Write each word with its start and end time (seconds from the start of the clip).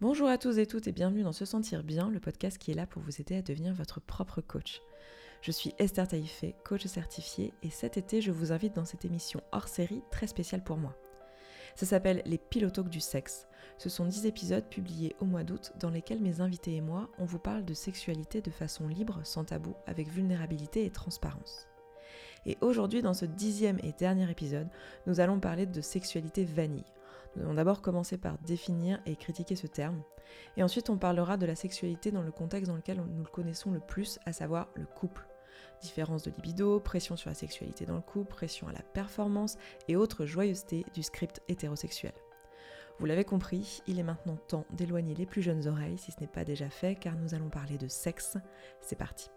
Bonjour 0.00 0.28
à 0.28 0.38
tous 0.38 0.56
et 0.56 0.64
toutes 0.64 0.86
et 0.86 0.92
bienvenue 0.92 1.24
dans 1.24 1.32
Se 1.32 1.44
Sentir 1.44 1.82
Bien, 1.82 2.08
le 2.08 2.20
podcast 2.20 2.56
qui 2.56 2.70
est 2.70 2.74
là 2.74 2.86
pour 2.86 3.02
vous 3.02 3.20
aider 3.20 3.36
à 3.36 3.42
devenir 3.42 3.74
votre 3.74 4.00
propre 4.00 4.40
coach. 4.40 4.80
Je 5.42 5.50
suis 5.50 5.74
Esther 5.78 6.08
Taïfé, 6.08 6.54
coach 6.64 6.86
certifiée, 6.86 7.52
et 7.62 7.68
cet 7.68 7.98
été, 7.98 8.22
je 8.22 8.32
vous 8.32 8.50
invite 8.50 8.74
dans 8.74 8.86
cette 8.86 9.04
émission 9.04 9.42
hors 9.52 9.68
série 9.68 10.00
très 10.10 10.26
spéciale 10.26 10.64
pour 10.64 10.78
moi. 10.78 10.96
Ça 11.76 11.84
s'appelle 11.84 12.22
Les 12.24 12.38
Pilotoques 12.38 12.88
du 12.88 12.98
sexe. 12.98 13.46
Ce 13.76 13.90
sont 13.90 14.06
10 14.06 14.24
épisodes 14.24 14.64
publiés 14.64 15.14
au 15.20 15.26
mois 15.26 15.44
d'août 15.44 15.72
dans 15.78 15.90
lesquels 15.90 16.22
mes 16.22 16.40
invités 16.40 16.76
et 16.76 16.80
moi, 16.80 17.10
on 17.18 17.26
vous 17.26 17.38
parle 17.38 17.66
de 17.66 17.74
sexualité 17.74 18.40
de 18.40 18.50
façon 18.50 18.88
libre, 18.88 19.20
sans 19.24 19.44
tabou, 19.44 19.74
avec 19.86 20.08
vulnérabilité 20.08 20.86
et 20.86 20.90
transparence. 20.90 21.66
Et 22.46 22.56
aujourd'hui, 22.62 23.02
dans 23.02 23.12
ce 23.12 23.26
dixième 23.26 23.78
et 23.82 23.92
dernier 23.92 24.30
épisode, 24.30 24.68
nous 25.06 25.20
allons 25.20 25.40
parler 25.40 25.66
de 25.66 25.82
sexualité 25.82 26.46
vanille. 26.46 26.86
Nous 27.36 27.42
allons 27.42 27.54
d'abord 27.54 27.80
commencer 27.80 28.18
par 28.18 28.38
définir 28.38 29.00
et 29.06 29.16
critiquer 29.16 29.56
ce 29.56 29.66
terme, 29.66 30.02
et 30.56 30.62
ensuite 30.62 30.90
on 30.90 30.98
parlera 30.98 31.36
de 31.36 31.46
la 31.46 31.54
sexualité 31.54 32.10
dans 32.10 32.22
le 32.22 32.32
contexte 32.32 32.68
dans 32.68 32.76
lequel 32.76 32.98
nous 32.98 33.22
le 33.22 33.30
connaissons 33.30 33.70
le 33.70 33.80
plus, 33.80 34.18
à 34.26 34.32
savoir 34.32 34.68
le 34.74 34.86
couple. 34.86 35.26
Différence 35.82 36.22
de 36.22 36.30
libido, 36.30 36.80
pression 36.80 37.16
sur 37.16 37.30
la 37.30 37.34
sexualité 37.34 37.86
dans 37.86 37.94
le 37.94 38.00
couple, 38.00 38.34
pression 38.34 38.68
à 38.68 38.72
la 38.72 38.82
performance 38.82 39.56
et 39.88 39.96
autres 39.96 40.26
joyeusetés 40.26 40.84
du 40.94 41.02
script 41.02 41.40
hétérosexuel. 41.48 42.12
Vous 42.98 43.06
l'avez 43.06 43.24
compris, 43.24 43.82
il 43.86 43.98
est 43.98 44.04
maintenant 44.04 44.36
temps 44.36 44.66
d'éloigner 44.72 45.14
les 45.14 45.24
plus 45.24 45.40
jeunes 45.40 45.66
oreilles 45.66 45.96
si 45.96 46.12
ce 46.12 46.20
n'est 46.20 46.26
pas 46.26 46.44
déjà 46.44 46.68
fait 46.68 46.96
car 46.96 47.16
nous 47.16 47.34
allons 47.34 47.48
parler 47.48 47.78
de 47.78 47.88
sexe. 47.88 48.36
C'est 48.82 48.98
parti. 48.98 49.30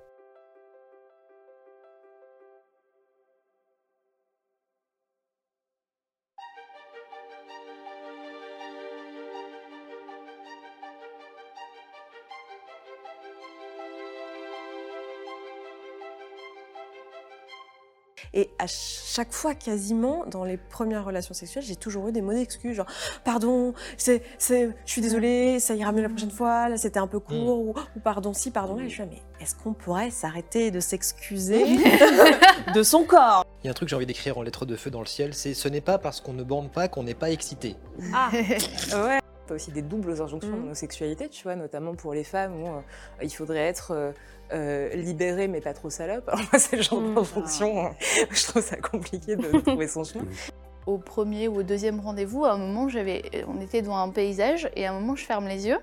Et 18.36 18.50
à 18.58 18.66
chaque 18.68 19.32
fois, 19.32 19.54
quasiment, 19.54 20.26
dans 20.26 20.44
les 20.44 20.58
premières 20.58 21.06
relations 21.06 21.36
sexuelles, 21.36 21.64
j'ai 21.64 21.76
toujours 21.76 22.08
eu 22.08 22.12
des 22.12 22.22
mots 22.22 22.34
d'excuse, 22.34 22.76
genre 22.76 22.88
pardon, 23.24 23.74
c'est, 23.96 24.24
c'est, 24.40 24.72
je 24.86 24.92
suis 24.92 25.02
désolée, 25.02 25.60
ça 25.60 25.76
ira 25.76 25.92
mieux 25.92 26.02
la 26.02 26.10
prochaine 26.10 26.32
fois, 26.32 26.68
là 26.70 26.78
c'était 26.78 27.00
un 27.00 27.06
peu 27.08 27.20
court, 27.20 27.60
ou, 27.60 27.74
ou 27.96 28.00
pardon 28.00 28.34
si, 28.34 28.50
pardon 28.50 28.76
là. 28.78 28.84
Et 28.86 28.90
je 28.90 28.94
suis 28.94 29.04
là, 29.04 29.10
mais 29.12 29.22
est-ce 29.40 29.54
qu'on 29.56 29.74
pourrait 29.74 30.10
s'arrêter 30.10 30.72
de 30.72 30.80
s'excuser 30.80 31.64
de 32.74 32.82
son 32.84 33.04
corps? 33.04 33.46
Il 33.64 33.68
y 33.68 33.70
a 33.70 33.72
un 33.72 33.74
truc 33.76 33.88
que 33.88 33.92
j'ai 33.92 33.96
envie 33.96 34.06
d'écrire 34.08 34.38
en 34.38 34.42
lettres 34.42 34.66
de 34.66 34.76
feu 34.76 34.90
dans 34.90 35.00
le 35.02 35.06
ciel, 35.06 35.34
c'est 35.36 35.54
ce 35.54 35.68
n'est 35.68 35.82
pas 35.82 36.00
parce 36.00 36.20
qu'on 36.20 36.34
ne 36.34 36.44
bande 36.44 36.72
pas 36.72 36.88
qu'on 36.88 37.04
n'est 37.04 37.14
pas 37.14 37.30
excité. 37.30 37.76
Ah 38.14 38.30
ouais 38.34 39.20
T'as 39.46 39.56
aussi 39.56 39.72
des 39.72 39.82
doubles 39.82 40.22
injonctions 40.22 40.50
Mhm. 40.52 40.62
dans 40.62 40.68
nos 40.70 40.74
sexualités, 40.74 41.28
tu 41.28 41.44
vois, 41.44 41.56
notamment 41.58 41.96
pour 41.96 42.14
les 42.14 42.24
femmes 42.24 42.62
où 42.64 42.66
euh, 42.68 42.80
il 43.22 43.30
faudrait 43.30 43.60
être 43.68 43.92
euh, 43.92 44.12
euh, 44.54 44.90
libéré 44.96 45.48
mais 45.48 45.62
pas 45.62 45.74
trop 45.74 45.90
salope. 45.90 46.28
Alors 46.30 46.46
moi, 46.52 46.60
c'est 46.60 46.76
le 46.78 46.82
genre 46.82 47.02
Mhm. 47.02 47.16
d'injonction, 47.16 47.86
euh, 47.88 47.90
je 48.32 48.44
trouve 48.48 48.62
ça 48.62 48.78
compliqué 48.78 49.36
de 49.36 49.60
trouver 49.60 49.88
son 49.88 50.04
chemin. 50.04 50.26
Au 50.86 50.98
premier 50.98 51.48
ou 51.48 51.60
au 51.60 51.64
deuxième 51.64 52.02
rendez-vous, 52.02 52.44
à 52.44 52.52
un 52.52 52.58
moment, 52.58 52.90
j'avais, 52.90 53.24
on 53.48 53.62
était 53.62 53.82
devant 53.82 53.98
un 54.00 54.10
paysage 54.10 54.70
et 54.76 54.86
à 54.86 54.92
un 54.92 55.00
moment, 55.00 55.16
je 55.16 55.24
ferme 55.24 55.48
les 55.48 55.66
yeux 55.66 55.80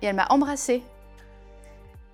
et 0.00 0.06
elle 0.06 0.14
m'a 0.14 0.26
embrassée. 0.30 0.80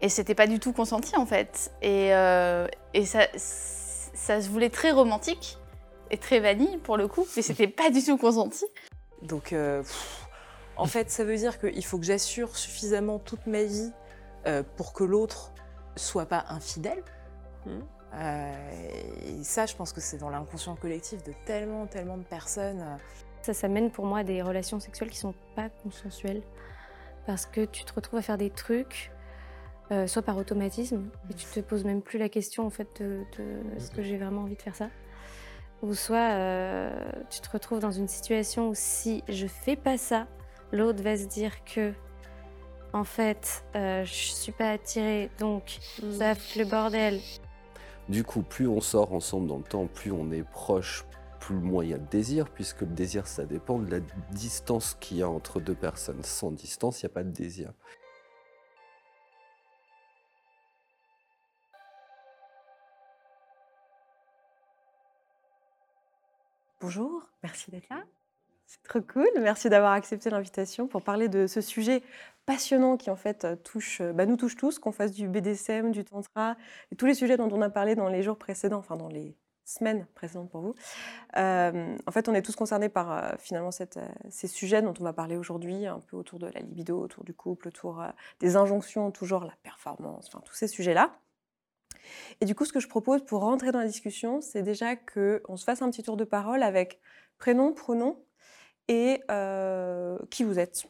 Et 0.00 0.08
c'était 0.08 0.34
pas 0.34 0.47
du 0.47 0.58
tout 0.58 0.72
consenti 0.72 1.14
en 1.16 1.27
fait. 1.27 1.70
Et, 1.83 2.14
euh, 2.14 2.66
et 2.94 3.05
ça, 3.05 3.27
ça 3.36 4.41
se 4.41 4.48
voulait 4.48 4.70
très 4.70 4.91
romantique 4.91 5.58
et 6.11 6.16
très 6.16 6.41
vanille 6.41 6.78
pour 6.78 6.97
le 6.97 7.08
coup, 7.08 7.27
mais 7.36 7.42
c'était 7.42 7.69
pas 7.69 7.91
du 7.91 8.03
tout 8.03 8.16
consenti. 8.16 8.64
Donc, 9.20 9.53
euh, 9.53 9.83
pff, 9.83 10.27
en 10.78 10.86
fait, 10.86 11.11
ça 11.11 11.25
veut 11.25 11.36
dire 11.36 11.58
qu'il 11.61 11.84
faut 11.84 11.98
que 11.98 12.06
j'assure 12.06 12.56
suffisamment 12.56 13.19
toute 13.19 13.47
ma 13.47 13.64
vie 13.64 13.92
euh, 14.47 14.62
pour 14.78 14.94
que 14.94 15.05
l'autre 15.05 15.53
soit 15.96 16.27
pas 16.27 16.44
infidèle. 16.48 17.02
Mhm. 17.66 17.83
Euh, 18.14 18.70
et 19.41 19.44
ça, 19.44 19.66
je 19.66 19.77
pense 19.77 19.92
que 19.92 20.00
c'est 20.00 20.19
dans 20.19 20.31
l'inconscient 20.31 20.75
collectif 20.76 21.22
de 21.22 21.32
tellement, 21.44 21.87
tellement 21.87 22.16
de 22.16 22.25
personnes. 22.25 22.84
Ça, 23.42 23.54
ça 23.54 23.69
mène 23.69 23.91
pour 23.91 24.04
moi 24.04 24.19
à 24.20 24.25
des 24.25 24.42
relations 24.42 24.81
sexuelles 24.81 25.10
qui 25.10 25.19
sont 25.19 25.34
pas 25.54 25.69
consensuelles. 25.82 26.42
Parce 27.26 27.47
que 27.47 27.65
tu 27.65 27.84
te 27.84 27.92
retrouves 27.92 28.19
à 28.19 28.22
faire 28.22 28.38
des 28.38 28.50
trucs, 28.50 29.12
euh, 29.92 30.06
soit 30.06 30.22
par 30.22 30.37
automatisme, 30.37 31.09
et 31.31 31.34
tu 31.34 31.47
te 31.47 31.60
poses 31.60 31.84
même 31.84 32.03
plus 32.03 32.19
la 32.19 32.28
question 32.28 32.66
en 32.66 32.70
fait 32.70 33.00
de, 33.00 33.20
de 33.38 33.76
est-ce 33.76 33.91
que 33.91 34.03
j'ai 34.03 34.16
vraiment 34.16 34.42
envie 34.42 34.56
de 34.56 34.62
faire 34.62 34.75
ça 34.75 34.88
Ou 35.82 35.94
soit 35.94 36.31
euh, 36.32 37.12
tu 37.28 37.41
te 37.41 37.50
retrouves 37.50 37.81
dans 37.81 37.91
une 37.91 38.09
situation 38.09 38.70
où 38.70 38.75
si 38.75 39.22
je 39.28 39.47
fais 39.47 39.76
pas 39.76 39.98
ça, 39.98 40.26
l'autre 40.72 41.03
va 41.03 41.16
se 41.16 41.26
dire 41.26 41.62
que 41.65 41.92
en 42.93 43.05
fait 43.05 43.65
euh, 43.77 44.05
je 44.05 44.12
suis 44.12 44.53
pas 44.53 44.71
attirée, 44.71 45.31
donc 45.39 45.78
ça 46.19 46.34
fout 46.34 46.56
le 46.56 46.65
bordel. 46.65 47.21
Du 48.09 48.25
coup, 48.25 48.43
plus 48.43 48.67
on 48.67 48.81
sort 48.81 49.12
ensemble 49.12 49.47
dans 49.47 49.59
le 49.59 49.62
temps, 49.62 49.87
plus 49.87 50.11
on 50.11 50.33
est 50.33 50.43
proche, 50.43 51.05
plus 51.39 51.55
moins 51.55 51.84
il 51.84 51.91
y 51.91 51.95
a 51.95 51.99
de 51.99 52.06
désir, 52.06 52.49
puisque 52.51 52.81
le 52.81 52.89
désir, 52.89 53.27
ça 53.27 53.45
dépend 53.45 53.78
de 53.78 53.91
la 53.91 54.01
distance 54.33 54.97
qu'il 55.01 55.19
y 55.19 55.23
a 55.23 55.28
entre 55.28 55.61
deux 55.61 55.75
personnes. 55.75 56.23
Sans 56.23 56.51
distance, 56.51 57.03
il 57.03 57.06
n'y 57.06 57.12
a 57.12 57.15
pas 57.15 57.23
de 57.23 57.31
désir. 57.31 57.73
Bonjour, 66.81 67.28
merci 67.43 67.71
d'être 67.71 67.89
là. 67.91 68.03
C'est 68.67 68.83
trop 68.83 69.01
cool. 69.03 69.28
Merci 69.41 69.69
d'avoir 69.69 69.93
accepté 69.93 70.31
l'invitation 70.31 70.87
pour 70.87 71.03
parler 71.03 71.28
de 71.28 71.47
ce 71.47 71.61
sujet 71.61 72.03
passionnant 72.50 72.97
qui 72.97 73.11
en 73.11 73.16
fait 73.16 73.44
euh, 73.44 73.55
touche, 73.55 74.00
euh, 74.00 74.12
bah, 74.12 74.27
nous 74.27 74.37
touche 74.37 74.56
tous, 74.56 74.81
qu'on 74.81 74.91
fasse 74.91 75.12
du 75.12 75.28
BDSM, 75.28 75.93
du 75.93 76.05
tantra 76.05 76.56
tous 76.99 77.06
les 77.06 77.15
sujets 77.15 77.37
dont 77.37 77.49
on 77.53 77.62
a 77.62 77.71
parlé 77.71 77.94
dans 77.94 78.09
les 78.09 78.25
jours 78.25 78.37
précédents, 78.38 78.78
enfin 78.78 78.97
dans 78.97 79.06
les 79.06 79.37
semaines 79.65 80.05
précédentes 80.16 80.50
pour 80.50 80.60
vous. 80.60 80.75
Euh, 81.37 81.97
en 82.05 82.10
fait, 82.10 82.28
on 82.28 82.34
est 82.34 82.43
tous 82.43 82.56
concernés 82.56 82.89
par 82.89 83.37
finalement 83.39 83.71
ces 83.71 84.49
sujets 84.49 84.83
dont 84.83 84.94
on 84.99 85.05
va 85.05 85.12
parler 85.12 85.37
aujourd'hui, 85.37 85.87
un 85.87 86.00
peu 86.00 86.16
autour 86.16 86.41
de 86.41 86.49
la 86.49 86.59
libido, 86.59 86.99
autour 87.00 87.22
du 87.22 87.33
couple, 87.33 87.69
autour 87.69 88.03
des 88.41 88.56
injonctions, 88.56 89.12
toujours 89.12 89.44
la 89.44 89.55
performance, 89.62 90.27
enfin 90.27 90.41
tous 90.44 90.55
ces 90.55 90.66
sujets-là. 90.66 91.12
Et 92.41 92.47
du 92.47 92.56
coup, 92.56 92.65
ce 92.65 92.72
que 92.72 92.81
je 92.81 92.89
propose 92.89 93.25
pour 93.25 93.43
rentrer 93.43 93.71
dans 93.71 93.78
la 93.78 93.87
discussion, 93.87 94.41
c'est 94.41 94.62
déjà 94.62 94.97
qu'on 94.97 95.56
se 95.56 95.62
fasse 95.62 95.83
un 95.83 95.91
petit 95.91 96.03
tour 96.03 96.16
de 96.16 96.25
parole 96.25 96.65
avec 96.65 96.99
prénom, 97.39 97.72
pronom 97.72 98.19
et 98.89 99.21
qui 100.31 100.43
vous 100.43 100.59
êtes. 100.59 100.89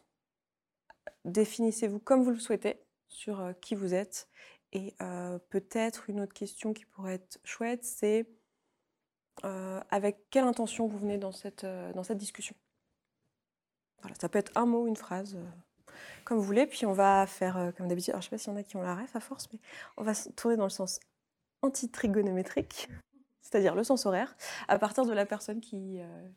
Définissez-vous 1.25 1.99
comme 1.99 2.23
vous 2.23 2.31
le 2.31 2.39
souhaitez 2.39 2.81
sur 3.09 3.41
euh, 3.41 3.53
qui 3.53 3.75
vous 3.75 3.95
êtes. 3.95 4.29
Et 4.73 4.95
euh, 5.01 5.39
peut-être 5.51 6.09
une 6.09 6.21
autre 6.21 6.33
question 6.33 6.73
qui 6.73 6.85
pourrait 6.85 7.15
être 7.15 7.41
chouette, 7.45 7.85
c'est 7.85 8.27
euh, 9.45 9.81
avec 9.91 10.31
quelle 10.31 10.45
intention 10.45 10.87
vous 10.87 10.99
venez 10.99 11.19
dans 11.19 11.33
cette, 11.33 11.65
euh, 11.65 11.93
dans 11.93 12.05
cette 12.05 12.19
discussion? 12.19 12.55
Voilà, 14.01 14.15
ça 14.19 14.29
peut 14.29 14.39
être 14.39 14.53
un 14.55 14.67
mot, 14.67 14.87
une 14.87 14.97
phrase, 14.97 15.37
euh, 15.37 15.93
comme 16.25 16.39
vous 16.39 16.45
voulez. 16.45 16.67
Puis 16.67 16.87
on 16.87 16.93
va 16.93 17.27
faire 17.27 17.57
euh, 17.57 17.73
comme 17.73 17.89
d'habitude. 17.89 18.11
Alors 18.11 18.23
je 18.23 18.27
ne 18.27 18.31
sais 18.31 18.37
pas 18.37 18.39
s'il 18.39 18.53
y 18.53 18.57
en 18.57 18.59
a 18.59 18.63
qui 18.63 18.77
ont 18.77 18.83
la 18.83 18.95
ref 18.95 19.15
à 19.17 19.21
force, 19.21 19.49
mais 19.53 19.59
on 19.97 20.05
va 20.05 20.15
se 20.15 20.29
tourner 20.31 20.57
dans 20.57 20.65
le 20.65 20.71
sens 20.71 21.01
antitrigonométrique, 21.63 22.89
c'est-à-dire 23.43 23.75
le 23.75 23.85
sens 23.85 24.07
horaire, 24.07 24.37
à 24.69 24.79
partir 24.79 25.05
de 25.05 25.13
la 25.13 25.27
personne 25.27 25.61
qui, 25.61 26.01
euh, 26.01 26.29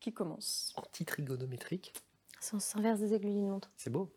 qui 0.00 0.12
commence. 0.12 0.72
Antitrigonométrique, 0.76 1.92
Sens 2.40 2.74
inverse 2.76 3.00
des 3.00 3.14
aiguilles 3.14 3.34
d'une 3.34 3.48
montre. 3.48 3.70
c'est 3.76 3.90
beau. 3.90 4.12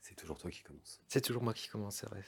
C'est 0.00 0.14
toujours 0.16 0.38
toi 0.38 0.50
qui 0.50 0.62
commence. 0.62 1.00
C'est 1.08 1.22
toujours 1.22 1.42
moi 1.42 1.54
qui 1.54 1.66
commence, 1.68 1.96
c'est 1.96 2.06
vrai, 2.08 2.22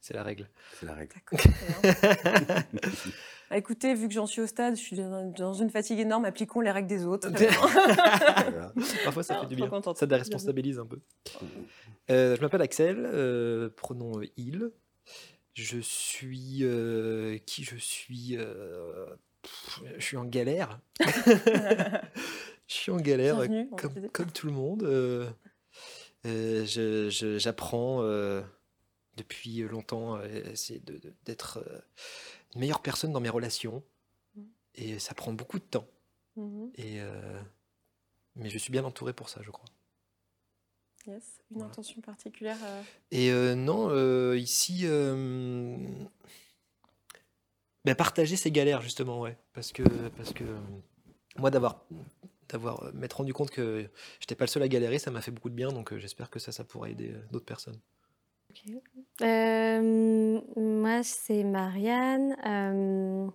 c'est- 0.00 0.14
la 0.14 0.22
règle. 0.22 0.48
C'est 0.80 0.86
la 0.86 0.94
règle. 0.94 1.14
Bah, 3.50 3.56
Écoutez, 3.56 3.94
vu 3.94 4.08
que 4.08 4.14
j'en 4.14 4.26
suis 4.26 4.40
au 4.42 4.46
stade, 4.46 4.76
je 4.76 4.80
suis 4.80 4.96
dans 4.96 5.54
une 5.54 5.70
fatigue 5.70 5.98
énorme, 6.00 6.24
appliquons 6.26 6.60
les 6.60 6.70
règles 6.70 6.88
des 6.88 7.04
autres. 7.06 7.28
Voilà. 8.50 8.72
Parfois 9.04 9.22
ça 9.22 9.34
Alors, 9.34 9.44
fait 9.44 9.48
du 9.50 9.56
bien, 9.56 9.68
contente. 9.68 9.96
ça 9.98 10.06
déresponsabilise 10.06 10.78
un 10.78 10.86
peu. 10.86 11.00
Euh, 12.10 12.36
je 12.36 12.40
m'appelle 12.40 12.62
Axel, 12.62 12.96
euh, 13.12 13.68
pronom 13.70 14.20
euh, 14.20 14.26
il. 14.36 14.70
Je 15.54 15.78
suis... 15.80 16.58
euh, 16.62 17.38
qui 17.46 17.64
je 17.64 17.76
suis 17.76 18.36
euh, 18.36 19.06
pff, 19.42 19.80
Je 19.98 20.04
suis 20.04 20.16
en 20.16 20.24
galère. 20.24 20.80
je 21.00 22.04
suis 22.66 22.92
en 22.92 22.96
galère, 22.98 23.40
comme 24.12 24.30
tout 24.30 24.46
le 24.46 24.52
monde. 24.52 24.82
euh, 24.84 25.26
euh, 25.26 25.28
je- 25.28 26.17
je- 26.17 26.17
J'apprends 27.38 28.02
euh, 28.02 28.42
depuis 29.16 29.60
longtemps 29.62 30.18
de- 30.18 30.98
de- 30.98 31.12
d'être 31.24 31.58
euh, 31.58 31.78
une 32.54 32.60
meilleure 32.60 32.80
personne 32.82 33.12
dans 33.12 33.20
mes 33.20 33.28
relations. 33.28 33.82
Mm. 34.34 34.42
Et 34.76 34.98
ça 34.98 35.14
prend 35.14 35.32
beaucoup 35.32 35.58
de 35.58 35.64
temps. 35.64 35.86
Et 36.76 37.00
euh, 37.00 37.40
mais 38.36 38.48
je 38.48 38.58
suis 38.58 38.70
bien 38.70 38.84
entouré 38.84 39.12
pour 39.12 39.28
ça, 39.28 39.40
je 39.42 39.50
crois. 39.50 39.64
Yes. 41.06 41.40
Une 41.50 41.56
Voilà. 41.58 41.70
intention 41.72 42.00
particulière 42.00 42.58
euh, 42.62 42.82
Et 43.10 43.30
euh, 43.32 43.54
non, 43.56 43.88
euh, 43.90 44.36
ici, 44.38 44.82
euh, 44.84 45.76
ben, 47.84 47.94
partager 47.96 48.36
ses 48.36 48.52
galères 48.52 48.82
justement, 48.82 49.20
ouais, 49.20 49.36
parce 49.52 49.72
que 49.72 49.82
parce 50.16 50.32
que 50.32 50.44
euh, 50.44 50.58
moi 51.38 51.50
d'avoir 51.50 51.84
d'avoir 52.48 52.82
euh, 52.82 52.90
m'être 52.94 53.14
rendu 53.18 53.32
compte 53.32 53.50
que 53.50 53.88
j'étais 54.20 54.34
pas 54.34 54.44
le 54.44 54.48
seul 54.48 54.62
à 54.62 54.68
galérer, 54.68 54.98
ça 54.98 55.10
m'a 55.10 55.20
fait 55.20 55.30
beaucoup 55.30 55.50
de 55.50 55.54
bien, 55.54 55.68
donc 55.72 55.92
euh, 55.92 55.98
j'espère 55.98 56.30
que 56.30 56.38
ça, 56.38 56.52
ça 56.52 56.64
pourra 56.64 56.88
aider 56.90 57.10
euh, 57.10 57.20
d'autres 57.30 57.46
personnes. 57.46 57.78
Euh, 59.22 60.40
moi, 60.56 61.02
c'est 61.02 61.44
Marianne. 61.44 62.36
Euh, 62.46 63.28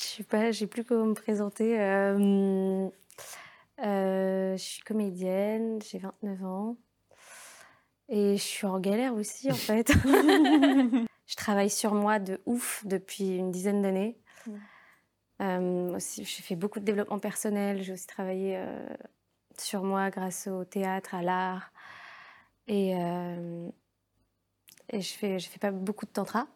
je 0.00 0.04
sais 0.04 0.24
pas, 0.24 0.50
j'ai 0.50 0.66
plus 0.66 0.84
comment 0.84 1.06
me 1.06 1.14
présenter. 1.14 1.80
Euh, 1.80 2.88
euh, 3.84 4.56
je 4.56 4.62
suis 4.62 4.82
comédienne, 4.82 5.80
j'ai 5.82 5.98
29 5.98 6.44
ans. 6.44 6.76
Et 8.08 8.36
je 8.36 8.42
suis 8.42 8.66
en 8.66 8.78
galère 8.78 9.14
aussi, 9.14 9.50
en 9.50 9.54
fait. 9.54 9.90
je 11.26 11.36
travaille 11.36 11.70
sur 11.70 11.94
moi 11.94 12.18
de 12.18 12.40
ouf 12.46 12.82
depuis 12.86 13.36
une 13.36 13.50
dizaine 13.50 13.82
d'années. 13.82 14.18
Euh, 15.42 15.94
aussi, 15.94 16.24
j'ai 16.24 16.42
fait 16.42 16.56
beaucoup 16.56 16.80
de 16.80 16.84
développement 16.84 17.18
personnel. 17.18 17.82
J'ai 17.82 17.92
aussi 17.92 18.06
travaillé 18.06 18.56
euh, 18.56 18.86
sur 19.58 19.82
moi 19.82 20.10
grâce 20.10 20.46
au 20.46 20.64
théâtre, 20.64 21.14
à 21.14 21.22
l'art. 21.22 21.72
Et, 22.68 22.94
euh, 22.96 23.68
et 24.90 25.00
je 25.00 25.12
fais, 25.12 25.38
je 25.38 25.48
fais 25.48 25.58
pas 25.58 25.70
beaucoup 25.70 26.06
de 26.06 26.10
tantra. 26.10 26.46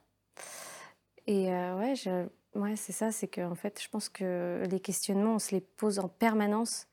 Et 1.27 1.53
euh, 1.53 1.79
ouais, 1.79 1.95
je, 1.95 2.27
ouais 2.59 2.77
c'est 2.77 2.93
ça, 2.93 3.13
c'est 3.13 3.29
que 3.29 3.41
en 3.41 3.55
fait, 3.55 3.81
je 3.83 3.89
pense 3.89 4.09
que 4.09 4.65
les 4.71 4.81
questionnements, 4.81 5.35
on 5.35 5.39
se 5.39 5.55
les 5.55 5.61
pose 5.61 5.99
en 5.99 6.09
permanence. 6.09 6.89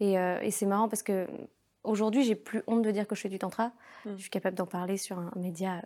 Et, 0.00 0.18
euh, 0.18 0.40
et 0.40 0.50
c'est 0.50 0.66
marrant 0.66 0.88
parce 0.88 1.02
que 1.02 1.28
aujourd'hui, 1.84 2.24
j'ai 2.24 2.34
plus 2.34 2.62
honte 2.66 2.82
de 2.82 2.90
dire 2.90 3.06
que 3.06 3.14
je 3.14 3.20
fais 3.20 3.28
du 3.28 3.38
tantra. 3.38 3.72
Mm. 4.04 4.16
Je 4.16 4.20
suis 4.20 4.30
capable 4.30 4.56
d'en 4.56 4.66
parler 4.66 4.96
sur 4.96 5.18
un 5.18 5.30
média 5.36 5.82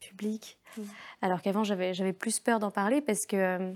public. 0.00 0.58
Mm. 0.76 0.82
Alors 1.22 1.42
qu'avant, 1.42 1.64
j'avais, 1.64 1.92
j'avais 1.92 2.12
plus 2.12 2.40
peur 2.40 2.58
d'en 2.58 2.70
parler 2.70 3.00
parce 3.00 3.26
que 3.26 3.74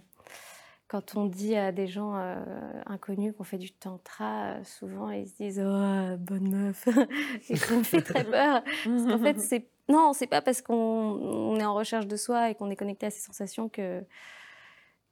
quand 0.90 1.14
on 1.16 1.26
dit 1.26 1.54
à 1.54 1.70
des 1.70 1.86
gens 1.86 2.16
euh, 2.16 2.42
inconnus 2.86 3.32
qu'on 3.38 3.44
fait 3.44 3.58
du 3.58 3.70
tantra, 3.70 4.54
euh, 4.54 4.64
souvent 4.64 5.08
ils 5.10 5.28
se 5.28 5.34
disent 5.36 5.60
Oh, 5.64 6.16
bonne 6.18 6.50
meuf. 6.50 6.88
et 7.48 7.54
ça 7.56 7.76
me 7.76 7.84
fait 7.84 8.02
très 8.02 8.24
peur. 8.30 8.64
Parce 8.64 9.04
qu'en 9.06 9.18
fait, 9.18 9.38
c'est 9.38 9.66
non, 9.88 10.12
c'est 10.12 10.26
pas 10.26 10.42
parce 10.42 10.62
qu'on 10.62 10.74
on 10.74 11.58
est 11.60 11.64
en 11.64 11.74
recherche 11.74 12.06
de 12.06 12.16
soi 12.16 12.50
et 12.50 12.54
qu'on 12.56 12.70
est 12.70 12.76
connecté 12.76 13.06
à 13.06 13.10
ses 13.10 13.20
sensations 13.20 13.68
que 13.68 14.04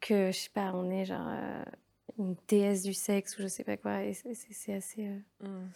que 0.01 0.31
je 0.33 0.39
sais 0.39 0.51
pas, 0.51 0.73
on 0.75 0.91
est 0.91 1.05
genre 1.05 1.27
euh, 1.29 1.65
une 2.19 2.35
déesse 2.49 2.83
du 2.83 2.93
sexe 2.95 3.39
ou 3.39 3.43
je 3.43 3.47
sais 3.49 3.65
pas 3.65 3.77
quoi. 3.77 4.03
Et 4.03 4.15
c'est- 4.15 4.73
assez 4.73 5.09
Mm. 5.41 5.67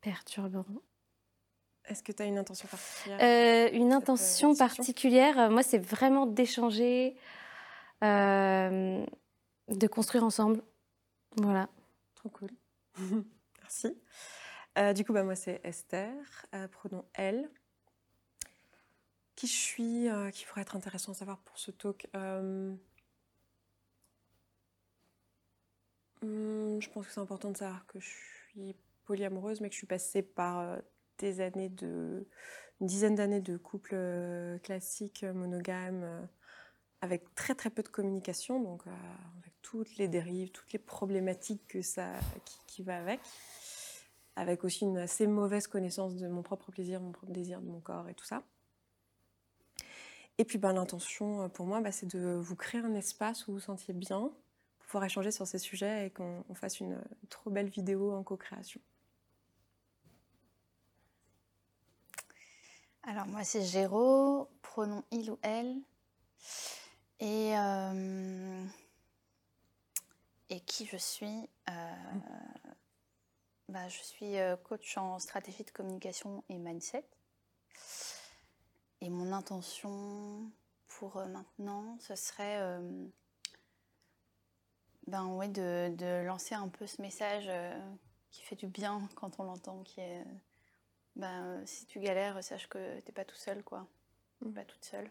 perturbant. 0.00 0.64
Est-ce 1.86 2.02
que 2.02 2.12
tu 2.12 2.22
as 2.22 2.26
une 2.26 2.38
intention 2.38 2.66
particulière? 2.68 3.70
Une 3.74 3.92
intention 3.92 4.54
particulière, 4.54 5.50
moi, 5.50 5.62
c'est 5.62 5.78
vraiment 5.78 6.24
d'échanger, 6.26 7.14
euh, 8.02 9.04
de 9.68 9.86
construire 9.86 10.24
ensemble. 10.24 10.62
Voilà. 11.36 11.68
Trop 12.14 12.28
cool. 12.30 12.50
Merci. 13.60 13.96
Euh, 14.78 14.92
du 14.92 15.04
coup, 15.04 15.12
bah, 15.12 15.22
moi, 15.22 15.36
c'est 15.36 15.60
Esther, 15.64 16.12
euh, 16.54 16.68
pronom 16.68 17.04
elle. 17.14 17.48
Qui 19.36 19.46
je 19.46 19.52
suis, 19.52 20.08
euh, 20.08 20.30
qui 20.30 20.44
pourrait 20.46 20.62
être 20.62 20.76
intéressant 20.76 21.12
à 21.12 21.14
savoir 21.14 21.38
pour 21.38 21.58
ce 21.58 21.70
talk 21.70 22.06
hmm, 22.14 22.76
Je 26.22 26.90
pense 26.90 27.06
que 27.06 27.12
c'est 27.12 27.20
important 27.20 27.50
de 27.50 27.56
savoir 27.56 27.86
que 27.86 27.98
je 28.00 28.08
suis 28.08 28.76
polyamoureuse, 29.04 29.60
mais 29.60 29.68
que 29.68 29.74
je 29.74 29.78
suis 29.78 29.86
passée 29.86 30.22
par 30.22 30.78
des 31.18 31.40
années 31.40 31.68
de. 31.68 32.26
une 32.80 32.86
dizaine 32.86 33.14
d'années 33.16 33.40
de 33.40 33.56
couple 33.56 33.96
classique, 34.62 35.24
monogame, 35.24 36.28
avec 37.04 37.34
très 37.34 37.54
très 37.54 37.68
peu 37.68 37.82
de 37.82 37.88
communication, 37.88 38.60
donc 38.60 38.86
euh, 38.86 38.90
avec 39.38 39.52
toutes 39.60 39.98
les 39.98 40.08
dérives, 40.08 40.50
toutes 40.50 40.72
les 40.72 40.78
problématiques 40.78 41.66
que 41.68 41.82
ça, 41.82 42.14
qui, 42.46 42.58
qui 42.66 42.82
va 42.82 42.96
avec, 42.96 43.20
avec 44.36 44.64
aussi 44.64 44.84
une 44.84 44.96
assez 44.96 45.26
mauvaise 45.26 45.66
connaissance 45.66 46.16
de 46.16 46.26
mon 46.28 46.42
propre 46.42 46.72
plaisir, 46.72 47.02
mon 47.02 47.12
propre 47.12 47.32
désir, 47.32 47.60
de 47.60 47.66
mon 47.66 47.80
corps 47.80 48.08
et 48.08 48.14
tout 48.14 48.24
ça. 48.24 48.42
Et 50.38 50.46
puis 50.46 50.56
ben, 50.56 50.72
l'intention 50.72 51.42
euh, 51.42 51.48
pour 51.48 51.66
moi, 51.66 51.82
bah, 51.82 51.92
c'est 51.92 52.06
de 52.06 52.36
vous 52.40 52.56
créer 52.56 52.80
un 52.80 52.94
espace 52.94 53.46
où 53.46 53.52
vous 53.52 53.58
vous 53.58 53.64
sentiez 53.64 53.92
bien, 53.92 54.32
pouvoir 54.78 55.04
échanger 55.04 55.30
sur 55.30 55.46
ces 55.46 55.58
sujets 55.58 56.06
et 56.06 56.10
qu'on 56.10 56.42
on 56.48 56.54
fasse 56.54 56.80
une 56.80 56.98
trop 57.28 57.50
belle 57.50 57.68
vidéo 57.68 58.14
en 58.14 58.22
co-création. 58.22 58.80
Alors 63.02 63.26
moi 63.26 63.44
c'est 63.44 63.62
Géraud, 63.62 64.48
pronom 64.62 65.04
il 65.10 65.30
ou 65.30 65.38
elle. 65.42 65.82
Et, 67.20 67.56
euh, 67.56 68.64
et 70.50 70.60
qui 70.60 70.86
je 70.86 70.96
suis 70.96 71.48
Euh, 71.68 71.94
bah, 73.68 73.88
Je 73.88 73.98
suis 74.02 74.38
euh, 74.38 74.56
coach 74.56 74.96
en 74.98 75.18
stratégie 75.18 75.64
de 75.64 75.70
communication 75.70 76.44
et 76.48 76.58
mindset. 76.58 77.04
Et 79.00 79.10
mon 79.10 79.32
intention 79.32 80.50
pour 80.88 81.16
maintenant, 81.26 81.98
ce 82.00 82.14
serait 82.14 82.58
euh, 82.60 83.06
ben, 85.06 85.26
ouais, 85.26 85.48
de, 85.48 85.94
de 85.96 86.24
lancer 86.24 86.54
un 86.54 86.68
peu 86.68 86.86
ce 86.86 87.02
message 87.02 87.46
euh, 87.48 87.78
qui 88.30 88.42
fait 88.42 88.56
du 88.56 88.66
bien 88.66 89.08
quand 89.14 89.38
on 89.40 89.44
l'entend, 89.44 89.82
qui 89.82 90.00
est 90.00 90.20
euh, 90.20 90.24
ben, 91.16 91.66
si 91.66 91.86
tu 91.86 92.00
galères, 92.00 92.42
sache 92.44 92.68
que 92.68 93.00
t'es 93.00 93.12
pas 93.12 93.24
tout 93.24 93.36
seul, 93.36 93.62
quoi. 93.64 93.86
T'es 94.42 94.48
Mm. 94.48 94.52
pas 94.52 94.64
toute 94.64 94.84
seule. 94.84 95.10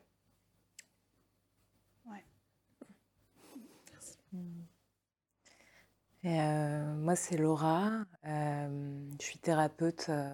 Et, 6.23 6.39
euh, 6.39 6.95
moi, 6.95 7.15
c'est 7.15 7.37
Laura. 7.37 7.91
Euh, 8.25 9.09
je 9.19 9.25
suis 9.25 9.39
thérapeute 9.39 10.07
euh, 10.09 10.29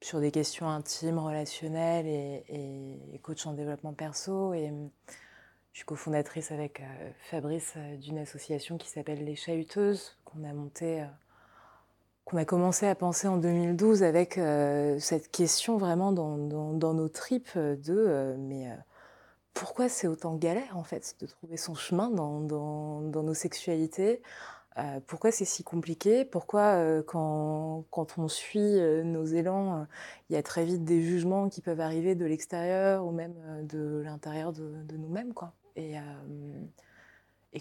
sur 0.00 0.20
des 0.20 0.30
questions 0.30 0.68
intimes, 0.68 1.18
relationnelles 1.18 2.06
et, 2.06 3.20
coach 3.22 3.46
en 3.46 3.52
développement 3.52 3.92
perso. 3.92 4.54
Et 4.54 4.72
je 5.72 5.78
suis 5.78 5.84
cofondatrice 5.86 6.50
avec 6.52 6.82
Fabrice 7.30 7.74
d'une 8.00 8.18
association 8.18 8.78
qui 8.78 8.88
s'appelle 8.88 9.24
Les 9.24 9.36
Chahuteuses, 9.36 10.16
qu'on 10.24 10.42
a 10.44 10.52
montée, 10.54 11.04
qu'on 12.24 12.38
a 12.38 12.46
commencé 12.46 12.86
à 12.86 12.94
penser 12.94 13.28
en 13.28 13.36
2012 13.36 14.02
avec 14.02 14.40
cette 14.98 15.30
question 15.30 15.76
vraiment 15.76 16.12
dans, 16.12 16.38
dans- 16.38 16.94
nos 16.94 17.08
tripes 17.10 17.56
de 17.58 18.34
mais 18.38 18.68
pourquoi 19.54 19.88
c'est 19.88 20.06
autant 20.06 20.36
galère 20.36 20.76
en 20.76 20.84
fait 20.84 21.16
de 21.20 21.26
trouver 21.26 21.56
son 21.56 21.74
chemin 21.74 22.10
dans, 22.10 23.00
nos 23.00 23.34
sexualités? 23.34 24.22
Euh, 24.78 25.00
pourquoi 25.06 25.32
c'est 25.32 25.44
si 25.44 25.64
compliqué? 25.64 26.24
Pourquoi 26.24 26.76
euh, 26.76 27.02
quand, 27.02 27.84
on 28.18 28.28
suit 28.28 28.60
euh, 28.60 29.02
nos 29.02 29.24
élans, 29.24 29.86
il 30.28 30.34
y 30.34 30.36
a 30.36 30.42
très 30.42 30.64
vite 30.64 30.84
des 30.84 31.02
jugements 31.02 31.48
qui 31.48 31.60
peuvent 31.60 31.80
arriver 31.80 32.14
de 32.14 32.24
l'extérieur 32.24 33.04
ou 33.04 33.10
même 33.10 33.34
de 33.66 34.02
l'intérieur 34.04 34.52
de, 34.52 34.96
nous-mêmes 34.96 35.34
quoi? 35.34 35.52
Et, 35.76 35.94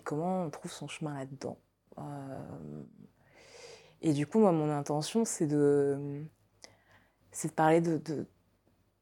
comment 0.04 0.44
on 0.44 0.50
trouve 0.50 0.72
son 0.72 0.88
chemin 0.88 1.14
là-dedans? 1.16 1.58
Et 4.02 4.14
du 4.14 4.26
coup, 4.28 4.40
moi, 4.40 4.52
mon 4.52 4.70
intention, 4.70 5.26
c'est 5.26 5.48
de, 5.48 6.24
parler 7.56 7.82
de, 7.82 8.26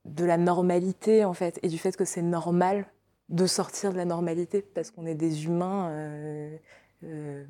de 0.07 0.25
la 0.25 0.37
normalité 0.37 1.25
en 1.25 1.33
fait 1.33 1.59
et 1.63 1.67
du 1.67 1.77
fait 1.77 1.95
que 1.95 2.05
c'est 2.05 2.21
normal 2.21 2.85
de 3.29 3.45
sortir 3.45 3.91
de 3.91 3.97
la 3.97 4.05
normalité 4.05 4.61
parce 4.61 4.91
qu'on 4.91 5.05
est 5.05 5.15
des 5.15 5.45
humains. 5.45 5.89
euh, 5.89 6.57
euh, 7.03 7.45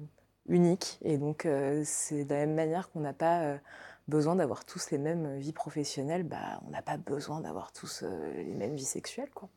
unique. 0.48 0.98
Et 1.02 1.18
donc, 1.18 1.46
euh, 1.46 1.82
c'est 1.86 2.24
de 2.24 2.34
la 2.34 2.46
même 2.46 2.56
manière 2.56 2.90
qu'on 2.92 3.02
n'a 3.02 3.14
pas 3.14 3.60
besoin 4.08 4.36
d'avoir 4.36 4.66
tous 4.66 4.92
les 4.92 4.98
mêmes 4.98 5.38
vies 5.38 5.52
professionnelles, 5.52 6.24
bah, 6.24 6.62
on 6.66 6.70
n'a 6.70 6.82
pas 6.82 6.98
besoin 6.98 7.42
d'avoir 7.42 7.74
tous 7.74 8.04
les 8.36 8.54
mêmes 8.54 8.76
vies 8.76 8.86
sexuelles. 8.86 9.30
Quoi. 9.32 9.50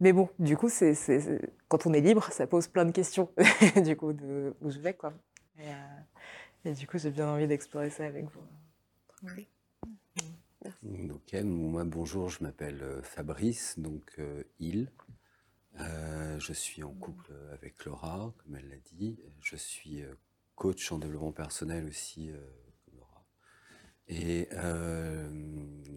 Mais 0.00 0.12
bon, 0.12 0.28
du 0.38 0.56
coup, 0.56 0.68
c'est, 0.68 0.94
quand 1.68 1.86
on 1.86 1.92
est 1.92 2.00
libre, 2.00 2.24
ça 2.32 2.46
pose 2.46 2.68
plein 2.68 2.84
de 2.84 2.92
questions, 2.92 3.30
du 3.84 3.96
coup, 3.96 4.12
de 4.12 4.56
où 4.62 4.70
je 4.70 4.78
vais. 4.78 4.94
Quoi. 4.94 5.12
Et, 5.58 6.70
et 6.70 6.72
du 6.72 6.86
coup, 6.86 6.98
j'ai 6.98 7.10
bien 7.10 7.28
envie 7.28 7.46
d'explorer 7.46 7.90
ça 7.90 8.04
avec 8.06 8.24
vous. 8.24 8.40
Ok, 11.10 11.34
moi 11.44 11.84
bonjour, 11.84 12.28
je 12.28 12.42
m'appelle 12.42 12.82
euh, 12.82 13.02
Fabrice, 13.02 13.78
donc 13.78 14.14
euh, 14.18 14.42
il. 14.58 14.90
Euh, 15.80 16.38
je 16.40 16.52
suis 16.52 16.82
en 16.82 16.92
couple 16.92 17.32
avec 17.52 17.84
Laura, 17.84 18.34
comme 18.38 18.56
elle 18.56 18.68
l'a 18.68 18.78
dit. 18.78 19.18
Je 19.40 19.56
suis 19.56 20.02
coach 20.56 20.92
en 20.92 20.98
développement 20.98 21.32
personnel 21.32 21.86
aussi, 21.86 22.30
euh, 22.30 22.38
comme 22.84 22.98
Laura. 22.98 23.24
Et 24.08 24.48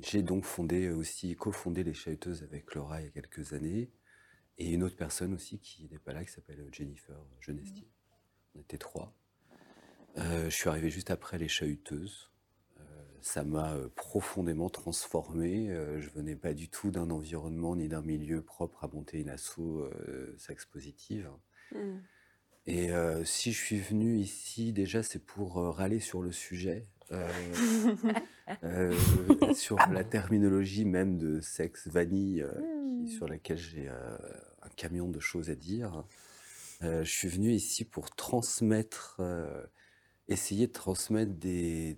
j'ai 0.02 0.22
donc 0.22 0.46
fondé 0.46 0.90
aussi, 0.90 1.36
cofondé 1.36 1.84
les 1.84 1.94
Chahuteuses 1.94 2.44
avec 2.44 2.74
Laura 2.74 3.02
il 3.02 3.06
y 3.06 3.08
a 3.08 3.12
quelques 3.12 3.54
années. 3.54 3.92
Et 4.58 4.72
une 4.72 4.84
autre 4.84 4.96
personne 4.96 5.34
aussi 5.34 5.60
qui 5.60 5.90
n'est 5.90 6.00
pas 6.00 6.14
là, 6.14 6.24
qui 6.24 6.32
s'appelle 6.32 6.66
Jennifer 6.72 7.16
Genesti. 7.40 7.88
On 8.56 8.60
était 8.62 8.78
trois. 8.78 9.14
Je 10.16 10.50
suis 10.50 10.70
arrivé 10.70 10.90
juste 10.90 11.10
après 11.10 11.38
les 11.38 11.48
Chahuteuses. 11.48 12.31
Ça 13.22 13.44
m'a 13.44 13.74
euh, 13.74 13.88
profondément 13.96 14.70
transformé. 14.70 15.70
Euh, 15.70 16.00
je 16.02 16.10
venais 16.10 16.36
pas 16.36 16.54
du 16.54 16.70
tout 16.70 16.92
d'un 16.92 17.10
environnement 17.12 17.76
ni 17.76 17.88
d'un 17.88 18.02
milieu 18.02 18.42
propre 18.42 18.84
à 18.84 18.88
monter 18.88 19.20
une 19.20 19.30
asso 19.30 19.60
euh, 19.60 20.34
sexe 20.38 20.66
positive. 20.66 21.30
Mm. 21.74 21.98
Et 22.68 22.92
euh, 22.92 23.24
si 23.26 23.52
je 23.52 23.58
suis 23.58 23.80
venu 23.80 24.18
ici, 24.18 24.72
déjà, 24.74 25.04
c'est 25.04 25.24
pour 25.24 25.58
euh, 25.60 25.72
râler 25.72 26.00
sur 26.00 26.22
le 26.22 26.32
sujet, 26.32 26.88
sur 29.56 29.78
la 29.92 30.04
terminologie 30.04 30.86
même 30.86 31.18
de 31.18 31.40
sexe 31.42 31.88
vanille, 31.88 32.46
qui- 32.46 32.82
Hmm. 33.04 33.08
sur 33.08 33.28
laquelle 33.28 33.58
j'ai 33.58 33.88
un 33.90 34.70
camion 34.76 35.10
de 35.10 35.20
choses 35.20 35.50
à 35.50 35.56
dire. 35.56 36.04
Je 36.82 37.04
suis 37.04 37.28
venu 37.28 37.52
ici 37.52 37.84
pour 37.84 38.12
transmettre, 38.12 39.20
essayer 40.28 40.68
de 40.68 40.72
transmettre 40.72 41.34
des, 41.34 41.98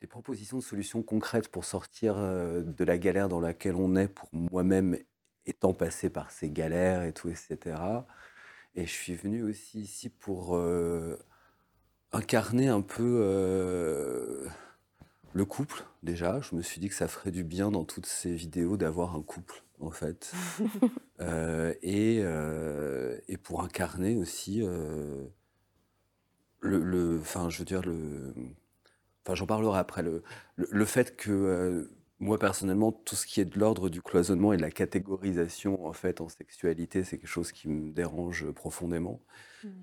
des 0.00 0.06
propositions 0.06 0.58
de 0.58 0.62
solutions 0.62 1.02
concrètes 1.02 1.48
pour 1.48 1.64
sortir 1.64 2.16
euh, 2.18 2.62
de 2.62 2.84
la 2.84 2.98
galère 2.98 3.28
dans 3.28 3.40
laquelle 3.40 3.76
on 3.76 3.96
est, 3.96 4.08
pour 4.08 4.28
moi-même 4.32 4.98
étant 5.46 5.72
passé 5.72 6.10
par 6.10 6.30
ces 6.30 6.50
galères 6.50 7.02
et 7.04 7.12
tout, 7.12 7.28
etc. 7.28 8.06
Et 8.74 8.86
je 8.86 8.92
suis 8.92 9.14
venu 9.14 9.42
aussi 9.42 9.80
ici 9.80 10.08
pour 10.10 10.56
euh, 10.56 11.16
incarner 12.12 12.68
un 12.68 12.82
peu 12.82 13.20
euh, 13.22 14.46
le 15.34 15.44
couple, 15.44 15.84
déjà. 16.02 16.40
Je 16.40 16.56
me 16.56 16.62
suis 16.62 16.80
dit 16.80 16.88
que 16.88 16.94
ça 16.94 17.08
ferait 17.08 17.30
du 17.30 17.44
bien 17.44 17.70
dans 17.70 17.84
toutes 17.84 18.06
ces 18.06 18.34
vidéos 18.34 18.76
d'avoir 18.76 19.14
un 19.16 19.22
couple, 19.22 19.62
en 19.80 19.90
fait. 19.90 20.32
Euh, 21.22 21.72
et, 21.82 22.18
et 23.32 23.36
pour 23.38 23.62
incarner 23.62 24.16
aussi 24.16 24.62
le, 26.60 26.82
le- 26.82 27.18
enfin, 27.20 27.48
je 27.50 27.58
veux 27.58 27.64
dire, 27.64 27.82
le, 27.82 28.34
enfin, 29.26 29.34
j'en 29.34 29.46
parlerai 29.46 29.78
après, 29.78 30.02
le, 30.02 30.22
le, 30.56 30.68
le 30.70 30.84
fait 30.84 31.16
que 31.16 31.30
euh, 31.32 31.90
moi, 32.18 32.38
personnellement, 32.38 32.92
tout 32.92 33.16
ce 33.16 33.26
qui 33.26 33.40
est 33.40 33.44
de 33.44 33.58
l'ordre 33.58 33.88
du 33.90 34.00
cloisonnement 34.00 34.52
et 34.52 34.56
de 34.56 34.62
la 34.62 34.70
catégorisation, 34.70 35.86
en 35.86 35.92
fait, 35.92 36.20
en 36.20 36.28
sexualité, 36.28 37.04
c'est 37.04 37.18
quelque 37.18 37.28
chose 37.28 37.52
qui 37.52 37.68
me 37.68 37.92
dérange 37.92 38.50
profondément. 38.52 39.20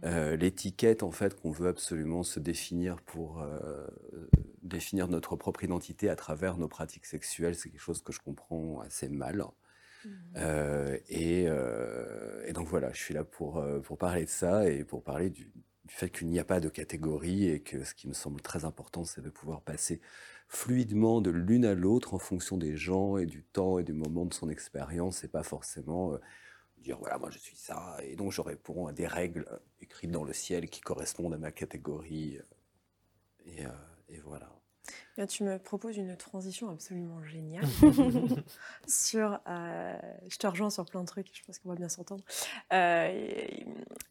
Euh, 0.06 0.36
L'étiquette, 0.36 1.04
en 1.04 1.12
fait, 1.12 1.40
qu'on 1.40 1.52
veut 1.52 1.68
absolument 1.68 2.24
se 2.24 2.40
définir 2.40 3.02
pour 3.02 3.42
euh, 3.42 3.86
définir 4.64 5.08
notre 5.10 5.36
propre 5.36 5.64
identité 5.64 6.10
à 6.10 6.16
travers 6.16 6.58
nos 6.58 6.68
pratiques 6.68 7.06
sexuelles, 7.06 7.56
c'est 7.56 7.70
quelque 7.70 7.82
chose 7.82 8.02
que 8.02 8.14
je 8.14 8.20
comprends 8.20 8.80
assez 8.82 9.10
mal. 9.10 9.46
Euh, 10.38 10.98
et, 11.10 11.44
et 12.48 12.54
donc 12.54 12.68
voilà, 12.68 12.92
je 12.94 13.02
suis 13.02 13.14
là 13.14 13.24
pour, 13.24 13.64
pour 13.84 13.98
parler 13.98 14.26
de 14.26 14.30
ça 14.30 14.70
et 14.70 14.84
pour 14.84 15.04
parler 15.04 15.30
du, 15.30 15.52
fait 15.94 16.10
qu'il 16.10 16.28
n'y 16.28 16.40
a 16.40 16.44
pas 16.46 16.60
de 16.60 16.70
catégorie 16.70 17.50
et 17.50 17.62
que 17.62 17.84
ce 17.84 17.94
qui 17.94 18.08
me 18.08 18.14
semble 18.14 18.42
très 18.42 18.66
important, 18.66 19.06
c'est 19.06 19.22
de 19.22 19.30
pouvoir 19.30 19.62
passer 19.62 20.02
fluidement 20.48 21.22
de 21.22 21.32
l'une 21.32 21.66
à 21.66 21.76
l'autre 21.76 22.14
en 22.14 22.20
fonction 22.20 22.58
des 22.58 22.76
gens 22.78 23.18
et 23.18 23.26
du 23.26 23.44
temps 23.44 23.80
et 23.80 23.84
du 23.84 23.94
moment 23.94 24.26
de 24.26 24.34
son 24.34 24.50
expérience 24.50 25.24
et 25.24 25.28
pas 25.28 25.44
forcément 25.44 26.14
euh, 26.14 26.18
dire 26.78 26.98
voilà, 27.00 27.18
moi 27.18 27.30
je 27.32 27.40
suis 27.40 27.56
ça 27.56 27.98
et 28.04 28.16
donc 28.16 28.32
je 28.32 28.42
réponds 28.42 28.88
à 28.88 28.94
des 28.94 29.08
règles 29.08 29.46
euh, 29.52 29.58
écrites 29.82 30.12
dans 30.12 30.24
le 30.24 30.34
ciel 30.34 30.70
qui 30.70 30.82
correspondent 30.82 31.34
à 31.34 31.38
ma 31.38 31.52
catégorie. 31.52 32.40
euh, 33.48 33.68
et 34.10 34.20
voilà. 34.20 34.63
Tu 35.28 35.44
me 35.44 35.60
proposes 35.60 35.98
une 35.98 36.18
transition 36.18 36.70
absolument 36.70 37.24
géniale 37.24 37.66
sur. 38.88 39.40
euh, 39.48 39.98
je 40.28 40.38
te 40.38 40.48
rejoins 40.48 40.70
sur 40.72 40.86
plein 40.86 41.02
de 41.02 41.06
trucs, 41.08 41.30
je 41.38 41.44
pense 41.44 41.60
qu'on 41.60 41.70
va 41.70 41.76
bien 41.76 41.90
s'entendre. 41.90 42.24
Euh, 42.74 43.28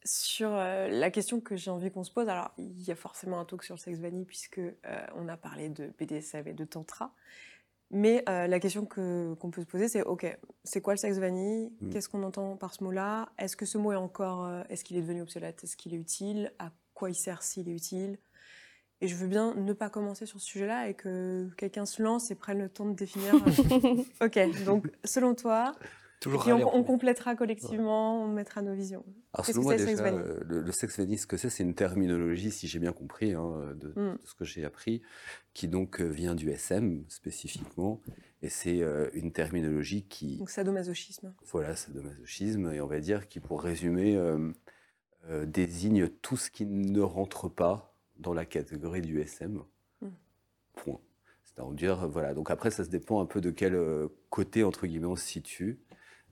sur 0.05 0.49
euh, 0.53 0.87
la 0.87 1.11
question 1.11 1.41
que 1.41 1.55
j'ai 1.57 1.71
envie 1.71 1.91
qu'on 1.91 2.03
se 2.05 2.11
pose, 2.11 2.29
alors 2.29 2.51
il 2.57 2.81
y 2.83 2.91
a 2.91 2.95
forcément 2.95 3.39
un 3.39 3.45
talk 3.45 3.63
sur 3.63 3.75
le 3.75 3.79
sexe 3.79 3.99
vanille, 3.99 4.25
puisque 4.25 4.61
on 5.15 5.27
a 5.27 5.35
parlé 5.37 5.69
de 5.69 5.91
BDSM 5.99 6.47
et 6.47 6.53
de 6.53 6.65
Tantra. 6.65 7.13
Mais 7.91 8.23
la 8.27 8.59
question 8.59 8.85
que- 8.85 9.33
qu'on 9.35 9.51
peut 9.51 9.61
se 9.61 9.67
poser, 9.67 9.87
c'est 9.87 10.01
ok, 10.03 10.37
c'est 10.63 10.81
quoi 10.81 10.93
le 10.93 10.97
sexe 10.97 11.17
vanille 11.17 11.71
Mm. 11.81 11.89
Qu'est-ce 11.91 12.09
qu'on 12.09 12.23
entend 12.23 12.55
par 12.55 12.73
ce 12.73 12.83
mot-là? 12.83 13.29
Est-ce 13.37 13.55
que 13.57 13.65
ce 13.65 13.77
mot 13.77 13.91
est 13.91 13.95
encore. 13.97 14.49
Est-ce 14.69 14.83
qu'il 14.83 14.97
est 14.97 15.01
devenu 15.01 15.21
obsolète? 15.21 15.63
Est-ce 15.63 15.75
qu'il 15.77 15.93
est 15.93 15.97
utile? 15.97 16.53
À 16.59 16.71
quoi 16.93 17.09
il 17.09 17.15
sert 17.15 17.43
s'il 17.43 17.67
est 17.69 17.73
utile? 17.75 18.17
Et 19.03 19.07
je 19.07 19.15
veux 19.15 19.27
bien 19.27 19.53
ne 19.55 19.73
pas 19.73 19.89
commencer 19.89 20.25
sur 20.25 20.39
ce 20.39 20.45
sujet-là 20.45 20.87
et 20.87 20.93
que 20.93 21.49
quelqu'un 21.57 21.85
se 21.85 22.01
lance 22.01 22.31
et 22.31 22.35
prenne 22.35 22.59
le 22.59 22.69
temps 22.69 22.85
de 22.85 22.95
définir. 22.95 23.35
euh, 24.21 24.25
ok, 24.25 24.63
donc 24.65 24.87
selon 25.03 25.35
toi, 25.35 25.73
Toujours 26.21 26.47
on, 26.47 26.77
on 26.79 26.83
complétera 26.85 27.35
collectivement, 27.35 28.23
on 28.23 28.29
mettra 28.29 28.61
nos 28.61 28.73
visions. 28.73 29.03
Alors 29.33 29.45
selon 29.45 29.59
que 29.59 29.63
moi 29.65 29.73
c'est, 29.77 29.83
le 29.83 29.87
sexe 29.89 30.01
déjà, 30.01 30.13
euh, 30.15 30.39
le, 30.45 30.61
le 30.61 30.71
sexe 30.71 30.97
vanille, 30.97 31.17
ce 31.17 31.27
que 31.27 31.35
c'est, 31.35 31.49
c'est 31.49 31.63
une 31.63 31.75
terminologie, 31.75 32.49
si 32.49 32.67
j'ai 32.67 32.79
bien 32.79 32.93
compris, 32.93 33.33
hein, 33.33 33.75
de, 33.75 33.89
Mm. 33.89 34.13
de 34.13 34.19
ce 34.23 34.33
que 34.33 34.45
j'ai 34.45 34.63
appris, 34.63 35.01
qui 35.53 35.67
donc 35.67 35.99
euh, 35.99 36.05
vient 36.07 36.33
du 36.33 36.49
SM 36.49 37.03
spécifiquement, 37.09 37.99
et 38.41 38.47
c'est 38.47 38.81
euh, 38.81 39.09
une 39.13 39.33
terminologie 39.33 40.03
qui, 40.07 40.37
Donc 40.37 40.49
sadomasochisme. 40.49 41.33
voilà, 41.51 41.75
c'est 41.75 41.91
de 41.93 41.99
masochisme, 41.99 42.71
et 42.71 42.79
on 42.79 42.87
va 42.87 43.01
dire 43.01 43.27
qui, 43.27 43.41
pour 43.41 43.61
résumer, 43.61 44.15
euh, 44.15 44.49
euh, 45.29 45.45
désigne 45.45 46.07
tout 46.07 46.37
ce 46.37 46.49
qui 46.49 46.65
ne 46.65 47.01
rentre 47.01 47.49
pas 47.49 47.92
dans 48.17 48.33
la 48.33 48.45
catégorie 48.45 49.01
du 49.01 49.21
SM. 49.21 49.61
Mm. 50.01 50.07
Point. 50.73 50.99
C'est-à-dire, 51.43 52.07
voilà. 52.07 52.33
Donc 52.33 52.49
après, 52.51 52.71
ça 52.71 52.83
se 52.83 52.89
dépend 52.89 53.21
un 53.21 53.25
peu 53.25 53.41
de 53.41 53.51
quel 53.51 53.75
euh, 53.75 54.07
côté, 54.29 54.63
entre 54.63 54.87
guillemets, 54.87 55.07
on 55.07 55.15
se 55.15 55.25
situe. 55.25 55.79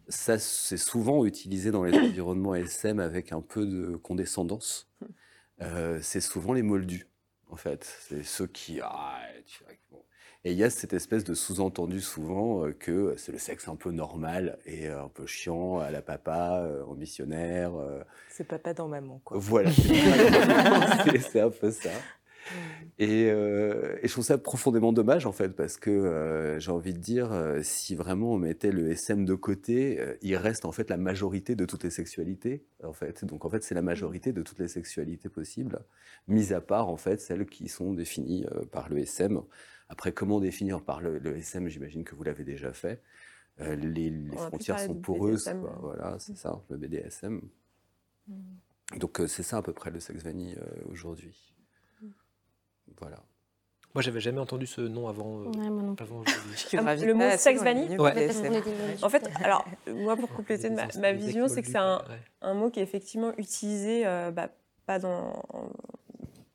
Ça, 0.07 0.39
c'est 0.39 0.77
souvent 0.77 1.25
utilisé 1.25 1.71
dans 1.71 1.83
les 1.83 1.97
environnements 1.97 2.55
SM 2.55 2.99
avec 2.99 3.31
un 3.31 3.41
peu 3.41 3.65
de 3.65 3.95
condescendance. 3.95 4.89
Euh, 5.61 5.99
c'est 6.01 6.21
souvent 6.21 6.53
les 6.53 6.63
moldus, 6.63 7.07
en 7.49 7.55
fait. 7.55 7.83
C'est 8.07 8.23
ceux 8.23 8.47
qui. 8.47 8.79
ah, 8.81 9.21
tu. 9.45 9.63
Et 10.43 10.53
il 10.53 10.57
y 10.57 10.63
a 10.63 10.71
cette 10.71 10.93
espèce 10.93 11.23
de 11.23 11.35
sous-entendu 11.35 12.01
souvent 12.01 12.65
euh, 12.65 12.71
que 12.73 13.13
c'est 13.17 13.31
le 13.31 13.37
sexe 13.37 13.67
un 13.67 13.75
peu 13.75 13.91
normal 13.91 14.57
et 14.65 14.87
euh, 14.89 15.03
un 15.03 15.07
peu 15.09 15.27
chiant 15.27 15.79
à 15.79 15.91
la 15.91 16.01
papa, 16.01 16.67
en 16.87 16.95
missionnaire. 16.95 17.75
euh, 17.75 18.03
C'est 18.29 18.47
papa 18.47 18.73
dans 18.73 18.87
maman, 18.87 19.21
quoi. 19.23 19.37
voilà, 19.39 19.69
c'est 19.71 21.39
un 21.41 21.51
peu 21.51 21.69
ça. 21.69 21.91
Et, 22.97 23.29
euh, 23.31 23.97
et 24.01 24.07
je 24.07 24.11
trouve 24.11 24.25
ça 24.25 24.37
profondément 24.37 24.91
dommage 24.93 25.25
en 25.25 25.31
fait, 25.31 25.49
parce 25.49 25.77
que 25.77 25.89
euh, 25.91 26.59
j'ai 26.59 26.71
envie 26.71 26.93
de 26.93 26.97
dire, 26.99 27.31
euh, 27.31 27.59
si 27.63 27.95
vraiment 27.95 28.33
on 28.33 28.37
mettait 28.37 28.71
le 28.71 28.89
SM 28.91 29.25
de 29.25 29.35
côté, 29.35 29.99
il 30.21 30.35
reste 30.35 30.65
en 30.65 30.71
fait 30.71 30.89
la 30.89 30.97
majorité 30.97 31.55
de 31.55 31.65
toutes 31.65 31.83
les 31.83 31.89
sexualités, 31.91 32.65
en 32.83 32.93
fait. 32.93 33.25
Donc 33.25 33.45
en 33.45 33.49
fait, 33.49 33.63
c'est 33.63 33.75
la 33.75 33.81
majorité 33.83 34.33
de 34.33 34.41
toutes 34.41 34.59
les 34.59 34.67
sexualités 34.67 35.29
possibles, 35.29 35.85
mis 36.27 36.51
à 36.51 36.61
part 36.61 36.89
en 36.89 36.97
fait 36.97 37.21
celles 37.21 37.45
qui 37.45 37.67
sont 37.69 37.93
définies 37.93 38.45
par 38.71 38.89
le 38.89 38.97
SM. 38.99 39.41
Après, 39.91 40.11
comment 40.11 40.39
définir 40.39 40.81
par 40.81 41.01
le, 41.01 41.19
le 41.19 41.37
SM 41.37 41.67
J'imagine 41.67 42.03
que 42.03 42.15
vous 42.15 42.23
l'avez 42.23 42.43
déjà 42.43 42.71
fait. 42.73 43.01
Euh, 43.59 43.75
les 43.75 44.11
frontières 44.37 44.79
sont 44.79 44.95
poreuses, 44.95 45.43
quoi. 45.43 45.77
voilà, 45.81 46.17
c'est 46.17 46.37
ça, 46.37 46.61
le 46.69 46.77
BDSM. 46.77 47.41
Donc 48.97 49.19
euh, 49.19 49.27
c'est 49.27 49.43
ça 49.43 49.57
à 49.57 49.61
peu 49.61 49.73
près 49.73 49.91
le 49.91 49.99
sexe 49.99 50.23
vanille 50.23 50.57
euh, 50.57 50.89
aujourd'hui. 50.89 51.53
Voilà. 52.99 53.21
Moi, 53.93 54.01
j'avais 54.01 54.21
jamais 54.21 54.39
entendu 54.39 54.67
ce 54.67 54.79
nom 54.79 55.09
avant, 55.09 55.41
euh, 55.41 55.45
Ouais, 55.47 55.69
non 55.69 55.95
Ah, 55.99 56.03
le 56.95 57.13
mot 57.13 57.19
dans 57.19 57.51
le 57.51 57.63
vanille 57.63 57.97
Ouais. 57.97 58.29
En 59.01 59.09
fait, 59.09 59.29
alors, 59.43 59.65
moi, 59.87 60.15
pour 60.15 60.29
compléter 60.29 60.69
ma, 60.69 61.11
vision, 61.11 61.49
c'est 61.49 61.61
que 61.61 61.67
c'est 61.67 61.77
un, 61.77 62.53
mot 62.53 62.69
qui 62.69 62.79
est 62.79 62.83
effectivement 62.83 63.33
utilisé, 63.37 64.05
euh, 64.05 64.31
bah, 64.31 64.49
pas 64.85 64.97
dans, 64.99 65.43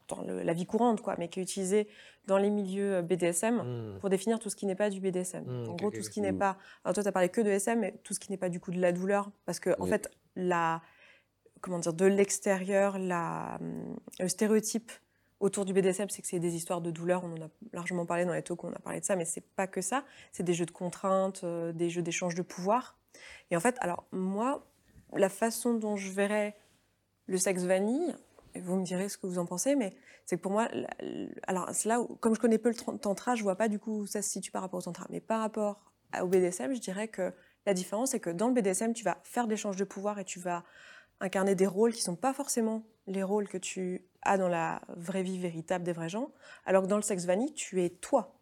dans 0.09 0.23
le- 0.23 0.43
la 0.43 0.53
vie 0.53 0.67
courante, 0.67 1.01
quoi, 1.03 1.15
mais 1.19 1.29
qui 1.29 1.41
est 1.41 1.43
utilisé 1.43 1.89
dans 2.27 2.39
les 2.39 2.51
milieux 2.51 2.97
euh, 2.97 3.03
BDSM. 3.03 3.57
Hmm. 3.95 3.99
pour 4.01 4.11
définir 4.11 4.39
tout 4.39 4.51
ce 4.51 4.57
qui 4.57 4.67
n'est 4.67 4.75
pas 4.75 4.91
du 4.91 5.01
BDSM. 5.01 5.45
Mm, 5.45 5.69
en 5.71 5.75
gros, 5.75 5.91
tout 5.91 6.03
ce 6.03 6.11
qui 6.11 6.21
n'est 6.21 6.33
Mm. 6.33 6.39
pas. 6.39 6.57
Alors, 6.85 6.95
toi, 6.95 7.03
tu 7.03 7.09
as 7.09 7.13
parlé 7.13 7.29
que 7.29 7.41
de 7.41 7.51
SM, 7.51 7.79
mais 7.81 7.93
tout 8.05 8.15
ce 8.15 8.21
qui 8.21 8.31
n'est 8.31 8.37
pas 8.39 8.49
du 8.49 8.61
coup 8.61 8.71
de 8.71 8.81
la 8.81 8.93
douleur. 8.93 9.31
Parce 9.45 9.61
que, 9.61 9.71
en 9.81 9.87
fait, 9.87 10.11
la. 10.37 10.83
Comment 11.61 11.79
dire, 11.79 11.93
de 11.95 12.05
l'extérieur, 12.07 12.99
la, 12.99 13.59
le 14.21 14.29
stéréotype 14.29 14.93
autour 15.41 15.65
du 15.65 15.73
BDSM, 15.73 16.09
c'est 16.11 16.23
que 16.23 16.29
c'est 16.29 16.39
des 16.39 16.55
histoires 16.55 16.81
de 16.81 16.91
douleur. 16.91 17.25
On 17.25 17.33
en 17.33 17.47
a 17.47 17.49
largement 17.73 18.07
parlé 18.07 18.25
dans 18.25 18.33
les 18.35 18.43
talks, 18.43 18.63
on 18.65 18.73
a 18.73 18.79
parlé 18.79 19.01
de 19.01 19.05
ça, 19.05 19.17
mais 19.17 19.25
c'est 19.25 19.41
pas 19.45 19.67
que 19.67 19.81
ça. 19.81 20.05
C'est 20.33 20.43
des 20.45 20.55
jeux 20.55 20.67
de 20.67 20.71
contraintes, 20.71 21.43
euh, 21.45 21.73
des 21.73 21.91
jeux 21.91 22.03
d'échange 22.03 22.35
de 22.35 22.43
pouvoir. 22.43 22.97
Et 23.51 23.57
en 23.57 23.61
fait, 23.61 23.77
alors, 23.81 24.05
moi, 24.13 24.67
la 25.15 25.29
façon 25.29 25.75
dont 25.75 25.97
je 25.97 26.11
verrais 26.11 26.57
le 27.27 27.39
sexe 27.39 27.63
vanille, 27.65 28.15
vous 28.61 28.77
me 28.77 28.85
direz 28.85 29.09
ce 29.09 29.19
que 29.19 29.27
vous 29.27 29.39
en 29.39 29.47
pensez, 29.47 29.77
mais 29.77 29.95
c'est 30.25 30.37
que 30.37 30.43
pour 30.43 30.53
moi, 30.53 30.69
alors 31.47 31.71
là 31.85 32.05
comme 32.21 32.35
je 32.35 32.41
connais 32.41 32.59
peu 32.59 32.71
le 32.71 32.99
tantra, 32.99 33.35
je 33.35 33.43
vois 33.43 33.57
pas 33.57 33.69
du 33.69 33.79
coup 33.79 34.01
où 34.01 34.07
ça 34.07 34.23
se 34.23 34.31
situe 34.31 34.51
par 34.51 34.63
rapport 34.63 34.79
au 34.79 34.83
tantra. 34.83 35.07
Mais 35.11 35.21
par 35.21 35.41
rapport 35.41 35.81
au 36.21 36.27
BDSM, 36.27 36.75
je 36.75 36.81
dirais 36.81 37.09
que 37.09 37.33
la 37.67 37.75
différence, 37.75 38.11
c'est 38.11 38.21
que 38.21 38.31
dans 38.31 38.49
le 38.49 38.55
BDSM, 38.55 38.93
tu 38.93 39.05
vas 39.05 39.19
faire 39.25 39.47
d'échanges 39.47 39.77
de 39.77 39.85
pouvoir 39.85 40.19
et 40.19 40.25
tu 40.25 40.39
vas 40.39 40.65
incarner 41.21 41.55
des 41.55 41.67
rôles 41.67 41.93
qui 41.93 42.03
sont 42.03 42.17
pas 42.17 42.33
forcément 42.33 42.85
les 43.07 43.23
rôles 43.23 43.49
que 43.49 43.59
tu 43.59 44.07
as 44.23 44.39
dans 44.39 44.49
la 44.49 44.83
vraie 44.89 45.23
vie 45.23 45.39
véritable 45.39 45.85
des 45.85 45.93
vrais 45.93 46.09
gens, 46.09 46.33
alors 46.65 46.83
que 46.83 46.89
dans 46.89 46.97
le 46.97 47.03
sexe 47.03 47.25
vanille, 47.25 47.55
tu 47.55 47.83
es 47.83 47.91
toi. 47.91 48.36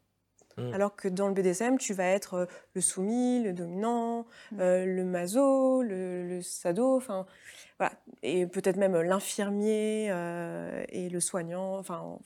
Mm. 0.56 0.73
Alors 0.75 0.94
que 0.96 1.08
dans 1.08 1.28
le 1.28 1.34
BDSM, 1.34 1.78
tu 1.78 1.94
vas 1.94 2.04
être 2.06 2.34
euh, 2.34 2.46
le 2.75 2.80
soumis, 2.80 3.42
le 3.42 3.52
dominant, 3.52 4.26
Mm. 4.52 4.61
euh, 4.61 4.84
le 4.87 5.04
maso, 5.04 5.82
le, 5.82 6.26
le 6.28 6.42
sado, 6.42 6.96
enfin 6.96 7.26
voilà, 7.78 7.92
et 8.23 8.46
peut-être 8.46 8.76
même 8.76 8.96
l'infirmier 9.00 10.08
euh, 10.11 10.84
et 10.88 11.08
le 11.08 11.20
soignant, 11.20 11.76
enfin 11.78 12.18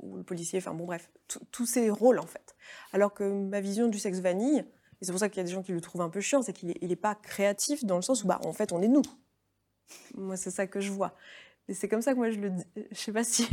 ou 0.00 0.16
le 0.16 0.22
policier, 0.24 0.58
enfin 0.58 0.74
bon 0.74 0.84
bref, 0.86 1.10
tous- 1.52 1.66
ces 1.66 1.88
rôles 1.90 2.18
en 2.18 2.26
fait. 2.26 2.56
Alors 2.92 3.14
que 3.14 3.24
ma 3.24 3.60
vision 3.60 3.86
du 3.88 3.98
sexe 3.98 4.18
vanille, 4.18 4.64
et 5.00 5.04
c'est 5.04 5.12
pour 5.12 5.18
ça 5.20 5.28
qu'il 5.28 5.38
y 5.38 5.40
a 5.40 5.44
des 5.44 5.52
gens 5.52 5.62
qui 5.62 5.72
le 5.72 5.80
trouvent 5.80 6.02
un 6.02 6.08
peu 6.10 6.20
chiant, 6.20 6.42
c'est 6.42 6.52
qu'il 6.52 6.70
est, 6.70 6.78
il 6.80 6.90
est 6.92 6.96
pas 6.96 7.14
créatif 7.14 7.84
dans 7.84 7.96
le 7.96 8.02
sens 8.02 8.24
où 8.24 8.26
bah 8.26 8.40
en 8.44 8.52
fait 8.52 8.72
on 8.72 8.82
est 8.82 8.88
nous. 8.88 9.02
Moi, 10.14 10.36
c'est 10.36 10.50
ça 10.50 10.66
que 10.66 10.80
je 10.80 10.90
vois. 10.90 11.14
Et 11.68 11.74
c'est 11.74 11.88
comme 11.88 12.02
ça 12.02 12.12
que 12.12 12.16
moi, 12.18 12.30
je 12.30 12.38
le 12.40 12.50
dis. 12.50 12.64
Je 12.90 12.96
sais 12.96 13.12
pas 13.12 13.24
si, 13.24 13.46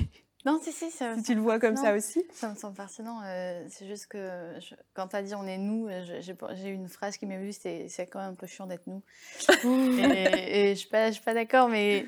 Non, 0.45 0.57
si, 0.61 0.71
si, 0.71 0.89
ça, 0.89 1.15
si 1.17 1.23
tu 1.23 1.35
le 1.35 1.41
vois 1.41 1.59
comme 1.59 1.75
ça 1.75 1.93
aussi. 1.93 2.23
ça 2.31 2.49
me 2.49 2.55
semble 2.55 2.75
pertinent. 2.75 3.21
euh, 3.25 3.65
c'est 3.69 3.85
juste 3.87 4.07
que 4.07 4.55
je- 4.59 4.75
quand 4.93 5.09
tu 5.09 5.15
as 5.17 5.21
dit 5.21 5.35
on 5.35 5.45
est 5.45 5.57
nous, 5.57 5.87
euh, 5.89 6.21
j'ai 6.21 6.69
eu 6.69 6.73
une 6.73 6.87
phrase 6.87 7.17
qui 7.17 7.25
m'est 7.25 7.37
venue, 7.37 7.51
c'est 7.51 7.89
quand 8.09 8.19
même 8.19 8.31
un 8.31 8.35
peu 8.35 8.47
chiant 8.47 8.65
d'être 8.65 8.87
nous. 8.87 9.03
et, 9.99 10.69
et 10.69 10.75
je 10.75 10.79
suis 10.79 10.87
pas, 10.89 11.07
je 11.07 11.15
suis 11.15 11.23
pas 11.23 11.33
d'accord, 11.33 11.67
mais, 11.67 12.05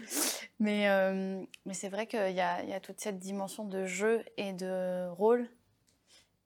mais, 0.59 0.87
euh, 0.89 1.43
mais 1.65 1.73
c'est 1.73 1.89
vrai 1.89 2.07
qu'il 2.07 2.31
y 2.31 2.39
a, 2.39 2.63
y 2.63 2.79
toute 2.81 3.01
cette 3.01 3.19
dimension 3.19 3.65
de 3.65 3.85
jeu 3.85 4.23
et 4.37 4.53
de 4.53 5.09
rôle, 5.09 5.49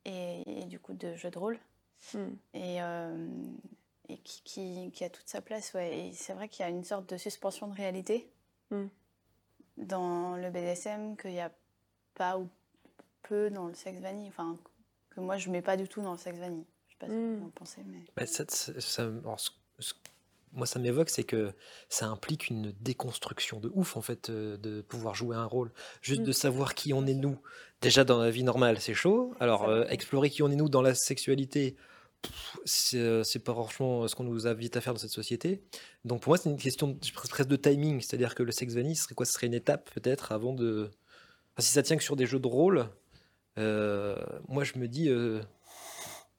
et, 0.05 0.61
et 0.61 0.65
du 0.65 0.79
coup 0.79 0.93
de 0.93 1.15
jeu 1.15 1.29
de 1.29 1.37
rôle, 1.37 1.59
Mm. 2.13 2.17
et, 2.53 2.81
euh, 2.83 3.27
et 4.09 4.17
qui, 4.19 4.41
qui, 4.43 4.91
qui 4.91 5.03
a 5.03 5.09
toute 5.09 5.27
sa 5.27 5.41
place. 5.41 5.73
Ouais. 5.73 5.97
Et 5.97 6.13
c'est 6.13 6.33
vrai 6.33 6.47
qu'il 6.49 6.63
y 6.63 6.67
a 6.67 6.69
une 6.69 6.83
sorte 6.83 7.07
de 7.09 7.17
suspension 7.17 7.67
de 7.67 7.73
réalité 7.75 8.29
Mm. 8.71 8.85
dans 9.77 10.35
le 10.35 10.49
BDSM 10.51 11.15
qu'il 11.17 11.31
n'y 11.31 11.41
a 11.41 11.51
pas 12.15 12.37
ou 12.37 12.49
peu 13.23 13.49
dans 13.49 13.67
le 13.67 13.73
sexe 13.73 13.99
vanille, 14.01 14.27
enfin 14.29 14.57
que 15.11 15.19
moi 15.21 15.37
je 15.37 15.49
mets 15.49 15.61
pas 15.61 15.77
du 15.77 15.87
tout 15.87 16.01
dans 16.01 16.11
le 16.13 16.17
sexe 16.17 16.39
vanille. 16.39 16.65
Je 16.87 16.93
sais 16.93 16.97
pas 16.99 17.05
ce 17.07 17.11
que 17.11 17.15
Mm. 17.17 17.39
vous 17.39 17.45
en 17.45 17.49
pensez, 17.49 17.81
mais. 17.85 18.03
Bah, 18.15 18.25
ça- 18.25 18.45
ça- 18.47 18.79
ça- 18.79 19.03
alors, 19.03 19.39
ce- 19.39 19.51
ce- 19.79 19.93
moi, 20.53 20.65
ça 20.65 20.79
m'évoque, 20.79 21.09
c'est 21.09 21.23
que 21.25 21.51
ça 21.89 22.07
implique 22.07 22.49
une 22.49 22.71
déconstruction 22.79 23.59
de 23.59 23.69
ouf, 23.73 23.97
en 23.97 24.01
fait, 24.01 24.29
euh, 24.29 24.55
de 24.57 24.81
pouvoir 24.81 25.13
jouer 25.13 25.35
un 25.35 25.43
rôle. 25.45 25.71
Juste 26.01 26.21
Mm. 26.21 26.25
de 26.25 26.31
savoir 26.31 26.75
qui 26.75 26.93
on 26.93 27.05
est 27.05 27.13
nous. 27.13 27.37
Déjà, 27.81 28.03
dans 28.05 28.19
la 28.19 28.29
vie 28.31 28.43
normale, 28.43 28.79
c'est 28.79 28.93
chaud. 28.93 29.33
Alors, 29.41 29.67
euh, 29.67 29.83
explorer 29.89 30.29
qui 30.29 30.41
on 30.43 30.49
est 30.49 30.55
nous 30.55 30.69
dans 30.69 30.81
la 30.81 30.95
sexualité, 30.95 31.75
c'est 32.63 32.97
euh, 32.97 33.23
c'est 33.23 33.39
pas 33.39 33.53
franchement 33.53 34.07
ce 34.07 34.15
qu'on 34.15 34.23
nous 34.23 34.47
invite 34.47 34.77
à 34.77 34.81
faire 34.81 34.93
dans 34.93 34.99
cette 34.99 35.09
société. 35.11 35.61
Donc, 36.05 36.21
pour 36.21 36.29
moi, 36.31 36.37
c'est 36.37 36.49
une 36.49 36.57
question 36.57 36.87
de- 36.87 37.11
presque 37.13 37.47
de 37.49 37.55
timing. 37.57 37.99
C'est-à-dire 38.01 38.33
que 38.35 38.43
le 38.43 38.51
sexe 38.51 38.73
vanille, 38.73 38.95
ce 38.95 39.03
serait 39.03 39.15
quoi? 39.15 39.25
Ce 39.25 39.33
serait 39.33 39.47
une 39.47 39.53
étape, 39.53 39.89
peut-être, 39.93 40.31
avant 40.31 40.53
de. 40.53 40.89
Enfin, 41.57 41.65
si 41.65 41.71
ça 41.71 41.83
tient 41.83 41.95
que 41.97 42.03
sur 42.03 42.15
des 42.15 42.25
jeux 42.25 42.39
de 42.39 42.47
rôle, 42.47 42.89
euh, 43.57 44.15
moi, 44.47 44.63
je 44.63 44.77
me 44.77 44.87
dis. 44.87 45.09
euh, 45.09 45.41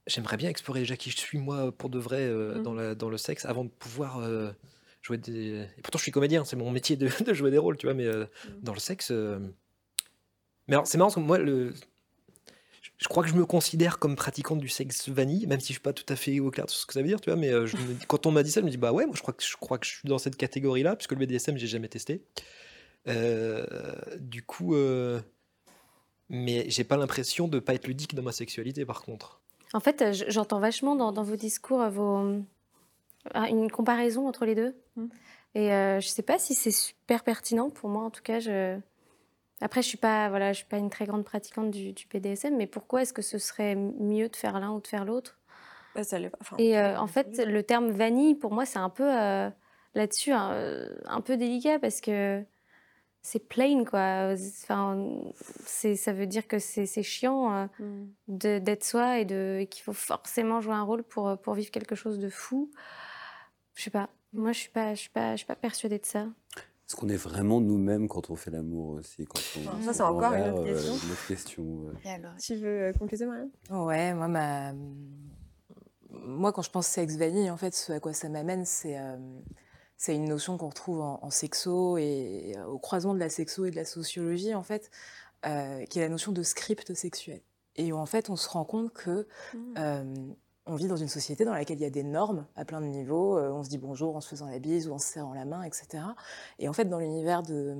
J'aimerais 0.06 0.36
bien 0.36 0.48
explorer 0.50 0.80
déjà 0.80 0.96
qui 0.96 1.10
je 1.10 1.16
suis 1.16 1.38
moi 1.38 1.72
pour 1.72 1.90
de 1.90 1.98
vrai 1.98 2.20
euh, 2.20 2.56
Mhm. 2.58 2.62
dans, 2.62 2.74
la, 2.74 2.94
dans 2.94 3.08
le 3.10 3.18
sexe 3.18 3.44
avant 3.44 3.64
de 3.64 3.70
pouvoir 3.70 4.20
jouer 5.02 5.18
des. 5.18 5.66
Et 5.78 5.82
pourtant 5.82 5.98
je 5.98 6.04
suis 6.04 6.12
comédien, 6.12 6.44
c'est 6.44 6.54
mon 6.54 6.70
métier 6.70 6.94
de, 6.96 7.08
de 7.24 7.34
jouer 7.34 7.50
des 7.50 7.58
rôles, 7.58 7.76
tu 7.76 7.86
vois, 7.86 7.94
mais 7.94 8.06
Mhm. 8.06 8.28
dans 8.62 8.72
le 8.72 8.78
sexe. 8.78 9.10
Mais 10.68 10.74
alors 10.74 10.86
c'est 10.86 10.96
marrant 10.98 11.08
parce 11.08 11.16
que 11.16 11.20
moi, 11.26 11.38
le... 11.38 11.72
je- 12.98 13.08
crois 13.08 13.22
que 13.24 13.28
je 13.28 13.34
me 13.34 13.44
considère 13.46 13.98
comme 13.98 14.14
pratiquant 14.16 14.54
du 14.56 14.68
sexe 14.68 15.08
vanille, 15.08 15.46
même 15.48 15.58
si 15.60 15.68
je 15.68 15.72
suis 15.74 15.80
pas 15.82 15.92
tout 15.92 16.06
à 16.08 16.14
fait 16.16 16.38
au 16.40 16.50
clair 16.52 16.66
de 16.66 16.70
ce 16.70 16.86
que 16.86 16.92
ça 16.92 17.02
veut 17.02 17.08
dire, 17.08 17.20
tu 17.20 17.30
vois, 17.30 17.38
mais 17.38 17.50
je 17.66 17.76
me 17.76 17.94
dis- 17.94 18.06
quand 18.06 18.26
on 18.26 18.30
m'a 18.30 18.42
dit 18.44 18.50
ça, 18.52 18.60
je 18.60 18.66
me 18.66 18.70
dis 18.70 18.76
bah 18.76 18.92
ouais, 18.92 19.06
moi 19.06 19.14
je 19.16 19.22
crois 19.22 19.34
que 19.34 19.42
je 19.44 19.56
crois 19.56 19.78
que 19.78 19.86
je 19.86 19.90
suis 19.92 20.08
dans 20.08 20.18
cette 20.18 20.36
catégorie-là, 20.36 20.94
puisque 20.96 21.12
le 21.12 21.18
BDSM 21.18 21.56
j'ai 21.56 21.66
jamais 21.66 21.88
testé. 21.88 22.22
Euh, 23.08 23.64
du 24.18 24.42
coup. 24.42 24.74
euh, 24.74 25.20
Mais 26.28 26.68
j'ai 26.68 26.84
pas 26.84 26.96
l'impression 26.96 27.46
de 27.48 27.58
pas 27.60 27.74
être 27.74 27.86
ludique 27.86 28.14
dans 28.14 28.22
ma 28.22 28.32
sexualité 28.32 28.84
par 28.84 29.02
contre. 29.02 29.40
En 29.72 29.80
fait, 29.80 30.02
euh, 30.02 30.12
j'entends 30.28 30.60
vachement 30.60 30.96
dans, 30.96 31.12
dans 31.12 31.22
vos 31.22 31.36
discours 31.36 31.88
vos, 31.90 32.40
ah, 33.34 33.48
une 33.48 33.70
comparaison 33.70 34.26
entre 34.26 34.44
les 34.44 34.54
deux. 34.54 34.74
Mm. 34.96 35.06
Et 35.54 35.72
euh, 35.72 36.00
je 36.00 36.08
sais 36.08 36.22
pas 36.22 36.38
si 36.38 36.54
c'est 36.54 36.70
super 36.70 37.24
pertinent 37.24 37.70
pour 37.70 37.88
moi. 37.88 38.02
En 38.02 38.10
tout 38.10 38.22
cas, 38.22 38.40
je... 38.40 38.78
après, 39.60 39.82
je 39.82 39.88
suis 39.88 39.98
pas, 39.98 40.28
voilà, 40.28 40.52
je 40.52 40.58
suis 40.58 40.66
pas 40.66 40.78
une 40.78 40.90
très 40.90 41.06
grande 41.06 41.24
pratiquante 41.24 41.70
du, 41.70 41.92
du 41.92 42.06
BDSM, 42.12 42.56
mais 42.56 42.66
pourquoi 42.66 43.02
est-ce 43.02 43.12
que 43.12 43.22
ce 43.22 43.38
serait 43.38 43.74
mieux 43.74 44.28
de 44.28 44.36
faire 44.36 44.60
l'un 44.60 44.72
ou 44.72 44.80
de 44.80 44.86
faire 44.86 45.04
l'autre? 45.04 45.38
Bah, 45.94 46.04
ça 46.04 46.18
l'est 46.18 46.28
pas. 46.28 46.38
Enfin, 46.40 46.56
Et 46.58 46.76
euh, 46.76 46.98
en 46.98 47.06
fait, 47.06 47.38
le 47.38 47.62
terme 47.62 47.90
vanille, 47.90 48.34
pour 48.34 48.52
moi, 48.52 48.66
c'est 48.66 48.78
un 48.78 48.90
peu 48.90 49.04
euh, 49.04 49.48
là-dessus, 49.94 50.32
un, 50.32 50.88
un 51.06 51.20
peu 51.22 51.36
délicat 51.38 51.78
parce 51.78 52.00
que 52.02 52.44
c'est 53.26 53.40
plain, 53.40 53.84
quoi. 53.84 54.34
Enfin, 54.62 55.20
c'est, 55.64 55.96
ça 55.96 56.12
veut 56.12 56.28
dire 56.28 56.46
que 56.46 56.60
c'est, 56.60 56.86
c'est 56.86 57.02
chiant 57.02 57.52
euh, 57.52 57.66
mm. 57.80 58.06
de- 58.28 58.58
d'être 58.60 58.84
soi 58.84 59.18
et, 59.18 59.24
de, 59.24 59.58
et 59.60 59.66
qu'il 59.66 59.82
faut 59.82 59.92
forcément 59.92 60.60
jouer 60.60 60.74
un 60.74 60.84
rôle 60.84 61.02
pour, 61.02 61.28
euh, 61.28 61.36
pour 61.36 61.54
vivre 61.54 61.72
quelque 61.72 61.96
chose 61.96 62.20
de 62.20 62.28
fou. 62.28 62.70
Je 63.74 63.82
sais 63.82 63.90
pas. 63.90 64.10
Moi, 64.32 64.52
je 64.52 64.60
suis 64.60 64.70
pas, 64.70 64.94
je 64.94 65.00
suis 65.00 65.10
pas, 65.10 65.32
je 65.32 65.38
suis 65.38 65.46
pas 65.46 65.56
persuadée 65.56 65.98
de 65.98 66.06
ça. 66.06 66.20
Est-ce 66.20 66.94
qu'on 66.94 67.08
est 67.08 67.16
vraiment 67.16 67.60
nous-mêmes 67.60 68.06
quand 68.06 68.30
on 68.30 68.36
fait 68.36 68.52
l'amour 68.52 68.90
aussi 68.90 69.24
quand 69.24 69.40
on, 69.56 69.68
Alors 69.70 69.82
ça, 69.82 69.92
c'est 69.92 70.02
encore 70.02 70.32
une 70.32 70.44
euh, 70.44 70.80
une 70.80 71.10
autre 71.10 71.26
question, 71.26 71.64
ouais. 71.64 71.94
Et 72.04 72.10
alors 72.10 72.36
Tu 72.38 72.54
veux 72.54 72.82
euh, 72.82 72.92
compléter, 72.92 73.26
Marianne? 73.26 73.50
Ouais, 73.70 74.14
moi, 74.14 74.28
ma... 74.28 74.72
moi, 76.10 76.52
quand 76.52 76.62
je 76.62 76.70
pense 76.70 76.86
sexe 76.86 77.16
vanille, 77.16 77.50
en 77.50 77.56
fait, 77.56 77.74
ce 77.74 77.92
à 77.92 77.98
quoi 77.98 78.12
ça 78.12 78.28
m'amène, 78.28 78.64
c'est 78.64 78.96
euh, 78.96 79.16
c'est 79.96 80.14
une 80.14 80.28
notion 80.28 80.56
qu'on 80.58 80.68
retrouve 80.68 81.00
en, 81.00 81.18
en 81.22 81.30
sexo 81.30 81.98
et 81.98 82.54
euh, 82.56 82.66
au 82.66 82.78
croisement 82.78 83.14
de 83.14 83.18
la 83.18 83.28
sexo 83.28 83.64
et 83.64 83.70
de 83.70 83.76
la 83.76 83.84
sociologie, 83.84 84.54
en 84.54 84.62
fait, 84.62 84.90
euh, 85.46 85.84
qui 85.86 85.98
est 85.98 86.02
la 86.02 86.08
notion 86.08 86.32
de 86.32 86.42
script 86.42 86.94
sexuel. 86.94 87.40
Et 87.76 87.92
où, 87.92 87.96
en 87.96 88.06
fait, 88.06 88.30
on 88.30 88.36
se 88.36 88.48
rend 88.48 88.64
compte 88.64 88.92
que 88.92 89.26
euh, 89.78 90.14
on 90.66 90.74
vit 90.76 90.88
dans 90.88 90.96
une 90.96 91.08
société 91.08 91.44
dans 91.44 91.52
laquelle 91.52 91.78
il 91.78 91.82
y 91.82 91.86
a 91.86 91.90
des 91.90 92.02
normes 92.02 92.46
à 92.56 92.64
plein 92.64 92.80
de 92.80 92.86
niveaux. 92.86 93.38
On 93.38 93.62
se 93.62 93.68
dit 93.68 93.78
bonjour 93.78 94.16
en 94.16 94.20
se 94.20 94.28
faisant 94.28 94.48
la 94.48 94.58
bise 94.58 94.88
ou 94.88 94.94
en 94.94 94.98
se 94.98 95.06
serrant 95.06 95.34
la 95.34 95.44
main, 95.44 95.62
etc. 95.62 96.02
Et 96.58 96.68
en 96.68 96.72
fait, 96.72 96.86
dans 96.86 96.98
l'univers 96.98 97.42
de, 97.42 97.76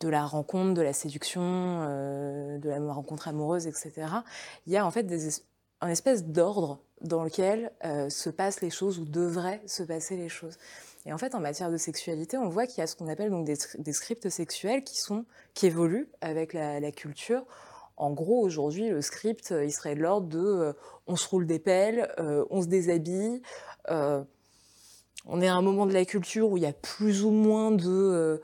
de 0.00 0.08
la 0.08 0.24
rencontre, 0.24 0.74
de 0.74 0.82
la 0.82 0.92
séduction, 0.92 1.42
euh, 1.44 2.58
de 2.58 2.70
la 2.70 2.92
rencontre 2.92 3.28
amoureuse, 3.28 3.66
etc., 3.66 3.92
il 4.66 4.72
y 4.72 4.76
a 4.76 4.86
en 4.86 4.90
fait 4.90 5.04
des, 5.04 5.28
un 5.80 5.88
espèce 5.88 6.24
d'ordre 6.24 6.80
dans 7.02 7.22
lequel 7.22 7.70
euh, 7.84 8.08
se 8.08 8.30
passent 8.30 8.62
les 8.62 8.70
choses 8.70 8.98
ou 8.98 9.04
devraient 9.04 9.62
se 9.66 9.82
passer 9.82 10.16
les 10.16 10.28
choses. 10.28 10.56
Et 11.06 11.12
en 11.12 11.18
fait, 11.18 11.34
en 11.34 11.40
matière 11.40 11.70
de 11.70 11.76
sexualité, 11.76 12.36
on 12.36 12.48
voit 12.48 12.66
qu'il 12.66 12.78
y 12.78 12.80
a 12.82 12.86
ce 12.86 12.94
qu'on 12.94 13.08
appelle 13.08 13.30
donc 13.30 13.46
des, 13.46 13.92
scripts 13.92 14.28
sexuels 14.28 14.84
qui, 14.84 14.98
sont, 14.98 15.24
qui 15.54 15.66
évoluent 15.66 16.08
avec 16.20 16.52
la, 16.52 16.92
culture. 16.92 17.44
En 17.96 18.10
gros, 18.10 18.40
aujourd'hui, 18.42 18.90
le 18.90 19.02
script, 19.02 19.52
euh, 19.52 19.64
il 19.64 19.72
serait 19.72 19.94
de 19.94 20.00
l'ordre 20.00 20.28
de 20.28 20.38
euh, 20.38 20.72
on 21.06 21.16
se 21.16 21.28
roule 21.28 21.46
des 21.46 21.58
pelles, 21.58 22.12
euh, 22.18 22.44
on 22.50 22.62
se 22.62 22.66
déshabille. 22.66 23.42
on 23.88 25.40
est 25.40 25.48
à 25.48 25.54
un 25.54 25.62
moment 25.62 25.86
de 25.86 25.92
la 25.92 26.04
culture 26.04 26.50
où 26.50 26.56
il 26.56 26.62
y 26.62 26.66
a 26.66 26.72
plus 26.72 27.24
ou 27.24 27.30
moins 27.30 27.70
de 27.70 28.40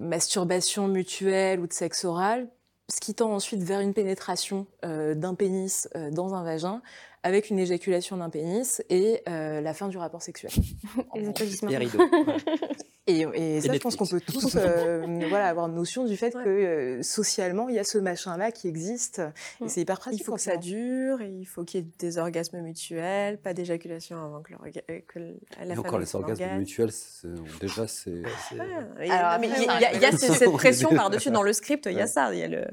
masturbation 0.00 0.88
mutuelle 0.88 1.60
ou 1.60 1.66
de 1.66 1.72
sexe 1.72 2.04
oral, 2.04 2.48
ce 2.90 3.00
qui 3.00 3.14
tend 3.14 3.32
ensuite 3.32 3.62
vers 3.62 3.80
une 3.80 3.94
pénétration 3.94 4.66
euh, 4.84 5.14
d'un 5.14 5.34
pénis 5.34 5.88
euh, 5.96 6.10
dans 6.10 6.34
un 6.34 6.42
vagin, 6.42 6.82
avec 7.22 7.50
une 7.50 7.58
éjaculation 7.58 8.16
d'un 8.16 8.30
pénis 8.30 8.82
et 8.90 9.22
euh, 9.28 9.60
la 9.60 9.74
fin 9.74 9.88
du 9.88 9.98
rapport 9.98 10.22
sexuel. 10.22 10.52
Les 11.14 11.28
applaudissements. 11.28 11.70
Et, 13.10 13.56
et 13.56 13.60
ça, 13.60 13.72
je 13.72 13.78
pense 13.78 13.96
qu'on 13.96 14.06
peut 14.06 14.20
tous 14.20 14.54
euh, 14.56 15.04
voilà, 15.28 15.46
avoir 15.48 15.68
notion 15.68 16.04
du 16.04 16.16
fait 16.16 16.34
Ouais. 16.34 16.44
que 16.44 16.48
euh, 16.48 17.02
socialement, 17.02 17.68
il 17.68 17.74
y 17.74 17.78
a 17.78 17.84
ce 17.84 17.98
machin-là 17.98 18.52
qui 18.52 18.68
existe. 18.68 19.20
Mm. 19.60 19.64
Et 19.64 19.68
c'est 19.68 19.80
hyper 19.80 19.98
pratique. 19.98 20.20
Il 20.20 20.24
faut 20.24 20.34
que 20.34 20.40
ça 20.40 20.56
dure, 20.56 21.20
et 21.22 21.28
il 21.30 21.44
faut 21.44 21.64
qu'il 21.64 21.80
y 21.80 21.82
ait 21.82 21.88
des 21.98 22.18
orgasmes 22.18 22.60
mutuels, 22.60 23.38
pas 23.38 23.54
d'éjaculation 23.54 24.16
avant 24.22 24.42
que, 24.42 24.52
euh, 24.54 25.00
que 25.08 25.18
la 25.18 25.64
Et 25.64 25.68
femme 25.70 25.78
encore 25.80 25.98
les 25.98 26.14
orgasmes 26.14 26.42
orgasme. 26.42 26.58
mutuels, 26.58 26.90
déjà 27.60 27.86
c'est. 27.86 28.22
C'est- 28.48 28.56
et- 29.04 29.10
Alors 29.10 29.32
non, 29.32 29.38
mais 29.40 29.48
après, 29.48 29.62
il 29.62 29.64
y 29.64 29.68
a, 29.68 29.72
ouais, 29.72 29.78
il 29.78 29.82
y 29.82 29.84
a- 29.86 29.94
il 29.94 30.00
y 30.02 30.04
a 30.04 30.12
cette 30.12 30.50
pression 30.52 30.88
par-dessus 30.94 31.30
dans 31.30 31.42
le 31.42 31.52
script, 31.52 31.86
il 31.86 31.96
y 31.96 32.00
a 32.00 32.06
ça, 32.06 32.32
il 32.32 32.38
y 32.38 32.42
a 32.42 32.48
le, 32.48 32.64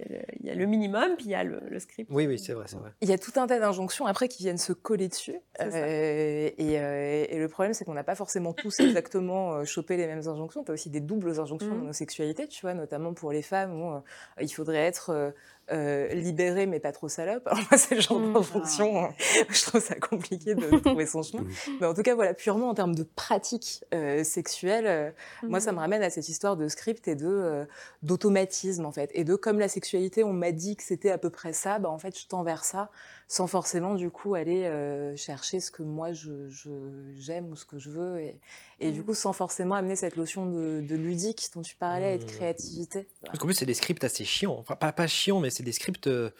il 0.00 0.06
y 0.06 0.14
a 0.14 0.18
le- 0.18 0.24
il 0.40 0.46
y 0.46 0.50
a 0.50 0.54
le 0.54 0.66
minimum, 0.66 1.16
puis 1.16 1.26
il 1.26 1.30
y 1.30 1.34
a 1.34 1.44
le, 1.44 1.60
le 1.68 1.78
script. 1.80 2.10
Oui, 2.12 2.26
oui, 2.26 2.38
c'est 2.38 2.52
vrai, 2.52 2.64
c'est 2.68 2.76
vrai. 2.76 2.90
Il 3.00 3.08
y 3.08 3.12
a 3.12 3.18
tout 3.18 3.32
un 3.36 3.46
tas 3.46 3.58
d'injonctions 3.58 4.06
après 4.06 4.28
qui 4.28 4.42
viennent 4.42 4.58
se 4.58 4.72
coller 4.72 5.08
dessus. 5.08 5.36
Euh, 5.60 6.50
et, 6.58 6.78
euh, 6.80 7.26
et 7.28 7.38
le 7.38 7.48
problème, 7.48 7.72
c'est 7.74 7.84
qu'on 7.84 7.94
n'a 7.94 8.04
pas 8.04 8.14
forcément 8.14 8.52
tous 8.52 8.80
exactement 8.80 9.54
euh, 9.54 9.64
chopé 9.64 9.96
les 9.96 10.06
mêmes 10.06 10.26
injonctions. 10.28 10.64
Tu 10.64 10.70
as 10.70 10.74
aussi 10.74 10.90
des 10.90 11.00
doubles 11.00 11.40
injonctions 11.40 11.70
Mhm. 11.74 11.80
dans 11.80 11.86
nos 11.86 11.92
sexualités, 11.92 12.46
tu 12.48 12.60
vois, 12.62 12.74
notamment 12.74 13.14
pour 13.14 13.32
les 13.32 13.42
femmes 13.42 13.72
où 13.80 13.92
euh, 13.94 14.00
il 14.40 14.48
faudrait 14.48 14.84
être 14.86 15.32
euh, 15.70 16.08
euh, 16.10 16.14
libéré 16.14 16.66
mais 16.66 16.80
pas 16.80 16.92
trop 16.92 17.08
salope. 17.08 17.46
Alors 17.46 17.58
moi, 17.70 17.78
c'est 17.78 17.94
le 17.96 18.00
genre 18.00 18.18
Mhm. 18.20 18.32
d'injonction, 18.34 19.04
euh, 19.04 19.08
je 19.48 19.62
trouve 19.64 19.80
ça 19.82 19.94
compliqué 19.96 20.54
de 20.54 20.78
trouver 20.78 21.06
son 21.06 21.22
chemin. 21.24 21.42
Mhm. 21.42 21.76
Mais 21.80 21.86
en 21.86 21.94
tout 21.94 22.02
cas, 22.02 22.14
voilà, 22.14 22.34
purement 22.34 22.68
en 22.70 22.74
termes 22.74 22.94
de 22.94 23.02
pratique 23.02 23.84
euh, 23.94 24.22
sexuelle, 24.24 24.86
euh, 24.86 25.10
moi, 25.42 25.60
ça 25.60 25.70
me 25.72 25.76
Mhm. 25.76 25.80
ramène 25.82 26.02
à 26.02 26.10
cette 26.10 26.28
histoire 26.28 26.56
de 26.56 26.68
script 26.68 27.08
et 27.08 27.14
de 27.14 27.26
euh, 27.26 27.64
d'automatisme 28.02 28.84
en 28.86 28.92
fait, 28.92 29.10
et 29.14 29.24
de 29.24 29.34
comme 29.34 29.58
la 29.58 29.68
sexualité, 29.68 30.24
on 30.24 30.32
m'a 30.32 30.52
dit 30.52 30.76
que 30.76 30.82
c'était 30.82 31.10
à 31.10 31.18
peu 31.18 31.30
près 31.30 31.52
ça, 31.52 31.78
bah 31.78 31.90
en 31.90 31.98
fait, 31.98 32.18
je 32.18 32.26
tends 32.26 32.42
vers 32.44 32.64
ça, 32.64 32.90
sans 33.28 33.46
forcément 33.48 33.94
du 33.96 34.10
coup 34.10 34.34
aller 34.34 34.64
euh, 34.64 35.16
chercher 35.16 35.58
ce 35.60 35.70
que 35.72 35.82
moi 35.82 36.12
je 36.12 36.48
je- 36.48 37.12
j'aime 37.16 37.50
ou 37.50 37.56
ce 37.56 37.66
que 37.66 37.78
je 37.78 37.90
veux, 37.90 38.20
et, 38.20 38.38
et 38.80 38.92
du 38.92 39.00
Mhm. 39.00 39.06
coup 39.06 39.14
sans 39.14 39.32
forcément 39.32 39.74
amener 39.74 39.96
cette 39.96 40.16
notion 40.16 40.46
de, 40.46 40.80
de 40.80 40.94
ludique 40.96 41.48
dont 41.54 41.62
tu 41.62 41.74
parlais 41.76 42.14
et 42.14 42.18
de 42.18 42.24
créativité. 42.24 43.08
Voilà. 43.20 43.32
Parce 43.32 43.38
qu'en 43.40 43.46
plus, 43.46 43.54
c'est 43.54 43.66
des 43.66 43.74
scripts 43.74 44.04
assez 44.04 44.24
chiants. 44.24 44.56
Enfin, 44.60 44.76
pas, 44.76 44.92
pas 44.92 45.06
chiants, 45.06 45.40
mais 45.40 45.50
c'est 45.56 45.62
des 45.64 45.72
scripts 45.72 46.06
euh, 46.06 46.30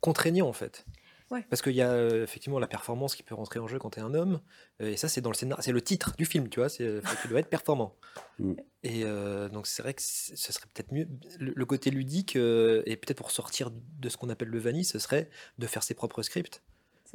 contraignants, 0.00 0.48
en 0.48 0.52
fait. 0.52 0.84
Ouais. 1.32 1.44
Parce 1.50 1.60
qu'il 1.60 1.72
y 1.74 1.82
a 1.82 1.90
euh, 1.90 2.22
effectivement 2.22 2.60
la 2.60 2.68
performance 2.68 3.16
qui 3.16 3.24
peut 3.24 3.34
rentrer 3.34 3.58
en 3.58 3.66
jeu 3.66 3.80
quand 3.80 3.90
tu 3.90 3.98
es 3.98 4.02
un 4.02 4.14
homme. 4.14 4.40
euh, 4.80 4.92
et 4.92 4.96
ça, 4.96 5.08
c'est 5.08 5.20
dans 5.20 5.30
le 5.30 5.34
scénario. 5.34 5.60
C'est 5.60 5.72
le 5.72 5.82
titre 5.82 6.14
du 6.16 6.24
film, 6.24 6.48
tu 6.48 6.60
vois. 6.60 6.68
C'est, 6.68 6.84
euh, 6.84 7.00
tu 7.20 7.26
dois 7.26 7.40
être 7.40 7.48
performant. 7.50 7.96
Mm. 8.38 8.52
Et 8.84 9.02
euh, 9.04 9.48
donc, 9.48 9.66
c'est 9.66 9.82
vrai 9.82 9.92
que 9.94 10.02
ce 10.02 10.36
serait 10.36 10.66
peut-être 10.72 10.92
mieux. 10.92 11.08
Le, 11.40 11.52
le 11.56 11.66
côté 11.66 11.90
ludique, 11.90 12.36
euh, 12.36 12.82
et 12.86 12.94
peut-être 12.96 13.18
pour 13.18 13.32
sortir 13.32 13.70
de 13.72 14.08
ce 14.08 14.16
qu'on 14.16 14.28
appelle 14.28 14.50
le 14.50 14.58
vanille, 14.60 14.84
ce 14.84 15.00
serait 15.00 15.28
de 15.58 15.66
faire 15.66 15.82
ses 15.82 15.94
propres 15.94 16.22
scripts. 16.22 16.62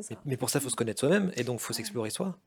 Mais, 0.10 0.17
mais 0.26 0.38
pour 0.38 0.50
ça, 0.50 0.60
il 0.60 0.63
faut 0.63 0.69
se 0.69 0.76
connaître 0.76 1.00
soi-même 1.00 1.32
et 1.36 1.43
donc 1.43 1.60
il 1.60 1.63
faut 1.63 1.74
s'explorer 1.74 2.10
soi. 2.10 2.38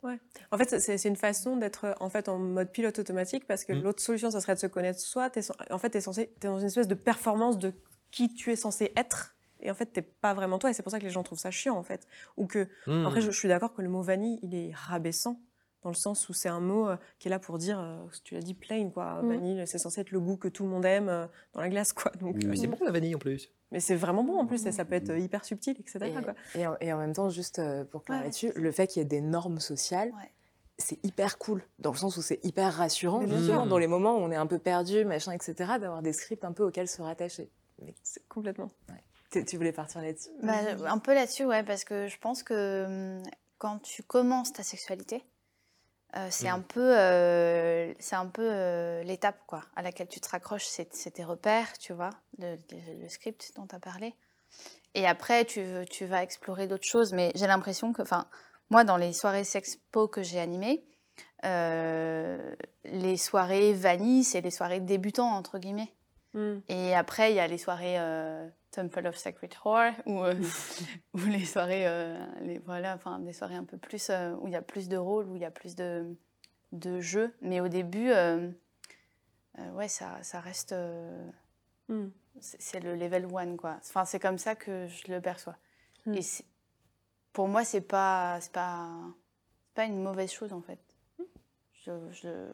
En 0.51 0.59
fait, 0.59 0.81
c'est 0.81 0.99
c'est 0.99 1.09
une 1.09 1.15
façon 1.17 1.57
d'être 1.57 1.95
en 2.01 2.09
fait 2.11 2.29
en 2.29 2.39
mode 2.39 2.73
pilote 2.73 2.99
automatique 2.99 3.47
parce 3.47 3.65
que 3.65 3.73
Mm. 3.73 3.83
l'autre 3.83 4.03
solution, 4.03 4.31
ça 4.31 4.41
serait 4.41 4.55
de 4.55 4.61
se 4.61 4.67
connaître 4.67 4.99
soi. 4.99 5.31
T'es 5.31 5.41
sen- 5.43 5.55
en 5.71 5.79
fait, 5.79 5.91
tu 5.91 5.99
es, 5.99 6.01
censé, 6.01 6.31
t'es 6.41 6.49
dans 6.49 6.59
une 6.59 6.67
espèce 6.67 6.89
de 6.89 6.95
performance 6.95 7.59
de 7.59 7.73
qui 8.15 8.33
tu 8.33 8.53
es 8.53 8.57
censé 8.57 8.93
être. 8.97 9.35
Et 9.61 9.71
en 9.71 9.75
fait, 9.75 9.87
t'es 9.87 10.03
pas 10.03 10.35
vraiment 10.35 10.59
toi. 10.59 10.71
Et 10.71 10.73
c'est 10.73 10.83
pour 10.83 10.93
ça 10.93 10.99
que 10.99 11.05
les 11.05 11.11
gens 11.11 11.23
trouvent 11.23 11.39
ça 11.39 11.51
chiant, 11.51 11.77
en 11.77 11.83
fait. 11.83 12.07
Ou 12.37 12.47
que, 12.47 12.69
Hmm. 12.87 13.07
après, 13.07 13.21
je, 13.21 13.31
je 13.31 13.39
suis 13.39 13.49
d'accord 13.49 13.73
que 13.75 13.83
le 13.83 13.89
mot 13.89 14.03
vanille, 14.03 14.39
il 14.43 14.55
est 14.55 14.73
rabaissant 14.75 15.41
dans 15.83 15.91
le 15.91 15.95
sens 15.97 16.29
où 16.29 16.33
c'est 16.33 16.49
un 16.49 16.61
mot 16.61 16.89
euh, 16.89 16.97
qui 17.19 17.29
est 17.29 17.31
là 17.31 17.39
pour 17.39 17.59
dire, 17.59 17.79
euh, 17.81 17.99
tu 18.25 18.35
l'as 18.35 18.41
dit, 18.41 18.55
plain, 18.55 18.89
quoi. 18.91 19.21
Mm. 19.23 19.29
Vanille, 19.29 19.67
c'est 19.67 19.79
censé 19.79 20.01
être 20.01 20.13
le 20.13 20.21
goût 20.21 20.37
que 20.39 20.49
tout 20.49 20.63
le 20.65 20.71
monde 20.71 20.85
aime 20.87 21.09
euh, 21.11 21.27
dans 21.53 21.61
la 21.61 21.69
glace, 21.69 21.93
quoi. 21.93 22.11
Donc, 22.21 22.37
euh, 22.37 22.49
Mais 22.49 22.57
c'est 22.57 22.67
bon 22.69 22.79
la 22.85 22.91
vanille 22.93 23.15
en 23.15 23.19
plus. 23.19 23.51
mais 23.71 23.81
c'est 23.81 23.95
vraiment 23.97 24.23
bon 24.25 24.39
en 24.39 24.47
plus. 24.47 24.65
Et 24.67 24.73
ça 24.73 24.85
peut 24.87 24.95
être 24.95 25.11
euh, 25.11 25.19
hyper 25.19 25.45
subtil, 25.45 25.77
etc. 25.79 25.99
Et, 26.07 26.23
quoi. 26.23 26.35
et 26.55 26.67
en, 26.67 26.77
et 26.81 26.93
en 26.93 26.99
même 26.99 27.13
temps, 27.13 27.29
juste 27.29 27.61
pour 27.91 28.03
clore 28.05 28.19
Ouais, 28.19 28.25
là-dessus, 28.25 28.53
le 28.57 28.71
fait 28.73 28.87
qu'il 28.87 29.01
y 29.01 29.03
ait 29.03 29.09
des 29.09 29.21
normes 29.21 29.61
sociales, 29.61 30.09
Ouais. 30.11 30.31
c'est 30.79 30.99
hyper 31.05 31.37
cool, 31.39 31.63
dans 31.79 31.93
le 31.93 31.99
sens 31.99 32.17
où 32.17 32.23
c'est 32.23 32.41
hyper 32.45 32.73
rassurant, 32.73 33.19
bien 33.23 33.43
sûr. 33.43 33.67
dans 33.67 33.79
les 33.79 33.87
moments 33.89 34.17
où 34.17 34.21
on 34.21 34.31
est 34.31 34.37
un 34.37 34.47
peu 34.47 34.59
perdu, 34.59 35.05
machin, 35.05 35.33
etc., 35.33 35.55
d'avoir 35.81 36.01
des 36.03 36.13
scripts 36.15 36.45
un 36.45 36.53
peu 36.53 36.65
auxquels 36.65 36.89
se 36.89 37.03
rattacher. 37.03 37.51
Complètement. 38.29 38.71
Tu, 39.31 39.45
tu 39.45 39.57
voulais 39.57 39.73
partir 39.73 40.01
là-dessus? 40.03 40.31
Bah, 40.43 40.61
un 40.87 40.99
peu 40.99 41.13
là-dessus, 41.15 41.45
ouais, 41.45 41.63
parce 41.65 41.85
que 41.85 42.07
je 42.07 42.19
pense 42.19 42.43
que 42.43 42.85
hum, 43.19 43.23
quand 43.59 43.79
tu 43.81 44.03
commences 44.03 44.53
ta 44.53 44.63
sexualité, 44.63 45.25
euh, 46.17 46.29
c'est 46.31 46.49
un 46.49 46.61
peu, 46.61 46.97
euh, 46.97 47.93
c'est 47.99 48.15
un 48.15 48.27
peu 48.27 48.47
euh, 48.49 49.03
l'étape 49.03 49.39
quoi, 49.47 49.65
à 49.75 49.83
laquelle 49.83 50.07
tu 50.09 50.21
te 50.21 50.29
raccroches, 50.29 50.67
c'est 50.67 50.95
c'est 50.95 51.11
tes 51.13 51.25
repères, 51.25 51.77
tu 51.79 51.93
vois, 51.93 52.11
le, 52.39 52.57
le- 52.71 53.03
le 53.03 53.09
script 53.09 53.53
dont 53.57 53.67
tu 53.67 53.75
as 53.75 53.81
parlé. 53.81 54.15
Et 54.95 55.07
après, 55.09 55.45
tu, 55.45 55.65
tu 55.91 56.05
vas 56.07 56.23
explorer 56.23 56.69
d'autres 56.69 56.87
choses, 56.87 57.13
mais 57.13 57.33
j'ai 57.35 57.49
l'impression 57.49 57.93
que, 57.93 58.03
enfin, 58.03 58.29
moi, 58.71 58.85
dans 58.85 58.97
les 58.97 59.13
soirées 59.13 59.43
sexpo 59.43 60.07
que 60.07 60.23
j'ai 60.23 60.39
animées, 60.39 60.85
euh, 61.45 62.55
les 62.85 63.17
soirées 63.17 63.73
vanille, 63.73 64.23
c'est 64.23 64.41
les 64.41 64.53
soirées 64.53 64.79
débutants, 64.81 65.33
entre 65.33 65.59
guillemets. 65.59 65.93
Mm. 66.35 66.59
Et 66.69 66.95
après, 66.95 67.33
il 67.33 67.37
y 67.37 67.41
a 67.41 67.47
les 67.47 67.59
soirées 67.59 67.99
euh, 67.99 68.49
Temple 68.71 69.07
of 69.07 69.17
Sacred 69.17 69.55
Whore 69.65 69.93
ou, 70.07 70.23
euh, 70.23 70.35
ou 71.15 71.21
les 71.27 71.45
soirées, 71.45 71.87
euh, 71.87 72.19
les, 72.43 72.59
voilà, 72.59 72.95
enfin 72.95 73.19
des 73.21 73.33
soirées 73.33 73.57
un 73.57 73.65
peu 73.65 73.79
plus 73.79 74.11
où 74.41 74.47
il 74.47 74.53
y 74.53 74.57
a 74.57 74.63
plus 74.63 74.89
de 74.89 74.97
rôles, 74.97 75.27
où 75.29 75.37
il 75.37 75.43
y 75.43 75.47
a 75.47 75.51
plus 75.51 75.75
de, 75.75 76.15
de 76.73 77.01
jeux. 77.01 77.35
Mais 77.41 77.61
au 77.61 77.69
début, 77.69 78.11
ouais, 79.73 79.89
ça, 79.89 80.23
ça 80.23 80.41
reste, 80.41 80.75
Mm. 81.89 82.07
c'est 82.41 82.81
le 82.81 82.95
level 82.95 83.27
one 83.27 83.57
quoi. 83.57 83.77
Enfin, 83.79 84.05
c'est 84.05 84.21
comme 84.21 84.39
ça 84.39 84.55
que 84.55 84.87
je 84.87 85.13
le 85.13 85.21
perçois. 85.21 85.57
Mm. 86.07 86.15
Et 86.15 86.21
pour 87.33 87.49
moi, 87.49 87.65
c'est 87.65 87.81
pas, 87.81 88.39
pas, 88.53 88.91
pas 89.75 89.85
une 89.85 90.03
mauvaise 90.03 90.33
chose 90.33 90.53
en 90.53 90.63
fait. 90.63 90.79
Je, 91.75 91.93
je, 92.13 92.51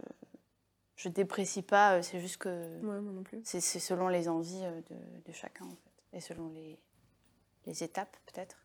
je 1.03 1.09
déprécie 1.09 1.63
pas. 1.63 1.97
euh, 1.97 2.03
C'est 2.03 2.21
juste 2.21 2.37
que 2.39 2.49
Ouais, 2.81 3.01
moi 3.01 3.13
non 3.13 3.23
plus. 3.23 3.41
c'est 3.45 3.61
selon 3.61 4.09
les 4.09 4.29
envies 4.29 4.65
euh, 4.65 4.81
de, 4.91 4.97
de 5.29 5.33
chacun, 5.33 5.65
en 5.65 5.71
fait. 5.71 6.17
Et 6.17 6.21
selon 6.21 6.49
les, 6.51 6.79
les 7.67 7.83
étapes, 7.85 8.17
peut-être. 8.27 8.57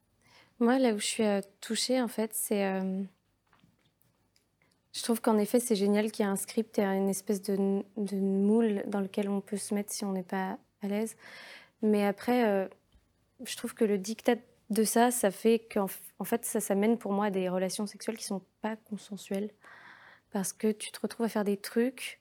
Moi, 0.60 0.80
là 0.80 0.94
où 0.94 1.00
je 1.00 1.06
suis 1.06 1.24
euh, 1.24 1.42
touchée, 1.62 2.02
en 2.02 2.08
fait, 2.08 2.34
c'est. 2.34 2.66
euh, 2.66 3.04
Je 4.94 5.04
trouve 5.04 5.22
qu'en 5.22 5.38
effet, 5.38 5.60
c'est 5.60 5.76
génial 5.76 6.12
qu'il 6.12 6.26
y 6.26 6.28
ait 6.28 6.32
un 6.32 6.36
script 6.38 6.80
et 6.80 6.84
une 6.84 7.10
espèce 7.10 7.42
de, 7.42 7.84
de 7.98 8.16
moule 8.16 8.84
dans 8.88 9.02
lequel 9.02 9.30
on 9.30 9.42
peut 9.42 9.58
se 9.58 9.74
mettre 9.74 9.92
si 9.92 10.06
on 10.06 10.12
n'est 10.14 10.24
pas 10.24 10.58
à 10.82 10.88
l'aise. 10.88 11.16
Mais 11.82 12.06
après, 12.06 12.46
euh, 12.48 12.68
je 13.44 13.56
trouve 13.58 13.74
que 13.74 13.84
le 13.86 13.98
diktat 13.98 14.38
de 14.70 14.84
ça, 14.84 15.12
ça 15.12 15.30
fait 15.32 15.60
qu'en 15.60 15.88
en 16.20 16.24
fait, 16.24 16.44
ça, 16.46 16.60
ça 16.62 16.74
mène 16.76 16.98
pour 16.98 17.12
moi 17.12 17.26
à 17.26 17.30
des 17.32 17.50
relations 17.50 17.86
sexuelles 17.86 18.18
qui 18.18 18.24
sont 18.24 18.42
pas 18.62 18.76
consensuelles. 18.78 19.52
Parce 20.32 20.54
que 20.54 20.72
tu 20.72 20.92
te 20.92 21.00
retrouves 21.02 21.26
à 21.26 21.30
faire 21.30 21.44
des 21.44 21.58
trucs, 21.58 22.20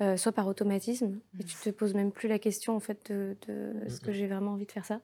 euh, 0.00 0.16
soit 0.16 0.32
par 0.32 0.46
automatisme, 0.46 1.20
et 1.38 1.44
tu 1.44 1.56
te 1.56 1.70
poses 1.70 1.94
même 1.94 2.12
plus 2.12 2.28
la 2.28 2.38
question, 2.38 2.76
en 2.76 2.80
fait, 2.80 3.10
de, 3.10 3.36
de 3.46 3.74
est-ce 3.86 4.00
que 4.00 4.12
j'ai 4.12 4.26
vraiment 4.26 4.52
envie 4.52 4.66
de 4.66 4.72
faire 4.72 4.84
ça 4.84 5.00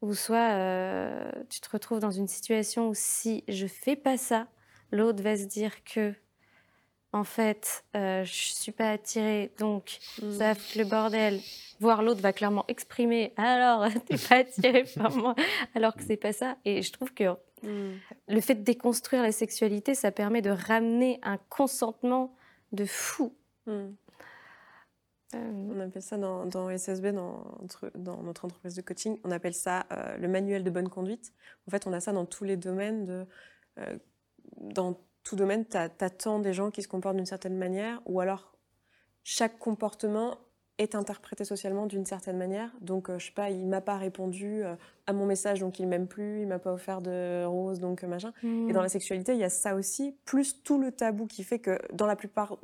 ou 0.00 0.14
soit 0.14 0.52
euh, 0.52 1.30
tu 1.48 1.60
te 1.60 1.68
retrouves 1.70 2.00
dans 2.00 2.10
une 2.10 2.28
situation 2.28 2.88
où 2.88 2.94
si 2.94 3.44
je 3.48 3.66
fais 3.66 3.96
pas 3.96 4.16
ça, 4.16 4.46
l'autre 4.92 5.22
va 5.22 5.36
se 5.36 5.44
dire 5.44 5.82
que 5.84 6.14
en 7.12 7.24
fait 7.24 7.84
euh, 7.96 8.22
je 8.24 8.32
suis 8.32 8.72
pas 8.72 8.90
attirée, 8.90 9.52
donc 9.58 9.98
ça 10.36 10.54
fout 10.54 10.76
le 10.76 10.84
bordel. 10.84 11.40
Voire 11.80 12.02
l'autre 12.02 12.20
va 12.20 12.32
clairement 12.32 12.64
exprimer 12.68 13.32
alors 13.36 13.86
t'es 14.06 14.16
pas 14.16 14.36
attirée 14.36 14.84
par 14.96 15.14
moi, 15.16 15.34
alors 15.74 15.94
que 15.94 16.02
c'est 16.02 16.16
pas 16.16 16.32
ça. 16.32 16.56
Et 16.64 16.82
je 16.82 16.92
trouve 16.92 17.12
que 17.12 17.24
le 17.64 18.40
fait 18.40 18.54
de 18.54 18.62
déconstruire 18.62 19.22
la 19.22 19.32
sexualité, 19.32 19.96
ça 19.96 20.12
permet 20.12 20.42
de 20.42 20.50
ramener 20.50 21.18
un 21.24 21.38
consentement 21.48 22.36
de 22.70 22.84
fou. 22.84 23.34
Mm. 23.68 23.94
Euh, 25.34 25.52
On 25.76 25.80
appelle 25.80 26.02
ça 26.02 26.16
dans, 26.16 26.46
dans 26.46 26.70
SSB, 26.70 27.12
dans, 27.12 28.22
notre 28.22 28.44
entreprise 28.46 28.74
de 28.74 28.80
coaching, 28.80 29.18
on 29.24 29.30
appelle 29.30 29.54
ça 29.54 29.86
euh, 29.92 30.16
le 30.16 30.28
manuel 30.28 30.64
de 30.64 30.70
bonne 30.70 30.88
conduite. 30.88 31.32
En 31.66 31.70
fait, 31.70 31.86
on 31.86 31.92
a 31.92 32.00
ça 32.00 32.12
dans 32.12 32.24
tous 32.24 32.44
les 32.44 32.56
domaines. 32.56 33.04
De, 33.04 33.26
euh, 33.78 33.98
dans 34.56 34.98
tout 35.24 35.36
domaine, 35.36 35.66
tu 35.66 35.76
attends 35.76 36.38
des 36.38 36.54
gens 36.54 36.70
qui 36.70 36.82
se 36.82 36.88
comportent 36.88 37.16
d'une 37.16 37.26
certaine 37.26 37.58
manière, 37.58 38.00
ou 38.06 38.20
alors 38.20 38.56
chaque 39.22 39.58
comportement 39.58 40.38
est 40.78 40.94
interprété 40.94 41.44
socialement 41.44 41.86
d'une 41.86 42.06
certaine 42.06 42.38
manière. 42.38 42.70
Donc, 42.80 43.10
je 43.18 43.26
sais 43.26 43.32
pas, 43.32 43.50
il 43.50 43.66
m'a 43.66 43.80
pas 43.80 43.98
répondu 43.98 44.62
à 45.06 45.12
mon 45.12 45.26
message, 45.26 45.60
donc 45.60 45.80
il 45.80 45.88
m'aime 45.88 46.06
plus, 46.06 46.42
il 46.42 46.46
m'a 46.46 46.60
pas 46.60 46.72
offert 46.72 47.02
de 47.02 47.44
rose, 47.44 47.80
donc 47.80 48.04
machin. 48.04 48.32
Et 48.44 48.72
dans 48.72 48.80
la 48.80 48.88
sexualité, 48.88 49.32
il 49.32 49.40
y 49.40 49.44
a 49.44 49.50
ça 49.50 49.74
aussi, 49.74 50.16
plus 50.24 50.62
tout 50.62 50.80
le 50.80 50.92
tabou 50.92 51.26
qui 51.26 51.42
fait 51.42 51.58
que 51.58 51.78
dans 51.92 52.06
la 52.06 52.14
plupart 52.14 52.58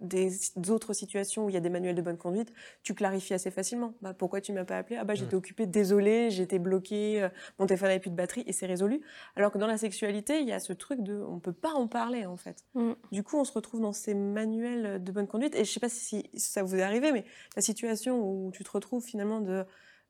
des 0.00 0.30
autres 0.68 0.92
situations 0.92 1.46
où 1.46 1.50
il 1.50 1.54
y 1.54 1.56
a 1.56 1.60
des 1.60 1.70
manuels 1.70 1.94
de 1.94 2.02
bonne 2.02 2.16
conduite, 2.16 2.52
tu 2.82 2.94
clarifies 2.94 3.34
assez 3.34 3.50
facilement. 3.50 3.94
Bah, 4.02 4.14
pourquoi 4.14 4.40
tu 4.40 4.52
m'as 4.52 4.64
pas 4.64 4.78
appelé? 4.78 4.96
Ah 4.96 5.04
bah 5.04 5.14
j'étais 5.14 5.34
occupée, 5.34 5.66
désolée, 5.66 6.30
j'étais 6.30 6.58
bloquée, 6.58 7.22
euh, 7.22 7.28
mon 7.58 7.66
téléphone 7.66 7.88
n'avait 7.88 8.00
plus 8.00 8.10
de 8.10 8.16
batterie 8.16 8.44
et 8.46 8.52
c'est 8.52 8.66
résolu. 8.66 9.02
Alors 9.36 9.50
que 9.50 9.58
dans 9.58 9.66
la 9.66 9.78
sexualité, 9.78 10.40
il 10.40 10.48
y 10.48 10.52
a 10.52 10.60
ce 10.60 10.72
truc 10.72 11.02
de 11.02 11.22
on 11.22 11.38
peut 11.38 11.52
pas 11.52 11.72
en 11.72 11.86
parler 11.86 12.26
en 12.26 12.36
fait. 12.36 12.64
Mm. 12.74 12.92
Du 13.12 13.22
coup, 13.22 13.38
on 13.38 13.44
se 13.44 13.52
retrouve 13.52 13.80
dans 13.80 13.92
ces 13.92 14.14
manuels 14.14 15.02
de 15.02 15.12
bonne 15.12 15.26
conduite 15.26 15.54
et 15.54 15.64
je 15.64 15.70
sais 15.70 15.80
pas 15.80 15.88
si 15.88 16.30
ça 16.34 16.62
vous 16.62 16.76
est 16.76 16.82
arrivé, 16.82 17.12
mais 17.12 17.24
la 17.56 17.62
situation 17.62 18.20
où 18.20 18.50
tu 18.52 18.64
te 18.64 18.70
retrouves 18.70 19.04
finalement 19.04 19.40
de 19.40 19.64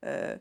euh, 0.07 0.37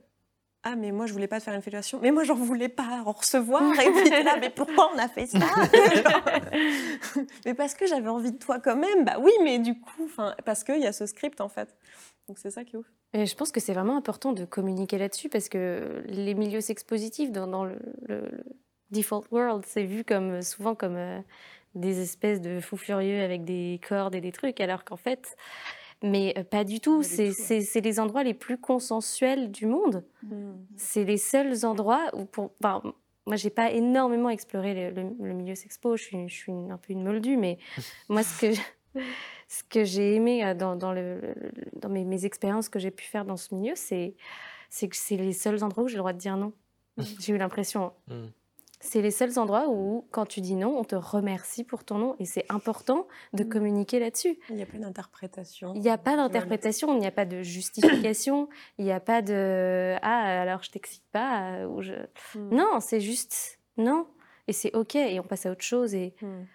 ah 0.63 0.75
mais 0.75 0.91
moi 0.91 1.05
je 1.05 1.13
voulais 1.13 1.27
pas 1.27 1.39
te 1.39 1.43
faire 1.45 1.53
une 1.53 1.61
fellation, 1.61 1.99
mais 2.01 2.11
moi 2.11 2.23
j'en 2.23 2.35
voulais 2.35 2.69
pas 2.69 3.01
en 3.05 3.11
recevoir 3.11 3.79
et 3.79 3.91
puis 3.91 4.09
là 4.23 4.37
mais 4.39 4.49
pourquoi 4.49 4.91
on 4.93 4.97
a 4.97 5.07
fait 5.07 5.25
ça? 5.27 5.39
Genre, 5.39 6.25
Mais 7.45 7.53
parce 7.53 7.73
que 7.73 7.85
j'avais 7.87 8.09
envie 8.09 8.31
de 8.31 8.37
toi 8.37 8.59
quand 8.59 8.75
même, 8.75 9.05
bah 9.05 9.17
oui 9.19 9.31
mais 9.43 9.59
du 9.59 9.79
coup, 9.79 10.05
enfin 10.05 10.35
parce 10.45 10.63
qu'il 10.63 10.79
y 10.79 10.87
a 10.87 10.93
ce 10.93 11.05
script 11.05 11.41
en 11.41 11.49
fait. 11.49 11.75
Donc 12.27 12.37
c'est 12.39 12.51
ça 12.51 12.63
qui 12.63 12.75
est 12.75 12.79
ouf. 12.79 12.85
Et 13.13 13.25
je 13.25 13.35
pense 13.35 13.51
que 13.51 13.59
c'est 13.59 13.73
vraiment 13.73 13.97
important 13.97 14.33
de 14.33 14.45
communiquer 14.45 14.97
là-dessus 14.99 15.29
parce 15.29 15.49
que 15.49 16.03
les 16.05 16.35
milieux 16.35 16.61
sexpositifs 16.61 17.31
dans, 17.31 17.47
dans 17.47 17.65
le, 17.65 17.77
le- 18.07 18.21
le 18.21 18.43
default 18.91 19.25
world, 19.31 19.63
c'est 19.65 19.83
vu 19.83 20.03
comme 20.03 20.41
souvent 20.41 20.75
comme 20.75 20.95
euh, 20.95 21.19
des 21.75 22.01
espèces 22.01 22.41
de 22.41 22.59
fous 22.59 22.77
furieux 22.77 23.23
avec 23.23 23.43
des 23.45 23.79
cordes 23.87 24.13
et 24.15 24.21
des 24.21 24.31
trucs, 24.31 24.59
alors 24.61 24.83
qu'en 24.83 24.97
fait, 24.97 25.35
mais 26.03 26.33
euh, 26.37 26.43
pas 26.43 26.63
du 26.63 26.79
tout. 26.79 27.03
C'est 27.03 27.81
les 27.81 27.99
endroits 27.99 28.23
les 28.23 28.33
plus 28.33 28.57
consensuels 28.57 29.51
du 29.51 29.65
monde. 29.65 30.03
C'est 30.75 31.03
les 31.03 31.17
seuls 31.17 31.65
endroits 31.65 32.09
où, 32.13 32.25
pour, 32.25 32.51
enfin, 32.63 32.81
moi, 33.25 33.35
j'ai 33.35 33.49
pas 33.49 33.71
énormément 33.71 34.29
exploré 34.29 34.73
le, 34.91 35.01
le- 35.03 35.15
le 35.27 35.33
milieu 35.33 35.55
sexpo. 35.55 35.95
Je 35.97 36.03
suis, 36.03 36.29
je 36.29 36.33
suis 36.33 36.51
une- 36.51 36.71
un 36.71 36.77
peu 36.77 36.93
une 36.93 37.03
moldue, 37.03 37.37
mais 37.37 37.57
moi, 38.09 38.23
ce 38.23 38.39
que 38.41 38.61
ce 39.47 39.63
que 39.63 39.83
j'ai 39.83 40.15
aimé 40.15 40.43
euh, 40.45 40.53
dans, 40.53 40.75
dans, 40.75 40.93
le, 40.93 41.19
dans 41.75 41.89
mes, 41.89 42.05
mes 42.05 42.25
expériences 42.25 42.69
que 42.69 42.79
j'ai 42.79 42.91
pu 42.91 43.05
faire 43.05 43.25
dans 43.25 43.37
ce 43.37 43.53
milieu, 43.55 43.73
c'est 43.75 44.15
que 44.71 44.95
c'est 44.95 45.17
les 45.17 45.33
seuls 45.33 45.63
endroits 45.63 45.83
où 45.83 45.87
j'ai 45.87 45.95
le 45.95 45.99
droit 45.99 46.13
de 46.13 46.17
dire 46.19 46.37
non. 46.37 46.53
J'ai 47.19 47.33
eu 47.33 47.37
l'impression. 47.37 47.93
Mm. 48.07 48.25
C'est 48.81 49.01
les 49.01 49.11
seuls 49.11 49.37
endroits 49.37 49.67
où, 49.67 50.07
quand 50.11 50.25
tu 50.25 50.39
dis 50.39 50.55
non, 50.55 50.77
on 50.77 50.83
te 50.85 50.95
remercie 50.95 51.63
pour 51.65 51.83
ton 51.83 51.97
non. 51.97 52.15
Et 52.19 52.25
c'est 52.25 52.45
important 52.49 53.07
de 53.33 53.43
Mm. 53.43 53.49
communiquer 53.49 53.99
là-dessus. 53.99 54.39
Il 54.49 54.55
n'y 54.55 54.63
a 54.63 54.65
pas 54.65 54.77
d'interprétation. 54.77 55.73
Il 55.75 55.81
n'y 55.81 55.89
a 55.89 55.97
pas 55.97 56.15
d'interprétation, 56.15 56.93
il 56.93 56.99
n'y 56.99 57.05
a 57.07 57.11
pas 57.11 57.25
de 57.25 57.41
justification, 57.41 58.47
il 58.77 58.85
n'y 58.85 58.91
a 58.93 58.99
pas 59.01 59.21
de 59.21 59.95
ah 60.01 60.41
alors 60.41 60.63
je 60.63 60.71
t'excite 60.71 61.03
pas 61.11 61.51
euh, 61.57 61.67
ou 61.67 61.81
je 61.81 61.93
Mm. 62.35 62.55
non 62.55 62.79
c'est 62.79 63.01
juste 63.01 63.59
non 63.77 64.07
et 64.47 64.53
c'est 64.53 64.73
ok 64.75 64.95
et 64.95 65.19
on 65.19 65.23
passe 65.23 65.45
à 65.45 65.51
autre 65.51 65.63
chose 65.63 65.93
et 65.93 66.15
Mm. 66.21 66.45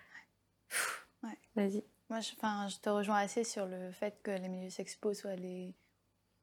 Ouais. 1.25 1.39
vas-y 1.57 1.85
Moi, 2.11 2.21
je, 2.21 2.33
enfin, 2.37 2.69
je 2.69 2.77
te 2.79 2.89
rejoins 2.89 3.17
assez 3.19 3.45
sur 3.45 3.67
le 3.67 3.91
fait 3.93 4.19
que 4.23 4.31
les 4.31 4.49
milieux 4.49 4.71
sexpo 4.71 5.13
soient 5.15 5.37
les 5.37 5.75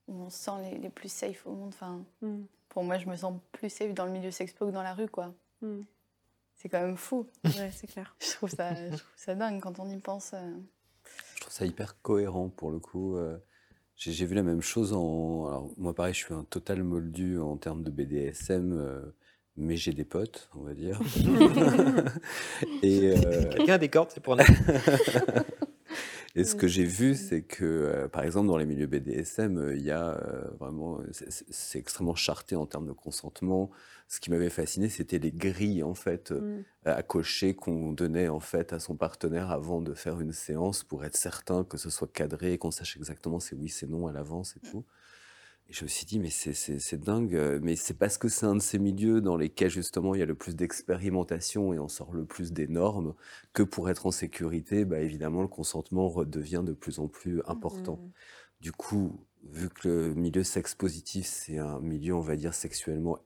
où 0.07 0.13
on 0.23 0.29
se 0.29 0.37
sent 0.37 0.51
les, 0.63 0.77
les 0.77 0.89
plus 0.89 1.11
safe 1.11 1.45
au 1.47 1.51
monde. 1.51 1.69
Enfin, 1.73 2.03
Mm. 2.21 2.43
pour 2.69 2.83
moi, 2.83 2.97
je 2.97 3.07
me 3.07 3.15
sens 3.15 3.33
plus 3.51 3.69
safe 3.69 3.93
dans 3.93 4.05
le 4.05 4.11
milieu 4.11 4.31
sexpo 4.31 4.65
que 4.67 4.71
dans 4.71 4.83
la 4.83 4.93
rue, 4.93 5.07
quoi. 5.09 5.33
Mm. 5.61 5.81
C'est 6.57 6.69
quand 6.69 6.81
même 6.81 6.97
fou. 6.97 7.27
Ouais, 7.43 7.71
c'est 7.75 7.87
clair. 7.87 8.15
Je 8.21 8.31
trouve 8.33 8.49
ça, 8.49 8.75
je 8.75 8.89
trouve 8.89 9.01
ça 9.15 9.33
dingue 9.35 9.59
quand 9.61 9.79
on 9.79 9.89
y 9.89 9.97
pense. 9.97 10.31
euh. 10.33 10.51
Je 11.35 11.41
trouve 11.41 11.53
ça 11.53 11.65
hyper 11.65 11.99
cohérent 12.01 12.49
pour 12.49 12.71
le 12.71 12.79
coup. 12.79 13.15
euh, 13.17 13.37
J'ai 13.95 14.11
j'ai 14.11 14.25
vu 14.27 14.35
la 14.35 14.43
même 14.43 14.61
chose 14.61 14.93
en. 14.93 15.47
Alors, 15.47 15.71
moi, 15.77 15.95
pareil, 15.95 16.13
je 16.13 16.19
suis 16.19 16.33
un 16.35 16.43
total 16.43 16.83
moldu 16.83 17.39
en 17.39 17.57
termes 17.57 17.83
de 17.83 17.89
BDSM. 17.89 18.73
euh, 18.73 19.01
mais 19.57 19.75
j'ai 19.75 19.91
des 19.91 20.05
potes, 20.05 20.49
on 20.55 20.61
va 20.61 20.73
dire. 20.73 20.99
et, 22.83 23.11
euh, 23.17 23.49
Quelqu'un 23.51 23.73
a 23.73 23.77
des 23.77 23.89
cordes, 23.89 24.09
c'est 24.13 24.21
pour 24.23 24.35
nous. 24.37 24.43
et 26.35 26.43
ce 26.45 26.55
que 26.55 26.67
j'ai 26.67 26.85
vu, 26.85 27.15
c'est 27.15 27.41
que, 27.43 27.65
euh, 27.65 28.07
par 28.07 28.23
exemple, 28.23 28.47
dans 28.47 28.57
les 28.57 28.65
milieux 28.65 28.87
BDSM, 28.87 29.57
euh, 29.57 29.75
il 29.75 29.81
y 29.83 29.91
a 29.91 30.11
euh, 30.17 30.49
vraiment, 30.59 30.99
c'est- 31.11 31.77
extrêmement 31.79 32.15
charté 32.15 32.55
en 32.55 32.65
termes 32.65 32.87
de 32.87 32.93
consentement. 32.93 33.69
Ce 34.07 34.19
qui 34.19 34.29
m'avait 34.31 34.49
fasciné, 34.49 34.89
c'était 34.89 35.19
les 35.19 35.31
grilles 35.31 35.83
en 35.83 35.93
fait 35.93 36.31
euh, 36.31 36.41
Mm. 36.41 36.65
à 36.85 37.03
cocher 37.03 37.55
qu'on 37.55 37.93
donnait 37.93 38.27
en 38.29 38.39
fait 38.39 38.73
à 38.73 38.79
son 38.79 38.95
partenaire 38.95 39.51
avant 39.51 39.81
de 39.81 39.93
faire 39.93 40.19
une 40.19 40.31
séance 40.33 40.83
pour 40.83 41.05
être 41.05 41.15
certain 41.17 41.63
que 41.63 41.77
ce 41.77 41.89
soit 41.89 42.11
cadré, 42.11 42.57
qu'on 42.57 42.71
sache 42.71 42.97
exactement 42.97 43.39
c'est 43.39 43.55
oui, 43.55 43.69
c'est 43.69 43.87
non 43.87 44.07
à 44.07 44.11
l'avance 44.13 44.55
et 44.57 44.59
tout. 44.61 44.85
Et 45.71 45.73
je 45.73 45.85
me 45.85 45.87
suis 45.87 46.05
dit, 46.05 46.19
mais 46.19 46.29
c'est- 46.29 46.97
dingue, 46.97 47.33
euh, 47.33 47.57
mais 47.63 47.77
c'est 47.77 47.93
parce 47.93 48.17
que 48.17 48.27
c'est 48.27 48.45
un 48.45 48.55
de 48.55 48.61
ces 48.61 48.77
milieux 48.77 49.21
dans 49.21 49.37
lesquels 49.37 49.69
justement 49.69 50.13
il 50.13 50.19
y 50.19 50.21
a 50.21 50.25
le 50.25 50.35
plus 50.35 50.53
d'expérimentation 50.53 51.71
et 51.73 51.79
on 51.79 51.87
sort 51.87 52.11
le 52.13 52.25
plus 52.25 52.51
des 52.51 52.67
normes 52.67 53.13
que 53.53 53.63
pour 53.63 53.89
être 53.89 54.05
en 54.05 54.11
sécurité, 54.11 54.83
bah, 54.83 54.99
évidemment 54.99 55.41
le 55.41 55.47
consentement 55.47 56.09
redevient 56.09 56.61
de 56.65 56.73
plus 56.73 56.99
en 56.99 57.07
plus 57.07 57.41
important. 57.47 57.95
Mm. 57.95 58.11
Du 58.59 58.71
coup, 58.73 59.25
vu 59.45 59.69
que 59.69 59.87
le 59.87 60.13
milieu 60.13 60.43
sexe 60.43 60.75
positif, 60.75 61.25
c'est 61.25 61.57
un 61.57 61.79
milieu, 61.79 62.15
on 62.15 62.21
va 62.21 62.35
dire, 62.35 62.53
sexuellement 62.53 63.19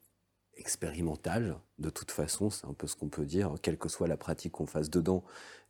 expérimental, 0.55 1.59
de 1.79 1.89
toute 1.89 2.11
façon, 2.11 2.51
c'est 2.51 2.67
un 2.67 2.73
peu 2.73 2.85
ce 2.85 2.95
qu'on 2.95 3.09
peut 3.09 3.25
dire, 3.25 3.55
quelle 3.63 3.77
que 3.79 3.89
soit 3.89 4.07
la 4.07 4.17
pratique 4.17 4.51
qu'on 4.53 4.67
fasse 4.67 4.91
dedans. 4.91 5.23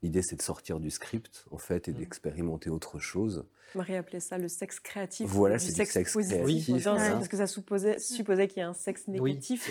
L'idée, 0.03 0.21
c'est 0.21 0.35
de 0.35 0.41
sortir 0.41 0.81
du 0.81 0.91
script, 0.91 1.45
en 1.51 1.57
fait, 1.57 1.87
et 1.87 1.93
Mhm. 1.93 1.99
d'expérimenter 1.99 2.69
autre 2.69 2.99
chose. 2.99 3.45
Marie 3.75 3.95
appelait 3.95 4.19
ça 4.19 4.37
le 4.37 4.47
sexe 4.47 4.79
créatif. 4.79 5.27
Voilà, 5.29 5.57
du 5.57 5.63
c'est 5.65 5.71
du 5.71 5.75
sexe 5.77 5.93
sexe 5.93 6.13
positif. 6.13 6.37
créatif, 6.43 6.83
voilà. 6.83 7.11
Parce 7.11 7.27
que 7.27 7.37
ça 7.37 7.47
supposait, 7.47 7.99
supposait 7.99 8.47
qu'il 8.47 8.57
y 8.57 8.59
ait 8.61 8.63
un 8.63 8.73
sexe 8.73 9.03
Oui, 9.07 9.19
négatif. 9.33 9.69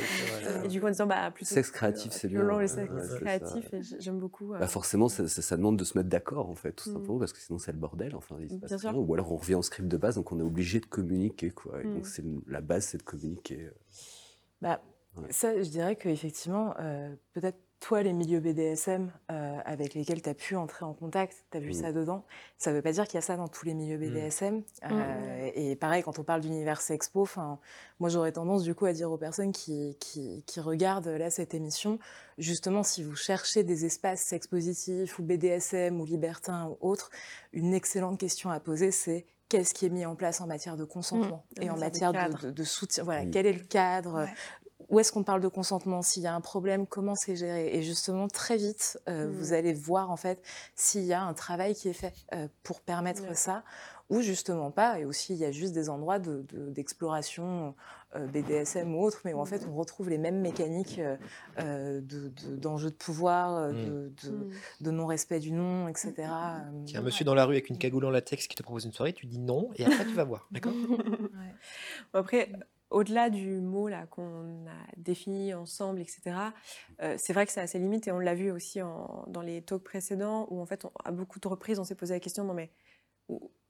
Et 0.65 0.69
du 0.69 0.81
coup, 0.81 0.87
en 0.87 0.91
disant, 0.91 1.07
bah, 1.07 1.31
plutôt 1.31 1.55
Sexe 1.55 1.71
créatif, 1.71 2.13
c'est 2.13 2.29
bien, 2.29 2.41
violent, 2.41 2.59
le 2.59 2.67
sexe 2.69 2.93
ouais, 2.93 3.17
créatif. 3.21 3.65
j'aime 3.99 4.19
beaucoup. 4.19 4.55
euh, 4.55 4.59
Bah 4.59 4.67
forcément, 4.69 5.09
ça, 5.09 5.27
ça- 5.29 5.43
ça 5.43 5.57
demande 5.57 5.77
de 5.79 5.85
se 5.85 5.97
mettre 5.99 6.09
d'accord, 6.11 6.49
en 6.51 6.55
fait, 6.55 6.73
tout 6.73 6.89
Mhm. 6.91 6.95
simplement, 6.97 7.19
parce 7.19 7.33
que 7.33 7.39
sinon, 7.41 7.59
c'est 7.59 7.73
le 7.73 7.79
bordel. 7.79 8.15
Enfin, 8.15 8.37
il 8.41 8.49
se 8.51 8.55
passe 8.57 8.69
Bien 8.71 8.79
sûr. 8.79 8.91
rien. 8.91 8.99
Ou 8.99 9.15
alors, 9.15 9.33
on 9.33 9.37
revient 9.37 9.55
au 9.57 9.63
script 9.63 9.89
de 9.89 9.97
base, 9.97 10.15
donc 10.17 10.31
on 10.33 10.39
est 10.39 10.43
obligé 10.45 10.81
de 10.81 10.87
communiquer, 10.87 11.51
quoi. 11.51 11.81
Et 11.81 11.85
donc, 11.85 12.07
c'est 12.07 12.23
le- 12.23 12.43
la 12.47 12.61
base, 12.61 12.85
c'est 12.85 12.99
de 12.99 13.03
communiquer. 13.03 13.71
Bah, 14.61 14.83
Ouais. 15.17 15.29
Ça, 15.31 15.63
je 15.63 15.69
dirais 15.69 15.95
qu'effectivement, 15.95 16.75
peut-être 17.35 17.59
toi, 17.85 18.03
les 18.03 18.15
milieux 18.15 18.41
BDSM 18.41 19.13
euh, 19.31 19.59
avec 19.67 19.93
lesquels 19.93 20.23
tu 20.23 20.29
as 20.31 20.35
pu 20.35 20.57
entrer 20.57 20.87
en 20.87 20.95
contact, 20.95 21.45
tu 21.51 21.59
as 21.59 21.61
vu 21.61 21.71
Mm. 21.71 21.75
ça 21.75 21.93
dedans, 21.93 22.25
ça 22.57 22.71
ne 22.71 22.77
veut 22.77 22.83
pas 22.83 22.93
dire 22.93 23.05
qu'il 23.07 23.17
y 23.17 23.19
a 23.19 23.21
ça 23.21 23.37
dans 23.37 23.47
tous 23.49 23.67
les 23.67 23.75
milieux 23.75 23.99
BDSM. 23.99 24.63
Euh, 24.91 25.51
Et 25.55 25.77
pareil, 25.77 26.03
quand 26.03 26.19
on 26.19 26.25
parle 26.25 26.41
d'univers 26.41 26.81
sexpo, 26.81 27.29
moi 28.01 28.09
j'aurais 28.09 28.33
tendance 28.33 28.63
du 28.63 28.75
coup 28.75 28.87
à 28.87 28.95
dire 28.95 29.13
aux 29.13 29.19
personnes 29.19 29.53
qui, 29.53 29.97
qui, 30.01 30.43
qui 30.47 30.61
regardent 30.61 31.09
là 31.09 31.29
cette 31.29 31.53
émission, 31.53 31.99
justement, 32.39 32.83
si 32.83 33.03
vous 33.03 33.17
cherchez 33.17 33.65
des 33.65 33.85
espaces 33.85 34.23
sex 34.23 34.47
positifs 34.47 35.19
ou 35.19 35.23
BDSM 35.23 36.01
ou 36.01 36.07
libertins 36.07 36.69
ou 36.71 36.79
autres, 36.89 37.11
une 37.53 37.75
excellente 37.75 38.19
question 38.19 38.49
à 38.49 38.61
poser, 38.61 38.93
c'est 38.93 39.27
qu'est-ce 39.51 39.75
qui 39.75 39.85
est 39.85 39.91
mis 39.91 40.07
en 40.07 40.17
place 40.17 40.41
en 40.41 40.47
matière 40.47 40.79
de 40.79 40.85
consentement 40.85 41.45
En 41.59 41.63
et 41.63 41.69
en 41.71 41.77
matière 41.77 42.13
de 42.13 42.65
soutien. 42.65 43.05
Voilà, 43.05 43.25
Oui. 43.25 43.31
quel 43.31 43.45
est 43.47 43.53
le 43.53 43.61
cadre 43.65 44.25
Ouais. 44.25 44.33
Où 44.89 45.01
est-ce 45.01 45.13
qu'on 45.13 45.23
parle 45.25 45.41
de 45.41 45.49
consentement? 45.49 46.03
S'il 46.03 46.23
y 46.23 46.27
a 46.27 46.35
un 46.35 46.41
problème, 46.41 46.87
comment 46.87 47.15
c'est 47.15 47.37
géré? 47.37 47.69
Et 47.75 47.83
justement, 47.83 48.29
très 48.29 48.57
vite, 48.57 48.99
euh, 49.09 49.27
Mm. 49.27 49.31
vous 49.33 49.53
allez 49.53 49.73
voir 49.73 50.11
en 50.11 50.17
fait 50.17 50.43
s'il 50.75 51.05
y 51.05 51.13
a 51.13 51.23
un 51.23 51.35
travail 51.35 51.75
qui 51.75 51.89
est 51.89 51.93
fait 51.95 52.13
euh, 52.35 52.49
pour 52.63 52.81
permettre 52.81 53.37
ça, 53.37 53.65
ou 54.11 54.21
justement 54.21 54.71
pas. 54.71 54.99
Et 55.01 55.05
aussi, 55.07 55.33
il 55.33 55.39
y 55.39 55.45
a 55.47 55.51
juste 55.53 55.73
des 55.73 55.89
endroits 55.89 56.19
de- 56.19 56.43
de- 56.53 56.71
d'exploration 56.71 57.75
euh, 58.17 58.27
BDSM 58.29 58.95
ou 58.95 59.03
autre, 59.03 59.23
mais 59.25 59.33
où 59.35 59.41
en 59.41 59.45
fait, 59.45 59.67
on 59.69 59.75
retrouve 59.75 60.09
les 60.09 60.19
mêmes 60.19 60.41
mécaniques 60.41 61.01
euh, 61.59 62.01
de- 62.01 62.29
de- 62.29 62.55
d'enjeux 62.57 62.91
de, 62.91 62.95
pouvoir, 62.95 63.57
euh, 63.57 63.73
Mm. 63.73 63.85
de, 63.85 64.13
de- 64.29 64.49
de 64.83 64.91
non-respect 64.93 65.41
du 65.41 65.51
nom, 65.51 65.89
etc. 65.89 66.13
Il 66.87 66.93
y 66.93 66.97
a 66.97 67.01
un 67.01 67.03
monsieur 67.03 67.25
dans 67.25 67.35
la 67.35 67.45
rue 67.45 67.55
avec 67.55 67.71
une 67.71 67.79
cagoule 67.79 68.05
en 68.05 68.11
latex 68.11 68.47
qui 68.47 68.55
te 68.55 68.63
propose 68.63 68.85
une 68.85 68.93
soirée, 68.93 69.15
tu 69.15 69.27
dis 69.27 69.39
non, 69.41 69.71
et 69.77 69.85
après 69.85 70.05
tu 70.05 70.15
vas 70.15 70.25
voir. 70.25 70.47
D'accord? 70.53 70.73
Ouais. 71.35 71.55
Après, 72.13 72.53
au-delà 72.91 73.31
du 73.31 73.61
mot 73.61 73.89
là 73.89 74.07
qu'on 74.07 74.67
a 74.67 74.97
défini 74.97 75.55
ensemble, 75.55 76.01
etc., 76.01 76.37
euh, 77.03 77.15
c'est 77.19 77.33
vrai 77.33 77.47
que 77.47 77.53
ça 77.53 77.63
a 77.63 77.67
ses 77.67 77.79
limites 77.79 78.07
et 78.09 78.13
on 78.13 78.19
l'a 78.19 78.35
vu 78.35 78.51
aussi 78.51 78.79
dans 78.79 79.43
les 79.43 79.63
talks 79.63 79.83
précédents 79.83 80.47
où 80.51 80.61
en 80.61 80.67
fait, 80.67 80.87
à 81.05 81.11
beaucoup 81.11 81.41
de 81.41 81.49
reprises, 81.49 81.79
on 81.79 81.85
s'est 81.85 81.95
posé 81.95 82.15
la 82.15 82.21
question 82.21 82.45
non 82.45 82.55
mais 82.55 82.71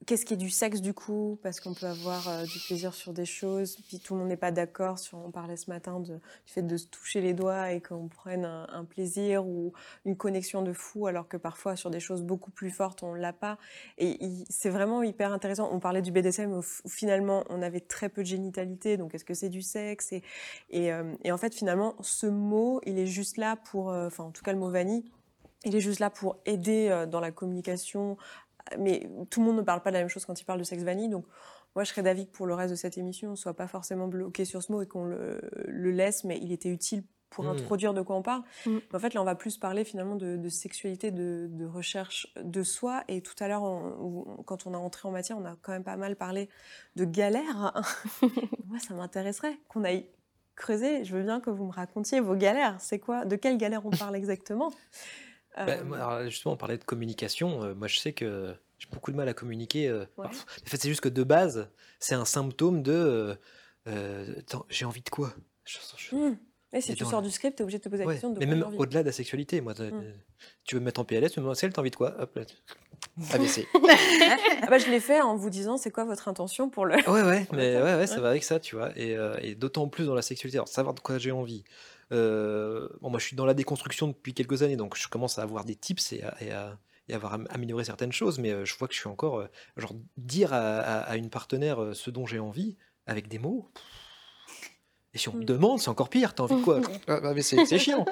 qu'est-ce 0.07 0.25
qui 0.25 0.35
est 0.35 0.39
du 0.39 0.51
sexe 0.51 0.81
du 0.81 0.95
coup? 0.95 1.39
Parce 1.43 1.61
qu'on 1.61 1.75
peut 1.75 1.87
avoir 1.87 2.29
euh, 2.29 2.45
du 2.45 2.59
plaisir 2.67 2.95
sur 2.95 3.13
des 3.13 3.25
choses, 3.25 3.77
puis 3.89 3.99
tout 3.99 4.15
le 4.15 4.21
monde 4.21 4.29
n'est 4.29 4.37
pas 4.37 4.51
d'accord. 4.51 4.99
On 5.13 5.31
parlait 5.31 5.57
ce 5.57 5.71
matin 5.71 6.01
du 6.01 6.13
fait 6.47 6.63
de 6.63 6.77
se 6.77 6.87
toucher 6.87 7.21
les 7.21 7.35
doigts 7.35 7.73
et 7.73 7.81
qu'on 7.81 8.09
prenne 8.09 8.45
un, 8.45 8.85
plaisir 8.85 9.47
ou 9.47 9.73
une 10.05 10.17
connexion 10.17 10.63
de 10.63 10.73
fou, 10.73 11.07
alors 11.07 11.29
que 11.29 11.37
parfois 11.37 11.77
sur 11.77 11.91
des 11.91 12.01
choses 12.01 12.23
beaucoup 12.23 12.51
plus 12.51 12.71
fortes, 12.71 13.03
on 13.03 13.15
l'a 13.15 13.33
pas. 13.33 13.59
Et 13.99 14.19
c'est 14.51 14.71
vraiment 14.71 15.03
hyper 15.03 15.33
intéressant. 15.33 15.71
On 15.73 15.81
parlait 15.81 16.03
du 16.03 16.13
BDSM 16.13 16.53
où, 16.53 16.63
finalement 16.89 17.45
on 17.49 17.63
avait 17.63 17.81
très 17.81 18.09
peu 18.09 18.23
de 18.23 18.27
génitalité, 18.27 18.97
donc 18.97 19.15
est-ce 19.15 19.25
que 19.25 19.35
c'est 19.35 19.49
du 19.49 19.63
sexe? 19.63 20.13
Euh, 20.75 21.15
et 21.23 21.33
en 21.33 21.39
fait 21.39 21.55
finalement 21.55 21.95
ce 22.01 22.27
mot, 22.27 22.81
il 22.85 22.99
est 22.99 23.07
juste 23.07 23.37
là 23.37 23.57
pour, 23.57 23.91
euh, 23.91 24.07
enfin 24.07 24.25
en 24.25 24.31
tout 24.31 24.43
cas 24.43 24.53
le 24.53 24.59
mot 24.59 24.71
vanille, 24.71 25.05
il 25.65 25.75
est 25.75 25.81
juste 25.81 26.01
là 26.01 26.11
pour 26.11 26.37
aider 26.45 27.07
dans 27.11 27.21
la 27.21 27.31
communication. 27.31 28.19
Mais 28.79 29.09
tout 29.31 29.41
le 29.41 29.47
monde 29.47 29.57
ne 29.57 29.63
parle 29.63 29.83
pas 29.83 29.91
de 29.91 29.95
la 29.95 30.01
même 30.01 30.09
chose 30.09 30.25
quand 30.25 30.41
il 30.41 30.45
parle 30.45 30.59
de 30.59 30.65
sexe 30.65 30.83
vanille, 30.83 31.09
donc 31.09 31.27
moi 31.75 31.85
je 31.85 31.91
serais 31.91 32.03
d'avis 32.03 32.27
que 32.27 32.33
pour 32.33 32.47
le 32.47 32.55
reste 32.55 32.71
de 32.71 32.77
cette 32.77 32.97
émission, 32.99 33.29
on 33.29 33.33
ne 33.33 33.37
soit 33.37 33.55
pas 33.55 33.67
forcément 33.67 34.09
bloqué 34.09 34.45
sur 34.45 34.63
ce 34.63 34.73
mot 34.73 34.81
et 34.83 34.87
qu'on 34.87 35.05
le, 35.05 35.41
le 35.67 35.91
laisse, 35.91 36.25
mais 36.25 36.39
il 36.41 36.53
était 36.53 36.71
utile 36.71 37.03
pour 37.31 37.45
Mm. 37.45 37.49
introduire 37.49 37.95
de 37.95 38.01
quoi 38.01 38.15
on 38.15 38.23
parle. 38.23 38.43
Mm. 38.65 38.77
En 38.95 38.99
fait, 39.01 39.13
là, 39.13 39.21
on 39.21 39.25
va 39.25 39.35
plus 39.35 39.59
parler 39.59 39.83
finalement 39.85 40.15
de, 40.15 40.37
de 40.37 40.49
sexualité, 40.49 41.11
de, 41.11 41.49
de 41.51 41.67
recherche 41.67 42.33
de 42.41 42.63
soi. 42.63 43.03
Et 43.09 43.23
tout 43.23 43.35
à 43.41 43.49
l'heure, 43.49 43.63
quand 44.47 44.69
on 44.69 44.75
a 44.75 44.79
entré 44.79 45.09
en 45.09 45.11
matière, 45.11 45.37
on 45.37 45.45
a 45.45 45.57
quand 45.63 45.73
même 45.73 45.83
pas 45.83 45.97
mal 45.97 46.15
parlé 46.15 46.49
de 46.95 47.05
galères. 47.05 47.73
Moi, 48.69 48.79
ça 48.79 48.95
m'intéresserait 48.95 49.59
qu'on 49.69 49.83
aille 49.83 50.07
creuser. 50.55 51.03
Je 51.05 51.17
veux 51.17 51.25
bien 51.25 51.41
que 51.41 51.51
vous 51.51 51.65
me 51.65 51.73
racontiez 51.73 52.21
vos 52.21 52.37
galères. 52.37 52.77
C'est 52.79 53.01
quoi? 53.01 53.25
De 53.25 53.35
quelles 53.35 53.59
galères 53.59 53.85
on 53.85 53.91
parle 53.91 54.15
exactement? 54.15 54.71
Bah, 55.57 55.67
Euh, 55.69 55.85
moi, 55.85 55.97
alors, 55.99 56.25
justement, 56.31 56.55
on 56.55 56.57
parlait 56.57 56.79
de 56.79 56.85
communication. 56.85 57.63
euh, 57.63 57.75
moi, 57.75 57.87
je 57.89 57.99
sais 57.99 58.13
que 58.13 58.55
j'ai 58.79 58.89
beaucoup 58.91 59.11
de 59.13 59.17
mal 59.17 59.29
à 59.29 59.35
communiquer. 59.35 59.89
euh, 59.89 60.01
Ouais. 60.17 60.25
parfois. 60.25 60.45
En 60.67 60.69
fait, 60.69 60.77
c'est 60.79 60.89
juste 60.89 61.01
que 61.01 61.09
de 61.09 61.23
base, 61.23 61.69
c'est 62.01 62.15
un 62.15 62.25
symptôme 62.25 62.83
de. 62.83 62.93
euh, 62.93 63.35
euh, 63.87 64.35
attends, 64.39 64.67
j'ai 64.69 64.85
envie 64.85 65.03
de 65.03 65.11
quoi? 65.11 65.33
Je- 65.65 65.79
je- 65.97 66.15
hmm. 66.17 66.37
Et 66.73 66.81
si 66.81 66.91
Et 66.91 66.95
tu 66.97 67.05
dans 67.05 67.11
sors 67.11 67.23
du 67.23 67.31
script, 67.31 67.57
tu 67.57 67.63
es 67.63 67.63
obligé 67.63 67.79
de 67.79 67.85
te 67.85 67.89
poser 67.89 68.03
la 68.03 68.09
Ouais, 68.09 68.15
question 68.15 68.31
de 68.31 68.39
mais 68.41 68.47
quoi 68.47 68.55
même 68.57 68.65
envie. 68.67 68.77
au-delà 68.79 69.03
de 69.03 69.07
la 69.07 69.13
sexualité, 69.13 69.61
moi, 69.61 69.75
t'as- 69.75 69.85
Mm. 69.93 70.13
tu 70.65 70.75
veux 70.75 70.81
me 70.81 70.87
mettre 70.87 71.01
en 71.01 71.05
PLS, 71.05 71.31
tu 71.31 71.39
me 71.39 71.45
demandes, 71.45 71.57
t'as 71.57 71.81
envie 71.81 71.91
de 71.93 71.95
quoi? 71.97 72.17
Hop 72.21 72.35
là. 72.35 72.43
AVC. 73.61 73.69
Ah 74.63 74.67
bah, 74.69 74.79
je 74.79 74.91
l'ai 74.91 74.99
fait 74.99 75.21
en 75.21 75.37
vous 75.37 75.51
disant 75.51 75.77
c'est 75.77 75.93
quoi 75.93 76.05
votre 76.05 76.27
intention 76.27 76.69
pour 76.71 76.85
le. 76.85 76.97
Ouais, 77.09 77.23
ouais, 77.23 77.47
mais 77.53 77.77
ouais, 77.81 77.95
ouais, 77.95 78.07
ça 78.09 78.21
va 78.21 78.31
avec 78.31 78.43
ça, 78.43 78.59
tu 78.59 78.75
vois. 78.75 78.91
Et, 78.99 79.17
euh, 79.17 79.37
et 79.41 79.55
d'autant 79.55 79.87
plus 79.89 80.05
dans 80.07 80.15
la 80.17 80.23
sexualité. 80.23 80.59
Alors, 80.59 80.67
savoir 80.67 80.95
de 80.95 81.01
quoi 81.01 81.19
j'ai 81.19 81.31
envie. 81.31 81.63
Euh, 82.13 82.89
bon, 83.01 83.11
moi, 83.11 83.19
je 83.19 83.27
suis 83.27 83.37
dans 83.37 83.47
la 83.47 83.55
déconstruction 83.55 84.09
depuis 84.09 84.35
quelques 84.35 84.63
années, 84.63 84.77
donc 84.77 84.97
je 84.97 85.09
commence 85.09 85.39
à 85.39 85.43
avoir 85.43 85.65
des 85.65 85.75
tips 85.77 86.13
et 86.13 86.23
à, 86.23 86.35
et 86.43 86.51
à- 86.53 86.79
et 87.09 87.13
à 87.13 87.17
avoir 87.17 87.35
am- 87.35 87.47
amélioré 87.51 87.85
certaines 87.85 88.13
choses, 88.13 88.39
mais 88.39 88.51
euh, 88.51 88.65
je 88.65 88.75
vois 88.79 88.89
que 88.89 88.95
je 88.95 89.01
suis 89.01 89.09
encore. 89.09 89.39
euh, 89.41 89.47
genre, 89.77 89.95
dire 90.17 90.53
à, 90.55 91.17
une 91.17 91.29
partenaire 91.31 91.91
ce 91.95 92.11
dont 92.11 92.25
j'ai 92.27 92.39
envie, 92.39 92.77
avec 93.07 93.29
des 93.29 93.39
mots. 93.39 93.71
Et 95.13 95.19
si 95.19 95.29
on 95.29 95.35
me 95.35 95.43
Mm. 95.43 95.47
demande, 95.47 95.81
c'est 95.81 95.91
encore 95.91 96.09
pire. 96.09 96.35
T'as 96.35 96.43
envie 96.45 96.57
de 96.57 96.63
quoi? 96.65 96.81
Ah, 97.07 97.21
bah, 97.21 97.35
mais 97.35 97.43
c'est 97.43 97.65
c'est 97.67 97.79
chiant. 97.79 98.05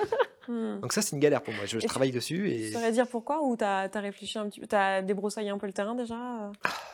Hmm. 0.53 0.81
Donc, 0.81 0.93
ça, 0.93 1.01
c'est 1.03 1.17
une 1.17 1.21
galère 1.21 1.43
pour 1.43 1.55
moi. 1.55 1.65
Je, 1.65 1.73
je 1.75 1.79
tu- 1.79 1.87
travaille 1.87 2.11
dessus 2.13 2.49
Tu 2.49 2.65
et. 2.65 2.73
saurais 2.73 2.93
dire 2.93 3.07
pourquoi 3.09 3.43
ou 3.43 3.57
t'as 3.57 3.89
as 3.93 4.01
réfléchi 4.01 4.39
un 4.39 4.49
petit 4.49 4.61
peu 4.61 4.67
T'as 4.67 5.01
débroussaillé 5.03 5.51
un 5.51 5.59
peu 5.59 5.67
le 5.67 5.73
terrain 5.73 5.95
déjà 5.95 6.49
euh, 6.49 6.53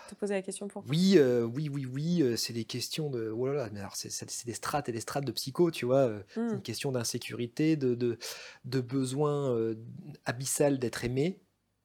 Te 0.08 0.14
poser 0.14 0.34
la 0.34 0.42
question 0.42 0.68
pourquoi? 0.68 0.88
Oui, 0.90 1.14
euh, 1.16 1.42
oui, 1.42 1.68
oui, 1.68 1.84
oui, 1.86 2.22
euh, 2.22 2.36
c'est 2.36 2.52
des 2.52 2.64
questions 2.64 3.10
de. 3.10 3.30
Oh 3.30 3.46
là 3.46 3.52
là, 3.54 3.68
mais 3.72 3.80
alors 3.80 3.96
c'est 3.96 4.46
des 4.46 4.54
strates 4.54 4.88
et 4.88 4.92
des 4.92 5.00
strates 5.00 5.24
de 5.24 5.32
psycho, 5.32 5.70
tu 5.70 5.86
vois. 5.86 6.10
C'est 6.28 6.40
Hmm. 6.40 6.54
une 6.54 6.62
question 6.62 6.92
d'insécurité, 6.92 7.76
de, 7.76 7.94
de, 7.94 8.18
de 8.64 8.80
besoin 8.80 9.50
euh, 9.52 9.74
abyssal 10.24 10.78
d'être 10.78 11.04
aimé. 11.04 11.40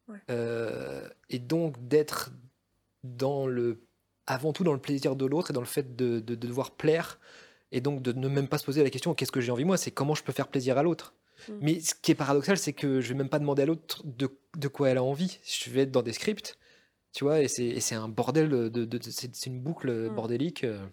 Ouais. 0.10 0.20
et 1.30 1.40
donc 1.40 1.88
d'être 1.88 2.32
dans 3.04 3.48
le. 3.48 3.84
Avant 4.26 4.54
tout 4.54 4.64
dans 4.64 4.74
le 4.74 4.80
plaisir 4.80 5.16
de 5.18 5.26
l'autre 5.26 5.52
et 5.52 5.54
dans 5.54 5.60
le 5.60 5.66
fait 5.66 5.96
de, 5.98 6.20
de- 6.20 6.36
de 6.36 6.48
devoir 6.48 6.72
plaire. 6.72 7.20
Et 7.74 7.82
donc 7.82 8.02
de 8.02 8.14
ne 8.14 8.28
même 8.30 8.48
pas 8.48 8.58
se 8.58 8.64
poser 8.66 8.84
la 8.84 8.90
question 8.90 9.14
qu'est-ce 9.16 9.32
que 9.32 9.42
j'ai 9.42 9.52
envie 9.52 9.66
moi, 9.66 9.78
c'est 9.78 9.92
comment 9.92 10.14
je 10.16 10.24
peux 10.24 10.32
faire 10.32 10.48
plaisir 10.48 10.78
à 10.78 10.84
l'autre? 10.84 11.14
Mm. 11.50 11.54
Mais 11.62 11.80
ce 11.80 11.94
qui 11.96 12.12
est 12.12 12.16
paradoxal, 12.16 12.58
c'est 12.58 12.74
que 12.74 13.02
je 13.02 13.10
vais 13.10 13.16
même 13.18 13.30
pas 13.30 13.40
demander 13.40 13.64
à 13.64 13.66
l'autre 13.66 14.02
de, 14.06 14.30
de 14.58 14.68
quoi 14.68 14.90
elle 14.90 14.98
a 14.98 15.04
envie. 15.04 15.40
Je 15.46 15.70
vais 15.72 15.82
être 15.82 15.92
dans 15.92 16.02
des 16.04 16.14
scripts, 16.14 16.58
tu 17.14 17.24
vois, 17.24 17.42
et 17.42 17.48
c'est 17.48 17.66
et 17.66 17.80
c'est 17.80 17.96
un 17.96 18.08
bordel, 18.08 18.50
de, 18.50 18.70
de- 18.70 18.86
de- 18.86 19.00
c'est 19.10 19.36
c'est 19.36 19.50
une 19.50 19.60
boucle 19.62 19.92
Mm. 20.10 20.16
bordélique 20.16 20.64
euh, 20.64 20.86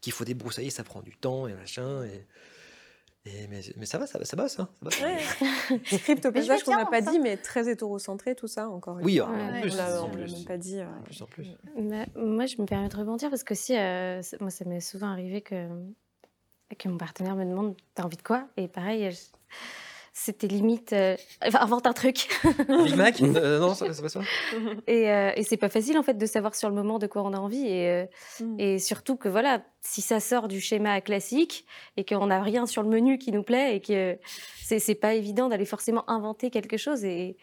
qu'il 0.00 0.12
faut 0.12 0.24
débroussailler, 0.24 0.70
ça 0.70 0.84
prend 0.84 1.02
du 1.02 1.16
temps 1.16 1.46
et 1.48 1.54
machin. 1.54 2.04
Et, 2.04 2.26
et- 3.24 3.46
mais, 3.48 3.60
mais 3.76 3.84
ça 3.86 3.98
va, 3.98 4.06
ça 4.06 4.18
va, 4.18 4.24
ça 4.24 4.36
bosse. 4.36 4.58
Hein, 4.60 4.68
ça 4.82 4.88
va. 4.88 5.06
Ouais. 5.06 5.80
Script 5.84 6.24
au 6.24 6.30
veux 6.30 6.62
qu'on 6.64 6.76
n'a 6.76 6.86
pas 6.86 7.02
ça. 7.02 7.10
dit, 7.10 7.18
mais 7.18 7.36
très 7.36 7.68
hétérocentré, 7.68 8.34
tout 8.34 8.46
ça, 8.46 8.68
encore 8.70 8.98
une 9.00 9.04
Oui, 9.04 9.18
fois. 9.18 9.28
ah, 9.30 9.34
en 9.52 9.58
on 9.58 9.60
plus, 9.60 9.76
l'a- 9.76 10.02
en 10.02 10.04
on 10.06 10.08
l'a 10.08 10.12
plus. 10.24 10.32
même 10.34 10.44
pas 10.44 10.56
dit. 10.56 10.78
euh. 10.80 10.86
Plus 11.04 11.20
en 11.22 11.26
plus. 11.26 11.48
Bah, 11.76 12.06
moi, 12.16 12.46
je 12.46 12.56
me 12.60 12.64
permets 12.66 12.88
de 12.88 12.96
rebondir 12.96 13.28
parce 13.28 13.44
que 13.44 13.54
si, 13.54 13.72
moi, 14.40 14.50
ça 14.50 14.64
m'est 14.66 14.80
souvent 14.80 15.08
arrivé 15.08 15.40
que 15.42 15.68
que 16.78 16.86
mon 16.88 16.98
partenaire 16.98 17.34
me 17.34 17.44
demande 17.46 17.74
T'as 17.94 18.02
envie 18.04 18.16
de 18.18 18.22
quoi? 18.22 18.46
Et 18.58 18.68
pareil, 18.68 19.10
je- 19.10 19.37
c'était 20.12 20.48
limite. 20.48 20.92
euh, 20.92 21.16
Enfin, 21.46 21.60
invente 21.60 21.86
un 21.86 21.92
truc. 21.92 22.28
Big 22.68 22.96
Mac 22.96 23.20
Euh, 23.22 23.58
Non, 23.60 23.74
c'est 23.74 23.86
pas 24.02 24.08
ça 24.08 24.20
Et, 24.88 25.10
euh, 25.12 25.30
et 25.36 25.44
c'est 25.44 25.56
pas 25.56 25.68
facile 25.68 25.96
en 25.98 26.02
fait 26.02 26.14
de 26.14 26.26
savoir 26.26 26.54
sur 26.56 26.68
le 26.68 26.74
moment 26.74 26.98
de 26.98 27.06
quoi 27.06 27.22
on 27.22 27.32
a 27.34 27.38
envie. 27.38 27.66
Et, 27.66 27.88
euh, 27.88 28.04
Mm. 28.40 28.56
et 28.60 28.78
surtout 28.78 29.16
que 29.16 29.28
voilà, 29.28 29.62
si 29.80 30.00
ça 30.00 30.18
sort 30.20 30.48
du 30.48 30.60
schéma 30.60 31.00
classique 31.00 31.66
et 31.96 32.04
qu'on 32.04 32.26
n'a 32.26 32.42
rien 32.42 32.66
sur 32.66 32.82
le 32.82 32.88
menu 32.88 33.18
qui 33.18 33.30
nous 33.32 33.42
plaît 33.44 33.76
et 33.76 33.80
que 33.80 34.18
c'est 34.62 34.78
c'est 34.80 34.94
pas 34.96 35.14
évident 35.14 35.48
d'aller 35.48 35.64
forcément 35.66 36.08
inventer 36.10 36.50
quelque 36.50 36.76
chose. 36.76 37.04
Et 37.04 37.36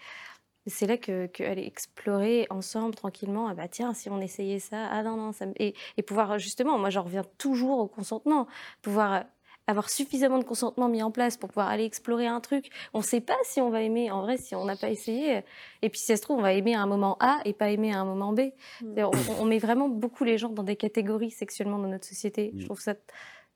c'est 0.67 0.87
là 0.87 0.97
que, 0.97 1.27
que 1.27 1.43
aller 1.43 1.63
explorer 1.65 2.47
ensemble 2.49 2.95
tranquillement. 2.95 3.47
Ah 3.47 3.53
bah 3.53 3.67
tiens, 3.67 3.93
si 3.93 4.09
on 4.09 4.19
essayait 4.19 4.59
ça, 4.59 4.87
ah 4.91 5.03
non 5.03 5.15
non 5.15 5.31
ça. 5.31 5.45
me- 5.45 5.53
Et, 5.59 5.75
et 5.97 6.01
pouvoir 6.01 6.39
justement, 6.39 6.77
moi 6.79 6.89
j'en 6.89 7.03
reviens 7.03 7.23
toujours 7.37 7.79
au 7.79 7.87
consentement, 7.87 8.47
pouvoir 8.81 9.25
avoir 9.67 9.89
suffisamment 9.89 10.37
de 10.37 10.43
consentement 10.43 10.87
mis 10.89 11.01
en 11.01 11.09
place 11.11 11.37
pour 11.37 11.49
pouvoir 11.49 11.69
aller 11.69 11.85
explorer 11.85 12.27
un 12.27 12.39
truc. 12.39 12.69
On 12.93 12.99
ne 12.99 13.03
sait 13.03 13.21
pas 13.21 13.37
si 13.43 13.61
on 13.61 13.69
va 13.69 13.81
aimer. 13.81 14.11
En 14.11 14.21
vrai, 14.21 14.37
si 14.37 14.53
on 14.55 14.65
n'a 14.65 14.75
pas 14.75 14.89
essayé, 14.89 15.43
et 15.81 15.89
puis 15.89 15.99
si 15.99 16.05
ça 16.05 16.17
se 16.17 16.21
trouve, 16.21 16.37
on 16.37 16.41
va 16.41 16.53
aimer 16.53 16.75
à 16.75 16.81
un 16.81 16.85
moment 16.85 17.17
A 17.19 17.39
et 17.45 17.53
pas 17.53 17.69
aimer 17.71 17.91
à 17.93 17.99
un 17.99 18.05
moment 18.05 18.31
B. 18.33 18.41
C'est-à-dire, 18.79 19.09
On, 19.11 19.41
on 19.41 19.45
met 19.45 19.57
vraiment 19.59 19.89
beaucoup 19.89 20.23
les 20.23 20.37
gens 20.37 20.49
dans 20.49 20.63
des 20.63 20.75
catégories 20.75 21.31
sexuellement 21.31 21.79
dans 21.79 21.87
notre 21.87 22.05
société. 22.05 22.51
Je 22.55 22.61
Mm. 22.61 22.65
trouve 22.65 22.79
ça 22.79 22.93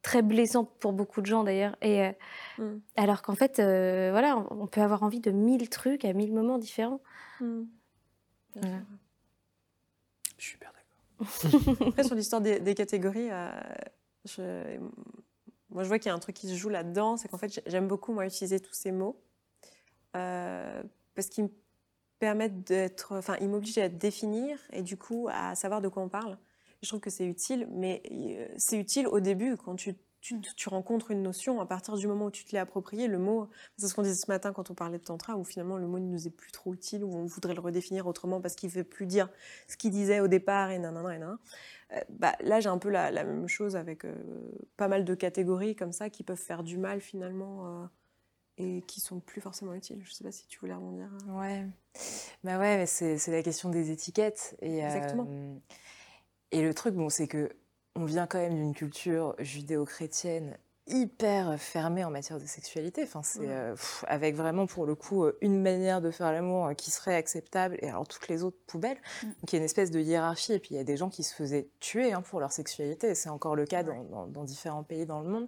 très 0.01 0.21
blessant 0.21 0.63
pour 0.65 0.93
beaucoup 0.93 1.21
de 1.21 1.25
gens 1.27 1.43
d'ailleurs. 1.43 1.75
Et 1.81 2.01
euh, 2.03 2.11
Mm. 2.57 2.79
alors 2.95 3.21
qu'en 3.21 3.35
fait, 3.35 3.59
euh, 3.59 4.09
voilà, 4.11 4.37
on, 4.49 4.63
on 4.63 4.67
peut 4.67 4.81
avoir 4.81 5.03
envie 5.03 5.19
de 5.19 5.29
mille 5.31 5.69
trucs 5.69 6.05
à 6.05 6.13
mille 6.13 6.33
moments 6.33 6.57
différents. 6.57 7.01
Mm. 7.39 7.63
Voilà. 8.55 8.77
Je 10.37 10.43
suis 10.43 10.51
super 10.53 10.71
d'accord. 10.73 11.87
Après, 11.87 12.03
sur 12.03 12.15
l'histoire 12.15 12.41
des, 12.41 12.59
des 12.59 12.73
catégories, 12.73 13.29
euh, 13.29 13.51
je- 14.25 14.79
moi, 15.71 15.83
je 15.83 15.87
vois 15.87 15.99
qu'il 15.99 16.07
y 16.09 16.11
a 16.11 16.15
un 16.15 16.19
truc 16.19 16.35
qui 16.35 16.47
se 16.47 16.55
joue 16.55 16.69
là-dedans. 16.69 17.17
C'est 17.17 17.27
qu'en 17.29 17.37
fait, 17.37 17.53
j'ai- 17.53 17.63
j'aime 17.67 17.87
beaucoup, 17.87 18.13
moi, 18.13 18.25
utiliser 18.25 18.59
tous 18.59 18.73
ces 18.73 18.91
mots. 18.91 19.21
euh, 20.15 20.83
parce 21.15 21.27
qu'ils 21.29 21.45
me 21.45 21.49
permettent 22.19 22.63
d'être. 22.67 23.15
Enfin, 23.17 23.35
ils 23.41 23.49
m'obligent 23.49 23.77
à 23.79 23.89
définir 23.89 24.59
et 24.73 24.81
du 24.83 24.97
coup, 24.97 25.27
à 25.31 25.55
savoir 25.55 25.81
de 25.81 25.87
quoi 25.87 26.03
on 26.03 26.09
parle. 26.09 26.37
Je 26.81 26.87
trouve 26.89 27.01
que 27.01 27.09
c'est 27.09 27.25
utile, 27.25 27.67
mais 27.71 28.01
euh, 28.11 28.47
c'est 28.57 28.77
utile 28.77 29.07
au 29.07 29.19
début, 29.19 29.57
quand 29.57 29.75
tu, 29.75 29.95
tu, 30.21 30.41
tu 30.41 30.69
rencontres 30.69 31.11
une 31.11 31.21
notion. 31.23 31.61
À 31.61 31.65
partir 31.65 31.95
du 31.95 32.07
moment 32.07 32.25
où 32.25 32.31
tu 32.31 32.43
te 32.45 32.51
l'es 32.51 32.59
approprié, 32.59 33.07
le 33.07 33.17
mot. 33.19 33.49
C'est 33.77 33.87
ce 33.87 33.95
qu'on 33.95 34.01
disait 34.01 34.15
ce 34.15 34.29
matin 34.29 34.53
quand 34.53 34.69
on 34.71 34.73
parlait 34.75 34.97
de 34.97 35.03
Tantra, 35.03 35.37
où 35.37 35.43
finalement, 35.43 35.77
le 35.77 35.87
mot 35.87 35.99
ne 35.99 36.05
nous 36.07 36.27
est 36.27 36.31
plus 36.31 36.51
trop 36.51 36.73
utile, 36.73 37.03
où 37.03 37.13
on 37.13 37.25
voudrait 37.25 37.53
le 37.53 37.61
redéfinir 37.61 38.07
autrement 38.07 38.41
parce 38.41 38.55
qu'il 38.55 38.69
ne 38.69 38.73
veut 38.73 38.83
plus 38.83 39.05
dire 39.05 39.29
ce 39.67 39.77
qu'il 39.77 39.91
disait 39.91 40.19
au 40.19 40.27
départ 40.27 40.71
et 40.71 40.79
nanana 40.79 41.15
et 41.15 41.19
nanana. 41.19 41.39
Euh, 41.93 41.99
bah, 42.09 42.33
là, 42.41 42.59
j'ai 42.59 42.69
un 42.69 42.77
peu 42.77 42.89
la, 42.89 43.11
la 43.11 43.23
même 43.23 43.47
chose 43.47 43.75
avec 43.75 44.05
euh, 44.05 44.13
pas 44.77 44.87
mal 44.87 45.05
de 45.05 45.15
catégories 45.15 45.75
comme 45.75 45.91
ça 45.91 46.09
qui 46.09 46.23
peuvent 46.23 46.37
faire 46.37 46.63
du 46.63 46.77
mal 46.77 47.01
finalement 47.01 47.81
euh, 47.83 47.85
et 48.57 48.81
qui 48.87 48.99
sont 48.99 49.19
plus 49.19 49.41
forcément 49.41 49.73
utiles. 49.73 50.01
Je 50.03 50.11
sais 50.11 50.23
pas 50.23 50.31
si 50.31 50.45
tu 50.47 50.59
voulais 50.59 50.73
rebondir. 50.75 51.09
hein. 51.27 51.33
Ouais, 51.39 51.65
bah 52.43 52.59
ouais, 52.59 52.77
mais 52.77 52.85
c'est 52.85 53.27
la 53.27 53.41
question 53.41 53.69
des 53.69 53.89
étiquettes. 53.91 54.55
Et, 54.61 54.83
Exactement. 54.83 55.25
euh, 55.27 55.55
et 56.51 56.61
le 56.61 56.73
truc, 56.73 56.93
bon, 56.93 57.09
c'est 57.09 57.27
que 57.27 57.49
on 57.99 58.05
vient 58.05 58.27
quand 58.27 58.39
même 58.39 58.55
d'une 58.55 58.73
culture 58.73 59.35
judéo-chrétienne 59.39 60.57
hyper 60.87 61.59
fermée 61.59 62.03
en 62.03 62.09
matière 62.09 62.39
de 62.39 62.45
sexualité. 62.47 63.03
Enfin, 63.03 63.21
c'est 63.23 63.47
euh, 63.47 63.75
avec 64.07 64.35
vraiment 64.35 64.65
pour 64.65 64.85
le 64.87 64.95
coup 64.95 65.23
euh, 65.23 65.37
une 65.41 65.61
manière 65.61 66.01
de 66.01 66.09
faire 66.09 66.31
l'amour 66.31 66.67
euh, 66.67 66.73
qui 66.73 66.89
serait 66.89 67.13
acceptable 67.15 67.77
et 67.81 67.89
alors 67.89 68.07
toutes 68.07 68.27
les 68.27 68.41
autres 68.43 68.57
poubelles. 68.65 68.97
Mm. 69.21 69.27
Donc 69.27 69.51
il 69.51 69.53
y 69.53 69.55
a 69.57 69.59
une 69.59 69.65
espèce 69.65 69.91
de 69.91 69.99
hiérarchie 69.99 70.53
et 70.53 70.59
puis 70.59 70.69
il 70.71 70.77
y 70.77 70.79
a 70.79 70.83
des 70.83 70.97
gens 70.97 71.09
qui 71.09 71.21
se 71.23 71.35
faisaient 71.35 71.69
tuer 71.79 72.11
hein, 72.13 72.21
pour 72.21 72.39
leur 72.39 72.51
sexualité. 72.51 73.13
C'est 73.13 73.29
encore 73.29 73.55
le 73.55 73.65
cas 73.65 73.83
dans, 73.83 74.03
dans- 74.05 74.27
dans 74.27 74.43
différents 74.43 74.83
pays 74.83 75.05
dans 75.05 75.19
le 75.21 75.29
monde. 75.29 75.47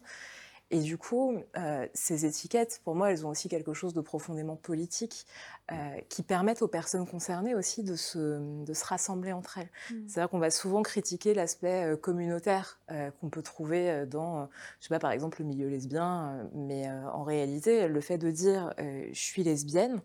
Et 0.72 0.80
du 0.80 0.98
coup, 0.98 1.38
euh, 1.58 1.86
ces 1.94 2.26
étiquettes, 2.26 2.80
pour 2.86 2.96
moi, 2.96 3.12
elles 3.12 3.26
ont 3.26 3.30
aussi 3.30 3.50
quelque 3.50 3.74
chose 3.74 3.94
de 3.94 4.00
profondément 4.00 4.56
politique 4.56 5.28
euh, 5.72 5.76
qui 6.08 6.24
permettent 6.24 6.62
aux 6.62 6.70
personnes 6.70 7.06
concernées 7.06 7.56
aussi 7.56 7.84
de 7.84 7.98
se, 7.98 8.64
de 8.66 8.74
se 8.74 8.86
rassembler 8.86 9.34
entre 9.34 9.58
elles. 9.58 9.70
Mm. 9.92 10.08
C'est-à-dire 10.08 10.30
qu'on 10.30 10.40
va 10.40 10.50
souvent 10.50 10.82
critiquer 10.82 11.34
l'aspect 11.34 11.86
euh, 11.86 11.98
communautaire 11.98 12.80
euh, 12.90 13.12
qu'on 13.12 13.30
peut 13.30 13.42
trouver 13.42 14.06
dans, 14.06 14.50
je 14.80 14.88
sais 14.88 14.94
pas, 14.94 15.00
par 15.00 15.12
exemple, 15.12 15.42
le 15.42 15.48
milieu 15.48 15.68
lesbien, 15.68 16.50
mais 16.54 16.90
en 16.90 17.24
réalité, 17.24 17.88
le 17.88 18.02
fait 18.02 18.18
de 18.18 18.32
dire 18.32 18.74
je 18.78 19.20
suis 19.20 19.44
lesbienne, 19.44 20.02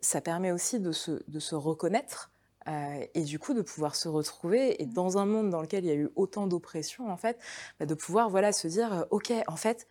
ça 0.00 0.20
permet 0.20 0.52
aussi 0.52 0.80
de 0.80 0.92
se, 0.92 1.22
de 1.28 1.38
se 1.38 1.54
reconnaître 1.54 2.29
euh, 2.68 3.04
et 3.14 3.22
du 3.22 3.38
coup 3.38 3.54
de 3.54 3.62
pouvoir 3.62 3.96
se 3.96 4.08
retrouver 4.08 4.82
et 4.82 4.86
dans 4.86 5.18
un 5.18 5.26
monde 5.26 5.50
dans 5.50 5.62
lequel 5.62 5.84
il 5.84 5.88
y 5.88 5.90
a 5.90 5.94
eu 5.94 6.10
autant 6.16 6.46
d'oppression 6.46 7.10
en 7.10 7.16
fait, 7.16 7.38
bah, 7.78 7.86
de 7.86 7.94
pouvoir 7.94 8.30
voilà 8.30 8.52
se 8.52 8.68
dire 8.68 8.92
euh, 8.92 9.02
ok 9.10 9.32
en 9.46 9.56
fait 9.56 9.86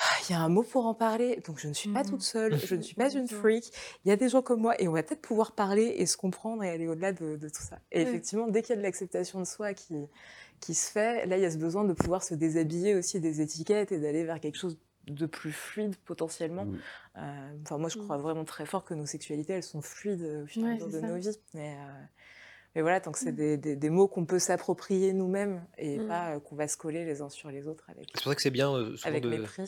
ah, 0.00 0.16
il 0.28 0.32
y 0.32 0.34
a 0.36 0.40
un 0.40 0.48
mot 0.48 0.62
pour 0.62 0.86
en 0.86 0.94
parler, 0.94 1.40
donc 1.46 1.58
je 1.58 1.66
ne 1.66 1.72
suis 1.72 1.88
pas 1.88 2.04
Mhm. 2.04 2.10
toute 2.10 2.22
seule, 2.22 2.56
je 2.56 2.76
ne 2.76 2.82
suis 2.82 2.94
pas 2.94 3.10
une 3.12 3.26
freak, 3.26 3.72
il 4.04 4.08
y 4.08 4.12
a 4.12 4.16
des 4.16 4.28
gens 4.28 4.42
comme 4.42 4.60
moi 4.60 4.80
et 4.80 4.86
on 4.86 4.92
va 4.92 5.02
peut-être 5.02 5.22
pouvoir 5.22 5.52
parler 5.56 5.86
et 5.98 6.06
se 6.06 6.16
comprendre 6.16 6.62
et 6.62 6.70
aller 6.70 6.86
au-delà 6.86 7.12
de, 7.12 7.36
de 7.36 7.48
tout 7.48 7.62
ça. 7.62 7.80
Et 7.90 7.98
Ouais. 7.98 8.02
effectivement, 8.02 8.46
dès 8.46 8.62
qu'il 8.62 8.70
y 8.70 8.72
a 8.74 8.76
de 8.76 8.82
l'acceptation 8.82 9.40
de 9.40 9.44
soi 9.44 9.74
qui, 9.74 9.96
qui 10.60 10.74
se 10.74 10.90
fait, 10.90 11.26
là 11.26 11.36
il 11.36 11.42
y 11.42 11.46
a 11.46 11.50
ce 11.50 11.58
besoin 11.58 11.84
de 11.84 11.92
pouvoir 11.94 12.22
se 12.22 12.34
déshabiller 12.34 12.94
aussi 12.94 13.20
des 13.20 13.40
étiquettes 13.40 13.90
et 13.92 13.98
d'aller 13.98 14.24
vers 14.24 14.40
quelque 14.40 14.56
chose 14.58 14.78
de 15.14 15.26
plus 15.26 15.52
fluide 15.52 15.96
potentiellement. 16.04 16.64
Mm. 16.66 16.78
Euh, 17.18 17.50
Enfin, 17.62 17.78
moi 17.78 17.88
je 17.88 17.98
Mm. 17.98 18.02
crois 18.04 18.16
vraiment 18.18 18.44
très 18.44 18.66
fort 18.66 18.84
que 18.84 18.94
nos 18.94 19.06
sexualités 19.06 19.52
elles 19.54 19.62
sont 19.62 19.82
fluides 19.82 20.22
euh, 20.22 20.44
au 20.44 20.46
fur 20.46 20.62
et 20.64 20.70
à 20.70 20.72
Ouais, 20.74 20.78
de 20.86 20.90
ça. 21.00 21.06
nos 21.06 21.16
vies. 21.16 21.38
Mais, 21.54 21.74
euh, 21.74 22.02
mais 22.74 22.82
voilà, 22.82 23.00
tant 23.00 23.10
que 23.12 23.18
c'est 23.18 23.32
Mm. 23.32 23.36
des, 23.36 23.56
des- 23.56 23.76
des 23.76 23.90
mots 23.90 24.06
qu'on 24.08 24.24
peut 24.26 24.38
s'approprier 24.38 25.12
nous-mêmes 25.12 25.64
et 25.78 25.98
Mm. 25.98 26.06
pas 26.08 26.34
euh, 26.36 26.40
qu'on 26.40 26.54
va 26.56 26.68
se 26.68 26.76
coller 26.76 27.04
les 27.04 27.20
uns 27.22 27.28
sur 27.30 27.50
les 27.50 27.66
autres 27.66 27.84
avec, 27.88 28.06
C'est 28.14 28.22
pour 28.22 28.30
ça 28.30 28.34
que 28.36 28.42
c'est 28.42 28.50
bien, 28.50 28.72
euh, 28.72 28.96
souvent 28.96 29.08
avec 29.08 29.22
de- 29.24 29.28
mépris. 29.30 29.64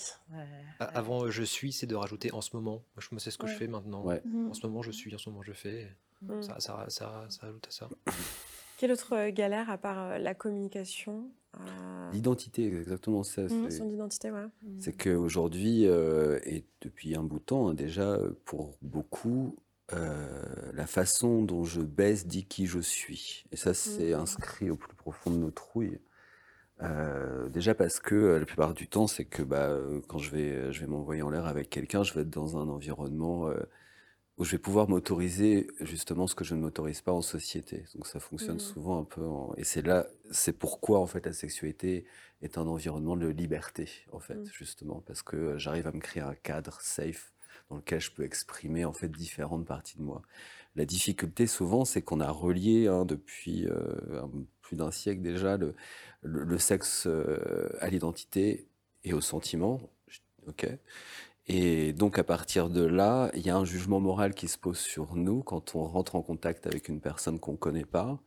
Avant 0.79 1.29
je 1.31 1.43
suis, 1.43 1.73
c'est 1.73 1.87
de 1.87 1.95
rajouter 1.97 2.33
en 2.33 2.41
ce 2.41 2.55
moment. 2.55 2.83
Moi, 2.95 3.03
je 3.11 3.19
sais 3.19 3.31
ce 3.31 3.39
que 3.39 3.47
je 3.47 3.55
fais 3.57 3.67
maintenant. 3.67 4.03
Ouais. 4.05 4.23
En 4.49 4.55
ce 4.55 4.67
moment, 4.67 4.83
je 4.83 4.91
suis, 4.91 5.15
en 5.15 5.19
ce 5.19 5.29
moment, 5.31 5.43
je 5.43 5.53
fais. 5.53 5.89
Mm. 6.23 6.43
Ça, 6.43 6.61
ça, 6.61 6.85
ça, 6.89 7.27
ça 7.31 7.47
ajoute 7.47 7.67
à 7.67 7.71
ça. 7.71 7.89
Quelle 8.77 8.93
autre 8.93 9.29
galère 9.31 9.69
à 9.71 9.79
part 9.79 10.19
la 10.19 10.35
communication? 10.35 11.31
L'identité, 12.13 12.67
exactement 12.67 13.23
ça. 13.23 13.43
mm, 13.43 13.49
c'est- 13.49 13.71
Son 13.79 13.89
identité, 13.91 14.31
voilà. 14.31 14.51
C'est 14.79 14.93
qu'aujourd'hui, 14.97 15.87
euh, 15.87 16.39
et 16.45 16.65
depuis 16.81 17.15
un 17.15 17.23
bout 17.23 17.39
de 17.39 17.45
temps 17.45 17.69
hein, 17.69 17.75
déjà, 17.75 18.19
pour 18.45 18.77
beaucoup, 18.83 19.57
euh, 19.93 20.43
la 20.73 20.87
façon 20.87 21.43
dont 21.43 21.65
je 21.65 21.81
baisse 21.81 22.27
dit 22.27 22.45
qui 22.47 22.67
je 22.67 22.79
suis. 22.81 23.45
Et 23.53 23.57
ça, 23.57 23.75
c'est 23.75 24.13
Mhm. 24.15 24.21
inscrit 24.21 24.71
au 24.71 24.77
plus 24.77 24.95
profond 24.95 25.31
de 25.31 25.37
nos 25.37 25.51
trouilles. 25.51 25.99
Euh, 26.83 27.49
déjà 27.51 27.75
parce 27.75 28.01
que 28.01 28.15
euh, 28.15 28.39
la 28.39 28.47
plupart 28.47 28.73
du 28.73 28.89
temps, 28.89 29.07
c'est 29.07 29.27
que 29.27 29.43
bah, 29.43 29.77
quand 30.09 30.19
je 30.19 30.31
vais, 30.31 30.73
je 30.73 30.81
vais 30.81 30.87
m'envoyer 30.87 31.23
en 31.23 31.31
l'air 31.31 31.47
avec 31.47 31.69
quelqu'un, 31.69 32.03
je 32.03 32.15
vais 32.15 32.23
être 32.23 32.31
dans 32.31 32.57
un 32.57 32.69
environnement 32.69 33.51
où 34.39 34.45
je 34.45 34.53
vais 34.53 34.59
pouvoir 34.59 34.89
m'autoriser 34.89 35.67
justement 35.81 36.27
ce 36.27 36.35
que 36.35 36.45
je 36.45 36.55
ne 36.55 36.61
m'autorise 36.63 37.03
pas 37.03 37.13
en 37.13 37.21
société. 37.21 37.85
Donc 37.95 38.07
ça 38.07 38.19
fonctionne 38.21 38.55
Mhm. 38.55 38.61
souvent 38.61 38.99
un 38.99 39.05
peu 39.05 39.23
en... 39.23 39.53
Et 39.59 39.65
c'est 39.65 39.83
là, 39.83 40.07
c'est 40.31 40.53
pourquoi 40.59 41.01
en 41.01 41.07
fait 41.07 41.27
la 41.27 41.33
sexualité 41.33 42.05
est 42.43 42.59
un 42.59 42.67
environnement 42.67 43.17
de 43.17 43.27
liberté, 43.29 43.89
en 44.13 44.21
fait, 44.21 44.39
Mhm. 44.39 44.45
justement, 44.53 45.03
parce 45.07 45.23
que 45.23 45.37
euh, 45.37 45.59
j'arrive 45.59 45.87
à 45.87 45.93
me 45.93 46.01
créer 46.01 46.23
un 46.23 46.35
cadre 46.35 46.81
safe 46.81 47.33
dans 47.71 47.77
lequel 47.77 48.01
je 48.01 48.11
peux 48.13 48.25
exprimer 48.25 48.85
en 48.85 48.93
fait 48.93 49.09
différentes 49.09 49.67
parties 49.67 49.99
de 49.99 50.03
moi. 50.03 50.23
La 50.77 50.85
difficulté 50.87 51.47
souvent, 51.47 51.85
c'est 51.85 52.03
qu'on 52.03 52.21
a 52.21 52.31
relié 52.31 52.89
hein, 52.89 53.05
depuis 53.05 53.67
euh, 53.69 54.23
plus 54.63 54.77
d'un 54.77 54.91
siècle 54.93 55.23
déjà 55.23 55.57
le, 55.57 55.75
le, 56.23 56.45
le 56.45 56.59
sexe 56.59 57.07
euh, 57.07 57.69
à 57.81 57.91
l'identité 57.91 58.69
et 59.05 59.13
au 59.15 59.21
sentiment. 59.21 59.81
Ok? 60.47 60.67
Et 61.47 61.93
donc 61.93 62.19
à 62.19 62.25
partir 62.25 62.71
de 62.71 62.85
là, 62.85 63.31
il 63.35 63.43
y 63.43 63.51
a 63.51 63.57
un 63.57 63.65
jugement 63.65 64.01
moral 64.01 64.35
qui 64.35 64.49
se 64.49 64.59
pose 64.59 64.79
sur 64.79 65.17
nous 65.17 65.43
quand 65.43 65.75
on 65.75 65.85
rentre 65.85 66.15
en 66.17 66.23
contact 66.23 66.67
avec 66.67 66.89
une 66.89 67.01
personne 67.01 67.41
qu'on 67.41 67.53
ne 67.53 67.57
connaît 67.57 67.85
pas. 67.85 68.21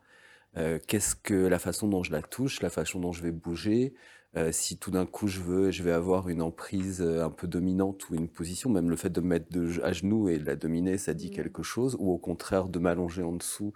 Euh, 0.58 0.80
Qu'est-ce 0.88 1.16
que 1.16 1.34
la 1.34 1.60
façon 1.60 1.88
dont 1.88 2.04
je 2.04 2.12
la 2.12 2.22
touche, 2.22 2.62
la 2.62 2.70
façon 2.70 3.00
dont 3.00 3.12
je 3.12 3.24
vais 3.24 3.32
bouger, 3.32 3.94
euh, 4.36 4.52
si 4.52 4.78
tout 4.78 4.90
d'un 4.92 5.06
coup 5.06 5.28
je 5.28 5.40
veux, 5.42 5.70
je 5.72 5.84
vais 5.84 5.92
avoir 5.92 6.28
une 6.30 6.42
emprise 6.42 7.02
euh, 7.02 7.24
un 7.24 7.30
peu 7.30 7.48
dominante 7.48 8.10
ou 8.10 8.16
une 8.16 8.28
position, 8.28 8.70
même 8.70 8.90
le 8.90 8.96
fait 8.96 9.10
de 9.12 9.22
me 9.22 9.28
mettre 9.28 9.46
de, 9.52 9.80
à 9.84 9.92
genoux 9.94 10.28
et 10.30 10.40
de 10.40 10.46
la 10.46 10.56
dominer, 10.56 10.98
ça 10.98 11.14
dit 11.14 11.28
Mhm. 11.30 11.36
quelque 11.36 11.64
chose, 11.64 11.96
ou 12.00 12.12
au 12.12 12.18
contraire 12.18 12.68
de 12.68 12.80
m'allonger 12.80 13.22
en 13.24 13.34
dessous, 13.34 13.74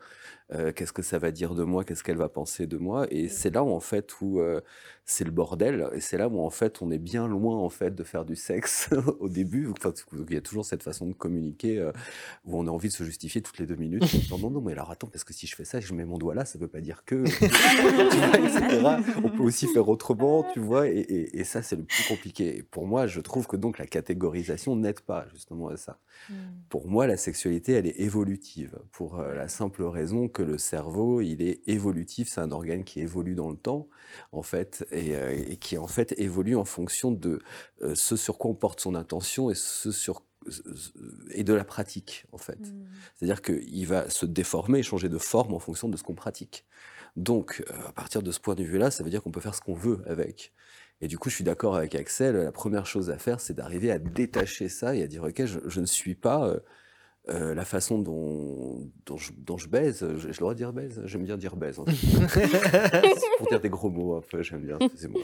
euh, 0.54 0.72
qu'est-ce 0.72 0.94
que 0.94 1.02
ça 1.04 1.20
va 1.20 1.32
dire 1.32 1.54
de 1.56 1.64
moi, 1.64 1.84
qu'est-ce 1.84 2.04
qu'elle 2.04 2.18
va 2.18 2.30
penser 2.30 2.68
de 2.68 2.78
moi, 2.78 3.06
et 3.12 3.28
c'est 3.28 3.54
là 3.54 3.64
où 3.64 3.70
en 3.70 3.80
fait 3.82 4.20
où 4.22 4.40
euh, 4.40 4.62
c'est 5.06 5.26
le 5.26 5.32
bordel, 5.32 5.90
et 5.94 6.00
c'est 6.02 6.18
là 6.18 6.28
où 6.30 6.40
en 6.40 6.50
fait 6.50 6.82
on 6.82 6.90
est 6.90 6.98
bien 6.98 7.28
loin 7.28 7.56
en 7.58 7.70
fait 7.70 7.94
de 7.94 8.04
faire 8.04 8.26
du 8.26 8.36
sexe 8.36 8.90
au 9.20 9.30
début, 9.30 9.70
enfin, 9.70 9.94
il 10.28 10.34
y 10.34 10.38
a 10.38 10.42
toujours 10.42 10.66
cette 10.66 10.84
façon 10.84 11.06
de 11.06 11.14
communiquer 11.14 11.92
où 12.46 12.58
on 12.58 12.66
a 12.68 12.72
envie 12.72 12.88
de 12.88 12.94
se 12.94 13.04
justifier 13.04 13.42
toutes 13.42 13.60
les 13.60 13.66
deux 13.68 13.76
minutes, 13.76 14.04
en 14.04 14.18
disant 14.18 14.38
non 14.40 14.50
non 14.50 14.62
mais 14.62 14.72
alors 14.72 14.90
attends 14.90 15.08
parce 15.08 15.24
que 15.24 15.34
si 15.34 15.46
je 15.48 15.56
fais 15.56 15.66
ça, 15.66 15.80
je 15.82 15.94
mets 15.94 16.06
mon 16.06 16.18
doigt 16.18 16.34
là, 16.34 16.46
ça 16.46 16.58
veut 16.58 16.68
pas 16.68 16.82
dire 16.82 17.04
que, 17.06 17.24
etc. 18.38 18.98
On 19.24 19.30
peut 19.30 19.44
aussi 19.44 19.68
faire 19.68 19.88
autrement, 19.90 20.47
tu 20.48 20.60
vois, 20.60 20.88
et, 20.88 20.98
et- 21.00 21.40
et 21.40 21.44
ça, 21.44 21.62
c'est 21.62 21.76
le 21.76 21.84
plus 21.84 22.04
compliqué. 22.08 22.58
Et 22.58 22.64
pour 22.64 22.88
moi, 22.88 23.08
je 23.08 23.20
trouve 23.22 23.48
que 23.48 23.56
donc 23.58 23.78
la 23.78 23.86
catégorisation 23.88 24.76
n'aide 24.76 25.02
pas 25.02 25.28
justement 25.34 25.68
à 25.70 25.78
ça. 25.78 26.00
Pour 26.70 26.88
moi, 26.88 27.08
la 27.08 27.18
sexualité, 27.18 27.74
elle 27.74 27.88
est 27.88 28.00
évolutive, 28.00 28.80
pour 28.92 29.20
euh, 29.20 29.34
la 29.36 29.48
simple 29.48 29.84
raison 29.84 30.28
que 30.28 30.44
le 30.44 30.58
cerveau, 30.58 31.22
il 31.22 31.42
est 31.42 31.62
évolutif, 31.68 32.30
c'est 32.30 32.42
un 32.42 32.52
organe 32.52 32.84
qui 32.84 33.00
évolue 33.02 33.36
dans 33.36 33.50
le 33.50 33.58
temps, 33.58 33.88
en 34.32 34.42
fait, 34.44 34.86
et, 34.92 35.16
euh, 35.16 35.34
et 35.48 35.58
qui 35.58 35.78
en 35.78 35.88
fait 35.88 36.14
évolue 36.18 36.56
en 36.56 36.66
fonction 36.66 37.12
de 37.12 37.40
euh, 37.84 37.96
ce 37.96 38.16
sur 38.16 38.38
quoi 38.38 38.52
on 38.52 38.56
porte 38.56 38.80
son 38.82 38.96
attention 38.96 39.50
et 39.52 39.56
ce 39.56 39.92
sur 39.92 40.24
et 41.32 41.44
de 41.44 41.54
la 41.54 41.66
pratique, 41.66 42.26
en 42.32 42.38
fait. 42.38 42.58
C'est-à-dire 43.16 43.42
qu'il 43.42 43.86
va 43.86 44.10
se 44.10 44.26
déformer, 44.26 44.82
changer 44.82 45.10
de 45.10 45.18
forme 45.18 45.54
en 45.54 45.60
fonction 45.60 45.90
de 45.90 45.98
ce 45.98 46.04
qu'on 46.04 46.16
pratique. 46.16 46.66
Donc, 47.18 47.64
euh, 47.70 47.88
à 47.88 47.92
partir 47.92 48.24
de 48.24 48.32
ce 48.32 48.40
point 48.40 48.56
de 48.56 48.64
vue-là, 48.64 48.92
ça 48.92 49.04
veut 49.04 49.10
dire 49.10 49.22
qu'on 49.22 49.32
peut 49.32 49.42
faire 49.42 49.56
ce 49.56 49.62
qu'on 49.62 49.74
veut 49.74 50.02
avec. 50.06 50.54
Et 51.02 51.08
du 51.08 51.18
coup, 51.18 51.30
je 51.30 51.36
suis 51.36 51.44
d'accord 51.44 51.76
avec 51.76 51.94
Axel, 51.96 52.36
la 52.36 52.52
première 52.52 52.86
chose 52.86 53.10
à 53.10 53.18
faire, 53.18 53.40
c'est 53.42 53.54
d'arriver 53.54 53.92
à 53.92 54.00
détacher 54.00 54.70
ça 54.70 54.96
et 54.96 55.04
à 55.04 55.08
dire, 55.08 55.24
OK, 55.24 55.46
je, 55.46 55.60
je 55.66 55.82
ne 55.82 55.86
suis 55.86 56.16
pas 56.16 56.56
euh, 57.30 57.54
la 57.54 57.66
façon 57.66 58.00
dont, 58.00 58.90
dont, 59.06 59.18
je, 59.18 59.32
dont 59.38 59.58
je 59.58 59.68
baise. 59.68 60.02
Le 60.04 60.34
droit 60.34 60.54
de 60.54 60.58
dire 60.58 60.74
baise 60.74 61.02
J'aime 61.06 61.24
bien 61.24 61.38
dire 61.38 61.56
baise. 61.56 61.80
fait. 62.30 62.48
Pour 63.38 63.48
dire 63.48 63.60
des 63.62 63.70
gros 63.70 63.90
mots, 63.90 64.16
un 64.16 64.22
peu, 64.22 64.42
j'aime 64.44 64.62
bien, 64.62 64.78
excusez-moi. 64.80 65.22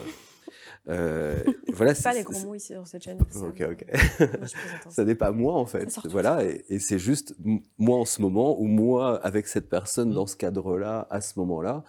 Euh, 0.88 1.42
voilà, 1.72 1.94
Pas 1.94 2.12
les 2.12 2.22
gros 2.22 2.38
mots 2.46 2.54
ici 2.54 2.74
dans 2.74 2.84
cette 2.84 3.02
chaîne. 3.02 3.18
Ok, 3.20 3.62
ok. 3.62 3.84
Moi, 3.90 4.00
je 4.18 4.24
hein. 4.26 4.30
Ça 4.90 5.04
n'est 5.04 5.14
pas 5.14 5.32
moi 5.32 5.54
en 5.54 5.64
fait. 5.66 5.98
Voilà, 6.06 6.44
et, 6.44 6.62
et 6.68 6.78
c'est 6.78 6.98
juste 6.98 7.34
moi 7.78 7.98
en 7.98 8.04
ce 8.04 8.20
moment 8.20 8.60
ou 8.60 8.64
moi 8.64 9.18
avec 9.24 9.46
cette 9.46 9.68
personne 9.70 10.10
Mm. 10.10 10.14
dans 10.14 10.26
ce 10.26 10.36
cadre-là, 10.36 11.06
à 11.10 11.20
ce 11.22 11.38
moment-là. 11.38 11.84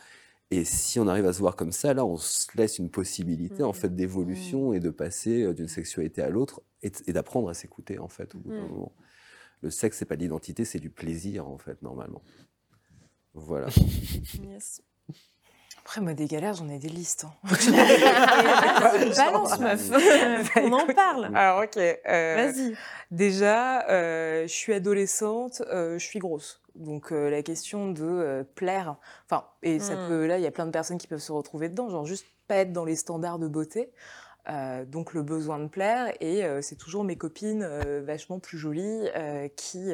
Et 0.51 0.63
si 0.63 0.99
on 0.99 1.07
arrive 1.07 1.25
à 1.25 1.33
se 1.33 1.39
voir 1.39 1.55
comme 1.57 1.71
ça, 1.73 1.93
là, 1.93 2.05
on 2.05 2.15
se 2.17 2.47
laisse 2.55 2.77
une 2.79 2.89
possibilité 2.89 3.63
en 3.63 3.71
Mm. 3.71 3.75
fait 3.75 3.93
d'évolution 3.95 4.71
et 4.71 4.79
de 4.79 4.89
passer 4.91 5.43
euh, 5.43 5.53
d'une 5.53 5.67
sexualité 5.67 6.21
à 6.21 6.29
l'autre 6.29 6.61
et, 6.81 6.91
et 7.07 7.11
d'apprendre 7.13 7.49
à 7.49 7.53
s'écouter 7.53 7.99
en 7.99 8.07
fait 8.07 8.33
au 8.35 8.37
bout 8.37 8.51
d'un 8.51 8.63
Mm. 8.63 8.69
moment. 8.69 8.91
Le 9.65 9.71
sexe, 9.71 9.97
c'est 9.97 10.05
pas 10.05 10.15
de 10.15 10.21
l'identité, 10.21 10.63
c'est 10.63 10.77
du 10.79 10.91
plaisir 10.91 11.47
en 11.49 11.57
fait 11.57 11.81
normalement. 11.81 12.21
Voilà. 13.33 13.65
Yes. 14.51 14.81
Après, 15.79 16.01
moi, 16.01 16.13
des 16.13 16.27
galères, 16.27 16.53
j'en 16.53 16.69
ai 16.69 16.77
des 16.79 16.89
listes. 16.89 17.25
hein. 17.25 17.33
Balance, 19.17 19.59
meuf. 19.59 19.91
On 20.57 20.71
en 20.71 20.85
parle. 20.87 21.31
Alors, 21.35 21.63
ok. 21.63 21.77
euh, 21.77 21.95
Vas-y. 22.35 22.75
Déjà, 23.11 23.87
euh, 23.89 24.43
je 24.43 24.53
suis 24.53 24.73
adolescente, 24.73 25.61
euh, 25.71 25.97
je 25.97 26.05
suis 26.05 26.19
grosse. 26.19 26.61
Donc 26.75 27.11
euh, 27.11 27.29
la 27.31 27.41
question 27.41 27.89
de 27.91 28.03
euh, 28.03 28.43
plaire, 28.43 28.97
enfin, 29.29 29.45
et 29.63 29.79
ça 29.79 29.95
Mm. 29.95 30.07
peut, 30.07 30.25
là, 30.27 30.37
il 30.37 30.43
y 30.43 30.47
a 30.47 30.51
plein 30.51 30.65
de 30.67 30.71
personnes 30.71 30.97
qui 30.99 31.07
peuvent 31.07 31.19
se 31.19 31.31
retrouver 31.31 31.69
dedans, 31.69 31.89
genre 31.89 32.05
juste 32.05 32.25
pas 32.47 32.57
être 32.57 32.71
dans 32.73 32.85
les 32.85 32.95
standards 32.95 33.39
de 33.39 33.47
beauté. 33.47 33.91
Euh, 34.47 34.85
donc 34.85 35.13
le 35.13 35.23
besoin 35.23 35.59
de 35.59 35.67
plaire, 35.67 36.13
et 36.19 36.45
euh, 36.45 36.61
c'est 36.61 36.75
toujours 36.75 37.03
mes 37.03 37.17
copines 37.17 37.63
euh, 37.63 38.03
vachement 38.05 38.39
plus 38.39 38.57
jolies 38.57 39.07
qui 39.55 39.91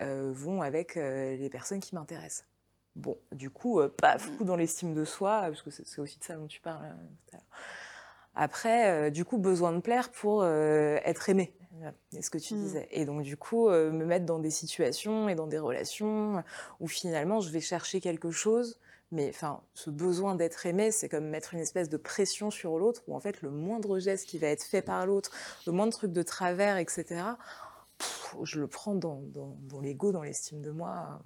vont 0.00 0.62
avec 0.62 0.96
les 0.96 1.48
personnes 1.50 1.80
qui 1.80 1.94
m'intéressent. 1.94 2.44
Bon, 2.96 3.16
du 3.30 3.50
coup, 3.50 3.80
pas 4.00 4.18
fou 4.18 4.44
dans 4.44 4.56
l'estime 4.56 4.94
de 4.94 5.04
soi, 5.04 5.42
parce 5.42 5.62
que 5.62 5.70
c'est 5.70 6.00
aussi 6.00 6.18
de 6.18 6.24
ça 6.24 6.34
dont 6.34 6.48
tu 6.48 6.60
parles. 6.60 6.94
tout 7.26 7.36
à 7.36 7.36
l'heure. 7.36 7.46
Après, 8.34 9.10
du 9.10 9.24
coup, 9.24 9.38
besoin 9.38 9.72
de 9.72 9.80
plaire 9.80 10.10
pour 10.10 10.44
être 10.44 11.28
aimé. 11.28 11.54
C'est 12.10 12.22
ce 12.22 12.30
que 12.30 12.38
tu 12.38 12.54
Mm. 12.54 12.58
disais. 12.58 12.88
Et 12.90 13.04
donc, 13.04 13.22
du 13.22 13.36
coup, 13.36 13.68
me 13.68 14.04
mettre 14.04 14.26
dans 14.26 14.40
des 14.40 14.50
situations 14.50 15.28
et 15.28 15.36
dans 15.36 15.46
des 15.46 15.58
relations 15.58 16.42
où 16.80 16.88
finalement, 16.88 17.40
je 17.40 17.50
vais 17.50 17.60
chercher 17.60 18.00
quelque 18.00 18.30
chose. 18.32 18.80
Mais 19.12 19.28
enfin, 19.28 19.60
ce 19.74 19.90
besoin 19.90 20.34
d'être 20.34 20.66
aimé, 20.66 20.90
c'est 20.90 21.08
comme 21.08 21.28
mettre 21.28 21.54
une 21.54 21.60
espèce 21.60 21.88
de 21.88 21.98
pression 21.98 22.50
sur 22.50 22.78
l'autre, 22.78 23.02
où 23.06 23.14
en 23.14 23.20
fait, 23.20 23.42
le 23.42 23.50
moindre 23.50 23.98
geste 23.98 24.26
qui 24.26 24.38
va 24.38 24.48
être 24.48 24.64
fait 24.64 24.82
par 24.82 25.06
l'autre, 25.06 25.30
le 25.66 25.72
moindre 25.72 25.92
truc 25.92 26.12
de 26.12 26.22
travers, 26.22 26.78
etc., 26.78 27.22
pff, 27.98 28.36
je 28.42 28.58
le 28.58 28.66
prends 28.66 28.94
dans, 28.94 29.20
dans, 29.26 29.56
dans 29.68 29.80
l'ego, 29.80 30.12
dans 30.12 30.22
l'estime 30.22 30.62
de 30.62 30.70
moi. 30.70 31.20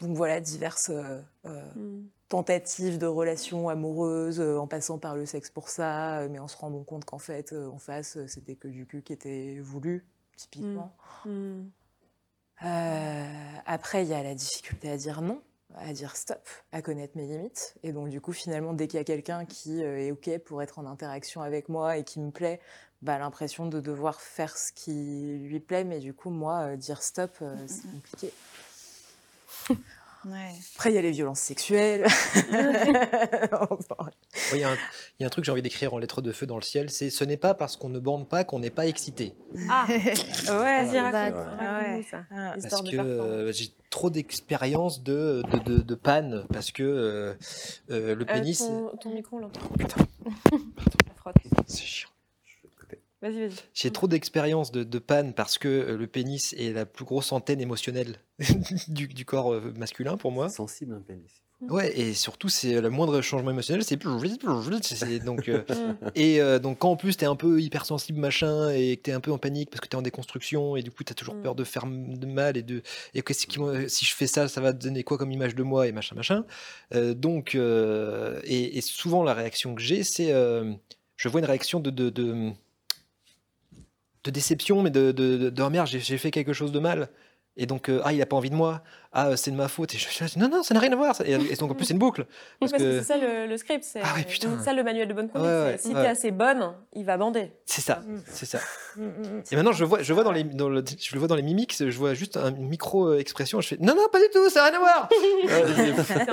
Donc 0.00 0.16
voilà, 0.16 0.40
diverses 0.40 0.90
euh, 0.90 1.20
euh, 1.46 1.74
Mm. 1.76 2.08
tentatives 2.28 2.98
de 2.98 3.06
relations 3.06 3.68
amoureuses 3.68 4.40
euh, 4.40 4.56
en 4.58 4.66
passant 4.66 4.98
par 4.98 5.14
le 5.14 5.26
sexe 5.26 5.50
pour 5.50 5.68
ça, 5.68 6.26
mais 6.28 6.38
en 6.38 6.48
se 6.48 6.56
rendant 6.56 6.82
compte 6.84 7.04
qu'en 7.04 7.18
fait, 7.18 7.52
en 7.52 7.78
face, 7.78 8.18
c'était 8.26 8.56
que 8.56 8.68
du 8.68 8.86
cul 8.86 9.02
qui 9.02 9.12
était 9.12 9.58
voulu, 9.60 10.06
typiquement. 10.36 10.96
Mm. 11.24 11.62
Euh, 12.62 13.52
après, 13.66 14.04
il 14.04 14.08
y 14.08 14.14
a 14.14 14.22
la 14.22 14.34
difficulté 14.34 14.90
à 14.90 14.96
dire 14.96 15.22
non, 15.22 15.42
à 15.76 15.92
dire 15.92 16.16
stop, 16.16 16.48
à 16.72 16.82
connaître 16.82 17.16
mes 17.16 17.26
limites. 17.26 17.74
Et 17.82 17.92
donc, 17.92 18.08
du 18.08 18.20
coup, 18.20 18.32
finalement, 18.32 18.72
dès 18.72 18.88
qu'il 18.88 18.98
y 18.98 19.00
a 19.00 19.04
quelqu'un 19.04 19.44
qui 19.44 19.82
euh, 19.82 19.98
est 19.98 20.10
OK 20.10 20.38
pour 20.44 20.62
être 20.62 20.78
en 20.78 20.86
interaction 20.86 21.42
avec 21.42 21.68
moi 21.68 21.96
et 21.96 22.04
qui 22.04 22.20
me 22.20 22.30
plaît, 22.30 22.60
bah, 23.02 23.18
l'impression 23.18 23.66
de 23.66 23.80
devoir 23.80 24.20
faire 24.20 24.56
ce 24.56 24.72
qui 24.72 25.38
lui 25.38 25.60
plaît. 25.60 25.84
Mais 25.84 26.00
du 26.00 26.14
coup, 26.14 26.30
moi, 26.30 26.60
euh, 26.60 26.76
dire 26.76 27.02
stop, 27.02 27.32
euh, 27.42 27.56
c'est 27.66 27.90
compliqué. 27.90 28.32
Ouais. 30.26 30.50
Après, 30.76 30.90
il 30.90 30.94
y 30.94 30.98
a 30.98 31.02
les 31.02 31.12
violences 31.12 31.40
sexuelles. 31.40 32.06
Il 34.52 34.58
y, 34.58 34.64
a 34.64 34.70
un- 34.70 34.74
il 34.74 35.20
y 35.20 35.24
a 35.24 35.26
un 35.26 35.30
truc 35.30 35.42
que 35.42 35.46
j'ai 35.46 35.52
envie 35.52 35.62
d'écrire 35.62 35.94
en 35.94 35.98
lettres 35.98 36.22
de 36.22 36.32
feu 36.32 36.46
dans 36.46 36.56
le 36.56 36.62
ciel, 36.62 36.90
c'est 36.90 37.08
ce 37.10 37.24
n'est 37.24 37.36
pas 37.36 37.54
parce 37.54 37.76
qu'on 37.76 37.88
ne 37.88 37.98
bande 38.00 38.28
pas 38.28 38.44
qu'on 38.44 38.58
n'est 38.58 38.70
pas 38.70 38.86
excité. 38.86 39.34
Ah, 39.68 39.86
ouais, 39.88 39.98
vas-y, 39.98 40.90
c'est 40.90 41.00
raconte. 41.00 41.44
vrai. 41.56 42.04
Ah, 42.30 42.56
Histoire 42.56 42.82
Parce 42.82 42.82
de 42.82 42.90
que 42.90 42.96
euh, 43.02 43.52
j'ai 43.52 43.68
trop 43.90 44.10
d'expérience 44.10 45.02
de, 45.02 45.42
de, 45.52 45.58
de, 45.58 45.78
de 45.82 45.94
panne, 45.94 46.44
parce 46.52 46.70
que 46.72 46.82
euh, 46.82 47.34
euh, 47.90 48.14
le 48.14 48.22
Euh, 48.22 48.24
pénis... 48.24 48.58
ton, 48.58 48.90
ton 49.00 49.10
micro, 49.14 49.36
on 49.36 49.40
l'entend. 49.40 49.60
Putain, 49.78 49.96
La 50.26 51.14
frotte. 51.16 51.36
c'est 51.66 51.84
chiant. 51.84 52.08
Vas-y, 53.22 53.40
vas-y. 53.40 53.50
J'ai 53.74 53.90
trop 53.90 54.08
d'expérience 54.08 54.72
de, 54.72 54.82
de 54.82 54.98
panne 54.98 55.34
parce 55.34 55.58
que 55.58 55.68
euh, 55.68 55.96
le 55.96 56.06
pénis 56.06 56.54
est 56.58 56.72
la 56.72 56.86
plus 56.86 57.04
grosse 57.04 57.32
antenne 57.32 57.60
émotionnelle 57.60 58.16
du, 58.88 59.08
du 59.08 59.24
corps 59.24 59.52
euh, 59.52 59.72
masculin 59.76 60.16
pour 60.16 60.32
moi. 60.32 60.48
C'est 60.48 60.56
sensible 60.56 60.94
un 60.94 61.00
pénis. 61.00 61.30
Ouais, 61.68 61.92
et 61.94 62.14
surtout, 62.14 62.48
c'est 62.48 62.80
le 62.80 62.88
moindre 62.88 63.20
changement 63.20 63.50
émotionnel, 63.50 63.84
c'est 63.84 63.98
donc 63.98 65.48
euh, 65.50 65.62
Mm. 65.68 66.10
et 66.14 66.40
euh, 66.40 66.58
donc 66.58 66.78
quand 66.78 66.90
en 66.92 66.96
plus 66.96 67.18
t'es 67.18 67.26
un 67.26 67.36
peu 67.36 67.60
hypersensible 67.60 68.18
machin 68.18 68.70
et 68.70 68.96
que 68.96 69.02
t'es 69.02 69.12
un 69.12 69.20
peu 69.20 69.30
en 69.30 69.36
panique 69.36 69.68
parce 69.68 69.82
que 69.82 69.86
t'es 69.86 69.96
en 69.96 70.00
déconstruction 70.00 70.74
et 70.76 70.82
du 70.82 70.90
coup 70.90 71.04
t'as 71.04 71.12
toujours 71.12 71.34
Mm. 71.34 71.42
peur 71.42 71.54
de 71.54 71.64
faire 71.64 71.84
de 71.86 72.26
mal 72.26 72.56
et 72.56 72.62
de 72.62 72.82
et 73.12 73.20
que 73.20 73.34
si, 73.34 73.46
si 73.88 74.04
je 74.06 74.14
fais 74.14 74.26
ça, 74.26 74.48
ça 74.48 74.62
va 74.62 74.72
te 74.72 74.82
donner 74.82 75.04
quoi 75.04 75.18
comme 75.18 75.32
image 75.32 75.54
de 75.54 75.62
moi 75.62 75.86
et 75.86 75.92
machin 75.92 76.16
machin. 76.16 76.46
Euh, 76.94 77.12
donc 77.12 77.54
euh, 77.54 78.40
et, 78.44 78.78
et 78.78 78.80
souvent 78.80 79.22
la 79.22 79.34
réaction 79.34 79.74
que 79.74 79.82
j'ai, 79.82 80.02
c'est 80.02 80.32
euh, 80.32 80.72
je 81.16 81.28
vois 81.28 81.40
une 81.40 81.46
réaction 81.46 81.78
de 81.78 81.90
de, 81.90 82.08
de, 82.08 82.52
de 84.24 84.30
déception, 84.30 84.82
mais 84.82 84.90
de, 84.90 85.12
de, 85.12 85.50
de, 85.50 85.62
oh 85.62 85.70
merde, 85.70 85.88
j'ai 85.88 86.18
fait 86.18 86.30
quelque 86.30 86.52
chose 86.52 86.72
de 86.72 86.78
mal. 86.78 87.08
Et 87.56 87.66
donc, 87.66 87.88
euh, 87.88 88.00
ah, 88.04 88.12
il 88.12 88.22
a 88.22 88.26
pas 88.26 88.36
envie 88.36 88.48
de 88.48 88.54
moi. 88.54 88.82
Ah, 89.12 89.26
euh, 89.30 89.36
c'est 89.36 89.50
de 89.50 89.56
ma 89.56 89.66
faute. 89.66 89.92
Et 89.94 89.98
je, 89.98 90.06
je- 90.08 90.38
non, 90.38 90.48
non, 90.48 90.62
ça 90.62 90.72
n'a 90.72 90.78
rien 90.80 90.92
à 90.92 90.96
voir. 90.96 91.20
Et, 91.26 91.32
et 91.32 91.56
donc, 91.56 91.72
en 91.72 91.74
plus, 91.74 91.84
c'est 91.84 91.92
une 91.94 91.98
boucle. 91.98 92.22
Oui, 92.22 92.26
Parce 92.60 92.72
parce 92.72 92.82
que 92.84 92.88
que 92.88 92.98
c'est 93.00 93.04
ça 93.06 93.16
le, 93.18 93.46
le 93.48 93.56
script, 93.56 93.82
c'est 93.84 94.00
Ah 94.02 94.14
ouais, 94.14 94.26
ça 94.64 94.72
le 94.72 94.84
manuel 94.84 95.08
de 95.08 95.12
bonne 95.14 95.28
conduite. 95.28 95.50
Ouais, 95.50 95.62
ouais, 95.64 95.76
c'est 95.78 95.88
si 95.88 95.94
ouais. 95.94 96.00
t'es 96.02 96.08
assez 96.08 96.30
bonne, 96.30 96.72
il 96.94 97.04
va 97.04 97.16
bander. 97.16 97.52
c'est 97.66 97.80
ça. 97.80 97.96
Mm. 98.06 98.16
C'est 98.28 98.46
ça. 98.46 98.60
Mm, 98.96 99.02
mm, 99.04 99.42
Et 99.50 99.56
maintenant, 99.56 99.72
je 99.72 99.84
vois, 99.84 100.00
je 100.00 100.12
vois 100.14 100.22
dans 100.22 100.30
les, 100.32 100.44
dans 100.44 100.68
le, 100.68 100.84
je 100.98 101.12
le 101.12 101.18
vois 101.18 101.26
dans 101.28 101.34
les 101.34 101.42
mimiques, 101.42 101.74
je 101.76 101.98
vois 101.98 102.14
juste 102.14 102.36
un- 102.36 102.54
une 102.54 102.68
micro-expression. 102.68 103.60
Je 103.60 103.68
fais 103.68 103.76
non, 103.80 103.94
non, 103.96 104.06
pas 104.12 104.20
du 104.20 104.28
tout, 104.32 104.48
ça 104.48 104.60
n'a 104.62 104.70
rien 104.70 104.76
à 104.76 104.80
voir. 104.80 105.08
Euh, 105.50 105.66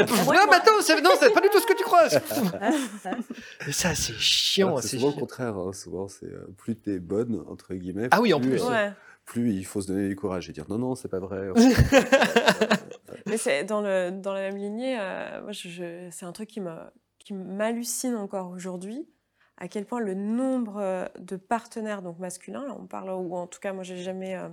non, 0.03 0.34
mais 0.49 0.55
attends, 0.55 0.72
c'est- 0.82 1.01
non, 1.01 1.11
c'est 1.20 1.32
pas 1.34 1.41
du 1.41 1.49
tout 1.49 1.59
ce 1.59 1.65
que 1.65 1.74
tu 1.76 1.84
crois. 1.84 2.07
Ça, 3.72 3.95
c'est 3.95 4.13
chiant. 4.13 4.78
C'est 4.82 4.97
souvent 4.97 5.07
le 5.13 5.20
contraire. 5.20 5.55
hein. 5.57 5.72
Souvent, 5.74 6.07
c'est 6.07 6.26
euh, 6.28 6.47
plus 6.57 6.76
t'es 6.76 6.99
bonne, 6.99 7.43
entre 7.49 7.74
guillemets. 7.74 8.07
Ah 8.11 8.22
oui, 8.22 8.34
en 8.34 8.39
plus, 8.39 8.61
plus. 9.28 9.51
il 9.53 9.63
faut 9.65 9.82
se 9.82 9.88
donner 9.88 10.07
du 10.09 10.15
courage 10.15 10.49
et 10.49 10.53
dire 10.53 10.65
non, 10.69 10.80
non, 10.80 10.95
c'est 10.95 11.07
pas 11.09 11.19
vrai. 11.19 11.49
Mais 13.28 13.38
c'est 13.38 13.63
dans, 13.63 13.82
le, 13.82 14.09
dans 14.11 14.34
la 14.34 14.39
même 14.41 14.57
lignée, 14.57 14.97
euh, 14.99 15.41
moi, 15.43 15.51
je, 15.51 15.69
je- 15.69 16.07
c'est 16.11 16.25
un 16.25 16.32
truc 16.32 16.49
qui 16.49 16.61
qui 17.19 17.34
m'hallucine 17.34 18.15
encore 18.15 18.49
aujourd'hui, 18.51 19.05
à 19.57 19.67
quel 19.67 19.86
point 19.86 19.99
le 19.99 20.13
nombre 20.13 20.78
euh, 20.78 21.05
de 21.19 21.36
partenaires 21.36 22.01
donc 22.01 22.19
masculins, 22.19 22.65
là 22.65 22.75
on 22.80 22.88
parle, 22.88 23.09
ou 23.09 23.36
en 23.36 23.47
tout 23.47 23.59
cas 23.59 23.73
moi 23.73 23.84
j'ai 23.84 23.97
jamais 23.97 24.36
euh, 24.36 24.47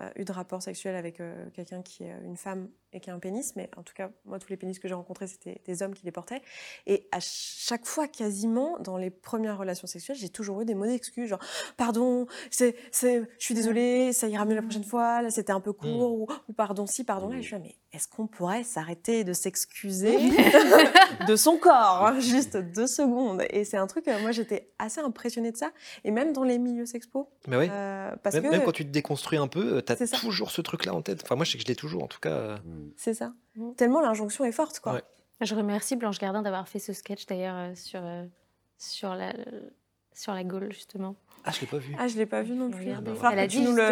euh, 0.00 0.10
eu 0.16 0.24
de 0.24 0.32
rapport 0.32 0.62
sexuel 0.62 0.94
avec 0.94 1.20
euh, 1.20 1.48
quelqu'un 1.54 1.80
qui 1.80 2.04
est 2.04 2.14
une 2.22 2.36
femme 2.36 2.68
et 2.92 3.00
qui 3.00 3.10
a 3.10 3.14
un 3.14 3.18
pénis, 3.18 3.54
mais 3.56 3.70
en 3.76 3.82
tout 3.82 3.94
cas 3.94 4.10
moi 4.24 4.38
tous 4.38 4.48
les 4.50 4.56
pénis 4.56 4.78
que 4.78 4.88
j'ai 4.88 4.94
rencontrés 4.94 5.26
c'était 5.26 5.60
des 5.64 5.82
hommes 5.82 5.94
qui 5.94 6.04
les 6.04 6.12
portaient, 6.12 6.42
et 6.86 7.08
à 7.12 7.18
chaque 7.20 7.86
fois 7.86 8.08
quasiment 8.08 8.78
dans 8.80 8.96
les 8.96 9.10
premières 9.10 9.58
relations 9.58 9.86
sexuelles 9.86 10.16
j'ai 10.18 10.28
toujours 10.28 10.60
eu 10.60 10.64
des 10.64 10.74
mots 10.74 10.86
d'excuse, 10.86 11.28
genre 11.28 11.40
pardon, 11.76 12.26
c'est, 12.50 12.76
c'est, 12.90 13.22
je 13.38 13.44
suis 13.44 13.54
désolée, 13.54 14.12
ça 14.12 14.28
ira 14.28 14.44
mieux 14.44 14.54
la 14.56 14.62
prochaine 14.62 14.84
fois, 14.84 15.22
là 15.22 15.30
c'était 15.30 15.52
un 15.52 15.60
peu 15.60 15.72
court, 15.72 16.12
ou, 16.12 16.26
ou 16.48 16.52
pardon 16.52 16.86
si, 16.86 17.04
pardon 17.04 17.28
là, 17.30 17.36
et 17.38 17.42
je 17.42 17.46
suis 17.46 17.56
là, 17.56 17.62
mais 17.62 17.76
est-ce 17.92 18.08
qu'on 18.08 18.26
pourrait 18.26 18.64
s'arrêter 18.64 19.22
de 19.24 19.32
s'excuser 19.34 20.16
de 21.28 21.36
son 21.36 21.56
corps, 21.58 22.06
hein, 22.06 22.20
juste 22.20 22.56
deux 22.56 22.86
secondes? 22.86 23.42
Et 23.50 23.64
c'est 23.64 23.76
un 23.76 23.86
truc, 23.86 24.08
euh, 24.08 24.18
moi 24.20 24.32
j'étais 24.32 24.70
assez 24.78 25.00
impressionnée 25.00 25.52
de 25.52 25.56
ça, 25.56 25.70
et 26.04 26.10
même 26.10 26.32
dans 26.32 26.44
les 26.44 26.58
milieux 26.58 26.86
sexpo, 26.86 27.28
Mais 27.48 27.56
oui. 27.56 27.66
euh, 27.70 28.14
parce 28.22 28.34
Même, 28.34 28.44
que 28.44 28.48
même 28.50 28.64
quand 28.64 28.72
tu 28.72 28.84
te 28.84 28.90
déconstruis 28.90 29.38
un 29.38 29.48
peu, 29.48 29.76
euh, 29.76 29.80
t'as 29.80 29.96
C'est 29.96 30.06
ça. 30.06 30.16
toujours 30.18 30.50
ce 30.50 30.60
truc-là 30.60 30.94
en 30.94 31.02
tête. 31.02 31.20
Enfin, 31.22 31.36
moi, 31.36 31.44
je 31.44 31.52
sais 31.52 31.58
que 31.58 31.64
je 31.64 31.68
l'ai 31.68 31.76
toujours, 31.76 32.02
en 32.02 32.08
tout 32.08 32.20
cas. 32.20 32.30
euh. 32.30 32.56
C'est 32.96 33.14
ça, 33.14 33.32
Mm. 33.56 33.72
tellement 33.74 34.00
l'injonction 34.00 34.44
est 34.44 34.52
forte, 34.52 34.80
quoi. 34.80 34.94
Ouais. 34.94 35.02
Je 35.42 35.54
remercie 35.54 35.96
Blanche 35.96 36.18
Gardin 36.18 36.42
d'avoir 36.42 36.68
fait 36.68 36.78
ce 36.78 36.92
sketch 36.92 37.26
d'ailleurs 37.26 37.56
euh, 37.56 37.74
sur, 37.74 38.00
euh, 38.04 38.24
sur, 38.78 39.14
la, 39.14 39.32
sur 40.14 40.32
la 40.34 40.44
Gaule, 40.44 40.72
justement. 40.72 41.16
Ah, 41.44 41.50
je 41.50 41.60
l'ai 41.62 41.66
pas 41.66 41.78
vu. 41.78 41.96
Ah, 41.98 42.06
je 42.06 42.16
l'ai 42.16 42.26
pas 42.26 42.42
vu 42.42 42.54
non 42.54 42.70
Faut 42.70 42.76
plus. 42.78 42.90
va 42.90 42.94
falloir 43.02 43.32
Elle 43.32 43.38
a 43.40 43.46
dit 43.48 43.60
nous 43.60 43.72
le 43.74 43.82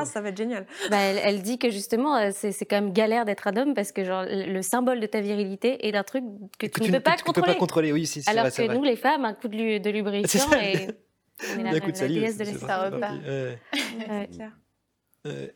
que- 0.00 0.04
ça 0.04 0.20
va 0.20 0.30
être 0.30 0.36
génial. 0.36 0.66
Bah, 0.90 0.96
elle, 0.98 1.18
elle 1.22 1.42
dit 1.42 1.56
que 1.58 1.70
justement, 1.70 2.16
euh, 2.16 2.30
c'est 2.32 2.50
c'est 2.50 2.66
quand 2.66 2.80
même 2.80 2.92
galère 2.92 3.24
d'être 3.24 3.46
un 3.46 3.56
homme 3.56 3.74
parce 3.74 3.92
que 3.92 4.02
genre, 4.04 4.24
le 4.28 4.60
symbole 4.62 4.98
de 4.98 5.06
ta 5.06 5.20
virilité 5.20 5.86
est 5.86 5.92
d'un 5.92 6.02
truc 6.02 6.24
que 6.58 6.66
tu 6.66 6.82
ne 6.82 6.96
peux 6.96 7.00
pas 7.00 7.12
que 7.12 7.18
tu 7.18 7.22
peux 7.24 7.26
contrôler. 7.32 7.52
pas 7.52 7.58
contrôler, 7.60 7.92
oui, 7.92 8.04
c'est 8.06 8.28
Alors 8.28 8.46
vrai, 8.46 8.50
que 8.50 8.62
vrai. 8.66 8.74
nous, 8.76 8.82
les 8.82 8.96
femmes, 8.96 9.24
un 9.24 9.34
coup 9.34 9.46
de, 9.46 9.56
lu- 9.56 9.78
de 9.80 9.90
lubrifiant 9.90 10.50
et 10.60 10.88
on 11.54 11.60
est 11.60 11.62
la, 11.62 11.70
Un 11.70 11.78
coup 11.80 11.92
de 11.92 11.98
la 12.00 12.08
déesse 12.08 12.36
de 12.38 12.44
l'espace. 12.44 12.92
Ouais. 12.92 13.58
Ouais. 15.24 15.54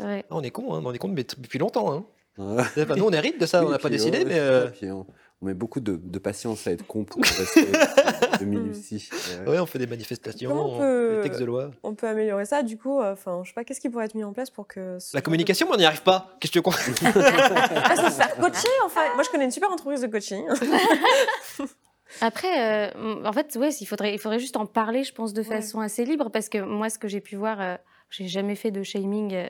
Ouais. 0.00 0.24
Ah, 0.30 0.34
on 0.36 0.42
est 0.42 0.50
con, 0.50 0.74
hein, 0.74 0.82
on 0.84 0.92
est 0.92 0.98
con 0.98 1.08
mais 1.08 1.24
depuis 1.38 1.58
longtemps. 1.58 1.92
Hein. 1.92 2.04
Ouais. 2.38 2.64
Nous, 2.96 3.04
on 3.04 3.12
hérite 3.12 3.40
de 3.40 3.46
ça, 3.46 3.60
Oui, 3.60 3.66
on 3.68 3.70
n'a 3.70 3.78
pas 3.78 3.88
décidé, 3.90 4.18
ouais, 4.18 4.24
mais. 4.24 4.38
euh, 4.40 4.66
puis 4.68 4.90
on, 4.90 5.06
on 5.40 5.46
met 5.46 5.54
beaucoup 5.54 5.78
de, 5.80 5.96
de 6.02 6.18
patience 6.18 6.66
à 6.66 6.72
être 6.72 6.84
con 6.86 7.04
pour 7.04 7.22
rester 7.22 7.66
de 8.40 8.44
minutie. 8.44 9.08
Ouais. 9.46 9.58
On 9.60 9.66
fait 9.66 9.78
des 9.78 9.86
manifestations, 9.86 10.50
on 10.52 10.74
on- 10.74 10.78
peut- 10.78 11.16
des 11.18 11.22
textes 11.22 11.40
de 11.40 11.44
loi. 11.44 11.70
On 11.84 11.94
peut 11.94 12.08
améliorer 12.08 12.44
ça, 12.44 12.62
du 12.64 12.76
coup, 12.76 13.00
euh, 13.00 13.12
enfin, 13.12 13.42
je 13.44 13.50
sais 13.50 13.54
pas, 13.54 13.62
qu'est-ce 13.62 13.80
qui 13.80 13.88
pourrait 13.88 14.06
être 14.06 14.14
mis 14.16 14.24
en 14.24 14.32
place 14.32 14.50
pour 14.50 14.66
que... 14.66 14.98
La 15.12 15.20
de- 15.20 15.24
communication, 15.24 15.68
mais 15.68 15.74
on 15.74 15.78
n'y 15.78 15.84
arrive 15.84 16.02
pas. 16.02 16.36
Qu'est-ce 16.40 16.52
que 16.52 16.58
tu 16.58 16.58
veux 16.58 16.62
qu'on- 16.62 16.72
Ah, 16.72 17.94
c'est 17.96 18.10
ça, 18.10 18.26
coacher, 18.40 18.68
en 18.84 18.88
fait. 18.88 19.14
Moi, 19.14 19.22
je 19.22 19.30
connais 19.30 19.44
une 19.44 19.50
super 19.52 19.70
entreprise 19.70 20.00
de 20.00 20.08
coaching. 20.08 20.44
Après, 22.20 22.90
euh, 22.96 23.24
en 23.24 23.32
fait, 23.32 23.56
ouais, 23.56 23.70
il 23.80 23.86
faudrait, 23.86 24.14
il 24.14 24.18
faudrait 24.18 24.38
juste 24.38 24.56
en 24.56 24.66
parler, 24.66 25.04
je 25.04 25.12
pense, 25.12 25.32
de 25.32 25.42
Ouais. 25.42 25.46
façon 25.56 25.80
assez 25.80 26.04
libre, 26.04 26.30
parce 26.30 26.48
que 26.48 26.58
moi, 26.58 26.88
ce 26.90 26.98
que 26.98 27.08
j'ai 27.08 27.20
pu 27.20 27.36
voir, 27.36 27.60
euh, 27.60 27.76
j'ai 28.10 28.28
jamais 28.28 28.54
fait 28.56 28.70
de 28.70 28.82
shaming. 28.82 29.34
euh, 29.34 29.48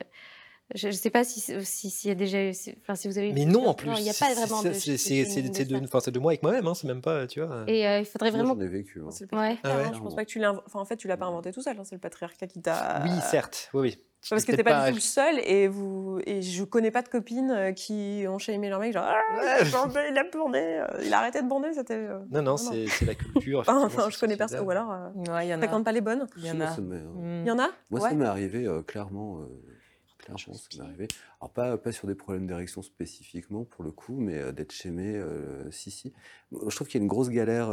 je 0.73 0.87
ne 0.87 0.91
sais 0.93 1.11
pas 1.11 1.23
si 1.23 1.39
si- 1.39 1.89
s'il 1.91 2.07
y 2.07 2.11
a 2.11 2.15
déjà 2.15 2.43
eu, 2.43 2.51
si- 2.53 2.73
enfin, 2.81 2.95
si 2.95 3.07
vous 3.07 3.17
avez. 3.19 3.29
eu 3.29 3.33
Mais 3.33 3.45
non, 3.45 3.67
en 3.67 3.73
plus. 3.75 3.87
il 3.97 4.03
n'y 4.03 4.09
a 4.09 4.13
pas 4.13 4.25
c'est- 4.29 4.33
vraiment 4.33 4.63
de. 4.63 4.73
c'est- 4.73 4.91
de 4.93 4.97
C'est 4.97 5.15
shaming 5.25 5.25
c'est- 5.53 5.65
de 5.65 6.11
de, 6.11 6.19
moi 6.19 6.31
avec 6.31 6.41
moi-même, 6.41 6.65
hein, 6.65 6.73
c'est 6.73 6.87
même 6.87 7.01
pas, 7.01 7.27
tu 7.27 7.39
vois. 7.41 7.65
Et 7.67 7.87
euh, 7.87 7.99
il 7.99 8.05
faudrait 8.05 8.31
vraiment. 8.31 8.55
j'en 8.55 8.61
ai 8.61 8.67
vécu. 8.67 8.99
hein. 9.05 9.11
C'est 9.11 9.31
le 9.31 9.37
Ouais. 9.37 9.57
Ah 9.63 9.77
ouais. 9.77 9.83
Je 9.93 9.99
pense 9.99 10.15
pas 10.15 10.25
que 10.25 10.29
tu 10.31 10.39
l'as... 10.39 10.53
Enfin, 10.65 10.79
en 10.79 10.85
fait, 10.85 10.97
tu 10.97 11.07
l'as 11.07 11.17
pas 11.17 11.27
inventé 11.27 11.51
tout 11.51 11.61
seul. 11.61 11.77
hein, 11.79 11.83
C'est 11.83 11.93
le 11.95 12.01
patriarcat 12.01 12.47
qui 12.47 12.61
t'a... 12.63 13.03
Oui, 13.03 13.11
certes, 13.29 13.69
oui, 13.75 13.81
oui. 13.81 13.97
Parce 14.29 14.43
que 14.45 14.51
t'es 14.55 14.63
pas, 14.63 14.85
du 14.85 14.89
tout 14.89 14.95
le 14.95 15.01
seul 15.01 15.39
et 15.39 15.67
vous 15.67 16.19
et 16.25 16.41
je 16.41 16.63
connais 16.63 16.91
pas 16.91 17.01
de 17.01 17.09
copines 17.09 17.51
euh, 17.51 17.71
qui 17.73 18.25
ont 18.27 18.37
shamé 18.39 18.69
leur 18.69 18.79
mec 18.79 18.93
genre 18.93 19.05
ah, 19.05 19.21
il 19.33 19.39
a 19.47 19.63
Ouais. 19.63 19.69
bandé, 19.71 19.99
il 20.11 20.17
a 20.17 20.23
bourné, 20.23 20.79
euh, 20.79 20.85
il 21.03 21.13
a 21.13 21.19
arrêté 21.19 21.41
de 21.41 21.47
bander, 21.47 21.73
c'était. 21.73 21.93
euh, 21.93 22.19
Non, 22.31 22.41
non, 22.41 22.57
c'est 22.57 22.87
c'est 22.87 23.05
la 23.05 23.15
culture. 23.15 23.59
Enfin, 23.67 23.83
enfin, 23.85 24.09
je 24.09 24.19
connais 24.19 24.37
personne 24.37 24.61
ou 24.65 24.69
alors 24.71 24.91
euh, 24.91 25.09
Ouais, 25.33 25.45
il 25.45 25.49
y 25.49 25.53
en 25.53 25.57
a. 25.57 25.59
fréquente 25.59 25.85
pas 25.85 25.91
les 25.91 26.01
bonnes. 26.01 26.27
Il 26.37 26.45
y 26.45 26.51
en 26.51 26.61
a. 26.61 26.75
Mm. 26.79 27.41
Il 27.43 27.47
y 27.47 27.51
en 27.51 27.59
a? 27.59 27.69
Moi, 27.91 28.01
Ouais. 28.01 28.09
ça 28.09 28.15
m'est 28.15 28.25
arrivé 28.25 28.65
euh, 28.65 28.81
clairement. 28.81 29.39
euh, 29.41 29.45
clairement, 30.17 30.53
ça 30.55 30.67
m'est 30.77 30.83
arrivé. 30.83 31.07
Alors, 31.39 31.51
pas, 31.51 31.77
pas 31.77 31.91
sur 31.91 32.07
des 32.07 32.15
problèmes 32.15 32.47
d'érection 32.47 32.81
spécifiquement, 32.81 33.63
pour 33.63 33.83
le 33.83 33.91
coup, 33.91 34.15
mais 34.19 34.39
euh, 34.39 34.51
d'être 34.51 34.71
chémé, 34.71 35.15
euh, 35.15 35.69
si, 35.69 35.91
si. 35.91 36.13
Je 36.51 36.75
trouve 36.75 36.87
qu'il 36.87 36.99
y 36.99 37.01
a 37.01 37.03
une 37.03 37.07
grosse 37.09 37.29
galère. 37.29 37.67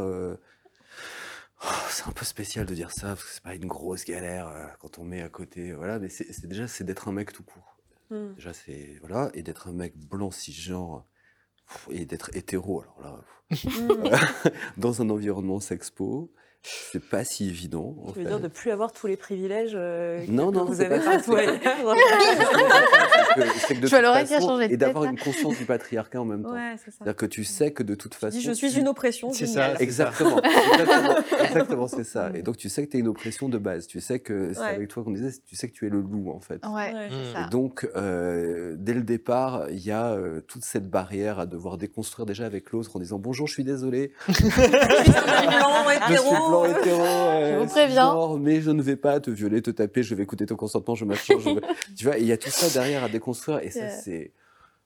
Euh, 1.61 1.67
oh, 1.67 1.87
c'est 1.89 2.07
un 2.07 2.11
peu 2.11 2.25
spécial 2.25 2.65
de 2.65 2.73
dire 2.73 2.91
ça, 2.91 3.07
parce 3.09 3.23
que 3.23 3.29
c'est 3.31 3.43
pas 3.43 3.55
une 3.55 3.67
grosse 3.67 4.05
galère 4.05 4.47
euh, 4.47 4.65
quand 4.79 4.99
on 4.99 5.03
met 5.03 5.21
à 5.21 5.29
côté. 5.29 5.73
Voilà, 5.73 5.99
mais 5.99 6.09
c'est 6.09 6.31
c'est 6.31 6.47
déjà, 6.47 6.67
c'est 6.67 6.83
d'être 6.83 7.07
un 7.07 7.11
mec 7.11 7.31
tout 7.31 7.43
court. 7.43 7.77
Hmm. 8.09 8.33
Déjà, 8.33 8.53
c'est. 8.53 8.97
Voilà, 9.01 9.29
et 9.33 9.43
d'être 9.43 9.67
un 9.67 9.73
mec 9.73 9.97
blanc, 9.97 10.31
cisgenre, 10.31 11.05
pff, 11.67 11.87
et 11.91 12.05
d'être 12.05 12.35
hétéro, 12.35 12.81
alors 12.81 13.01
là, 13.01 13.23
Hmm. 13.51 14.09
dans 14.77 15.01
un 15.01 15.09
environnement 15.09 15.59
sexpo, 15.59 16.31
c'est 16.63 17.03
pas 17.03 17.23
si 17.25 17.49
évident. 17.49 17.95
en 18.05 18.11
Tu 18.13 18.19
veux 18.19 18.23
fait. 18.23 18.29
dire 18.29 18.39
de 18.39 18.47
plus 18.47 18.71
avoir 18.71 18.91
tous 18.93 19.07
les 19.07 19.17
privilèges 19.17 19.73
euh, 19.75 20.23
Non, 20.29 20.49
que 20.49 20.55
non, 20.57 20.65
vous 20.65 20.79
avez 20.81 20.97
que 23.35 23.79
de 23.81 23.87
Je 23.87 24.39
changé 24.39 24.67
de 24.69 24.73
Et 24.73 24.77
d'avoir 24.77 25.03
une 25.05 25.17
conscience 25.19 25.57
du 25.57 25.65
patriarcat 25.65 26.21
en 26.21 26.25
même 26.25 26.43
temps. 26.43 26.53
Ouais. 26.53 26.75
C'est-à-dire 26.83 27.15
que 27.15 27.25
tu 27.25 27.43
sais 27.43 27.71
que 27.71 27.83
de 27.83 27.95
toute 27.95 28.15
façon. 28.15 28.37
dis 28.37 28.43
je 28.43 28.51
suis 28.53 28.71
tu- 28.71 28.79
une 28.79 28.87
oppression. 28.87 29.31
C'est 29.33 29.45
ça, 29.47 29.73
c'est 29.77 29.83
Exactement, 29.83 30.39
exactement, 30.41 31.15
exactement, 31.43 31.87
c'est 31.87 32.03
ça. 32.05 32.31
Et 32.33 32.41
donc 32.41 32.57
tu 32.57 32.69
sais 32.69 32.85
que 32.85 32.91
tu 32.91 32.97
es 32.97 32.99
une 33.01 33.07
oppression 33.07 33.49
de 33.49 33.57
base. 33.57 33.87
Tu 33.87 33.99
sais 33.99 34.19
que 34.19 34.53
c'est 34.53 34.59
Ouais. 34.61 34.67
avec 34.75 34.87
toi 34.87 35.03
qu'on 35.03 35.11
disait, 35.11 35.31
tu 35.45 35.55
sais 35.57 35.67
que 35.67 35.73
tu 35.73 35.85
es 35.85 35.89
le 35.89 35.99
loup 35.99 36.31
en 36.31 36.39
fait. 36.39 36.61
Ouais, 36.65 36.93
Mm. 36.93 37.33
ça. 37.33 37.45
Et 37.45 37.49
donc, 37.49 37.87
euh, 37.95 38.75
dès 38.77 38.93
le 38.93 39.01
départ, 39.01 39.65
il 39.69 39.79
y 39.85 39.91
a 39.91 40.11
euh, 40.13 40.39
toute 40.41 40.63
cette 40.63 40.89
barrière 40.89 41.39
à 41.39 41.45
devoir 41.45 41.77
déconstruire 41.77 42.25
déjà 42.25 42.45
avec 42.45 42.71
l'autre 42.71 42.95
en 42.95 42.99
disant 42.99 43.19
bonjour, 43.19 43.47
je 43.47 43.53
suis 43.53 43.63
désolé, 43.63 44.13
Je 44.29 44.33
suis 44.33 44.45
un 44.45 45.91
hétéro. 45.91 46.33
Blanc 46.61 46.79
hétéro, 46.79 47.01
euh, 47.01 47.53
Je 47.59 47.59
vous 47.63 47.69
préviens. 47.69 47.87
cisgenre, 47.89 48.39
mais 48.39 48.61
je 48.61 48.71
ne 48.71 48.81
vais 48.81 48.95
pas 48.95 49.19
te 49.19 49.29
violer, 49.31 49.61
te 49.61 49.71
taper, 49.71 50.03
je 50.03 50.15
vais 50.15 50.23
écouter 50.23 50.45
ton 50.45 50.55
consentement, 50.55 50.95
je 50.95 51.05
machin, 51.05 51.35
je 51.39 51.49
veux- 51.49 51.61
tu 51.97 52.05
vois, 52.05 52.17
il 52.17 52.25
y 52.25 52.31
a 52.31 52.37
tout 52.37 52.49
ça 52.49 52.69
derrière 52.69 53.03
à 53.03 53.09
déconstruire 53.09 53.59
et 53.59 53.69
ça 53.71 53.79
Yeah. 53.79 53.89
c'est 53.89 54.31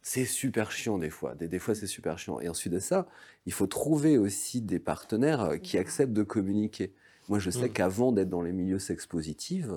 c'est 0.02 0.26
super 0.26 0.72
chiant 0.72 0.98
des 0.98 1.10
fois. 1.10 1.36
Des, 1.36 1.48
des 1.50 1.60
fois 1.60 1.76
c'est 1.76 1.88
super 1.88 2.18
chiant. 2.18 2.40
Et 2.40 2.48
ensuite 2.48 2.72
de 2.72 2.80
ça, 2.80 3.08
il 3.46 3.52
faut 3.52 3.68
trouver 3.68 4.18
aussi 4.18 4.62
des 4.62 4.80
partenaires 4.80 5.42
euh, 5.42 5.58
qui 5.58 5.78
acceptent 5.78 6.14
de 6.14 6.24
communiquer. 6.24 6.94
Moi, 7.28 7.40
je 7.40 7.50
sais 7.50 7.68
Mm. 7.68 7.74
qu'avant 7.74 8.12
d'être 8.14 8.30
dans 8.30 8.42
les 8.42 8.54
milieux 8.54 8.80
sex-positifs, 8.80 9.68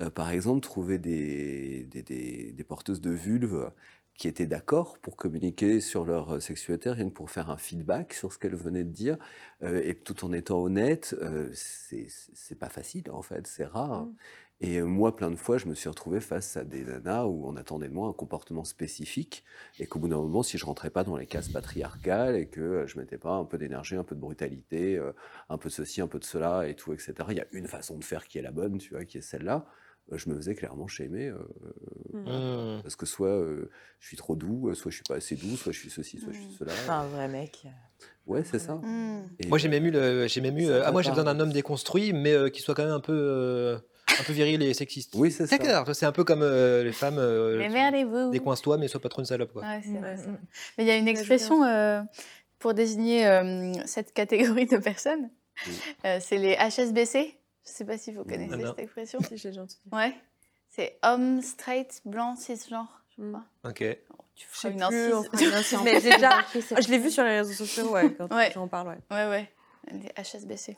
euh, 0.00 0.08
par 0.08 0.30
exemple, 0.30 0.60
trouver 0.60 0.96
des, 0.98 1.86
des, 1.90 2.02
des- 2.02 2.52
des 2.52 2.64
porteuses 2.64 3.02
de 3.02 3.10
vulve 3.10 3.70
qui 4.16 4.28
étaient 4.28 4.46
d'accord 4.46 4.98
pour 4.98 5.16
communiquer 5.16 5.80
sur 5.80 6.04
leur 6.04 6.34
euh, 6.34 6.40
sexualité, 6.40 6.90
rien 6.90 7.08
que 7.08 7.14
pour 7.14 7.30
faire 7.30 7.50
un 7.50 7.56
feedback 7.56 8.14
sur 8.14 8.32
ce 8.32 8.38
qu'elles 8.38 8.56
venaient 8.56 8.84
de 8.84 8.90
dire, 8.90 9.18
euh, 9.62 9.82
et 9.84 9.94
tout 9.94 10.24
en 10.24 10.32
étant 10.32 10.62
honnête, 10.62 11.14
euh, 11.20 11.50
c'est 11.52 12.58
pas 12.58 12.68
facile 12.68 13.10
en 13.10 13.22
fait, 13.22 13.46
c'est 13.46 13.64
rare. 13.64 14.06
Mm. 14.06 14.14
Et 14.62 14.80
moi, 14.80 15.14
plein 15.14 15.30
de 15.30 15.36
fois, 15.36 15.58
je 15.58 15.66
me 15.66 15.74
suis 15.74 15.90
retrouvé 15.90 16.18
face 16.18 16.56
à 16.56 16.64
des 16.64 16.82
nanas 16.82 17.26
où 17.26 17.46
on 17.46 17.56
attendait 17.56 17.88
de 17.88 17.92
moi 17.92 18.08
un 18.08 18.14
comportement 18.14 18.64
spécifique, 18.64 19.44
et 19.78 19.86
qu'au 19.86 19.98
bout 19.98 20.08
d'un 20.08 20.16
moment, 20.16 20.42
si 20.42 20.56
je 20.56 20.64
rentrais 20.64 20.88
pas 20.88 21.04
dans 21.04 21.18
les 21.18 21.26
cases 21.26 21.50
patriarcales 21.50 22.36
et 22.36 22.46
que 22.46 22.86
je 22.86 22.98
mettais 22.98 23.18
pas 23.18 23.34
un 23.34 23.44
peu 23.44 23.58
d'énergie, 23.58 23.96
un 23.96 24.02
peu 24.02 24.14
de 24.14 24.20
brutalité, 24.20 24.98
un 25.50 25.58
peu 25.58 25.68
de 25.68 25.74
ceci, 25.74 26.00
un 26.00 26.08
peu 26.08 26.18
de 26.18 26.24
cela, 26.24 26.66
et 26.68 26.74
tout, 26.74 26.94
etc. 26.94 27.12
Il 27.28 27.36
y 27.36 27.40
a 27.40 27.46
une 27.52 27.68
façon 27.68 27.98
de 27.98 28.04
faire 28.04 28.26
qui 28.26 28.38
est 28.38 28.42
la 28.42 28.50
bonne, 28.50 28.78
tu 28.78 28.94
vois, 28.94 29.04
qui 29.04 29.18
est 29.18 29.20
celle-là. 29.20 29.66
Euh, 30.12 30.18
Je 30.18 30.28
me 30.28 30.36
faisais 30.36 30.54
clairement 30.54 30.86
shamer. 30.86 31.28
euh, 31.28 31.38
Mm. 32.12 32.82
parce 32.82 32.96
que 32.96 33.04
soit 33.06 33.28
euh, 33.28 33.70
je 34.00 34.06
suis 34.08 34.16
trop 34.16 34.36
doux, 34.36 34.68
euh, 34.68 34.74
soit 34.74 34.90
je 34.90 34.96
suis 34.96 35.04
pas 35.04 35.16
assez 35.16 35.36
doux, 35.36 35.56
soit 35.56 35.72
je 35.72 35.78
suis 35.80 35.90
ceci, 35.90 36.18
soit 36.18 36.32
je 36.32 36.38
suis 36.38 36.56
cela. 36.58 36.72
Enfin, 36.72 37.00
un 37.00 37.06
vrai 37.08 37.28
mec. 37.28 37.66
Ouais, 38.26 38.42
c'est 38.44 38.58
ça. 38.58 38.74
Mm. 38.76 39.28
Et, 39.40 39.46
Moi, 39.48 39.58
j'ai 39.58 39.68
même 39.68 39.84
eu, 39.86 39.90
le- 39.90 40.26
j'ai 40.28 40.40
même 40.40 40.56
eu 40.58 40.68
euh, 40.68 40.82
ah, 40.84 40.92
moi, 40.92 41.02
j'ai 41.02 41.10
besoin 41.10 41.24
d'un 41.24 41.38
homme 41.40 41.52
déconstruit, 41.52 42.12
mais 42.12 42.32
euh, 42.32 42.48
qui 42.48 42.62
soit 42.62 42.74
quand 42.74 42.84
même 42.84 42.92
un 42.94 43.00
peu, 43.00 43.12
euh, 43.12 43.76
un 44.18 44.22
peu 44.24 44.32
viril 44.32 44.62
et 44.62 44.72
sexiste. 44.74 45.12
Oui, 45.14 45.30
c'est 45.30 45.44
ça. 45.46 45.50
C'est 45.56 45.58
clair, 45.58 45.84
c'est 45.94 46.06
un 46.06 46.12
peu 46.12 46.24
comme 46.24 46.42
euh, 46.42 46.82
les 46.84 46.92
femmes. 46.92 47.18
euh, 47.18 47.58
Mais. 47.58 48.30
Décoince-toi, 48.30 48.78
mais 48.78 48.88
sois 48.88 49.00
pas 49.00 49.08
trop 49.08 49.20
une 49.20 49.26
salope. 49.26 49.52
Quoi. 49.52 49.62
Ouais, 49.62 49.80
c'est 49.84 49.90
vrai. 49.98 50.12
Ouais, 50.12 50.16
c'est- 50.16 50.28
Mais 50.78 50.84
il 50.84 50.86
y 50.86 50.90
a 50.90 50.96
une 50.96 51.08
expression 51.08 51.62
euh, 51.64 52.00
pour 52.58 52.74
désigner 52.74 53.26
euh, 53.26 53.72
cette 53.86 54.12
catégorie 54.12 54.66
de 54.66 54.78
personnes. 54.78 55.30
Euh, 56.04 56.18
c'est 56.20 56.38
les 56.38 56.54
HSBC. 56.56 57.36
Je 57.66 57.72
sais 57.72 57.84
pas 57.84 57.98
si 57.98 58.12
vous 58.12 58.22
Mm. 58.22 58.26
connaissez 58.28 58.56
Non. 58.56 58.68
cette 58.70 58.78
expression. 58.78 59.18
Si, 59.20 59.36
j'ai 59.36 59.48
déjà 59.50 59.62
entendu. 59.62 59.80
Ouais. 59.92 60.14
C'est 60.68 60.98
homme, 61.02 61.40
straight, 61.42 62.00
blanc, 62.04 62.36
cisgenre. 62.36 63.02
Je 63.10 63.16
sais 63.22 63.28
Mm. 63.28 63.32
pas. 63.32 63.68
Ok. 63.70 63.84
Tu 64.34 64.46
feras 64.48 64.68
une 64.70 64.86
plus, 64.88 65.14
enfin, 65.14 65.28
mais 65.84 66.00
j'ai 66.00 66.10
déjà- 66.10 66.40
Ah, 66.40 66.80
je 66.80 66.90
l'ai 66.90 66.98
vu 66.98 67.10
sur 67.10 67.24
les 67.24 67.38
réseaux 67.38 67.52
sociaux, 67.54 67.90
ouais, 67.90 68.12
quand 68.14 68.30
Ouais. 68.34 68.50
j'en 68.52 68.68
parle, 68.68 68.88
ouais. 68.88 68.98
Ouais, 69.10 69.28
ouais. 69.30 69.50
Les 69.92 70.12
HSBC. 70.22 70.76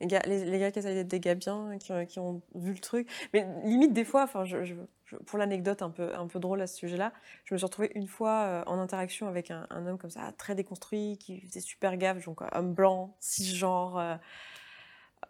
Les 0.00 0.06
gars, 0.06 0.20
les, 0.26 0.44
les 0.44 0.58
gars 0.58 0.70
qui 0.70 0.78
essayent 0.80 0.94
d'être 0.94 1.08
des 1.08 1.20
gars 1.20 1.34
bien, 1.34 1.78
qui, 1.78 1.92
ont- 1.92 2.06
qui 2.06 2.18
ont 2.18 2.42
vu 2.54 2.72
le 2.72 2.78
truc. 2.78 3.08
Mais 3.32 3.46
limite, 3.64 3.92
des 3.92 4.04
fois, 4.04 4.24
enfin, 4.24 4.44
je, 4.44 4.64
je- 4.64 4.74
je- 5.06 5.16
pour 5.16 5.38
l'anecdote 5.38 5.80
un 5.82 5.90
peu, 5.90 6.14
un 6.14 6.26
peu 6.26 6.38
drôle 6.40 6.60
à 6.60 6.66
ce 6.66 6.76
sujet-là, 6.76 7.12
je 7.44 7.54
me 7.54 7.58
suis 7.58 7.64
retrouvée 7.64 7.90
une 7.94 8.08
fois 8.08 8.42
euh, 8.42 8.62
en 8.66 8.78
interaction 8.78 9.28
avec 9.28 9.50
un, 9.50 9.66
un 9.70 9.86
homme 9.86 9.98
comme 9.98 10.10
ça, 10.10 10.32
très 10.38 10.54
déconstruit, 10.54 11.18
qui 11.18 11.40
faisait 11.40 11.60
super 11.60 11.96
gaffe, 11.96 12.24
donc 12.24 12.42
euh, 12.42 12.46
homme 12.52 12.74
blanc, 12.74 13.16
cisgenre, 13.20 13.98
euh, 13.98 14.14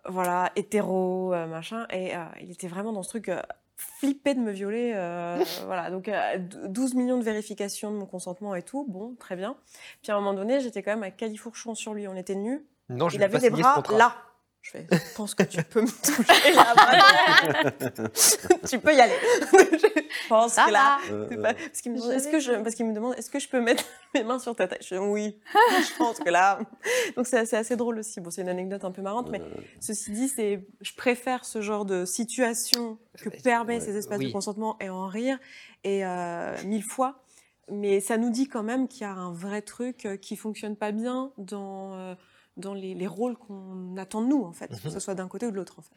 voilà, 0.08 0.52
hétéro, 0.56 1.32
euh, 1.34 1.46
machin. 1.46 1.86
Et 1.90 2.16
euh, 2.16 2.20
il 2.40 2.50
était 2.50 2.68
vraiment 2.68 2.92
dans 2.92 3.02
ce 3.02 3.10
truc. 3.10 3.28
euh, 3.28 3.40
flippé 3.98 4.34
de 4.34 4.38
me 4.40 4.52
violer, 4.52 4.92
euh, 4.94 5.42
voilà, 5.66 5.90
donc 5.90 6.08
euh, 6.08 6.38
12 6.38 6.94
millions 6.94 7.18
de 7.18 7.24
vérifications 7.24 7.90
de 7.90 7.96
mon 7.96 8.06
consentement 8.06 8.54
et 8.54 8.62
tout, 8.62 8.86
bon, 8.88 9.16
très 9.18 9.34
bien. 9.34 9.56
Puis 10.02 10.12
à 10.12 10.16
un 10.16 10.20
moment 10.20 10.34
donné, 10.34 10.60
j'étais 10.60 10.82
quand 10.84 10.92
même 10.92 11.02
à 11.02 11.10
califourchon 11.10 11.74
sur 11.74 11.92
lui, 11.94 12.06
on 12.06 12.14
était 12.14 12.36
nus, 12.36 12.64
Non, 12.88 13.08
je 13.08 13.16
il 13.16 13.22
avait 13.24 13.32
pas 13.32 13.40
des 13.40 13.50
bras 13.50 13.82
là. 13.90 14.14
Je 14.62 14.70
fais, 14.70 14.86
je 14.92 15.14
pense 15.16 15.34
que 15.34 15.42
tu 15.42 15.60
peux 15.64 15.82
me 15.82 15.88
toucher 15.88 16.52
là. 16.54 18.08
tu 18.68 18.78
peux 18.78 18.94
y 18.94 19.00
aller. 19.00 19.12
je 19.50 20.28
pense 20.28 20.54
que 20.54 20.70
là. 20.70 20.98
Euh, 21.10 21.26
pas- 21.42 21.54
Parce 21.54 21.80
qu'il 21.80 21.92
me, 21.92 21.98
est-ce 22.12 22.28
que 22.28 22.38
je, 22.38 22.52
parce 22.62 22.76
qu'il 22.76 22.86
me 22.86 22.94
demande 22.94 23.14
est-ce 23.18 23.28
que 23.28 23.40
je 23.40 23.48
peux 23.48 23.60
mettre 23.60 23.82
mes 24.14 24.22
mains 24.22 24.38
sur 24.38 24.54
ta 24.54 24.68
tête? 24.68 24.82
Je 24.82 24.88
fais 24.88 24.98
oui. 24.98 25.36
je 25.52 25.98
pense 25.98 26.20
que 26.20 26.30
là. 26.30 26.60
Donc 27.16 27.26
c'est 27.26 27.38
assez, 27.38 27.56
assez 27.56 27.74
drôle 27.74 27.98
aussi. 27.98 28.20
Bon, 28.20 28.30
c'est 28.30 28.42
une 28.42 28.48
anecdote 28.48 28.84
un 28.84 28.92
peu 28.92 29.02
marrante, 29.02 29.30
mais 29.30 29.42
ceci 29.80 30.12
dit, 30.12 30.28
c'est, 30.28 30.64
je 30.80 30.92
préfère 30.94 31.44
ce 31.44 31.60
genre 31.60 31.84
de 31.84 32.04
situation 32.04 32.98
que 33.20 33.30
permet 33.42 33.74
ouais, 33.78 33.80
ces 33.84 33.96
espaces 33.96 34.18
oui. 34.18 34.28
de 34.28 34.32
consentement 34.32 34.76
et 34.80 34.88
en 34.90 35.08
rire 35.08 35.38
et 35.82 36.06
euh, 36.06 36.54
mille 36.64 36.84
fois. 36.84 37.24
Mais 37.68 38.00
ça 38.00 38.16
nous 38.16 38.30
dit 38.30 38.48
quand 38.48 38.62
même 38.62 38.86
qu'il 38.86 39.02
y 39.02 39.04
a 39.04 39.12
un 39.12 39.32
vrai 39.32 39.62
truc 39.62 40.06
euh, 40.06 40.16
qui 40.16 40.36
fonctionne 40.36 40.76
pas 40.76 40.92
bien 40.92 41.32
dans 41.38 41.94
euh, 41.96 42.14
dans 42.56 42.74
les, 42.74 42.94
les 42.94 43.06
rôles 43.06 43.36
qu'on 43.36 43.96
attend 43.96 44.20
de 44.22 44.26
nous 44.28 44.42
en 44.44 44.52
fait, 44.52 44.68
que 44.68 44.74
Mhm. 44.86 44.92
ce 44.92 45.00
soit 45.00 45.14
d'un 45.14 45.28
côté 45.28 45.46
ou 45.46 45.50
de 45.50 45.56
l'autre 45.56 45.78
en 45.78 45.82
fait. 45.82 45.94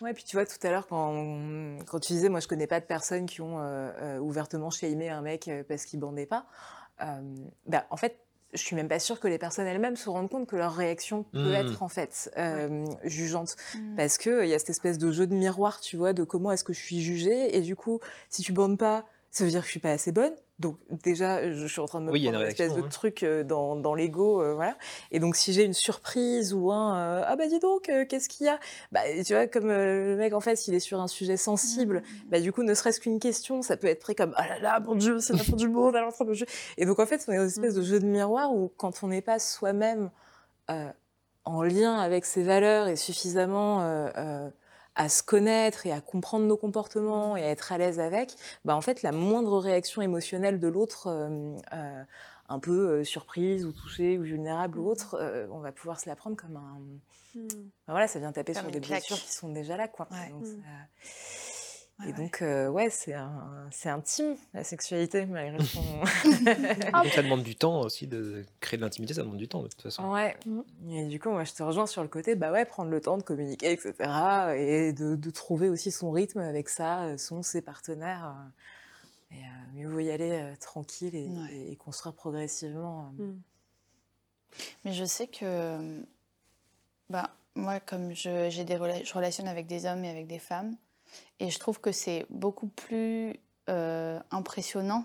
Ouais, 0.00 0.14
puis 0.14 0.22
tu 0.22 0.36
vois, 0.36 0.46
tout 0.46 0.54
à 0.62 0.70
l'heure, 0.70 0.86
quand, 0.86 1.78
quand 1.86 1.98
tu 1.98 2.12
disais, 2.12 2.28
moi, 2.28 2.38
je 2.38 2.46
connais 2.46 2.68
pas 2.68 2.78
de 2.78 2.84
personnes 2.84 3.26
qui 3.26 3.40
ont 3.40 3.58
euh, 3.58 3.90
euh, 4.00 4.18
ouvertement 4.20 4.70
shamé 4.70 5.08
un 5.08 5.22
mec 5.22 5.48
euh, 5.48 5.64
parce 5.66 5.84
qu'il 5.86 5.98
bandait 5.98 6.26
pas. 6.26 6.46
Euh, 7.02 7.20
bah, 7.66 7.84
en 7.90 7.96
fait, 7.96 8.20
je 8.52 8.58
suis 8.58 8.76
même 8.76 8.86
pas 8.88 9.00
sûre 9.00 9.18
que 9.18 9.26
les 9.26 9.38
personnes 9.38 9.66
elles-mêmes 9.66 9.96
se 9.96 10.08
rendent 10.08 10.30
compte 10.30 10.46
que 10.46 10.54
leur 10.54 10.72
réaction 10.72 11.24
peut 11.24 11.38
Mhm. 11.48 11.54
être 11.54 11.82
en 11.82 11.88
fait 11.88 12.30
euh, 12.38 12.84
jugeante, 13.02 13.56
Mm. 13.74 13.96
parce 13.96 14.18
que 14.18 14.44
il 14.44 14.48
y 14.50 14.54
a 14.54 14.58
cette 14.60 14.70
espèce 14.70 14.98
de 14.98 15.10
jeu 15.10 15.26
de 15.26 15.34
miroir, 15.34 15.80
tu 15.80 15.96
vois, 15.96 16.12
de 16.12 16.22
comment 16.22 16.52
est-ce 16.52 16.62
que 16.64 16.72
je 16.72 16.80
suis 16.80 17.00
jugée, 17.00 17.56
et 17.56 17.60
du 17.60 17.74
coup, 17.74 17.98
si 18.30 18.42
tu 18.42 18.52
bandes 18.52 18.78
pas, 18.78 19.04
ça 19.30 19.44
veut 19.44 19.50
dire 19.50 19.60
que 19.60 19.66
je 19.66 19.70
suis 19.70 19.80
pas 19.80 19.90
assez 19.90 20.12
bonne. 20.12 20.32
Donc 20.58 20.76
déjà, 21.04 21.52
je 21.52 21.66
suis 21.68 21.80
en 21.80 21.86
train 21.86 22.00
de 22.00 22.06
me 22.06 22.10
Oui, 22.10 22.22
prendre 22.24 22.38
une 22.38 22.42
une 22.44 22.50
espèce 22.50 22.74
de 22.74 22.82
hein. 22.82 22.88
truc 22.90 23.22
euh, 23.22 23.44
dans, 23.44 23.76
dans 23.76 23.94
l'ego, 23.94 24.42
euh, 24.42 24.54
voilà. 24.54 24.76
Et 25.12 25.20
donc 25.20 25.36
si 25.36 25.52
j'ai 25.52 25.62
une 25.62 25.72
surprise 25.72 26.52
ou 26.52 26.72
un 26.72 26.96
euh, 26.96 27.22
ah 27.24 27.36
bah 27.36 27.46
dis 27.46 27.60
donc, 27.60 27.88
euh, 27.88 28.04
qu'est-ce 28.04 28.28
qu'il 28.28 28.46
y 28.46 28.48
a? 28.48 28.58
Bah 28.90 29.02
tu 29.24 29.34
vois, 29.34 29.46
comme 29.46 29.70
euh, 29.70 30.14
le 30.14 30.16
mec 30.16 30.32
en 30.32 30.40
fait, 30.40 30.66
il 30.66 30.74
est 30.74 30.80
sur 30.80 31.00
un 31.00 31.06
sujet 31.06 31.36
sensible, 31.36 32.02
bah 32.28 32.40
du 32.40 32.50
coup, 32.50 32.64
ne 32.64 32.74
serait-ce 32.74 32.98
qu'une 32.98 33.20
question, 33.20 33.62
ça 33.62 33.76
peut 33.76 33.86
être 33.86 34.00
pris 34.00 34.16
comme 34.16 34.32
ah 34.36 34.48
là 34.48 34.58
là, 34.58 34.80
mon 34.80 34.96
Dieu, 34.96 35.20
c'est 35.20 35.34
la 35.34 35.44
fin 35.44 35.54
du 35.54 35.68
monde, 35.68 35.94
alors 35.94 36.12
mon 36.18 36.32
Dieu. 36.32 36.46
Et 36.76 36.86
donc 36.86 36.98
en 36.98 37.06
fait, 37.06 37.24
on 37.28 37.32
est 37.32 37.36
dans 37.36 37.42
une 37.42 37.48
espèce 37.48 37.74
de 37.74 37.82
jeu 37.82 38.00
de 38.00 38.06
miroir 38.06 38.52
où 38.52 38.72
quand 38.76 39.04
on 39.04 39.08
n'est 39.08 39.22
pas 39.22 39.38
soi-même 39.38 40.10
euh, 40.70 40.90
en 41.44 41.62
lien 41.62 41.96
avec 41.98 42.24
ses 42.24 42.42
valeurs 42.42 42.88
et 42.88 42.96
suffisamment 42.96 43.82
euh, 43.82 44.08
euh, 44.16 44.50
à 44.98 45.08
se 45.08 45.22
connaître 45.22 45.86
et 45.86 45.92
à 45.92 46.00
comprendre 46.02 46.44
nos 46.44 46.56
comportements 46.56 47.36
et 47.36 47.42
à 47.44 47.48
être 47.50 47.72
à 47.72 47.78
l'aise 47.78 48.00
avec, 48.00 48.34
bah 48.64 48.76
en 48.76 48.80
fait 48.82 49.02
la 49.02 49.12
moindre 49.12 49.58
réaction 49.58 50.02
émotionnelle 50.02 50.58
de 50.60 50.68
l'autre, 50.68 51.06
euh, 51.06 51.56
euh, 51.72 52.02
un 52.50 52.58
peu 52.58 52.90
euh, 52.90 53.04
surprise 53.04 53.64
ou 53.64 53.72
touchée 53.72 54.18
ou 54.18 54.22
vulnérable 54.22 54.78
ou 54.78 54.88
autre, 54.88 55.16
on 55.52 55.60
va 55.60 55.70
pouvoir 55.72 56.00
se 56.00 56.08
la 56.08 56.16
prendre 56.16 56.36
comme 56.36 56.56
un, 56.56 56.78
Enfin, 57.36 57.92
voilà, 57.92 58.08
ça 58.08 58.18
vient 58.18 58.32
taper 58.32 58.52
Comme 58.52 58.62
sur 58.64 58.70
des 58.72 58.80
blessures 58.80 59.16
qui 59.16 59.32
sont 59.32 59.50
déjà 59.50 59.76
là, 59.76 59.86
quoi. 59.86 60.08
Ouais. 60.10 60.30
Donc, 60.30 60.42
Mm. 60.42 60.46
ça- 60.46 60.52
Ouais, 60.52 61.47
et 62.04 62.06
ouais. 62.06 62.12
donc, 62.12 62.42
euh, 62.42 62.68
ouais, 62.68 62.90
c'est 62.90 63.14
un, 63.14 63.68
c'est 63.72 63.88
intime 63.88 64.36
la 64.54 64.62
sexualité 64.64 65.26
malgré 65.26 65.64
son. 65.64 65.82
Donc 65.82 67.06
ça 67.12 67.22
demande 67.22 67.42
du 67.44 67.56
temps 67.56 67.80
aussi 67.80 68.06
de 68.06 68.44
créer 68.60 68.76
de 68.78 68.82
l'intimité, 68.84 69.14
ça 69.14 69.22
demande 69.22 69.36
du 69.38 69.48
temps 69.48 69.62
de 69.62 69.68
toute 69.68 69.82
façon. 69.82 70.08
Ouais. 70.12 70.36
Et 70.90 71.06
du 71.06 71.18
coup, 71.18 71.30
moi, 71.30 71.44
je 71.44 71.52
te 71.54 71.62
rejoins 71.62 71.86
sur 71.86 72.02
le 72.02 72.08
côté, 72.08 72.34
bah 72.36 72.52
ouais, 72.52 72.64
prendre 72.64 72.90
le 72.90 73.00
temps 73.00 73.18
de 73.18 73.22
communiquer, 73.22 73.72
etc. 73.72 73.94
Et 74.56 74.92
de, 74.92 75.16
de 75.16 75.30
trouver 75.30 75.68
aussi 75.68 75.90
son 75.90 76.10
rythme 76.10 76.38
avec 76.38 76.68
ça, 76.68 77.04
euh, 77.04 77.18
son, 77.18 77.42
ses 77.42 77.62
partenaires. 77.62 78.34
euh, 79.32 79.34
Et 79.36 79.40
euh, 79.40 79.74
mieux 79.74 79.88
vaut 79.88 80.00
y 80.00 80.10
aller 80.10 80.30
euh, 80.30 80.54
tranquille 80.60 81.14
et, 81.16 81.26
Ouais. 81.28 81.52
et- 81.52 81.72
et 81.72 81.76
construire 81.76 82.14
progressivement. 82.14 83.12
euh. 83.18 83.24
Mm. 83.24 83.40
Mais 84.84 84.92
je 84.92 85.04
sais 85.04 85.26
que, 85.26 86.00
bah, 87.10 87.30
moi, 87.54 87.80
comme 87.80 88.14
je, 88.14 88.48
j'ai 88.50 88.64
des 88.64 88.76
rela- 88.76 89.04
je 89.04 89.12
relationne 89.14 89.48
avec 89.48 89.66
des 89.66 89.84
hommes 89.84 90.04
et 90.04 90.10
avec 90.10 90.26
des 90.26 90.38
femmes, 90.38 90.76
et 91.40 91.50
je 91.50 91.58
trouve 91.58 91.80
que 91.80 91.92
c'est 91.92 92.26
beaucoup 92.30 92.68
plus 92.68 93.34
euh, 93.68 94.18
impressionnant 94.30 95.04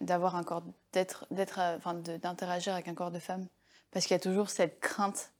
d'avoir 0.00 0.36
un 0.36 0.42
corps, 0.42 0.64
d'être, 0.92 1.26
d'être, 1.30 1.58
euh, 1.60 1.76
enfin, 1.76 1.94
d'interagir 1.94 2.72
avec 2.74 2.88
un 2.88 2.94
corps 2.94 3.10
de 3.10 3.18
femme, 3.18 3.46
parce 3.90 4.06
qu'il 4.06 4.14
y 4.14 4.16
a 4.16 4.20
toujours 4.20 4.50
cette 4.50 4.80
crainte 4.80 5.32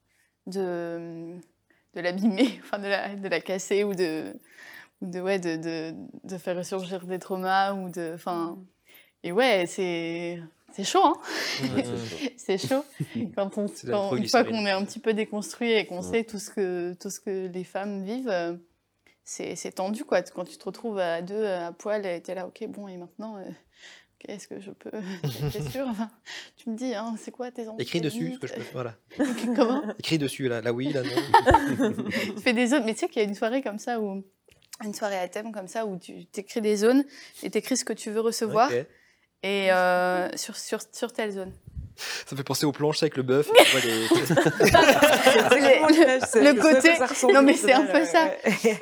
de, 0.47 1.37
de 1.95 2.01
l'abîmer, 2.01 2.61
enfin, 2.63 2.79
de 2.79 2.87
la, 2.89 3.15
de 3.17 3.29
la 3.29 3.41
casser 3.41 3.85
ou 3.85 3.95
de, 3.95 4.35
ou 5.01 5.07
de, 5.07 5.21
ouais, 5.21 5.39
de, 5.39 5.57
de, 5.57 5.95
de 6.25 6.39
faire 6.39 6.57
ressurgir 6.57 7.07
des 7.07 7.19
traumas 7.19 7.73
ou 7.75 7.89
de, 7.91 8.13
enfin, 8.15 8.59
et 9.25 9.33
ouais, 9.33 9.67
c'est, 9.67 10.41
c'est 10.73 10.85
chaud, 10.85 11.05
hein. 11.05 11.15
C'est 12.37 12.59
chaud 12.59 12.85
quand 13.37 13.57
on, 13.59 13.67
quand- 13.87 14.17
une 14.17 14.27
fois 14.29 14.43
qu'on 14.45 14.67
est 14.67 14.71
un 14.73 14.85
petit 14.85 14.99
peu 14.99 15.15
déconstruit 15.15 15.71
et 15.73 15.87
qu'on 15.87 15.97
Ouais. 15.99 16.03
sait 16.03 16.25
tout 16.25 16.39
ce 16.41 16.51
que 16.51 16.93
tout 16.95 17.09
ce 17.11 17.21
que 17.21 17.47
les 17.47 17.63
femmes 17.65 18.03
vivent, 18.05 18.29
euh, 18.29 18.57
c'est 19.25 19.57
c'est 19.57 19.73
tendu 19.73 20.05
quoi. 20.05 20.23
Quand 20.23 20.45
tu 20.45 20.57
te 20.57 20.65
retrouves 20.65 20.99
à 20.99 21.23
deux 21.23 21.45
à 21.47 21.73
poil, 21.73 22.05
et 22.07 22.21
t'es 22.21 22.35
là, 22.35 22.47
ok, 22.47 22.67
bon 22.69 22.89
et 22.89 22.97
maintenant, 22.97 23.37
euh, 23.37 23.45
ok, 23.45 24.29
est-ce 24.29 24.49
que 24.49 24.61
je 24.61 24.71
peux 24.71 24.91
T'es 25.53 25.63
sûr 25.63 25.87
Enfin, 25.89 26.11
Tu 26.57 26.71
me 26.71 26.77
dis, 26.77 26.95
hein, 26.95 27.15
c'est 27.19 27.31
quoi 27.31 27.51
tes 27.51 27.67
Écris 27.79 28.01
dessus, 28.01 28.35
ce 28.35 28.39
que 28.39 28.47
je 28.47 28.55
peux. 28.55 28.63
Voilà. 28.73 28.95
Comment? 29.57 29.83
Écris 29.99 30.19
dessus, 30.19 30.49
là, 30.49 30.61
là 30.61 30.73
oui, 30.73 30.93
là 30.93 31.03
non. 31.03 32.05
Tu 32.37 32.41
fais 32.43 32.53
des 32.53 32.67
zones, 32.69 32.85
mais 32.85 32.95
tu 32.95 33.01
sais 33.01 33.09
qu'il 33.09 33.23
y 33.23 33.25
a 33.25 33.29
une 33.29 33.35
soirée 33.35 33.63
comme 33.63 33.79
ça 33.79 34.01
où 34.01 34.25
une 34.85 34.95
soirée 34.95 35.19
à 35.19 35.29
thème 35.29 35.53
comme 35.53 35.69
ça 35.69 35.87
où 35.87 35.97
tu 35.97 36.27
t'écris 36.27 36.61
des 36.61 36.77
zones 36.77 37.05
et 37.43 37.51
t'écris 37.51 37.77
ce 37.77 37.85
que 37.85 37.93
tu 37.93 38.11
veux 38.11 38.21
recevoir 38.21 38.71
et 39.45 39.73
euh, 39.73 40.29
sur, 40.37 40.57
sur 40.57 40.81
sur 40.93 41.13
telle 41.13 41.33
zone. 41.33 41.53
Ça 41.97 42.33
me 42.33 42.37
fait 42.39 42.45
penser 42.45 42.67
aux 42.67 42.73
planches 42.73 43.03
avec 43.03 43.17
le 43.17 43.23
bœuf. 43.23 43.49
les- 43.85 44.09
le 46.41 46.53
côté- 46.61 46.93
non, 47.33 47.43
mais 47.43 47.55
c'est 47.55 47.73
un 47.73 47.87
peu 47.87 48.05
ça. 48.05 48.31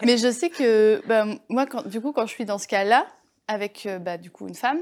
Mais 0.03 0.17
je 0.19 0.31
sais 0.31 0.51
que 0.51 1.03
bah, 1.07 1.27
moi, 1.49 1.67
quand, 1.67 1.87
du 1.87 2.01
coup, 2.01 2.13
quand 2.13 2.27
je 2.27 2.33
suis 2.33 2.45
dans 2.45 2.59
ce 2.59 2.69
cas-là, 2.69 3.07
avec 3.49 3.87
euh, 3.87 3.99
bah, 3.99 4.17
du 4.17 4.31
coup 4.31 4.49
une 4.49 4.55
femme, 4.55 4.81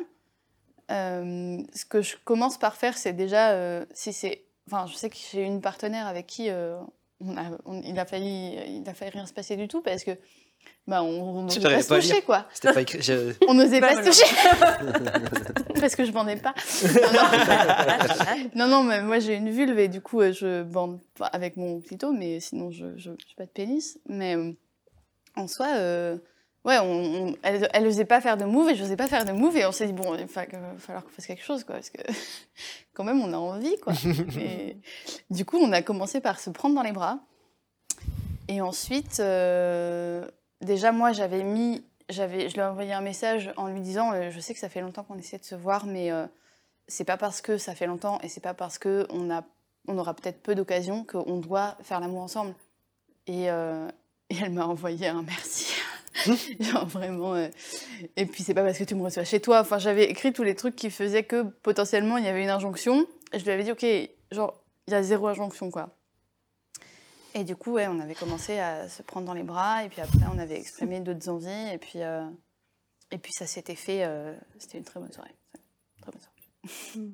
euh, 0.91 1.59
ce 1.75 1.85
que 1.85 2.03
je 2.03 2.17
commence 2.25 2.59
par 2.59 2.77
faire, 2.77 2.97
c'est 2.97 3.13
déjà, 3.13 3.51
euh, 3.53 3.85
si 3.95 4.13
c'est, 4.13 4.45
enfin, 4.71 4.87
je 4.87 4.95
sais 4.97 5.11
que 5.11 5.17
j'ai 5.33 5.43
une 5.43 5.61
partenaire 5.61 6.07
avec 6.07 6.27
qui 6.27 6.51
euh, 6.51 6.77
on 7.21 7.37
a, 7.37 7.43
on- 7.67 7.81
il 7.83 7.99
a 7.99 8.05
failli, 8.05 8.59
il 8.83 8.89
a 8.89 8.95
failli 8.95 9.11
rien 9.13 9.27
se 9.27 9.33
passer 9.33 9.57
du 9.57 9.69
tout 9.69 9.81
parce 9.83 10.05
que, 10.05 10.13
bah, 10.87 11.03
on 11.03 11.43
n'osait 11.43 11.61
pas 11.61 11.83
se 11.83 11.95
toucher, 11.95 12.23
quoi. 12.23 12.47
C'était 12.55 12.73
pas 12.73 12.81
écrit. 12.81 13.03
je- 13.03 13.35
On 13.49 13.55
n'osait 13.55 13.81
Bah, 13.81 13.95
pas 13.95 14.03
se 14.03 14.09
toucher 14.09 14.35
parce 15.81 15.95
que 15.97 16.05
je 16.05 16.13
bandais 16.13 16.37
pas. 16.37 16.55
Non, 18.55 18.67
non, 18.67 18.67
non, 18.67 18.69
non, 18.69 18.83
mais 18.85 19.03
moi 19.03 19.19
j'ai 19.19 19.35
une 19.35 19.51
vulve 19.51 19.79
et 19.79 19.89
du 19.89 20.01
coup 20.01 20.21
euh, 20.23 20.33
je 20.33 20.63
bande 20.63 21.01
avec 21.33 21.57
mon 21.57 21.81
clito, 21.81 22.13
mais 22.13 22.41
sinon 22.41 22.71
je 22.71 22.97
je 22.97 23.11
j'ai 23.19 23.35
pas 23.37 23.45
de 23.45 23.51
pénis. 23.51 23.99
Mais 24.09 24.35
euh, 24.37 24.53
en 25.37 25.47
soi, 25.47 25.67
euh, 25.77 26.17
ouais, 26.65 26.79
on, 26.79 27.27
on- 27.29 27.37
elle, 27.43 27.69
elle 27.73 27.87
osait 27.87 28.05
pas 28.07 28.21
faire 28.23 28.37
de 28.39 28.45
move 28.45 28.71
et 28.71 28.75
je 28.75 28.83
n'osais 28.83 28.97
pas 28.97 29.07
faire 29.09 29.25
de 29.27 29.33
move 29.33 29.57
et 29.59 29.67
on 29.67 29.73
s'est 29.73 29.87
dit 29.87 29.93
bon, 29.93 30.15
il 30.15 30.25
va 30.25 30.43
va 30.47 30.79
falloir 30.79 31.05
qu'on 31.05 31.11
fasse 31.11 31.27
quelque 31.27 31.45
chose 31.45 31.65
quoi, 31.65 31.75
parce 31.77 31.91
que 31.91 32.01
quand 32.95 33.05
même 33.05 33.21
on 33.21 33.33
a 33.35 33.37
envie 33.37 33.77
quoi. 33.79 33.93
Et 34.41 34.79
du 35.31 35.45
coup, 35.45 35.59
on 35.59 35.71
a 35.73 35.83
commencé 35.83 36.21
par 36.21 36.41
se 36.41 36.49
prendre 36.51 36.75
dans 36.75 36.83
les 36.83 36.93
bras 36.93 37.19
et 38.49 38.63
ensuite, 38.63 39.21
euh, 39.21 40.27
déjà 40.61 40.93
moi 40.93 41.13
j'avais 41.13 41.43
mis 41.43 41.85
j'avais, 42.09 42.49
je 42.49 42.55
lui 42.55 42.61
ai 42.61 42.65
envoyé 42.65 42.93
un 42.93 43.01
message 43.01 43.53
en 43.57 43.69
lui 43.69 43.81
disant 43.81 44.13
euh, 44.13 44.31
Je 44.31 44.41
sais 44.41 44.55
que 44.55 44.61
ça 44.61 44.69
fait 44.69 44.81
longtemps 44.81 45.05
qu'on 45.05 45.19
essaie 45.19 45.39
de 45.39 45.45
se 45.45 45.55
voir, 45.55 45.87
mais 45.87 46.11
euh, 46.11 46.27
c'est 46.87 47.05
pas 47.05 47.17
parce 47.17 47.41
que 47.41 47.59
ça 47.59 47.75
fait 47.75 47.87
longtemps 47.87 48.19
et 48.23 48.29
c'est 48.29 48.41
pas 48.41 48.55
parce 48.55 48.79
que 48.79 49.07
on, 49.11 49.31
a, 49.31 49.45
on 49.87 49.99
aura 49.99 50.15
peut-être 50.15 50.43
peu 50.43 50.55
d'occasions 50.55 51.05
qu'on 51.05 51.39
doit 51.39 51.77
faire 51.83 52.01
l'amour 52.01 52.23
ensemble. 52.23 52.55
Et, 53.27 53.51
euh, 53.51 53.89
et 54.31 54.37
elle 54.41 54.53
m'a 54.53 54.67
envoyé 54.67 55.09
un 55.09 55.23
merci. 55.23 55.75
Genre 56.61 56.87
vraiment. 56.87 57.37
Et 58.17 58.27
puis 58.27 58.43
c'est 58.43 58.55
pas 58.55 58.65
parce 58.65 58.79
que 58.79 58.85
tu 58.85 58.95
me 58.95 59.05
reçois 59.05 59.25
chez 59.25 59.41
toi. 59.41 59.61
Enfin, 59.61 59.79
j'avais 59.79 60.05
écrit 60.05 60.33
tous 60.33 60.43
les 60.43 60.55
trucs 60.55 60.75
qui 60.75 60.91
faisaient 60.91 61.23
que 61.23 61.43
potentiellement 61.43 62.17
il 62.17 62.25
y 62.25 62.29
avait 62.29 62.43
une 62.43 62.51
injonction. 62.51 63.07
Et 63.33 63.39
je 63.39 63.45
lui 63.45 63.53
avais 63.53 63.65
dit 63.65 63.73
Ok, 63.73 63.87
genre, 64.33 64.61
il 64.87 64.93
y 64.93 64.97
a 64.97 65.03
zéro 65.03 65.29
injonction 65.29 65.71
quoi. 65.71 65.91
Et 67.35 67.45
du 67.45 67.57
coup, 67.57 67.73
ouais, 67.73 67.87
on 67.87 68.01
avait 68.01 68.15
commencé 68.15 68.59
à 68.59 68.89
se 68.89 69.03
prendre 69.03 69.27
dans 69.27 69.35
les 69.35 69.43
bras, 69.43 69.85
et 69.85 69.89
puis 69.89 70.01
après, 70.01 70.27
on 70.33 70.39
avait 70.39 70.59
exprimé 70.59 71.01
d'autres 71.01 71.29
envies, 71.29 71.73
et 71.73 71.79
puis, 71.79 72.03
euh, 72.03 72.25
et 73.11 73.19
puis 73.19 73.33
ça 73.33 73.47
s'était 73.47 73.75
fait. 73.75 74.05
euh, 74.05 74.35
C'était 74.59 74.79
une 74.79 74.85
très 74.85 74.99
bonne 74.99 75.13
soirée. 75.13 75.35
Très 76.01 76.11
bonne 76.11 76.21
soirée. 76.21 77.09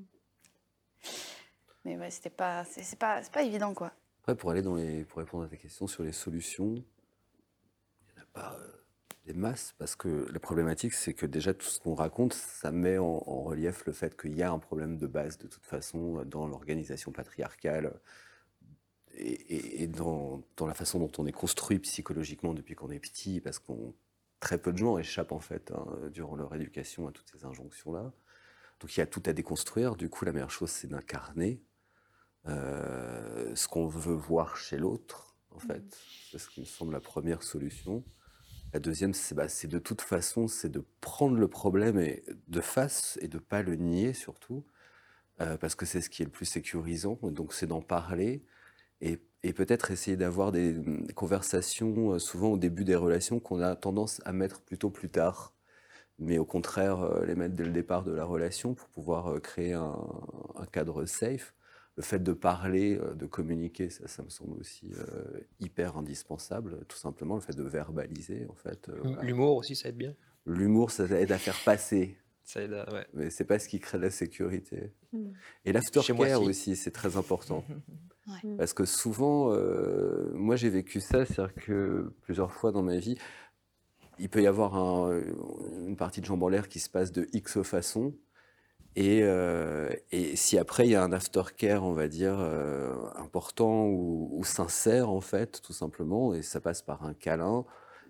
Mais 1.84 1.98
ouais, 1.98 2.10
c'était 2.10 2.30
pas, 2.30 2.64
c'est 2.64 2.98
pas, 2.98 3.22
c'est 3.22 3.32
pas 3.32 3.42
évident, 3.42 3.74
quoi. 3.74 3.92
Après, 4.20 4.34
pour 4.36 4.50
aller 4.50 4.62
dans 4.62 4.76
les, 4.76 5.04
pour 5.04 5.18
répondre 5.18 5.44
à 5.44 5.48
ta 5.48 5.56
question 5.56 5.86
sur 5.86 6.02
les 6.02 6.12
solutions, 6.12 6.74
il 6.76 8.14
n'y 8.14 8.20
en 8.20 8.22
a 8.22 8.26
pas 8.32 8.56
euh, 8.58 8.66
des 9.26 9.34
masses, 9.34 9.74
parce 9.76 9.94
que 9.96 10.26
la 10.32 10.38
problématique, 10.38 10.94
c'est 10.94 11.12
que 11.12 11.26
déjà 11.26 11.52
tout 11.52 11.66
ce 11.66 11.80
qu'on 11.80 11.94
raconte, 11.94 12.32
ça 12.32 12.70
met 12.70 12.96
en, 12.96 13.22
en 13.26 13.42
relief 13.42 13.84
le 13.84 13.92
fait 13.92 14.18
qu'il 14.18 14.34
y 14.34 14.42
a 14.42 14.50
un 14.50 14.58
problème 14.58 14.96
de 14.96 15.06
base 15.06 15.36
de 15.38 15.46
toute 15.48 15.66
façon 15.66 16.22
dans 16.24 16.46
l'organisation 16.46 17.12
patriarcale 17.12 17.92
et, 19.16 19.86
dans, 19.86 20.42
dans 20.56 20.66
la 20.66 20.74
façon 20.74 20.98
dont 20.98 21.12
on 21.18 21.26
est 21.26 21.32
construit 21.32 21.78
psychologiquement 21.78 22.54
depuis 22.54 22.74
qu'on 22.74 22.90
est 22.90 22.98
petit, 22.98 23.40
parce 23.40 23.58
qu'on 23.58 23.94
très 24.40 24.58
peu 24.58 24.72
de 24.72 24.78
gens 24.78 24.98
échappent 24.98 25.32
en 25.32 25.40
fait 25.40 25.72
hein, 25.72 25.86
durant 26.12 26.36
leur 26.36 26.54
éducation 26.54 27.08
à 27.08 27.12
toutes 27.12 27.30
ces 27.30 27.44
injonctions-là. 27.44 28.12
Donc 28.80 28.96
il 28.96 29.00
y 29.00 29.02
a 29.02 29.06
tout 29.06 29.22
à 29.26 29.32
déconstruire. 29.32 29.96
Du 29.96 30.08
coup, 30.08 30.24
la 30.24 30.32
meilleure 30.32 30.50
chose, 30.50 30.70
c'est 30.70 30.88
d'incarner 30.88 31.62
euh, 32.46 33.54
ce 33.54 33.68
qu'on 33.68 33.86
veut 33.86 34.14
voir 34.14 34.56
chez 34.56 34.76
l'autre, 34.76 35.36
en 35.50 35.58
fait. 35.58 35.96
C'est 36.30 36.38
ce 36.38 36.48
qui 36.48 36.60
me 36.60 36.66
semble 36.66 36.92
la 36.92 37.00
première 37.00 37.42
solution. 37.42 38.04
La 38.74 38.80
deuxième, 38.80 39.14
c'est 39.14 39.34
bah, 39.34 39.46
de 39.46 39.78
toute 39.78 40.02
façon, 40.02 40.48
c'est 40.48 40.68
de 40.68 40.84
prendre 41.00 41.38
le 41.38 41.48
problème 41.48 41.98
et, 41.98 42.22
de 42.48 42.60
face 42.60 43.18
et 43.22 43.28
de 43.28 43.38
pas 43.38 43.62
le 43.62 43.76
nier 43.76 44.12
surtout, 44.12 44.64
euh, 45.40 45.56
parce 45.56 45.74
que 45.74 45.86
c'est 45.86 46.00
ce 46.00 46.10
qui 46.10 46.22
est 46.22 46.26
le 46.26 46.30
plus 46.30 46.44
sécurisant. 46.44 47.18
Donc 47.22 47.54
c'est 47.54 47.66
d'en 47.66 47.80
parler 47.80 48.44
et, 49.05 49.18
et 49.42 49.52
peut-être 49.52 49.90
essayer 49.90 50.16
d'avoir 50.16 50.50
des 50.52 50.74
conversations 51.14 52.12
euh, 52.14 52.18
souvent 52.18 52.48
au 52.52 52.59
début 52.59 52.84
des 52.84 52.96
relations 52.96 53.38
qu'on 53.40 53.61
a 53.61 53.76
tendance 53.76 54.20
à 54.24 54.32
mettre 54.32 54.61
plutôt 54.62 54.90
plus 54.90 55.09
tard, 55.11 55.55
mais 56.18 56.38
au 56.38 56.44
contraire 56.44 57.00
euh, 57.02 57.24
les 57.26 57.34
mettre 57.34 57.55
dès 57.55 57.64
le 57.64 57.70
départ 57.72 58.02
de 58.05 58.12
la 58.12 58.24
relation 58.24 58.74
pour 58.74 58.88
pouvoir 58.88 59.28
euh, 59.34 59.40
créer 59.40 59.72
un, 59.74 59.96
un 60.57 60.66
cadre 60.66 61.05
safe 61.07 61.55
le 61.96 62.02
fait 62.02 62.20
de 62.20 62.32
parler, 62.32 62.98
de 63.14 63.24
communiquer, 63.24 63.88
ça, 63.88 64.09
ça 64.09 64.24
me 64.24 64.28
semble 64.28 64.59
aussi 64.59 64.90
euh, 64.98 65.40
hyper 65.61 65.96
indispensable. 65.96 66.84
Tout 66.88 66.96
simplement, 66.96 67.36
le 67.36 67.40
fait 67.40 67.55
de 67.57 67.62
verbaliser, 67.62 68.48
en 68.50 68.55
fait. 68.57 68.88
euh, 68.88 68.98
voilà. 69.05 69.22
L'humour 69.22 69.55
aussi, 69.59 69.76
ça 69.76 69.90
aide 69.90 69.96
bien. 69.96 70.12
L'humour, 70.44 70.90
ça 70.90 71.05
aide 71.05 71.30
à 71.30 71.38
faire 71.38 71.55
passer, 71.64 72.18
Ça 72.42 72.62
aide 72.62 72.72
à- 72.72 72.92
ouais. 72.92 73.07
mais 73.14 73.30
c'est 73.30 73.44
pas 73.44 73.61
ce 73.61 73.68
qui 73.68 73.78
crée 73.78 73.98
la 73.98 74.11
sécurité. 74.11 74.90
Mm. 75.12 75.30
Et 75.66 75.72
l'aftercare 75.72 76.40
si. 76.40 76.48
aussi, 76.48 76.74
c'est 76.74 76.90
très 76.90 77.16
important. 77.16 77.64
Ouais. 78.26 78.56
Parce 78.56 78.72
que 78.72 78.84
souvent, 78.84 79.52
euh, 79.52 80.30
moi 80.34 80.56
j'ai 80.56 80.70
vécu 80.70 81.00
ça, 81.00 81.26
c'est-à-dire 81.26 81.54
que 81.54 82.12
plusieurs 82.22 82.52
fois 82.52 82.72
dans 82.72 82.82
ma 82.82 82.96
vie, 82.96 83.16
il 84.18 84.28
peut 84.28 84.42
y 84.42 84.46
avoir 84.46 84.76
un- 84.76 85.20
une 85.86 85.96
partie 85.96 86.20
de 86.20 86.26
jambes 86.26 86.42
en 86.42 86.48
l'air 86.48 86.68
qui 86.68 86.78
se 86.80 86.88
passe 86.88 87.12
de 87.12 87.26
X 87.32 87.62
façon. 87.62 88.14
Et, 88.96 89.22
euh, 89.24 89.90
et 90.12 90.36
si 90.36 90.58
après 90.58 90.86
il 90.86 90.92
y 90.92 90.94
a 90.96 91.02
un 91.04 91.12
aftercare, 91.12 91.84
on 91.84 91.92
va 91.94 92.08
dire, 92.08 92.36
euh, 92.40 92.94
important 93.16 93.86
ou, 93.88 94.30
ou 94.32 94.44
sincère 94.44 95.10
en 95.10 95.20
fait, 95.20 95.62
tout 95.62 95.72
simplement, 95.72 96.34
et 96.34 96.42
ça 96.42 96.60
passe 96.60 96.82
par 96.82 97.04
un 97.04 97.14
câlin, 97.14 97.64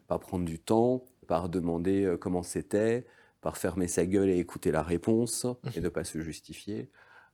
par 0.09 0.21
prendre 0.21 0.45
du 0.45 0.59
temps, 0.61 1.05
par 1.29 1.49
demander 1.49 2.17
comment 2.21 2.43
c'était, 2.43 3.07
par 3.41 3.57
fermer 3.59 3.89
sa 3.89 4.07
gueule 4.07 4.31
et 4.31 4.39
écouter 4.39 4.73
la 4.73 4.83
réponse 4.83 5.47
et 5.77 5.81
ne 5.81 5.89
pas 5.89 6.05
se 6.05 6.21
justifier. 6.21 6.91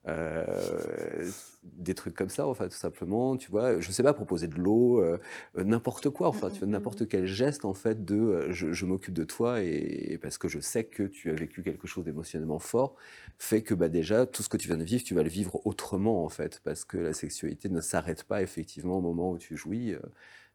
Euh, 0.08 1.30
des 1.62 1.94
trucs 1.94 2.14
comme 2.14 2.30
ça, 2.30 2.46
enfin, 2.46 2.68
tout 2.68 2.76
simplement, 2.76 3.36
tu 3.36 3.50
vois, 3.50 3.80
je 3.80 3.90
sais 3.92 4.02
pas, 4.02 4.14
proposer 4.14 4.48
de 4.48 4.54
l'eau, 4.56 5.02
euh, 5.02 5.18
euh, 5.58 5.64
n'importe 5.64 6.08
quoi, 6.08 6.28
enfin, 6.28 6.50
tu 6.50 6.60
vois, 6.60 6.68
n'importe 6.68 7.06
quel 7.06 7.26
geste, 7.26 7.66
en 7.66 7.74
fait, 7.74 8.02
de 8.04 8.16
euh, 8.16 8.52
je, 8.52 8.72
je 8.72 8.86
m'occupe 8.86 9.12
de 9.14 9.24
toi 9.24 9.62
et, 9.62 10.12
et 10.12 10.18
parce 10.18 10.38
que 10.38 10.48
je 10.48 10.58
sais 10.58 10.84
que 10.84 11.02
tu 11.02 11.30
as 11.30 11.34
vécu 11.34 11.62
quelque 11.62 11.86
chose 11.86 12.04
d'émotionnellement 12.04 12.58
fort, 12.58 12.96
fait 13.38 13.62
que, 13.62 13.74
bah, 13.74 13.90
déjà, 13.90 14.24
tout 14.26 14.42
ce 14.42 14.48
que 14.48 14.56
tu 14.56 14.68
viens 14.68 14.78
de 14.78 14.84
vivre, 14.84 15.04
tu 15.04 15.14
vas 15.14 15.22
le 15.22 15.28
vivre 15.28 15.60
autrement, 15.66 16.24
en 16.24 16.30
fait, 16.30 16.60
parce 16.64 16.84
que 16.86 16.96
la 16.96 17.12
sexualité 17.12 17.68
ne 17.68 17.80
s'arrête 17.82 18.24
pas, 18.24 18.42
effectivement, 18.42 18.96
au 18.98 19.02
moment 19.02 19.32
où 19.32 19.38
tu 19.38 19.56
jouis, 19.56 19.94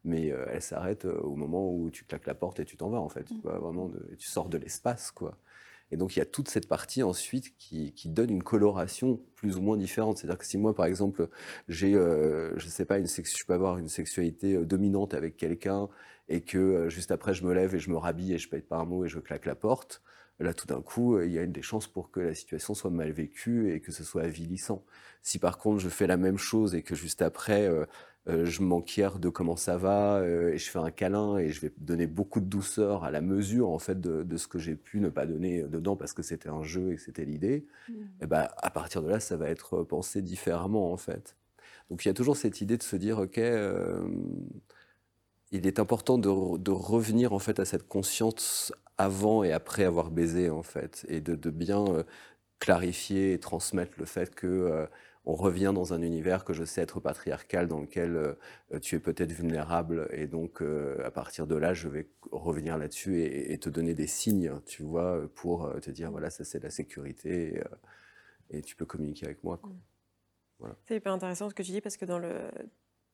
mais 0.03 0.27
elle 0.27 0.61
s'arrête 0.61 1.05
au 1.05 1.35
moment 1.35 1.71
où 1.73 1.89
tu 1.91 2.05
claques 2.05 2.27
la 2.27 2.35
porte 2.35 2.59
et 2.59 2.65
tu 2.65 2.77
t'en 2.77 2.89
vas, 2.89 2.99
en 2.99 3.09
fait, 3.09 3.25
tu 3.25 3.41
vois, 3.43 3.59
vraiment, 3.59 3.89
de- 3.89 4.15
tu 4.17 4.27
sors 4.27 4.49
de 4.49 4.57
l'espace, 4.57 5.11
quoi. 5.11 5.37
Et 5.91 5.97
donc, 5.97 6.15
il 6.15 6.19
y 6.19 6.21
a 6.21 6.25
toute 6.25 6.49
cette 6.49 6.67
partie 6.67 7.03
ensuite 7.03 7.55
qui, 7.57 7.93
donne 8.05 8.31
une 8.31 8.43
coloration 8.43 9.21
plus 9.35 9.57
ou 9.57 9.61
moins 9.61 9.77
différente. 9.77 10.17
C'est-à-dire 10.17 10.37
que 10.37 10.45
si 10.45 10.57
moi, 10.57 10.73
par 10.73 10.85
exemple, 10.85 11.29
j'ai, 11.67 11.95
euh, 11.95 12.57
je 12.57 12.67
sais 12.67 12.85
pas, 12.85 13.03
je 13.03 13.45
peux 13.45 13.53
avoir 13.53 13.77
une 13.77 13.87
sexualité 13.87 14.55
euh, 14.55 14.65
dominante 14.65 15.13
avec 15.13 15.37
quelqu'un 15.37 15.87
et 16.27 16.41
que 16.41 16.57
euh, 16.57 16.89
juste 16.89 17.11
après, 17.11 17.33
je 17.33 17.45
me 17.45 17.53
lève 17.53 17.75
et 17.75 17.79
je 17.79 17.89
me 17.89 17.97
rhabille 17.97 18.33
et 18.33 18.37
je 18.37 18.49
pète 18.49 18.67
pas 18.67 18.77
un 18.77 18.85
mot 18.85 19.05
et 19.05 19.09
je 19.09 19.19
claque 19.19 19.45
la 19.45 19.55
porte, 19.55 20.01
là, 20.39 20.53
tout 20.53 20.67
d'un 20.67 20.81
coup, 20.81 21.15
euh, 21.15 21.25
il 21.25 21.31
y 21.31 21.39
a 21.39 21.43
une 21.43 21.51
des 21.51 21.61
chances 21.61 21.87
pour 21.87 22.11
que 22.11 22.19
la 22.19 22.33
situation 22.33 22.73
soit 22.73 22.91
mal 22.91 23.11
vécue 23.11 23.71
et 23.71 23.79
que 23.79 23.91
ce 23.91 24.03
soit 24.03 24.23
avilissant. 24.23 24.83
Si 25.21 25.39
par 25.39 25.57
contre, 25.57 25.79
je 25.79 25.89
fais 25.89 26.07
la 26.07 26.17
même 26.17 26.37
chose 26.37 26.75
et 26.75 26.83
que 26.83 26.95
juste 26.95 27.21
après, 27.21 27.69
je 28.27 28.61
m'enquière 28.63 29.19
de 29.19 29.29
comment 29.29 29.55
ça 29.55 29.77
va 29.77 30.17
euh, 30.17 30.53
et 30.53 30.57
je 30.57 30.69
fais 30.69 30.79
un 30.79 30.91
câlin 30.91 31.37
et 31.37 31.49
je 31.51 31.61
vais 31.61 31.71
donner 31.77 32.07
beaucoup 32.07 32.39
de 32.39 32.45
douceur 32.47 33.03
à 33.03 33.11
la 33.11 33.21
mesure 33.21 33.69
en 33.69 33.79
fait 33.79 34.01
de, 34.01 34.23
de 34.23 34.37
ce 34.37 34.47
que 34.47 34.57
j'ai 34.59 34.75
pu 34.75 34.99
ne 34.99 35.09
pas 35.09 35.25
donner 35.27 35.63
dedans 35.63 35.95
parce 35.95 36.13
que 36.13 36.23
c'était 36.23 36.49
un 36.49 36.63
jeu 36.63 36.91
et 36.93 36.95
que 36.95 37.01
c'était 37.01 37.25
l'idée. 37.25 37.65
Et 38.21 38.27
ben 38.27 38.47
à 38.57 38.69
partir 38.71 39.01
de 39.03 39.09
là, 39.09 39.19
ça 39.19 39.37
va 39.37 39.49
être 39.49 39.83
pensé 39.83 40.21
différemment 40.21 40.91
en 40.93 40.97
fait. 40.97 41.35
Donc 41.89 42.05
il 42.05 42.07
y 42.07 42.11
a 42.11 42.15
toujours 42.15 42.37
cette 42.37 42.61
idée 42.61 42.77
de 42.77 42.83
se 42.83 42.95
dire 42.95 43.19
ok, 43.19 43.37
euh, 43.37 44.07
il 45.51 45.67
est 45.67 45.79
important 45.79 46.17
de, 46.17 46.29
re- 46.29 46.61
de 46.61 46.71
revenir 46.71 47.33
en 47.33 47.39
fait 47.39 47.59
à 47.59 47.65
cette 47.65 47.87
conscience 47.87 48.73
avant 48.97 49.43
et 49.43 49.51
après 49.51 49.83
avoir 49.83 50.09
baisé 50.11 50.49
en 50.49 50.63
fait 50.63 51.05
et 51.09 51.21
de, 51.21 51.35
de 51.35 51.49
bien 51.49 51.85
euh, 51.87 52.03
clarifier 52.59 53.33
et 53.33 53.39
transmettre 53.39 53.93
le 53.97 54.05
fait 54.05 54.33
que 54.35 54.47
euh, 54.47 54.85
on 55.25 55.33
revient 55.33 55.71
dans 55.73 55.93
un 55.93 56.01
univers 56.01 56.45
que 56.45 56.53
je 56.53 56.63
sais 56.63 56.81
être 56.81 56.99
patriarcal, 56.99 57.67
dans 57.67 57.79
lequel 57.81 58.15
euh, 58.15 58.33
euh, 58.73 58.79
tu 58.79 58.95
es 58.95 58.99
peut-être 58.99 59.31
vulnérable, 59.31 60.07
et 60.11 60.27
donc 60.27 60.61
euh, 60.61 61.03
à 61.03 61.11
partir 61.11 61.47
de 61.47 61.55
là, 61.55 61.73
je 61.73 61.87
vais 61.87 62.07
revenir 62.31 62.77
là-dessus 62.77 63.19
et, 63.21 63.51
et 63.53 63.57
te 63.57 63.69
donner 63.69 63.93
des 63.93 64.07
signes, 64.07 64.51
tu 64.65 64.83
vois, 64.83 65.27
pour 65.35 65.65
euh, 65.65 65.79
te 65.79 65.89
dire 65.91 66.11
voilà, 66.11 66.29
ça 66.29 66.43
c'est 66.43 66.61
la 66.61 66.69
sécurité, 66.69 67.55
et, 67.55 67.59
euh, 67.59 67.63
et 68.51 68.61
tu 68.61 68.75
peux 68.75 68.85
communiquer 68.85 69.25
avec 69.25 69.43
moi. 69.43 69.57
quoi. 69.57 69.71
C'est 70.85 70.95
hyper 70.97 71.11
intéressant 71.11 71.49
ce 71.49 71.55
que 71.55 71.63
tu 71.63 71.71
dis 71.71 71.81
parce 71.81 71.97
que 71.97 72.05
dans, 72.05 72.19
le, 72.19 72.33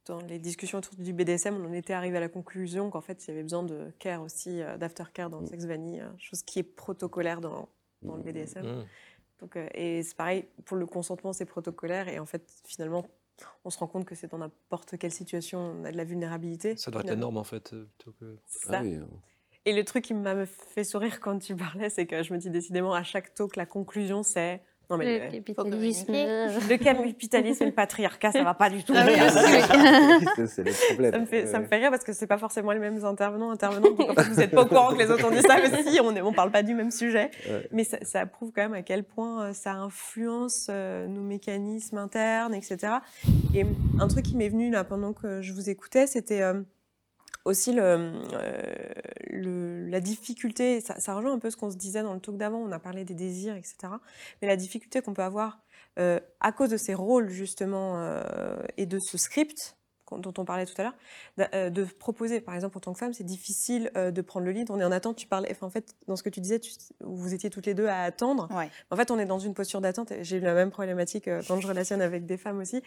dans 0.06 0.20
les 0.22 0.38
discussions 0.38 0.78
autour 0.78 0.96
du 0.96 1.14
BDSM, 1.14 1.56
on 1.56 1.66
en 1.70 1.74
était 1.74 1.94
arrivé 1.94 2.18
à 2.18 2.20
la 2.20 2.30
conclusion 2.30 2.90
qu'en 2.92 3.02
fait, 3.02 3.26
il 3.26 3.30
y 3.30 3.34
avait 3.34 3.42
besoin 3.44 3.64
de 3.64 3.92
care 4.00 4.22
aussi, 4.22 4.62
euh, 4.62 4.78
d'aftercare 4.78 5.30
dans 5.30 5.40
le 5.40 5.46
Mm. 5.46 5.50
sexe 5.50 5.66
vanille, 5.66 6.02
euh, 6.02 6.10
chose 6.20 6.44
qui 6.44 6.60
est 6.60 6.64
protocolaire 6.64 7.42
dans, 7.42 7.70
dans 8.04 8.16
le 8.16 8.22
BDSM. 8.24 8.66
Mmh. 8.66 8.86
Donc, 9.42 9.56
euh, 9.56 9.68
et 9.74 10.04
c'est 10.04 10.16
pareil, 10.16 10.46
pour 10.66 10.78
le 10.78 10.86
consentement, 10.86 11.34
c'est 11.34 11.46
protocolaire. 11.46 12.08
Et 12.08 12.20
en 12.20 12.26
fait, 12.26 12.48
finalement, 12.66 13.06
on 13.66 13.70
se 13.70 13.80
rend 13.80 13.88
compte 13.88 14.06
que 14.06 14.16
c'est 14.16 14.28
dans 14.28 14.38
n'importe 14.38 14.98
quelle 14.98 15.12
situation, 15.12 15.60
on 15.60 15.84
a 15.84 15.92
de 15.92 15.98
la 15.98 16.04
vulnérabilité. 16.04 16.78
Ça 16.78 16.92
doit 16.92 17.02
être 17.02 17.08
la 17.10 17.16
norme 17.16 17.38
en 17.38 17.44
fait. 17.44 17.74
euh, 17.74 17.90
plutôt 17.98 18.14
que... 18.20 18.38
Ah 18.68 18.72
ça. 18.72 18.82
oui, 18.82 18.96
euh, 18.96 19.06
Et 19.66 19.74
le 19.74 19.84
truc 19.84 20.06
qui 20.06 20.14
m'a 20.14 20.46
fait 20.46 20.84
sourire 20.84 21.20
quand 21.20 21.40
tu 21.40 21.56
parlais, 21.56 21.90
c'est 21.90 22.06
que 22.06 22.22
je 22.24 22.34
me 22.34 22.38
dis 22.38 22.50
décidément 22.50 22.94
à 22.94 23.04
chaque 23.04 23.34
talk, 23.34 23.56
la 23.56 23.66
conclusion, 23.66 24.24
c'est. 24.24 24.62
Non, 24.92 24.98
mais 24.98 25.20
Le 25.20 25.26
le, 25.26 25.42
capitalisme. 25.42 26.12
le 26.12 26.78
capitalisme 26.78 27.64
et 27.64 27.66
le 27.68 27.72
patriarcat, 27.72 28.32
ça 28.32 28.44
va 28.44 28.54
pas 28.54 28.70
du 28.70 28.84
tout. 28.84 28.94
Ah 28.96 29.06
oui, 29.08 29.16
ça, 29.16 30.48
c'est 30.48 30.64
le 30.64 30.88
problème. 30.90 31.12
Ça 31.12 31.20
me, 31.20 31.26
fait, 31.26 31.46
ça 31.48 31.60
me 31.60 31.66
fait 31.66 31.78
rire 31.78 31.90
parce 31.92 32.04
que 32.04 32.14
c'est 32.14 32.28
pas 32.28 32.38
forcément 32.38 32.72
les 32.72 32.80
mêmes 32.80 33.04
intervenants, 33.06 33.52
intervenantes. 33.52 33.98
Donc 33.98 34.10
en 34.10 34.14
fait, 34.14 34.30
vous 34.30 34.36
n'êtes 34.36 34.52
pas 34.52 34.64
au 34.64 34.66
courant 34.66 34.94
que 34.94 35.00
les 35.00 35.10
autres 35.10 35.26
ont 35.26 35.32
dit 35.32 35.42
ça, 35.42 35.58
mais 35.58 35.84
si, 35.84 36.00
on 36.02 36.12
ne 36.12 36.36
parle 36.36 36.52
pas 36.52 36.64
du 36.64 36.74
même 36.74 36.92
sujet. 36.92 37.32
Ouais. 37.50 37.68
Mais 37.72 37.84
ça, 37.84 37.98
ça 38.02 38.26
prouve 38.26 38.52
quand 38.54 38.64
même 38.64 38.74
à 38.74 38.82
quel 38.82 39.04
point 39.04 39.46
euh, 39.46 39.54
ça 39.54 39.74
influence 39.74 40.68
euh, 40.70 41.08
nos 41.08 41.22
mécanismes 41.22 41.98
internes, 41.98 42.54
etc. 42.54 42.94
Et 43.54 43.66
un 44.00 44.08
truc 44.08 44.26
qui 44.26 44.36
m'est 44.36 44.50
venu 44.50 44.70
là 44.72 44.84
pendant 44.84 45.14
que 45.14 45.42
je 45.42 45.54
vous 45.54 45.70
écoutais, 45.70 46.08
c'était 46.08 46.42
euh, 46.42 46.62
aussi 47.46 47.74
euh, 47.78 48.12
la 49.30 50.00
difficulté. 50.00 50.82
Ça, 50.82 51.14
rejoint 51.14 51.34
un 51.34 51.40
peu 51.40 51.50
ce 51.50 51.58
qu'on 51.58 51.72
se 51.72 51.78
disait 51.78 52.04
dans 52.04 52.14
le 52.14 52.20
talk 52.20 52.38
d'avant. 52.38 52.60
On 52.60 52.72
a 52.72 52.80
parlé 52.80 53.04
des 53.04 53.14
désirs, 53.14 53.56
etc. 53.56 53.94
Mais 54.42 54.48
la 54.48 54.56
difficulté 54.56 55.02
qu'on 55.02 55.14
peut 55.14 55.24
avoir 55.24 55.60
euh, 56.00 56.20
à 56.40 56.52
cause 56.52 56.70
de 56.70 56.78
ces 56.78 56.94
rôles 56.94 57.30
justement 57.30 57.98
euh, 57.98 58.62
et 58.78 58.86
de 58.86 59.00
ce 59.00 59.18
script 59.18 59.76
dont 60.18 60.34
on 60.38 60.46
parlait 60.46 60.66
tout 60.66 60.74
à 60.80 60.84
l'heure, 60.84 60.96
euh, 61.54 61.70
de 61.70 61.84
proposer, 61.84 62.42
par 62.42 62.56
exemple, 62.56 62.78
en 62.78 62.82
tant 62.82 62.94
que 62.94 63.00
femme, 63.00 63.14
c'est 63.14 63.24
difficile 63.24 63.92
euh, 63.96 64.12
de 64.12 64.22
prendre 64.22 64.46
le 64.46 64.52
lead. 64.52 64.70
On 64.72 64.80
est 64.80 64.84
en 64.84 64.92
attente. 64.92 65.16
Tu 65.16 65.28
parlais, 65.28 65.50
enfin, 65.52 65.68
en 65.68 65.70
fait, 65.70 65.96
dans 66.08 66.16
ce 66.16 66.24
que 66.24 66.30
tu 66.30 66.40
disais, 66.42 66.60
tu- 66.60 66.72
vous 67.02 67.34
étiez 67.34 67.50
toutes 67.50 67.66
les 67.66 67.74
deux 67.74 67.88
à 67.88 68.02
attendre. 68.04 68.48
Ouais. 68.56 68.70
En 68.90 68.96
fait, 68.96 69.12
on 69.12 69.20
est 69.20 69.26
dans 69.26 69.40
une 69.40 69.54
posture 69.54 69.82
d'attente. 69.82 70.12
et 70.12 70.24
J'ai 70.24 70.38
eu 70.38 70.42
la 70.42 70.54
même 70.54 70.72
problématique 70.72 71.28
euh, 71.28 71.42
quand 71.48 71.60
je 71.60 71.68
relationne 71.68 72.02
avec 72.02 72.26
des 72.26 72.38
femmes 72.38 72.60
aussi. 72.60 72.82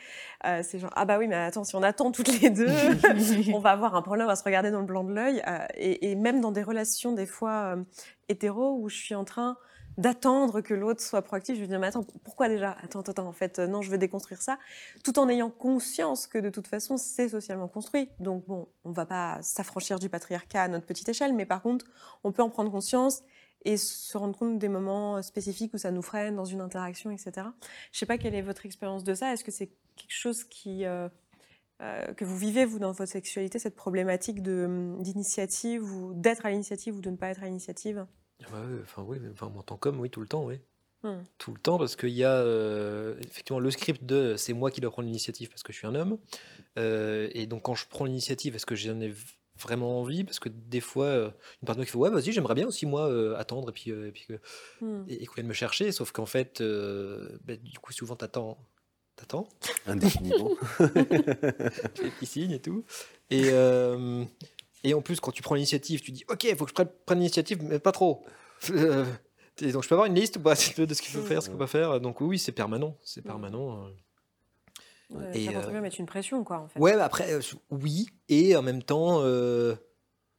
Euh, 0.46 0.62
c'est 0.62 0.78
genre, 0.78 0.90
ah 0.96 1.04
bah 1.04 1.18
oui, 1.18 1.28
mais 1.28 1.36
attends, 1.36 1.64
si 1.64 1.74
on 1.76 1.82
attend 1.82 2.10
toutes 2.12 2.40
les 2.40 2.50
deux, 2.50 2.66
on 3.52 3.58
va 3.58 3.70
avoir 3.70 3.94
un 3.94 4.02
problème, 4.02 4.26
on 4.26 4.28
va 4.30 4.36
se 4.36 4.44
regarder 4.44 4.70
dans 4.70 4.80
le 4.80 4.86
blanc 4.86 5.04
de 5.04 5.12
l'œil. 5.12 5.42
et, 5.76 6.10
et 6.10 6.14
même 6.14 6.40
dans 6.40 6.52
des 6.52 6.62
relations, 6.62 7.12
des 7.12 7.26
fois, 7.26 7.74
euh, 7.76 7.82
hétéro, 8.28 8.78
où 8.80 8.88
je 8.88 8.96
suis 8.96 9.14
en 9.14 9.24
train 9.24 9.56
d'attendre 9.98 10.60
que 10.60 10.74
l'autre 10.74 11.00
soit 11.00 11.22
proactif, 11.22 11.56
je 11.56 11.62
me 11.62 11.66
dis, 11.66 11.76
mais 11.78 11.86
attends, 11.86 12.04
pourquoi 12.24 12.48
déjà? 12.48 12.76
Attends, 12.82 13.00
attends, 13.00 13.26
en 13.26 13.32
fait, 13.32 13.58
euh, 13.58 13.66
non, 13.66 13.82
je 13.82 13.90
veux 13.90 13.98
déconstruire 13.98 14.42
ça, 14.42 14.58
tout 15.02 15.18
en 15.18 15.28
ayant 15.28 15.50
conscience 15.50 16.26
que 16.26 16.38
de 16.38 16.50
toute 16.50 16.66
façon, 16.66 16.96
c'est 16.96 17.28
socialement 17.28 17.68
construit. 17.68 18.08
Donc 18.18 18.46
bon, 18.46 18.68
on 18.84 18.92
va 18.92 19.06
pas 19.06 19.38
s'affranchir 19.42 19.98
du 19.98 20.08
patriarcat 20.08 20.62
à 20.62 20.68
notre 20.68 20.86
petite 20.86 21.08
échelle, 21.08 21.34
mais 21.34 21.46
par 21.46 21.62
contre, 21.62 21.86
on 22.24 22.32
peut 22.32 22.42
en 22.42 22.50
prendre 22.50 22.70
conscience 22.70 23.22
et 23.64 23.76
se 23.76 24.18
rendre 24.18 24.36
compte 24.36 24.58
des 24.58 24.68
moments 24.68 25.16
euh, 25.16 25.22
spécifiques 25.22 25.72
où 25.74 25.78
ça 25.78 25.90
nous 25.90 26.02
freine 26.02 26.36
dans 26.36 26.44
une 26.44 26.60
interaction, 26.60 27.10
etc. 27.10 27.46
Je 27.92 27.98
sais 27.98 28.06
pas 28.06 28.18
quelle 28.18 28.34
est 28.34 28.42
votre 28.42 28.66
expérience 28.66 29.04
de 29.04 29.14
ça. 29.14 29.32
Est-ce 29.32 29.44
que 29.44 29.52
c'est 29.52 29.70
quelque 29.96 30.12
chose 30.12 30.44
qui 30.44 30.84
euh, 30.84 32.12
que 32.14 32.24
vous 32.24 32.36
vivez 32.36 32.64
vous 32.64 32.78
dans 32.78 32.92
votre 32.92 33.10
sexualité, 33.10 33.58
cette 33.58 33.74
problématique 33.74 34.38
hum, 34.46 35.02
d'initiative 35.02 35.82
ou 35.84 36.14
d'être 36.14 36.46
à 36.46 36.50
l'initiative 36.50 36.96
ou 36.96 37.00
de 37.00 37.10
ne 37.10 37.16
pas 37.16 37.28
être 37.28 37.42
à 37.42 37.46
l'initiative? 37.46 38.06
Ah 38.42 38.46
bah 38.52 38.62
enfin 38.82 39.02
oui, 39.06 39.18
enfin, 39.32 39.46
en 39.56 39.62
tant 39.62 39.76
qu'homme, 39.76 40.00
oui, 40.00 40.10
tout 40.10 40.20
le 40.20 40.26
temps, 40.26 40.44
oui. 40.44 40.56
Hmm. 41.02 41.22
Tout 41.38 41.52
le 41.52 41.60
temps, 41.60 41.78
parce 41.78 41.96
qu'il 41.96 42.08
y 42.10 42.24
a 42.24 42.32
euh, 42.32 43.14
effectivement 43.20 43.60
le 43.60 43.70
script 43.70 44.04
de 44.04 44.36
c'est 44.36 44.54
moi 44.54 44.70
qui 44.70 44.80
dois 44.80 44.90
prendre 44.90 45.06
l'initiative 45.06 45.50
parce 45.50 45.62
que 45.62 45.72
je 45.72 45.78
suis 45.78 45.86
un 45.86 45.94
homme. 45.94 46.18
Euh, 46.78 47.28
et 47.32 47.46
donc 47.46 47.62
quand 47.62 47.74
je 47.74 47.86
prends 47.88 48.04
l'initiative, 48.06 48.54
est-ce 48.56 48.64
que 48.66 48.74
j'en 48.74 49.00
ai 49.00 49.12
vraiment 49.60 50.00
envie? 50.00 50.24
Parce 50.24 50.38
que 50.40 50.48
des 50.48 50.80
fois, 50.80 51.06
euh, 51.06 51.30
une 51.62 51.66
partenaire 51.66 51.86
qui 51.86 51.92
fait 51.92 51.98
Ouais, 51.98 52.10
vas-y, 52.10 52.32
j'aimerais 52.32 52.54
bien 52.54 52.66
aussi 52.66 52.86
moi 52.86 53.06
euh, 53.08 53.36
attendre 53.36 53.68
et 53.68 53.72
puis, 53.72 53.90
euh, 53.90 54.08
et 54.08 54.12
puis 54.12 54.24
que- 54.26 54.40
Hmm. 54.80 55.04
et, 55.08 55.22
et 55.22 55.26
qu'on 55.26 55.34
vienne 55.34 55.46
me 55.46 55.52
chercher. 55.52 55.92
Sauf 55.92 56.10
qu'en 56.12 56.26
fait, 56.26 56.60
euh, 56.62 57.38
bah, 57.44 57.56
du 57.56 57.78
coup, 57.78 57.92
souvent, 57.92 58.16
t'attends. 58.16 58.58
T'attends 59.16 59.48
Indéfiniment. 59.86 60.50
tu 62.18 62.26
fais 62.26 62.40
et 62.50 62.60
tout. 62.60 62.84
Et, 63.30 63.50
euh, 63.50 64.24
et 64.84 64.94
en 64.94 65.00
plus, 65.02 65.18
quand 65.20 65.32
tu 65.32 65.42
prends 65.42 65.54
l'initiative, 65.54 66.00
tu 66.00 66.12
dis 66.12 66.24
Ok, 66.28 66.44
il 66.44 66.56
faut 66.56 66.64
que 66.64 66.70
je 66.70 66.74
prenne, 66.74 66.88
prenne 67.06 67.18
l'initiative, 67.18 67.62
mais 67.62 67.78
pas 67.78 67.92
trop. 67.92 68.24
Euh, 68.70 69.04
et 69.60 69.72
donc, 69.72 69.82
je 69.82 69.88
peux 69.88 69.94
avoir 69.94 70.06
une 70.06 70.14
liste 70.14 70.36
ou 70.36 70.40
pas 70.40 70.54
de 70.78 70.94
ce 70.94 71.02
qu'il 71.02 71.12
faut 71.12 71.22
faire, 71.22 71.42
ce 71.42 71.48
qu'il 71.48 71.52
faut 71.54 71.58
pas 71.58 71.66
faire. 71.66 72.00
Donc, 72.00 72.20
oui, 72.20 72.38
c'est 72.38 72.52
permanent. 72.52 72.96
C'est 73.02 73.22
permanent. 73.22 73.84
euh. 73.86 73.88
Ouais, 75.10 75.38
Et, 75.38 75.46
ça 75.46 75.52
contribue 75.52 75.76
euh, 75.76 75.78
à 75.78 75.82
mettre 75.82 76.00
une 76.00 76.06
pression, 76.06 76.44
quoi, 76.44 76.60
en 76.60 76.68
fait. 76.68 76.78
Ouais, 76.80 76.94
bah 76.96 77.04
après, 77.04 77.32
euh, 77.32 77.40
oui. 77.70 78.08
Et 78.28 78.56
en 78.56 78.62
même 78.62 78.82
temps, 78.82 79.20
euh, 79.22 79.74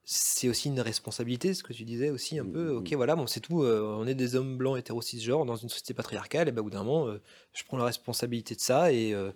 c'est 0.04 0.50
aussi 0.50 0.70
une 0.70 0.80
responsabilité, 0.80 1.54
ce 1.54 1.64
que 1.64 1.72
tu 1.74 1.84
disais 1.86 2.10
aussi 2.10 2.40
un 2.40 2.46
peu. 2.46 2.74
Mm, 2.74 2.78
Ok, 2.78 2.92
mm. 2.92 2.96
voilà, 2.96 3.16
bon, 3.16 3.28
c'est 3.28 3.40
tout. 3.40 3.64
euh, 3.64 3.96
on 4.00 4.06
est 4.08 4.16
des 4.16 4.36
hommes 4.36 4.58
blancs 4.58 4.78
hétéro 4.78 5.02
cisgenres 5.02 5.46
dans 5.46 5.56
une 5.56 5.70
société 5.70 5.94
patriarcale. 5.94 6.48
Et 6.48 6.52
ben, 6.52 6.62
au 6.62 6.64
bout 6.66 6.70
d'un 6.72 6.84
moment, 6.84 7.08
euh, 7.08 7.22
je 7.54 7.64
prends 7.64 7.78
la 7.78 7.86
responsabilité 7.86 8.56
de 8.56 8.60
ça 8.60 8.92
et, 8.92 9.14
euh, 9.14 9.32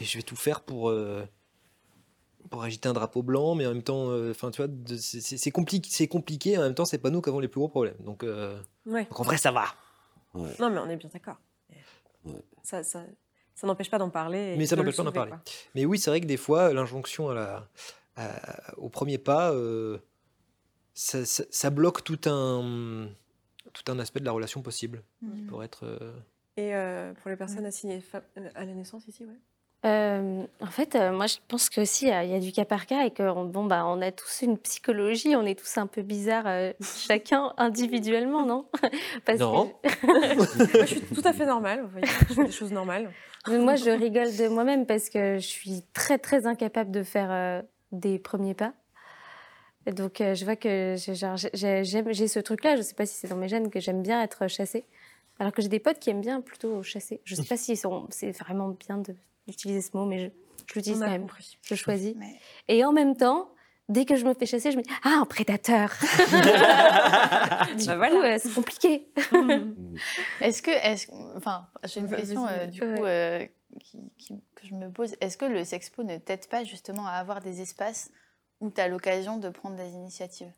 et 0.00 0.04
je 0.04 0.16
vais 0.18 0.22
tout 0.22 0.36
faire 0.36 0.60
pour 0.60 0.90
euh, 0.90 1.24
pour 2.50 2.62
agiter 2.62 2.88
un 2.88 2.92
drapeau 2.92 3.22
blanc, 3.22 3.54
mais 3.54 3.66
en 3.66 3.70
même 3.74 3.82
temps, 3.82 4.10
euh, 4.10 4.30
enfin, 4.30 4.50
tu 4.50 4.62
vois, 4.62 4.70
c'est- 4.98 5.50
compliqué, 5.50 5.88
c'est 5.92 6.08
compliqué. 6.08 6.56
En 6.58 6.62
même 6.62 6.74
temps, 6.74 6.84
c'est 6.84 6.98
pas 6.98 7.10
nous 7.10 7.20
qui 7.22 7.28
avons 7.28 7.40
les 7.40 7.48
plus 7.48 7.58
gros 7.58 7.68
problèmes. 7.68 7.96
Donc, 8.00 8.24
euh, 8.24 8.60
Ouais. 8.86 9.04
donc 9.04 9.20
en 9.20 9.22
vrai, 9.22 9.36
ça 9.38 9.50
va. 9.52 9.66
Ouais. 10.34 10.50
Non, 10.58 10.70
mais 10.70 10.78
on 10.78 10.88
est 10.88 10.96
bien 10.96 11.10
d'accord. 11.12 11.36
Ouais. 12.24 12.32
Ça, 12.62 12.82
ça, 12.82 13.04
ça 13.54 13.66
n'empêche 13.66 13.90
pas 13.90 13.98
d'en 13.98 14.10
parler. 14.10 14.54
et 14.54 14.56
Mais 14.56 14.66
ça 14.66 14.76
n'empêche 14.76 14.96
pas 14.96 15.02
d'en 15.04 15.12
parler. 15.12 15.30
quoi. 15.32 15.40
Mais 15.74 15.84
oui, 15.84 15.98
c'est 15.98 16.10
vrai 16.10 16.20
que 16.20 16.26
des 16.26 16.36
fois, 16.36 16.72
l'injonction 16.72 17.30
à 17.30 17.34
la, 17.34 17.68
à- 18.16 18.74
au 18.78 18.88
premier 18.88 19.18
pas, 19.18 19.52
euh, 19.52 19.98
ça, 20.94 21.24
ça- 21.24 21.44
ça 21.50 21.70
bloque 21.70 22.02
tout 22.04 22.20
un, 22.26 23.08
tout 23.72 23.90
un 23.92 23.98
aspect 23.98 24.20
de 24.20 24.24
la 24.24 24.32
relation 24.32 24.62
possible. 24.62 25.02
Mhm. 25.22 25.46
Pour 25.46 25.62
être. 25.64 25.84
euh, 25.84 26.12
Et 26.56 26.74
euh, 26.74 27.12
pour 27.14 27.30
les 27.30 27.36
personnes 27.36 27.64
assignées 27.66 28.02
à 28.54 28.64
la 28.64 28.74
naissance 28.74 29.06
ici, 29.06 29.24
ouais. 29.24 29.38
Euh, 29.84 30.44
en 30.60 30.66
fait, 30.66 30.96
euh, 30.96 31.12
moi, 31.12 31.26
je 31.28 31.36
pense 31.46 31.70
que 31.70 31.80
aussi, 31.80 32.06
il 32.06 32.08
y, 32.08 32.12
a- 32.12 32.24
il 32.24 32.30
y 32.30 32.34
a 32.34 32.40
du 32.40 32.50
cas 32.50 32.64
par 32.64 32.86
cas 32.86 33.04
et 33.06 33.12
que 33.12 33.22
on, 33.22 33.44
bon, 33.44 33.64
bah, 33.64 33.84
on 33.86 34.00
a 34.02 34.10
tous 34.10 34.42
une 34.42 34.58
psychologie, 34.58 35.36
on 35.36 35.46
est 35.46 35.56
tous 35.58 35.78
un 35.78 35.86
peu 35.86 36.02
bizarres, 36.02 36.46
euh, 36.48 36.72
chacun 36.80 37.52
individuellement, 37.58 38.44
non? 38.44 38.66
Parce 39.24 39.38
Non. 39.38 39.72
Que, 39.82 40.36
Moi, 40.76 40.84
je 40.84 40.94
suis 40.94 41.00
tout 41.02 41.22
à 41.24 41.32
fait 41.32 41.46
normale. 41.46 41.82
vous 41.82 41.88
voyez, 41.90 42.06
je 42.28 42.34
fais 42.34 42.44
des 42.44 42.50
choses 42.50 42.72
normales. 42.72 43.12
Mais 43.48 43.58
moi, 43.58 43.76
je 43.76 43.88
rigole 43.90 44.36
de 44.36 44.48
moi-même 44.48 44.84
parce 44.84 45.08
que 45.08 45.38
je 45.38 45.46
suis 45.46 45.82
très, 45.94 46.18
très 46.18 46.46
incapable 46.46 46.90
de 46.90 47.02
faire 47.04 47.28
euh, 47.30 47.62
des 47.92 48.18
premiers 48.18 48.52
pas. 48.54 48.72
Et 49.86 49.92
donc, 49.92 50.20
euh, 50.20 50.34
je 50.34 50.44
vois 50.44 50.56
que 50.56 50.96
j'ai 50.98 52.28
ce 52.28 52.38
truc-là, 52.40 52.76
je 52.76 52.82
sais 52.82 52.94
pas 52.94 53.06
si 53.06 53.14
c'est 53.14 53.28
dans 53.28 53.36
mes 53.36 53.48
gènes, 53.48 53.70
que 53.70 53.80
j'aime 53.80 54.02
bien 54.02 54.20
être 54.22 54.48
chassée. 54.48 54.84
Alors 55.38 55.52
que 55.52 55.62
j'ai 55.62 55.68
des 55.68 55.78
potes 55.78 55.98
qui 56.00 56.10
aiment 56.10 56.20
bien 56.20 56.40
plutôt 56.40 56.82
chasser. 56.82 57.20
Je 57.24 57.36
sais 57.36 57.44
pas 57.44 57.56
si 57.56 57.76
sont- 57.76 58.06
c'est 58.10 58.32
vraiment 58.32 58.68
bien 58.70 58.98
de- 58.98 59.14
d'utiliser 59.48 59.80
ce 59.80 59.96
mot, 59.96 60.04
mais 60.04 60.18
je, 60.18 60.28
je 60.68 60.74
l'utilise 60.74 61.00
quand 61.00 61.06
même. 61.10 61.22
compris. 61.22 61.58
Je 61.64 61.74
choisis. 61.74 62.14
Mais- 62.16 62.38
Et 62.68 62.84
en 62.84 62.92
même 62.92 63.16
temps, 63.16 63.50
dès 63.88 64.04
que 64.04 64.16
je 64.16 64.24
me 64.24 64.34
fais 64.34 64.46
chasser, 64.46 64.70
je 64.70 64.76
me 64.76 64.82
dis 64.82 64.90
Ah, 65.04 65.18
un 65.20 65.24
prédateur 65.24 65.90
Du 67.78 67.86
Bah 67.86 67.92
coup, 67.94 67.98
voilà. 67.98 68.34
euh, 68.34 68.38
c'est 68.40 68.52
compliqué. 68.54 69.08
Est-ce 70.40 70.62
que, 70.62 70.70
est 70.70 71.08
enfin, 71.36 71.66
j'ai 71.84 72.00
une 72.00 72.08
question 72.10 72.46
euh, 72.46 72.66
du 72.66 72.80
coup 72.80 72.86
euh, 72.86 73.46
qui- 73.80 73.98
qui- 74.18 74.42
que 74.54 74.66
je 74.66 74.74
me 74.74 74.90
pose. 74.90 75.14
Est-ce 75.20 75.36
que 75.36 75.44
le 75.44 75.64
Sexpo 75.64 76.02
ne 76.02 76.16
t'aide 76.18 76.46
pas 76.48 76.64
justement 76.64 77.06
à 77.06 77.12
avoir 77.12 77.40
des 77.40 77.60
espaces 77.60 78.10
où 78.60 78.70
tu 78.70 78.80
as 78.80 78.88
l'occasion 78.88 79.36
de 79.38 79.48
prendre 79.50 79.76
des 79.76 79.90
initiatives? 79.90 80.52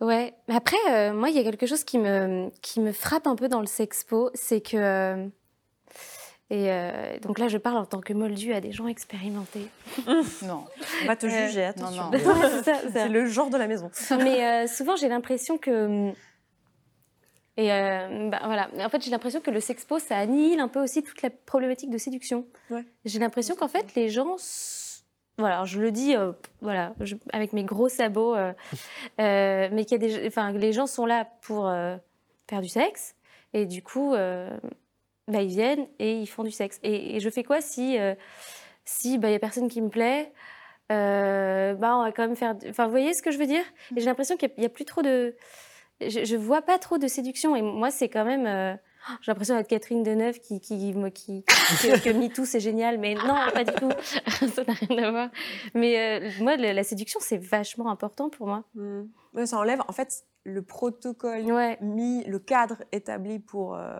Ouais, 0.00 0.32
mais 0.48 0.54
après, 0.54 0.78
euh, 0.90 1.12
moi, 1.12 1.28
il 1.28 1.36
y 1.36 1.38
a 1.38 1.42
quelque 1.42 1.66
chose 1.66 1.84
qui 1.84 1.98
me, 1.98 2.50
qui 2.62 2.80
me 2.80 2.90
frappe 2.92 3.26
un 3.26 3.36
peu 3.36 3.48
dans 3.48 3.60
le 3.60 3.66
Sexpo, 3.66 4.30
c'est 4.34 4.62
que. 4.62 5.28
Et 6.50 6.70
euh, 6.72 7.18
donc 7.20 7.38
là, 7.38 7.46
je 7.48 7.58
parle 7.58 7.76
en 7.78 7.86
tant 7.86 8.00
que 8.00 8.12
moldue 8.12 8.52
à 8.52 8.60
des 8.60 8.72
gens 8.72 8.86
expérimentés. 8.88 9.66
Non. 10.42 10.64
On 11.02 11.06
va 11.06 11.16
te 11.16 11.26
Euh, 11.26 11.46
juger, 11.46 11.64
attention. 11.64 12.10
c'est 12.92 13.08
le 13.08 13.26
genre 13.26 13.50
de 13.50 13.56
la 13.56 13.66
maison. 13.68 13.90
Mais 14.18 14.44
euh, 14.44 14.66
souvent, 14.66 14.96
j'ai 14.96 15.08
l'impression 15.08 15.58
que. 15.58 16.10
Et 17.56 17.72
euh, 17.72 18.28
bah, 18.30 18.40
voilà. 18.44 18.68
En 18.78 18.88
fait, 18.88 19.02
j'ai 19.04 19.10
l'impression 19.10 19.40
que 19.40 19.50
le 19.50 19.60
sexpo, 19.60 19.98
ça 19.98 20.16
annihile 20.16 20.60
un 20.60 20.68
peu 20.68 20.82
aussi 20.82 21.02
toute 21.02 21.20
la 21.22 21.30
problématique 21.30 21.90
de 21.90 21.98
séduction. 21.98 22.46
Ouais. 22.70 22.84
J'ai 23.04 23.18
l'impression 23.18 23.54
qu'en 23.54 23.68
fait, 23.68 23.94
les 23.94 24.08
gens. 24.08 24.36
Voilà, 25.38 25.64
je 25.64 25.80
le 25.80 25.90
dis 25.90 26.14
euh, 26.16 26.32
voilà, 26.60 26.92
je- 27.00 27.14
avec 27.32 27.52
mes 27.54 27.64
gros 27.64 27.88
sabots, 27.88 28.34
euh, 28.34 28.52
euh, 29.20 29.68
mais 29.72 29.84
qu'il 29.86 29.92
y 30.02 30.04
a 30.04 30.08
des, 30.20 30.26
enfin, 30.26 30.52
les 30.52 30.72
gens 30.74 30.86
sont 30.86 31.06
là 31.06 31.26
pour 31.42 31.70
faire 32.48 32.60
du 32.60 32.68
sexe, 32.68 33.14
et 33.54 33.64
du 33.64 33.82
coup, 33.82 34.14
bah, 35.30 35.42
ils 35.42 35.48
viennent 35.48 35.86
et 35.98 36.14
ils 36.18 36.26
font 36.26 36.44
du 36.44 36.50
sexe. 36.50 36.78
Et, 36.82 37.16
et 37.16 37.20
je 37.20 37.30
fais 37.30 37.44
quoi 37.44 37.60
si 37.60 37.94
il 37.94 38.16
si, 38.84 39.18
bah, 39.18 39.30
y 39.30 39.34
a 39.34 39.38
personne 39.38 39.68
qui 39.68 39.80
me 39.80 39.88
plaît 39.88 40.32
euh, 40.90 41.74
bah, 41.74 41.96
on 41.96 42.02
va 42.02 42.10
quand 42.12 42.26
même 42.26 42.34
faire. 42.36 42.56
Enfin, 42.68 42.84
vous 42.86 42.90
voyez 42.90 43.14
ce 43.14 43.22
que 43.22 43.30
je 43.30 43.38
veux 43.38 43.46
dire? 43.46 43.62
Et 43.96 44.00
j'ai 44.00 44.06
l'impression 44.06 44.36
qu'il 44.36 44.50
n'y 44.58 44.64
a, 44.66 44.68
plus 44.68 44.84
trop 44.84 45.02
de. 45.02 45.36
Je, 46.00 46.24
je 46.24 46.36
vois 46.36 46.62
pas 46.62 46.78
trop 46.78 46.98
de 46.98 47.06
séduction. 47.06 47.54
Et 47.54 47.62
moi, 47.62 47.92
c'est 47.92 48.08
quand 48.08 48.24
même. 48.24 48.46
euh, 48.46 48.74
J'ai 49.20 49.30
l'impression 49.30 49.54
d'être 49.56 49.68
Catherine 49.68 50.02
Deneuve 50.02 50.40
qui, 50.40 50.60
qui, 50.60 50.92
me- 50.94 51.10
qui, 51.10 51.44
que, 51.44 52.02
que 52.02 52.10
MeToo, 52.10 52.44
c'est 52.44 52.58
génial. 52.58 52.98
Mais 52.98 53.14
non, 53.14 53.36
pas 53.54 53.62
du 53.62 53.72
tout. 53.74 53.90
ça 54.52 54.64
n'a 54.64 54.72
rien 54.72 55.04
à 55.04 55.10
voir. 55.12 55.28
Mais 55.74 56.20
euh, 56.20 56.28
moi, 56.40 56.56
la, 56.56 56.72
la 56.72 56.82
séduction, 56.82 57.20
c'est 57.22 57.38
vachement 57.38 57.88
important 57.90 58.28
pour 58.28 58.48
moi. 58.48 58.64
Mm. 58.74 59.02
Ouais, 59.34 59.46
ça 59.46 59.58
enlève, 59.58 59.82
en 59.86 59.92
fait, 59.92 60.24
le 60.42 60.62
protocole 60.62 61.42
Ouais. 61.42 61.78
mis, 61.82 62.24
le 62.24 62.40
cadre 62.40 62.78
établi 62.90 63.38
pour 63.38 63.76
euh, 63.76 63.96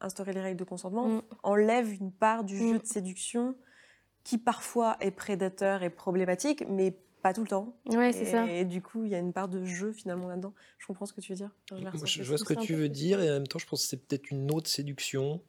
instaurer 0.00 0.32
les 0.32 0.40
règles 0.40 0.58
de 0.58 0.64
consentement 0.64 1.08
Mm. 1.08 1.22
enlève 1.42 1.92
une 1.92 2.12
part 2.12 2.44
du 2.44 2.56
jeu 2.58 2.74
Mm. 2.74 2.78
de 2.78 2.86
séduction 2.86 3.54
qui 4.24 4.38
parfois 4.38 4.96
est 5.00 5.10
prédateur 5.12 5.82
et 5.82 5.90
problématique, 5.90 6.64
mais 6.68 6.94
pas 7.22 7.32
tout 7.32 7.42
le 7.42 7.48
temps. 7.48 7.76
Ouais, 7.86 8.12
c'est 8.12 8.22
et, 8.22 8.24
ça. 8.26 8.46
et 8.46 8.64
du 8.64 8.82
coup, 8.82 9.04
il 9.04 9.10
y 9.10 9.14
a 9.14 9.18
une 9.18 9.32
part 9.32 9.48
de 9.48 9.64
jeu 9.64 9.92
finalement 9.92 10.28
là-dedans. 10.28 10.52
Je 10.78 10.86
comprends 10.86 11.06
ce 11.06 11.12
que 11.12 11.20
tu 11.20 11.32
veux 11.32 11.36
dire. 11.36 11.50
Je 11.70 11.76
Moi, 11.76 11.90
vois 11.90 12.38
ce 12.38 12.44
que 12.44 12.54
tu 12.54 12.74
veux 12.74 12.88
dire 12.88 13.20
et 13.20 13.30
en 13.30 13.34
même 13.34 13.46
temps, 13.48 13.58
je 13.58 13.66
pense 13.66 13.82
que 13.82 13.88
c'est 13.88 13.96
peut-être 13.96 14.30
une 14.30 14.50
autre 14.52 14.68
séduction. 14.68 15.40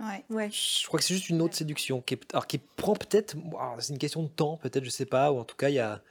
Ouais. 0.00 0.24
Ouais. 0.30 0.48
Je 0.52 0.86
crois 0.86 0.98
que 1.00 1.04
c'est 1.04 1.14
juste 1.14 1.28
une 1.28 1.42
autre 1.42 1.56
séduction 1.56 2.00
qui, 2.02 2.14
est, 2.14 2.32
alors, 2.32 2.46
qui 2.46 2.58
prend 2.58 2.94
peut-être. 2.94 3.36
ah, 3.58 3.74
C'est 3.80 3.92
une 3.92 3.98
question 3.98 4.22
de 4.22 4.28
temps, 4.28 4.56
peut-être, 4.58 4.84
je 4.84 4.90
sais 4.90 5.06
pas. 5.06 5.32
Ou 5.32 5.38
en 5.38 5.44
tout 5.44 5.56
cas, 5.56 5.70
il 5.70 5.74
y 5.74 5.80
a. 5.80 6.02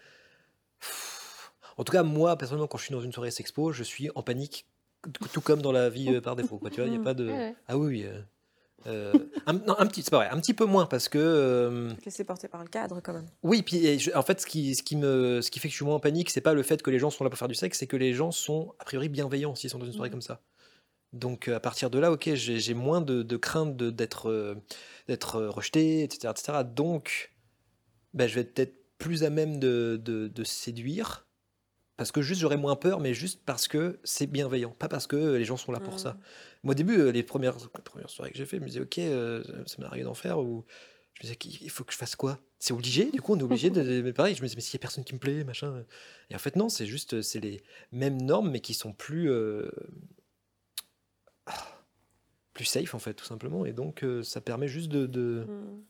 En 1.78 1.84
tout 1.84 1.92
cas, 1.94 2.04
moi, 2.04 2.38
personnellement, 2.38 2.68
quand 2.68 2.78
je 2.78 2.86
suis 2.86 2.94
dans 2.94 3.02
une 3.02 3.14
soirée 3.14 3.32
sexpo, 3.32 3.72
je 3.72 3.84
suis 3.84 4.10
en 4.16 4.24
panique, 4.24 4.66
tout 5.34 5.42
comme 5.42 5.62
dans 5.62 5.72
la 5.72 5.90
vie 5.90 6.10
euh, 6.16 6.22
par 6.22 6.36
défaut. 6.36 6.58
Quoi, 6.60 6.70
tu 6.70 6.82
vois, 6.82 6.88
il 6.90 6.94
y 6.94 6.98
a 6.98 7.04
pas 7.04 7.14
de. 7.14 7.32
Ah 7.68 7.78
oui, 7.78 7.88
oui. 7.88 8.04
euh, 8.06 8.22
euh, 8.86 9.26
un, 9.48 9.54
non, 9.54 9.76
un 9.80 9.86
petit, 9.88 10.02
c'est 10.04 10.12
pas 10.12 10.18
vrai, 10.18 10.30
un 10.30 10.40
petit 10.40 10.54
peu 10.54 10.66
moins 10.66 10.86
parce 10.86 11.10
que. 11.10 11.18
euh, 11.18 11.92
Laisser 12.06 12.24
porter 12.24 12.48
par 12.48 12.62
le 12.64 12.70
cadre 12.70 13.02
quand 13.02 13.14
même. 13.14 13.26
oui, 13.44 13.62
puis 13.64 13.86
et 13.86 13.98
je- 14.00 14.12
en 14.16 14.22
fait, 14.22 14.40
ce 14.40 14.46
qui, 14.46 14.76
ce, 14.76 14.84
qui 14.84 14.96
me, 14.96 15.42
ce 15.42 15.50
qui 15.52 15.60
fait 15.60 15.68
que 15.68 15.72
je 15.72 15.78
suis 15.78 15.86
moins 15.86 15.96
en 15.96 16.00
panique, 16.00 16.30
c'est 16.30 16.42
pas 16.42 16.54
le 16.54 16.64
fait 16.64 16.82
que 16.82 16.90
les 16.92 17.00
gens 17.00 17.10
sont 17.10 17.24
là 17.24 17.30
pour 17.30 17.40
faire 17.40 17.48
du 17.48 17.56
sexe, 17.56 17.80
c'est 17.80 17.88
que 17.88 17.98
les 17.98 18.14
gens 18.14 18.32
sont 18.32 18.74
a 18.80 18.86
priori 18.86 19.10
bienveillants 19.10 19.56
s'ils 19.56 19.70
sont 19.70 19.80
dans 19.80 19.86
une 19.86 19.94
soirée 19.94 20.10
Mhm. 20.10 20.14
comme 20.14 20.22
ça. 20.22 20.42
Donc 21.14 21.48
à 21.48 21.60
partir 21.60 21.90
de 21.90 22.00
là, 22.00 22.12
ok, 22.12 22.34
j'ai 22.34 22.60
j'ai 22.60 22.74
moins 22.74 23.02
de, 23.02 23.24
de 23.24 23.38
crainte 23.38 23.76
de- 23.78 23.90
d'être 23.90 24.30
euh, 24.30 24.56
d'être 25.08 25.42
rejeté, 25.42 26.04
etc., 26.04 26.32
etc. 26.38 26.64
Donc, 26.64 27.34
ben, 28.14 28.28
je 28.28 28.36
vais 28.36 28.42
être 28.42 28.54
peut-être 28.54 28.76
plus 28.98 29.24
à 29.24 29.30
même 29.30 29.60
de, 29.60 30.00
de- 30.04 30.28
de 30.28 30.44
séduire, 30.44 31.27
parce 31.98 32.12
que 32.12 32.22
juste 32.22 32.40
j'aurais 32.42 32.58
moins 32.58 32.76
peur, 32.76 33.00
mais 33.00 33.14
juste 33.14 33.42
parce 33.46 33.68
que 33.68 34.00
c'est 34.04 34.28
bienveillant, 34.28 34.72
pas 34.72 34.88
parce 34.88 35.08
que 35.08 35.36
les 35.36 35.46
gens 35.46 35.58
sont 35.58 35.72
là 35.72 35.80
pour 35.80 36.00
ça. 36.00 36.14
Mm. 36.14 36.20
Moi, 36.64 36.72
au 36.72 36.76
début, 36.76 37.00
euh, 37.00 37.12
les 37.12 37.24
premières, 37.24 37.58
les 37.58 37.82
premières 37.84 38.10
soirées 38.10 38.32
que 38.32 38.38
j'ai 38.38 38.46
fait, 38.46 38.58
je 38.58 38.62
me 38.62 38.68
disais, 38.68 38.80
ok, 38.82 38.98
euh, 39.00 39.44
ça 39.66 39.76
m'est 39.80 39.86
arrivé 39.86 40.04
d'en 40.06 40.14
faire, 40.14 40.40
ou 40.40 40.64
je 41.16 41.28
me 41.28 41.34
disais, 41.34 41.60
il 41.64 41.70
faut 41.70 41.84
que 41.84 41.92
je 41.94 41.98
fasse 41.98 42.16
quoi? 42.16 42.40
C'est 42.60 42.74
obligé, 42.74 43.12
du 43.12 43.22
coup, 43.22 43.34
on 43.34 43.40
est 43.40 43.44
obligé 43.44 43.70
de. 43.70 44.02
Mais 44.02 44.14
pareil, 44.14 44.34
je 44.36 44.42
me 44.42 44.48
disais, 44.48 44.56
mais 44.56 44.62
s'il 44.62 44.78
n'y 44.78 44.82
a 44.82 44.84
personne 44.84 45.04
qui 45.04 45.14
me 45.14 45.20
plaît, 45.20 45.44
machin. 45.44 45.84
Et 46.30 46.36
en 46.36 46.40
fait, 46.40 46.56
non, 46.56 46.70
c'est 46.70 46.86
juste, 46.88 47.16
euh, 47.16 47.22
c'est 47.22 47.40
les 47.40 47.62
mêmes 47.92 48.22
normes, 48.22 48.50
mais 48.52 48.60
qui 48.62 48.74
sont 48.74 48.94
plus. 48.94 49.30
euh, 49.32 49.70
plus 52.54 52.66
safe, 52.66 52.94
en 52.96 53.00
fait, 53.00 53.14
tout 53.14 53.26
simplement. 53.26 53.66
Et 53.66 53.74
donc, 53.74 54.04
euh, 54.04 54.24
ça 54.24 54.42
permet 54.42 54.68
juste 54.68 54.90
de. 54.90 55.06
de- 55.06 55.46
Mm. 55.48 55.84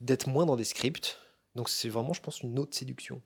d'être 0.00 0.28
moins 0.28 0.46
dans 0.46 0.56
des 0.56 0.64
scripts. 0.64 1.18
Donc, 1.54 1.68
c'est 1.68 1.88
vraiment, 1.88 2.12
je 2.12 2.20
pense, 2.20 2.40
une 2.42 2.58
autre 2.58 2.76
séduction. 2.76 3.20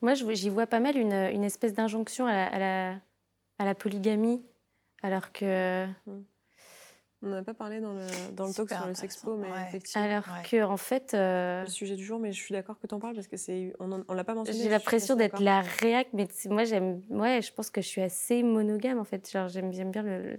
Moi, 0.00 0.14
j'y 0.14 0.48
vois 0.48 0.66
pas 0.66 0.80
mal 0.80 0.96
une, 0.96 1.12
une 1.12 1.44
espèce 1.44 1.74
d'injonction 1.74 2.26
à 2.26 2.32
la, 2.32 2.46
à, 2.46 2.58
la, 2.58 2.90
à 3.58 3.64
la 3.64 3.74
polygamie, 3.74 4.42
alors 5.02 5.32
que, 5.32 5.86
On 7.22 7.28
n'en 7.28 7.36
a 7.38 7.42
pas 7.42 7.54
parlé 7.54 7.80
dans 7.80 7.94
le, 7.94 8.06
dans 8.32 8.46
le 8.46 8.52
talk 8.52 8.68
sur 8.70 8.86
le 8.86 8.94
sexpo, 8.94 9.36
mais 9.36 9.50
ouais. 9.50 9.64
effectivement. 9.68 10.04
alors 10.04 10.24
Ouais. 10.28 10.48
que 10.48 10.62
en 10.62 10.76
fait, 10.76 11.14
euh, 11.14 11.62
Le 11.62 11.68
sujet 11.70 11.96
du 11.96 12.04
jour, 12.04 12.18
mais 12.20 12.32
je 12.32 12.40
suis 12.40 12.52
d'accord 12.52 12.78
que 12.78 12.86
tu 12.86 12.94
en 12.94 13.00
parles 13.00 13.14
parce 13.14 13.26
que 13.26 13.36
c'est 13.36 13.72
on, 13.80 14.04
on 14.06 14.14
l'a 14.14 14.24
pas 14.24 14.34
mentionné. 14.34 14.58
j'ai 14.62 14.68
l'impression 14.68 15.16
d'être 15.16 15.40
la 15.40 15.60
réac, 15.62 16.08
mais 16.12 16.28
moi, 16.50 16.64
j'aime, 16.64 17.02
ouais, 17.10 17.40
je 17.42 17.52
pense 17.52 17.70
que 17.70 17.80
je 17.80 17.86
suis 17.88 18.02
assez 18.02 18.42
monogame 18.42 18.98
en 18.98 19.04
fait. 19.04 19.30
Genre, 19.30 19.48
j'aime 19.48 19.72
j'aime 19.72 19.90
bien 19.90 20.02
le, 20.02 20.36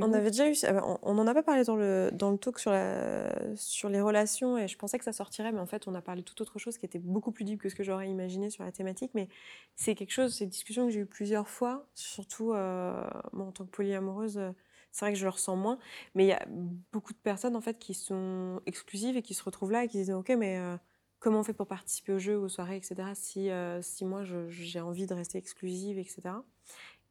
on 0.00 0.12
avait 0.12 0.30
déjà 0.30 0.48
eu, 0.48 0.54
bah, 0.62 0.82
on 0.84 0.98
on 1.02 1.18
en 1.18 1.26
a 1.26 1.34
pas 1.34 1.42
parlé 1.42 1.64
dans 1.64 1.76
le, 1.76 2.10
dans 2.12 2.30
le 2.30 2.38
talk 2.38 2.58
sur, 2.58 2.70
la, 2.70 3.32
sur 3.56 3.88
les 3.88 4.00
relations 4.00 4.58
et 4.58 4.68
je 4.68 4.76
pensais 4.78 4.98
que 4.98 5.04
ça 5.04 5.12
sortirait, 5.12 5.52
mais 5.52 5.60
en 5.60 5.66
fait 5.66 5.86
on 5.88 5.94
a 5.94 6.02
parlé 6.02 6.22
de 6.22 6.24
tout 6.26 6.40
autre 6.40 6.58
chose 6.58 6.78
qui 6.78 6.86
était 6.86 6.98
beaucoup 6.98 7.32
plus 7.32 7.44
deep 7.44 7.60
que 7.60 7.68
ce 7.68 7.74
que 7.74 7.82
j'aurais 7.82 8.08
imaginé 8.08 8.50
sur 8.50 8.64
la 8.64 8.72
thématique. 8.72 9.10
Mais 9.14 9.28
c'est 9.76 9.94
quelque 9.94 10.12
chose, 10.12 10.34
c'est 10.34 10.44
une 10.44 10.50
discussion 10.50 10.86
que 10.86 10.92
j'ai 10.92 11.00
eue 11.00 11.06
plusieurs 11.06 11.48
fois, 11.48 11.86
surtout 11.94 12.52
euh, 12.52 13.04
moi 13.32 13.46
en 13.46 13.52
tant 13.52 13.64
que 13.64 13.70
polyamoureuse, 13.70 14.38
euh, 14.38 14.50
c'est 14.92 15.04
vrai 15.04 15.12
que 15.12 15.18
je 15.18 15.24
le 15.24 15.30
ressens 15.30 15.56
moins, 15.56 15.78
mais 16.14 16.24
il 16.24 16.28
y 16.28 16.32
a 16.32 16.46
beaucoup 16.92 17.12
de 17.12 17.18
personnes 17.18 17.56
en 17.56 17.60
fait 17.60 17.78
qui 17.78 17.94
sont 17.94 18.60
exclusives 18.66 19.16
et 19.16 19.22
qui 19.22 19.34
se 19.34 19.42
retrouvent 19.42 19.72
là 19.72 19.84
et 19.84 19.88
qui 19.88 19.98
disent 19.98 20.12
ok 20.12 20.30
mais 20.38 20.58
euh, 20.58 20.76
comment 21.24 21.40
on 21.40 21.42
fait 21.42 21.54
pour 21.54 21.66
participer 21.66 22.12
au 22.12 22.18
jeu, 22.18 22.36
aux 22.36 22.50
soirées, 22.50 22.76
etc. 22.76 22.96
Si, 23.14 23.50
euh, 23.50 23.80
si 23.80 24.04
moi 24.04 24.24
j'ai 24.50 24.80
envie 24.80 25.06
de 25.06 25.14
rester 25.14 25.38
exclusive, 25.38 25.98
etc. 25.98 26.34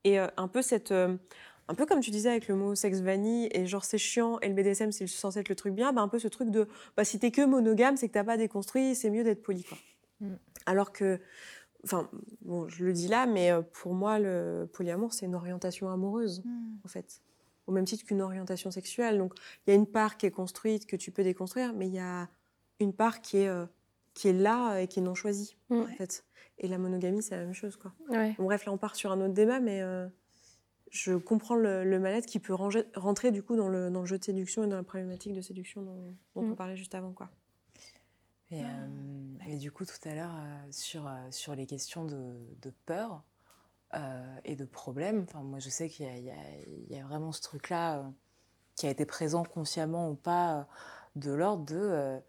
Et 0.03 0.19
euh, 0.19 0.27
un 0.37 0.47
peu 0.47 0.61
cette 0.61 0.91
euh, 0.91 1.17
un 1.67 1.75
peu 1.75 1.85
comme 1.85 1.99
tu 2.01 2.11
disais 2.11 2.29
avec 2.29 2.47
le 2.47 2.55
mot 2.55 2.75
sexe 2.75 2.99
vanille 2.99 3.47
et 3.51 3.65
genre 3.65 3.85
c'est 3.85 3.97
chiant 3.97 4.39
et 4.41 4.49
le 4.49 4.53
BDSM 4.53 4.91
c'est 4.91 5.07
censé 5.07 5.39
être 5.39 5.49
le 5.49 5.55
truc 5.55 5.73
bien, 5.73 5.93
bah 5.93 6.01
un 6.01 6.07
peu 6.09 6.19
ce 6.19 6.27
truc 6.27 6.49
de 6.51 6.67
bah 6.97 7.03
si 7.05 7.19
t'es 7.19 7.31
que 7.31 7.45
monogame 7.45 7.95
c'est 7.97 8.07
que 8.07 8.13
t'as 8.13 8.23
pas 8.23 8.37
déconstruit, 8.37 8.95
c'est 8.95 9.09
mieux 9.09 9.23
d'être 9.23 9.41
poli 9.41 9.63
quoi. 9.63 9.77
Mm. 10.19 10.33
Alors 10.65 10.91
que, 10.93 11.19
enfin, 11.83 12.09
bon, 12.41 12.67
je 12.69 12.85
le 12.85 12.93
dis 12.93 13.07
là, 13.09 13.25
mais 13.25 13.51
euh, 13.51 13.61
pour 13.61 13.93
moi, 13.93 14.17
le 14.19 14.69
polyamour, 14.71 15.11
c'est 15.13 15.25
une 15.25 15.35
orientation 15.35 15.89
amoureuse, 15.89 16.41
Mm. 16.45 16.77
en 16.85 16.87
fait. 16.87 17.21
Au 17.67 17.71
même 17.73 17.83
titre 17.85 18.05
qu'une 18.05 18.21
orientation 18.21 18.71
sexuelle. 18.71 19.17
Donc, 19.17 19.33
il 19.65 19.71
y 19.71 19.73
a 19.73 19.75
une 19.75 19.87
part 19.87 20.15
qui 20.17 20.25
est 20.25 20.31
construite, 20.31 20.85
que 20.85 20.95
tu 20.95 21.11
peux 21.11 21.23
déconstruire, 21.23 21.73
mais 21.73 21.87
il 21.87 21.93
y 21.93 21.99
a 21.99 22.29
une 22.79 22.93
part 22.93 23.19
qui 23.21 23.37
est, 23.39 23.47
euh, 23.49 23.65
qui 24.13 24.27
est 24.29 24.33
là 24.33 24.77
et 24.79 24.87
qui 24.87 24.99
est 24.99 25.03
non 25.03 25.15
choisie, 25.15 25.57
Mm. 25.69 25.81
en 25.81 25.87
fait. 25.87 26.23
Et 26.59 26.67
la 26.69 26.77
monogamie, 26.77 27.21
c'est 27.21 27.35
la 27.35 27.43
même 27.43 27.53
chose, 27.53 27.75
quoi. 27.75 27.91
Ouais. 28.09 28.35
Bon, 28.37 28.45
bref, 28.45 28.65
là, 28.65 28.71
on 28.71 28.77
part 28.77 28.95
sur 28.95 29.11
un 29.11 29.19
autre 29.19 29.33
débat, 29.33 29.59
mais 29.59 29.81
euh, 29.81 30.07
je 30.93 31.13
comprends 31.15 31.55
le, 31.55 31.83
le 31.83 31.99
mal-être 31.99 32.27
qui 32.27 32.39
peut 32.39 32.53
ranger- 32.53 32.85
rentrer, 32.95 33.31
du 33.31 33.41
coup, 33.41 33.55
dans 33.55 33.67
le, 33.67 33.89
dans 33.89 34.01
le 34.01 34.05
jeu 34.05 34.19
de 34.19 34.23
séduction 34.23 34.63
et 34.63 34.67
dans 34.67 34.75
la 34.75 34.83
problématique 34.83 35.33
de 35.33 35.41
séduction 35.41 35.81
dont, 35.81 36.15
dont 36.35 36.43
Mm. 36.43 36.51
on 36.51 36.55
parlait 36.55 36.77
juste 36.77 36.93
avant, 36.93 37.11
quoi. 37.13 37.29
Et, 38.51 38.63
euh, 38.63 38.67
et 39.47 39.57
du 39.57 39.71
coup, 39.71 39.85
tout 39.85 40.07
à 40.07 40.13
l'heure, 40.13 40.35
euh, 40.35 40.67
sur, 40.69 41.07
euh, 41.07 41.11
sur 41.31 41.55
les 41.55 41.65
questions 41.65 42.05
de, 42.05 42.35
de 42.61 42.71
peur 42.85 43.23
euh, 43.95 44.35
et 44.45 44.55
de 44.55 44.65
problèmes, 44.65 45.23
enfin, 45.27 45.41
moi 45.41 45.57
je 45.57 45.69
sais 45.69 45.89
qu'il 45.89 46.05
y, 46.05 46.09
a- 46.29 46.37
y 46.67 46.93
y 46.95 47.01
vraiment 47.01 47.31
ce 47.31 47.41
truc-là 47.41 47.97
euh, 47.97 48.03
qui 48.75 48.85
a 48.85 48.91
été 48.91 49.05
présent 49.07 49.43
consciemment 49.43 50.11
ou 50.11 50.15
pas, 50.15 50.67
de 51.15 51.31
l'ordre 51.31 51.65
de. 51.65 51.75
euh, 51.75 52.19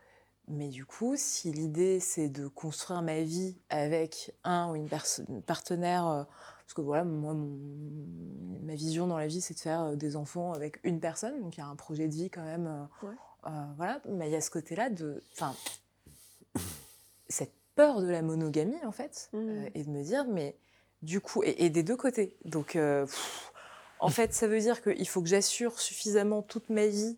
mais 0.49 0.69
du 0.69 0.87
coup, 0.87 1.15
si 1.17 1.53
l'idée 1.53 2.01
c'est 2.01 2.31
de 2.31 2.49
construire 2.49 3.03
ma 3.03 3.21
vie 3.21 3.59
avec 3.69 4.35
un 4.45 4.71
ou 4.71 4.75
une, 4.77 4.89
une 5.29 5.43
partenaire, 5.43 6.07
euh, 6.07 6.25
parce 6.67 6.75
que 6.75 6.81
voilà, 6.81 7.05
moi, 7.05 7.35
mon- 7.35 8.59
ma 8.63 8.75
vision 8.75 9.07
dans 9.07 9.19
la 9.19 9.27
vie 9.27 9.41
c'est 9.41 9.55
de 9.55 9.59
faire 9.61 9.83
euh, 9.83 9.97
des 9.97 10.17
enfants 10.17 10.53
avec 10.53 10.81
une 10.85 11.01
personne, 11.01 11.41
donc 11.43 11.57
il 11.57 11.61
y 11.61 11.63
a 11.63 11.67
un 11.67 11.77
projet 11.77 12.09
de 12.09 12.15
vie 12.15 12.31
quand 12.31 12.45
même. 12.45 12.67
euh, 12.67 13.07
Ouais. 13.07 13.15
euh, 13.47 13.65
voilà, 13.77 14.01
mais 14.09 14.29
il 14.29 14.33
y 14.33 14.37
a 14.37 14.41
ce 14.41 14.51
côté-là 14.51 14.89
de. 14.91 15.23
Enfin, 15.35 15.55
cette 17.29 17.53
peur 17.75 18.01
de 18.01 18.07
la 18.09 18.23
monogamie, 18.23 18.83
en 18.85 18.93
fait, 18.93 19.31
euh, 19.35 19.69
et 19.75 19.83
de 19.85 19.91
me 19.91 20.03
dire, 20.03 20.25
mais 20.27 20.57
du 21.03 21.21
coup, 21.21 21.43
et, 21.43 21.65
et 21.65 21.71
des 21.71 21.83
deux 21.83 21.97
côtés. 21.97 22.37
Donc, 22.45 22.77
euh, 22.77 23.05
pff, 23.07 23.53
en 23.99 24.09
fait, 24.09 24.33
ça 24.35 24.47
veut 24.47 24.61
dire 24.61 24.83
qu'il 24.83 25.09
faut 25.09 25.21
que 25.23 25.29
j'assure 25.29 25.79
suffisamment 25.81 26.43
toute 26.43 26.69
ma 26.71 26.87
vie 26.87 27.17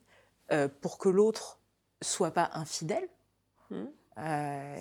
pour 0.81 0.99
que 0.99 1.09
l'autre 1.09 1.59
soit 2.03 2.31
pas 2.31 2.51
infidèle. 2.55 3.09
Mhm. 3.71 3.91
Euh, 4.19 4.77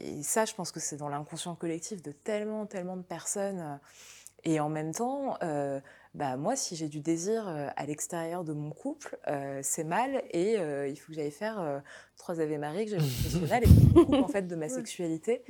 et 0.00 0.22
ça, 0.22 0.44
je 0.44 0.54
pense 0.54 0.72
que 0.72 0.80
c'est 0.80 0.96
dans 0.96 1.08
l'inconscient 1.08 1.54
collectif 1.54 2.02
de 2.02 2.12
tellement, 2.12 2.66
tellement 2.66 2.96
de 2.96 3.02
personnes. 3.02 3.78
Et 4.44 4.58
en 4.58 4.70
même 4.70 4.92
temps, 4.94 5.36
euh, 5.42 5.80
bah, 6.14 6.36
moi, 6.38 6.56
si 6.56 6.74
j'ai 6.74 6.88
du 6.88 7.00
désir 7.00 7.46
euh, 7.46 7.68
à 7.76 7.84
l'extérieur 7.84 8.42
de 8.42 8.54
mon 8.54 8.70
couple, 8.70 9.18
euh, 9.28 9.60
c'est 9.62 9.84
mal 9.84 10.22
et 10.30 10.58
euh, 10.58 10.88
il 10.88 10.96
faut 10.96 11.08
que 11.08 11.12
j'aille 11.12 11.30
faire 11.30 11.60
euh, 11.60 11.78
trois 12.16 12.40
Ave 12.40 12.58
Marie, 12.58 12.86
que 12.86 12.92
j'aille 12.92 13.00
au 13.00 13.04
professionnel 13.20 13.62
et 13.64 13.66
que 13.66 13.72
je 13.72 13.80
me 13.98 14.04
coupe 14.04 14.14
en 14.14 14.28
fait 14.28 14.46
de 14.48 14.56
ma 14.56 14.70
sexualité. 14.70 15.42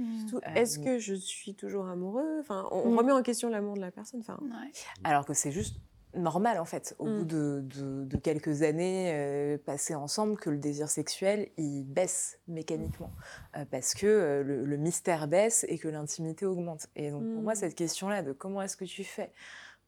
Est-ce 0.57 0.81
que 0.81 0.99
je 0.99 1.15
suis 1.15 1.55
toujours 1.55 1.87
amoureux 1.87 2.39
Enfin, 2.41 2.67
on, 2.73 2.79
on 2.81 2.91
Mm. 2.91 2.99
remet 2.99 3.13
en 3.13 3.23
question 3.23 3.49
l'amour 3.49 3.75
de 3.77 3.81
la 3.81 3.93
personne. 3.93 4.21
Enfin, 4.21 4.39
Ouais. 4.43 4.73
Alors 5.05 5.25
que 5.25 5.35
c'est 5.35 5.53
juste 5.53 5.77
normal 6.15 6.59
en 6.59 6.65
fait, 6.65 6.95
au 6.99 7.07
Mm. 7.07 7.19
bout 7.19 7.25
de, 7.25 7.61
de- 7.65 8.05
de 8.05 8.17
quelques 8.17 8.63
années 8.63 9.13
euh, 9.15 9.59
passées 9.59 9.95
ensemble, 9.95 10.37
que 10.37 10.51
le 10.51 10.59
désir 10.59 10.89
sexuel 10.89 11.49
il 11.57 11.85
baisse 11.85 12.39
mécaniquement 12.49 13.13
Euh, 13.57 13.65
parce 13.71 13.95
que 13.95 14.07
euh, 14.07 14.43
le, 14.43 14.65
le 14.65 14.77
mystère 14.77 15.29
baisse 15.29 15.65
et 15.69 15.79
que 15.79 15.89
l'intimité 15.89 16.47
augmente. 16.47 16.89
Et 16.97 17.11
donc 17.11 17.23
pour 17.33 17.43
moi 17.43 17.53
Mm. 17.53 17.57
cette 17.57 17.75
question-là 17.75 18.23
de 18.23 18.33
comment 18.33 18.63
est-ce 18.63 18.77
que 18.77 18.85
tu 18.85 19.05
fais 19.05 19.33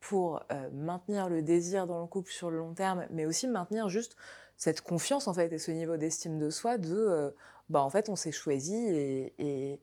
pour 0.00 0.42
maintenir 0.72 1.28
le 1.28 1.42
désir 1.42 1.86
dans 1.86 2.00
le 2.00 2.06
couple 2.08 2.32
sur 2.32 2.50
le 2.50 2.58
long 2.58 2.74
terme, 2.74 3.06
mais 3.10 3.24
aussi 3.24 3.46
maintenir 3.46 3.88
juste 3.88 4.16
cette 4.56 4.80
confiance 4.80 5.28
en 5.28 5.34
fait 5.34 5.52
et 5.52 5.58
ce 5.58 5.70
niveau 5.70 5.96
d'estime 5.96 6.38
de 6.40 6.50
soi 6.50 6.76
de 6.76 7.32
bah 7.68 7.82
en 7.82 7.90
fait 7.90 8.08
on 8.08 8.16
s'est 8.16 8.32
choisi 8.32 8.74
et, 8.76 9.32
et, 9.38 9.80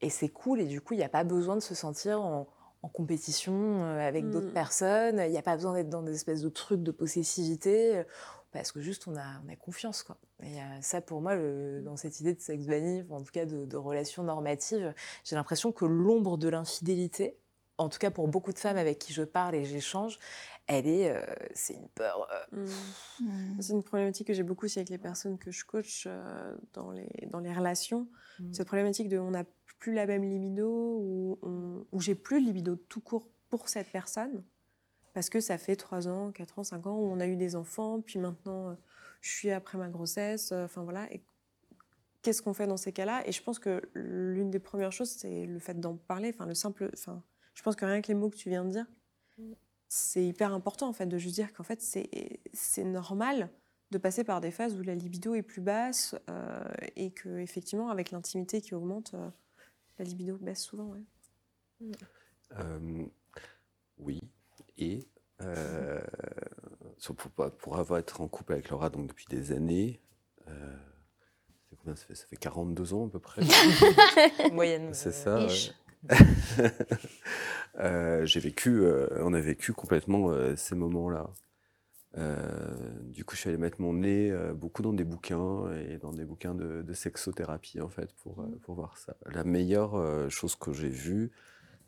et 0.00 0.10
c'est 0.10 0.28
cool 0.28 0.60
et 0.60 0.64
du 0.66 0.80
coup 0.80 0.94
il 0.94 0.98
n'y 0.98 1.04
a 1.04 1.08
pas 1.08 1.22
besoin 1.24 1.54
de 1.54 1.60
se 1.60 1.74
sentir 1.76 2.20
en, 2.20 2.48
en 2.82 2.88
compétition 2.88 3.82
euh, 3.84 3.98
avec 4.06 4.30
d'autres 4.30 4.48
Mm. 4.50 4.52
personnes, 4.52 5.22
il 5.24 5.30
n'y 5.30 5.38
a 5.38 5.42
pas 5.42 5.56
besoin 5.56 5.74
d'être 5.74 5.88
dans 5.88 6.02
des 6.02 6.14
espèces 6.14 6.42
de 6.42 6.48
trucs 6.48 6.82
de 6.82 6.90
possessivité 6.92 7.96
euh, 7.98 8.04
parce 8.52 8.72
que 8.72 8.80
juste 8.80 9.06
on 9.08 9.16
a, 9.16 9.40
on 9.44 9.52
a 9.52 9.56
confiance 9.56 10.02
quoi. 10.02 10.16
Et 10.42 10.60
euh, 10.60 10.64
ça 10.82 11.00
pour 11.00 11.20
moi 11.20 11.34
le- 11.34 11.82
dans 11.82 11.96
cette 11.96 12.20
idée 12.20 12.32
de 12.34 12.40
sex 12.40 12.64
vanille, 12.66 13.04
en 13.10 13.22
tout 13.22 13.32
cas 13.32 13.44
de, 13.44 13.64
de 13.64 13.76
relations 13.76 14.22
normatives, 14.22 14.94
j'ai 15.24 15.36
l'impression 15.36 15.72
que 15.72 15.84
l'ombre 15.84 16.36
de 16.38 16.48
l'infidélité 16.48 17.38
en 17.78 17.90
tout 17.90 17.98
cas 17.98 18.10
pour 18.10 18.26
beaucoup 18.28 18.52
de 18.54 18.58
femmes 18.58 18.78
avec 18.78 18.98
qui 18.98 19.12
je 19.12 19.22
parle 19.22 19.54
et 19.54 19.64
j'échange, 19.66 20.18
elle 20.66 20.86
est, 20.86 21.10
euh, 21.10 21.20
c'est 21.54 21.74
une 21.74 21.88
peur. 21.88 22.26
euh, 22.54 22.64
mm. 23.20 23.26
Mm. 23.26 23.60
C'est 23.60 23.72
une 23.74 23.82
problématique 23.82 24.26
que 24.28 24.32
j'ai 24.32 24.42
beaucoup 24.44 24.64
aussi 24.64 24.78
avec 24.78 24.88
les 24.88 24.96
personnes 24.98 25.36
que 25.38 25.50
je 25.50 25.64
coach 25.66 26.04
euh, 26.06 26.54
dans, 26.72 26.90
les, 26.92 27.08
dans 27.30 27.40
les 27.40 27.52
relations. 27.52 28.08
Mm. 28.40 28.52
Cette 28.54 28.66
problématique 28.66 29.08
de 29.10 29.18
on 29.18 29.32
n'a 29.32 29.44
plus 29.78 29.92
la 29.92 30.06
même 30.06 30.24
libido 30.24 30.68
ou, 30.68 32.00
j'ai 32.00 32.14
plus 32.14 32.40
de 32.40 32.46
libido 32.46 32.76
tout 32.76 33.00
court 33.00 33.28
pour 33.48 33.68
cette 33.68 33.90
personne 33.90 34.42
parce 35.14 35.30
que 35.30 35.40
ça 35.40 35.56
fait 35.56 35.76
3 35.76 36.08
ans, 36.08 36.30
4 36.30 36.58
ans, 36.58 36.64
5 36.64 36.86
ans 36.86 36.96
où 36.98 37.10
on 37.10 37.20
a 37.20 37.26
eu 37.26 37.36
des 37.36 37.56
enfants, 37.56 38.02
puis 38.02 38.18
maintenant 38.18 38.68
euh, 38.68 38.74
je 39.22 39.30
suis 39.30 39.50
après 39.50 39.78
ma 39.78 39.88
grossesse, 39.88 40.52
euh, 40.52 40.66
enfin 40.66 40.82
voilà. 40.82 41.10
Et 41.10 41.22
qu'est-ce 42.20 42.42
qu'on 42.42 42.52
fait 42.52 42.66
dans 42.66 42.76
ces 42.76 42.92
cas-là? 42.92 43.26
Et 43.26 43.32
je 43.32 43.42
pense 43.42 43.58
que 43.58 43.80
l'une 43.94 44.50
des 44.50 44.58
premières 44.58 44.92
choses, 44.92 45.08
c'est 45.08 45.46
le 45.46 45.58
fait 45.58 45.80
d'en 45.80 45.96
parler, 45.96 46.32
enfin 46.34 46.44
le 46.44 46.54
simple, 46.54 46.90
enfin 46.92 47.22
je 47.54 47.62
pense 47.62 47.76
que 47.76 47.86
rien 47.86 48.02
que 48.02 48.08
les 48.08 48.14
mots 48.14 48.28
que 48.28 48.36
tu 48.36 48.50
viens 48.50 48.64
de 48.64 48.70
dire, 48.70 48.86
c'est 49.88 50.24
hyper 50.24 50.52
important 50.52 50.88
en 50.88 50.92
fait 50.92 51.06
de 51.06 51.16
juste 51.16 51.34
dire 51.34 51.52
qu'en 51.54 51.62
fait 51.62 51.80
c'est 51.80 52.84
normal 52.84 53.48
de 53.90 53.98
passer 53.98 54.24
par 54.24 54.40
des 54.40 54.50
phases 54.50 54.74
où 54.74 54.82
la 54.82 54.94
libido 54.94 55.34
est 55.34 55.42
plus 55.42 55.60
basse 55.60 56.14
euh, 56.28 56.64
et 56.96 57.10
que 57.10 57.38
effectivement 57.38 57.88
avec 57.88 58.10
l'intimité 58.10 58.60
qui 58.60 58.74
augmente, 58.74 59.14
la 59.98 60.04
libido 60.04 60.36
baisse 60.38 60.62
souvent. 60.62 60.86
ouais. 60.92 61.90
Euh, 62.58 63.06
oui, 63.98 64.20
et 64.78 65.06
euh, 65.42 66.00
pour, 67.58 67.78
avoir 67.78 67.98
été 67.98 68.14
en 68.18 68.28
couple 68.28 68.54
avec 68.54 68.70
Laura 68.70 68.88
donc 68.88 69.08
depuis 69.08 69.26
des 69.28 69.52
années, 69.52 70.00
euh, 70.48 70.76
c'est 71.68 71.76
combien 71.76 71.96
ça 71.96 72.06
fait, 72.06 72.14
ça 72.14 72.26
fait 72.26 72.36
42 72.36 72.94
ans 72.94 73.06
à 73.06 73.10
peu 73.10 73.18
près. 73.18 73.42
moyenne. 74.52 74.94
C'est 74.94 75.12
ça. 75.12 75.46
Euh, 77.78 78.24
J'ai 78.24 78.40
vécu, 78.40 78.80
euh, 78.80 79.06
on 79.20 79.34
a 79.34 79.40
vécu 79.40 79.74
complètement 79.74 80.30
euh, 80.30 80.56
ces 80.56 80.74
moments-là. 80.74 81.28
Euh, 82.18 82.40
du 83.02 83.24
coup, 83.24 83.34
je 83.34 83.40
suis 83.40 83.48
allé 83.48 83.58
mettre 83.58 83.80
mon 83.80 83.92
nez 83.92 84.30
euh, 84.30 84.54
beaucoup 84.54 84.82
dans 84.82 84.92
des 84.92 85.04
bouquins 85.04 85.70
et 85.72 85.98
dans 85.98 86.12
des 86.12 86.24
bouquins 86.24 86.54
de, 86.54 86.82
de 86.82 86.92
sexothérapie 86.94 87.80
en 87.80 87.88
fait 87.88 88.12
pour, 88.14 88.40
euh, 88.40 88.46
pour 88.62 88.74
voir 88.74 88.96
ça. 88.96 89.16
La 89.26 89.44
meilleure 89.44 90.30
chose 90.30 90.56
que 90.56 90.72
j'ai 90.72 90.88
vue, 90.88 91.30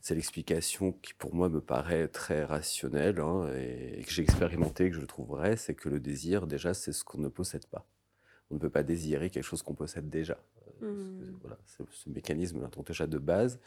c'est 0.01 0.15
l'explication 0.15 0.93
qui 0.93 1.15
pour 1.15 1.35
moi 1.35 1.49
me 1.49 1.61
paraît 1.61 2.09
très 2.09 2.45
rationnelle 2.45 3.21
hein, 3.21 3.51
et, 3.57 4.01
et 4.01 4.05
que 4.05 4.11
j'ai 4.11 4.23
expérimenté, 4.23 4.91
que 4.91 4.97
je 4.97 5.05
trouve 5.05 5.29
vrai, 5.29 5.57
c'est 5.57 5.75
que 5.75 5.89
le 5.89 5.99
désir 5.99 6.47
déjà 6.47 6.75
c'est 6.75 6.93
ce 6.93 7.05
qu'on 7.05 7.19
ne 7.19 7.29
possède 7.29 7.67
pas. 7.67 7.87
On 8.51 8.55
ne 8.55 8.61
peut 8.61 8.71
pas 8.71 8.83
désirer 8.83 9.31
quelque 9.31 9.45
chose 9.45 9.63
qu'on 9.63 9.75
possède 9.75 10.09
déjà. 10.09 10.39
Mhm. 10.81 11.39
Voilà, 11.41 11.59
c'est 11.65 11.83
ce 11.91 12.09
mécanisme-là, 12.11 12.71
déjà 12.87 13.07
de 13.07 13.19
base. 13.19 13.61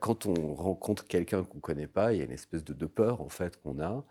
Quand 0.00 0.26
on 0.26 0.54
rencontre 0.54 1.06
quelqu'un 1.06 1.42
qu'on 1.42 1.56
ne 1.56 1.62
connaît 1.62 1.86
pas, 1.86 2.12
il 2.12 2.18
y 2.18 2.22
a 2.22 2.24
une 2.24 2.32
espèce 2.32 2.62
de, 2.64 2.74
de 2.74 2.86
peur 2.86 3.20
en 3.20 3.28
fait 3.28 3.60
qu'on 3.60 3.80
a. 3.80 4.04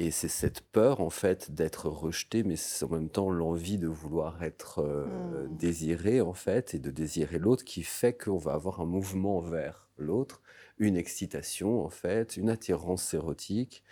Et 0.00 0.12
c'est 0.12 0.28
cette 0.28 0.60
peur 0.60 1.00
en 1.00 1.10
fait 1.10 1.50
d'être 1.50 1.88
rejeté, 1.88 2.44
mais 2.44 2.54
c'est 2.56 2.84
en 2.84 2.88
même 2.90 3.10
temps 3.10 3.30
l'envie 3.30 3.78
de 3.78 3.88
vouloir 3.88 4.42
être 4.44 4.78
euh, 4.78 5.48
Mm. 5.48 5.56
désiré 5.56 6.20
en 6.20 6.34
fait 6.34 6.74
et 6.74 6.78
de 6.78 6.90
désirer 6.90 7.38
l'autre 7.38 7.64
qui 7.64 7.82
fait 7.82 8.12
qu'on 8.16 8.36
va 8.38 8.52
avoir 8.52 8.80
un 8.80 8.86
mouvement 8.86 9.40
vers 9.40 9.88
l'autre, 9.98 10.40
une 10.78 10.96
excitation 10.96 11.84
en 11.84 11.90
fait, 11.90 12.36
une 12.36 12.48
attirance 12.50 13.12
érotique. 13.12 13.82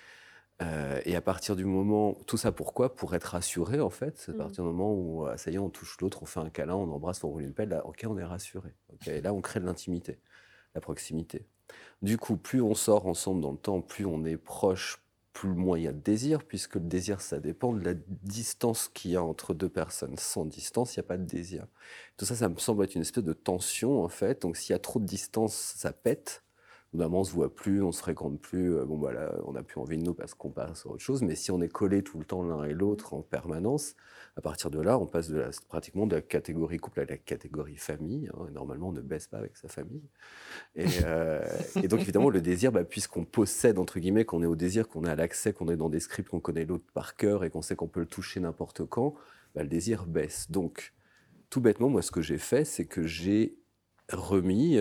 Euh, 0.62 1.00
et 1.04 1.16
à 1.16 1.20
partir 1.20 1.56
du 1.56 1.64
moment, 1.66 2.14
tout 2.26 2.36
ça 2.38 2.52
pourquoi? 2.52 2.94
Pour 2.96 3.14
être 3.14 3.24
rassuré 3.24 3.80
en 3.80 3.90
fait. 3.90 4.18
C'est 4.18 4.32
à 4.32 4.34
Mm. 4.34 4.38
partir 4.38 4.64
du 4.64 4.70
moment 4.70 4.94
où 4.94 5.26
euh, 5.26 5.36
ça 5.36 5.50
y 5.50 5.54
est, 5.56 5.58
on 5.58 5.70
touche 5.70 5.98
l'autre, 6.00 6.22
on 6.22 6.26
fait 6.26 6.40
un 6.40 6.50
câlin, 6.50 6.76
on 6.76 6.90
embrasse, 6.92 7.24
on 7.24 7.28
roule 7.30 7.42
une 7.42 7.54
pelle, 7.54 7.70
là, 7.70 7.84
ok, 7.86 8.04
on 8.08 8.16
est 8.18 8.24
rassuré. 8.24 8.74
Ok, 8.92 9.08
et 9.08 9.20
là, 9.20 9.34
on 9.34 9.40
crée 9.42 9.60
de 9.60 9.66
l'intimité, 9.66 10.20
la 10.74 10.80
proximité. 10.80 11.46
Du 12.02 12.16
coup, 12.18 12.36
plus 12.36 12.62
on 12.62 12.74
sort 12.74 13.06
ensemble 13.06 13.40
dans 13.42 13.52
le 13.52 13.58
temps, 13.58 13.80
plus 13.82 14.06
on 14.06 14.24
est 14.24 14.36
proche, 14.36 15.02
plus 15.36 15.86
a 15.86 15.92
de 15.92 16.00
désir, 16.00 16.42
puisque 16.44 16.76
le 16.76 16.80
désir, 16.80 17.20
ça 17.20 17.38
dépend 17.38 17.74
de 17.74 17.84
la 17.84 17.92
distance 18.22 18.88
qu'il 18.88 19.10
y 19.10 19.16
a 19.16 19.22
entre 19.22 19.52
deux 19.52 19.68
personnes. 19.68 20.16
Sans 20.16 20.46
distance, 20.46 20.96
il 20.96 21.00
n'y 21.00 21.04
a 21.04 21.08
pas 21.08 21.18
de 21.18 21.26
désir. 21.26 21.66
Tout 22.16 22.24
ça, 22.24 22.34
ça 22.34 22.48
me 22.48 22.56
semble 22.56 22.84
être 22.84 22.94
une 22.94 23.02
espèce 23.02 23.24
de 23.24 23.34
tension, 23.34 24.02
en 24.02 24.08
fait. 24.08 24.42
Donc, 24.42 24.56
s'il 24.56 24.72
y 24.72 24.76
a 24.76 24.78
trop 24.78 24.98
de 24.98 25.04
distance, 25.04 25.54
ça 25.54 25.92
pète. 25.92 26.42
On 26.94 27.24
se 27.24 27.32
voit 27.32 27.54
plus, 27.54 27.82
on 27.82 27.92
se 27.92 28.00
fréquente 28.00 28.40
plus. 28.40 28.74
euh, 28.74 28.84
Bon, 28.84 28.96
voilà, 28.96 29.34
on 29.44 29.52
n'a 29.52 29.62
plus 29.62 29.78
envie 29.80 29.98
de 29.98 30.02
nous 30.02 30.14
parce 30.14 30.34
qu'on 30.34 30.50
passe 30.50 30.86
à 30.86 30.88
autre 30.88 31.02
chose. 31.02 31.22
Mais 31.22 31.34
si 31.34 31.50
on 31.50 31.60
est 31.60 31.68
collés 31.68 32.02
tout 32.02 32.18
le 32.18 32.24
temps 32.24 32.42
l'un 32.42 32.64
et 32.64 32.72
l'autre 32.72 33.12
en 33.12 33.22
permanence, 33.22 33.94
à 34.36 34.40
partir 34.40 34.70
de 34.70 34.80
là, 34.80 34.98
on 34.98 35.06
passe 35.06 35.30
pratiquement 35.68 36.06
de 36.06 36.16
la 36.16 36.22
catégorie 36.22 36.78
couple 36.78 37.00
à 37.00 37.04
la 37.04 37.16
catégorie 37.18 37.76
famille. 37.76 38.30
hein. 38.34 38.46
Normalement, 38.52 38.88
on 38.88 38.92
ne 38.92 39.00
baisse 39.02 39.26
pas 39.26 39.38
avec 39.38 39.56
sa 39.56 39.68
famille. 39.68 40.02
Et, 40.74 40.86
euh, 41.04 41.44
donc, 41.84 42.00
évidemment, 42.00 42.30
le 42.30 42.40
désir, 42.40 42.72
bah, 42.72 42.84
puisqu'on 42.84 43.24
possède, 43.24 43.78
entre 43.78 43.98
guillemets, 43.98 44.24
qu'on 44.24 44.42
est 44.42 44.46
au 44.46 44.56
désir, 44.56 44.88
qu'on 44.88 45.04
à 45.04 45.14
l'accès, 45.14 45.52
qu'on 45.52 45.68
est 45.68 45.76
dans 45.76 45.90
des 45.90 46.00
scripts, 46.00 46.28
qu'on 46.30 46.40
connaît 46.40 46.64
l'autre 46.64 46.84
par 46.94 47.16
cœur 47.16 47.44
et 47.44 47.50
qu'on 47.50 47.62
sait 47.62 47.76
qu'on 47.76 47.88
peut 47.88 48.00
le 48.00 48.06
toucher 48.06 48.40
n'importe 48.40 48.84
quand, 48.86 49.14
bah, 49.54 49.62
le 49.62 49.68
désir 49.68 50.06
baisse. 50.06 50.50
Donc, 50.50 50.94
tout 51.50 51.60
bêtement, 51.60 51.88
moi, 51.88 52.02
ce 52.02 52.10
que 52.10 52.22
j'ai 52.22 52.38
fait, 52.38 52.64
c'est 52.64 52.86
que 52.86 53.06
j'ai 53.06 53.58
remis 54.12 54.78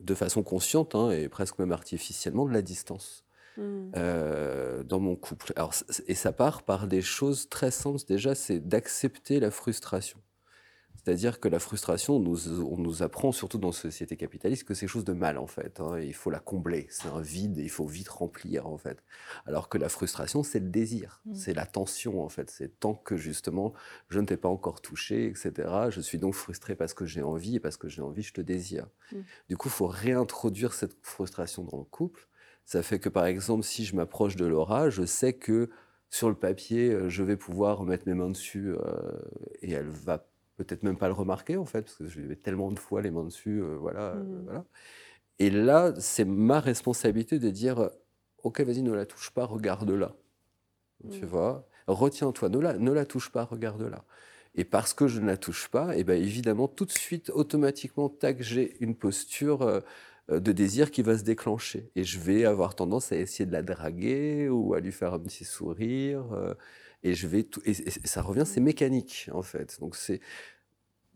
de 0.00 0.14
façon 0.14 0.42
consciente 0.42 0.94
hein, 0.94 1.10
et 1.10 1.28
presque 1.28 1.58
même 1.58 1.72
artificiellement 1.72 2.46
de 2.46 2.52
la 2.52 2.62
distance. 2.62 3.24
Mmh. 3.56 3.92
euh, 3.96 4.84
dans 4.84 5.00
mon 5.00 5.16
couple. 5.16 5.52
Alors, 5.56 5.74
et 6.06 6.14
ça 6.14 6.32
part 6.32 6.62
par 6.62 6.86
des 6.86 7.02
choses 7.02 7.48
très 7.48 7.72
simples. 7.72 7.98
Déjà, 8.06 8.34
c'est 8.36 8.60
d'accepter 8.60 9.40
la 9.40 9.50
frustration. 9.50 10.20
C'est-à-dire 11.02 11.40
que 11.40 11.48
la 11.48 11.58
frustration, 11.58 12.16
on 12.16 12.20
nous, 12.20 12.62
on 12.62 12.76
nous 12.76 13.02
apprend, 13.02 13.32
surtout 13.32 13.56
dans 13.56 13.68
la 13.68 13.72
société 13.72 14.16
capitaliste, 14.16 14.64
que 14.64 14.74
c'est 14.74 14.80
quelque 14.80 14.90
chose 14.90 15.04
de 15.04 15.14
mal, 15.14 15.38
en 15.38 15.46
fait. 15.46 15.80
hein, 15.80 15.98
il 15.98 16.12
faut 16.12 16.30
la 16.30 16.40
combler. 16.40 16.86
C'est 16.90 17.08
un 17.08 17.20
vide 17.20 17.58
et 17.58 17.62
il 17.62 17.70
faut 17.70 17.86
vite 17.86 18.08
remplir, 18.10 18.66
en 18.66 18.76
fait. 18.76 19.02
Alors 19.46 19.70
que 19.70 19.78
la 19.78 19.88
frustration, 19.88 20.42
c'est 20.42 20.60
le 20.60 20.68
désir. 20.68 21.22
Mm. 21.24 21.34
C'est 21.34 21.54
la 21.54 21.64
tension, 21.64 22.22
en 22.22 22.28
fait. 22.28 22.50
C'est 22.50 22.80
tant 22.80 22.94
que, 22.94 23.16
justement, 23.16 23.72
je 24.10 24.20
ne 24.20 24.26
t'ai 24.26 24.36
pas 24.36 24.50
encore 24.50 24.82
touché, 24.82 25.26
etc. 25.26 25.52
Je 25.88 26.02
suis 26.02 26.18
donc 26.18 26.34
frustré 26.34 26.74
parce 26.74 26.92
que 26.92 27.06
j'ai 27.06 27.22
envie, 27.22 27.56
et 27.56 27.60
parce 27.60 27.78
que 27.78 27.88
j'ai 27.88 28.02
envie, 28.02 28.22
je 28.22 28.34
te 28.34 28.42
désire. 28.42 28.86
Mm. 29.12 29.16
Du 29.48 29.56
coup, 29.56 29.68
il 29.68 29.72
faut 29.72 29.86
réintroduire 29.86 30.74
cette 30.74 30.96
frustration 31.00 31.64
dans 31.64 31.78
le 31.78 31.84
couple. 31.84 32.28
Ça 32.66 32.82
fait 32.82 32.98
que, 32.98 33.08
par 33.08 33.24
exemple, 33.24 33.64
si 33.64 33.86
je 33.86 33.96
m'approche 33.96 34.36
de 34.36 34.44
Laura, 34.44 34.90
je 34.90 35.06
sais 35.06 35.32
que 35.32 35.70
sur 36.10 36.28
le 36.28 36.34
papier, 36.34 36.90
euh, 36.90 37.08
je 37.08 37.22
vais 37.22 37.36
pouvoir 37.36 37.84
mettre 37.84 38.06
mes 38.06 38.14
mains 38.14 38.30
dessus 38.30 38.74
euh, 38.74 39.18
et 39.62 39.70
elle 39.72 39.88
va 39.88 40.26
peut-être 40.64 40.82
même 40.84 40.98
pas 40.98 41.08
le 41.08 41.14
remarquer, 41.14 41.56
en 41.56 41.64
fait, 41.66 41.82
parce 41.82 41.96
que 41.96 42.06
je 42.06 42.20
lui 42.20 42.28
mets 42.28 42.36
tellement 42.36 42.70
de 42.72 42.78
fois 42.78 43.02
les 43.02 43.10
mains 43.10 43.24
dessus, 43.24 43.62
euh, 43.62 43.76
voilà, 43.76 44.00
euh, 44.16 44.22
Mhm. 44.22 44.44
voilà. 44.44 44.64
Et 45.40 45.50
là, 45.50 45.94
c'est 46.00 46.24
ma 46.26 46.60
responsabilité 46.60 47.38
de 47.40 47.50
dire, 47.50 47.80
euh, 47.80 47.90
ok, 48.44 48.60
vas-y, 48.62 48.82
ne 48.82 48.92
la 48.92 49.06
touche 49.06 49.30
pas, 49.32 49.46
regarde-la. 49.46 50.16
Tu 51.08 51.26
Mhm. 51.26 51.26
vois 51.26 51.66
Retiens-toi, 51.86 52.48
ne 52.50 52.58
la, 52.58 52.74
ne 52.78 52.92
la 52.92 53.04
touche 53.06 53.30
pas, 53.30 53.44
regarde-la. 53.44 54.04
Et 54.54 54.64
parce 54.64 54.94
que 54.94 55.08
je 55.08 55.20
ne 55.20 55.26
la 55.26 55.36
touche 55.36 55.68
pas, 55.68 55.96
et 55.96 56.04
ben 56.04 56.20
évidemment, 56.22 56.68
tout 56.68 56.84
de 56.84 56.90
suite, 56.92 57.30
automatiquement, 57.30 58.08
tac, 58.08 58.42
j'ai 58.42 58.76
une 58.82 58.94
posture 58.96 59.62
euh, 59.62 59.80
de 60.30 60.52
désir 60.52 60.90
qui 60.92 61.02
va 61.02 61.18
se 61.18 61.24
déclencher. 61.24 61.90
Et 61.96 62.04
je 62.04 62.18
vais 62.20 62.44
avoir 62.44 62.74
tendance 62.76 63.10
à 63.12 63.16
essayer 63.16 63.46
de 63.46 63.52
la 63.52 63.62
draguer 63.62 64.48
ou 64.48 64.74
à 64.74 64.80
lui 64.80 64.92
faire 64.92 65.14
un 65.14 65.18
petit 65.20 65.44
sourire. 65.44 66.24
Euh, 67.04 67.10
et 67.10 67.14
je 67.14 67.26
vais 67.26 67.42
tout, 67.44 67.60
et, 67.64 67.70
et 67.72 67.90
ça 68.06 68.22
revient, 68.22 68.44
c'est 68.46 68.60
mécanique 68.60 69.28
en 69.32 69.42
fait. 69.42 69.78
Donc 69.80 69.96
c'est 69.96 70.20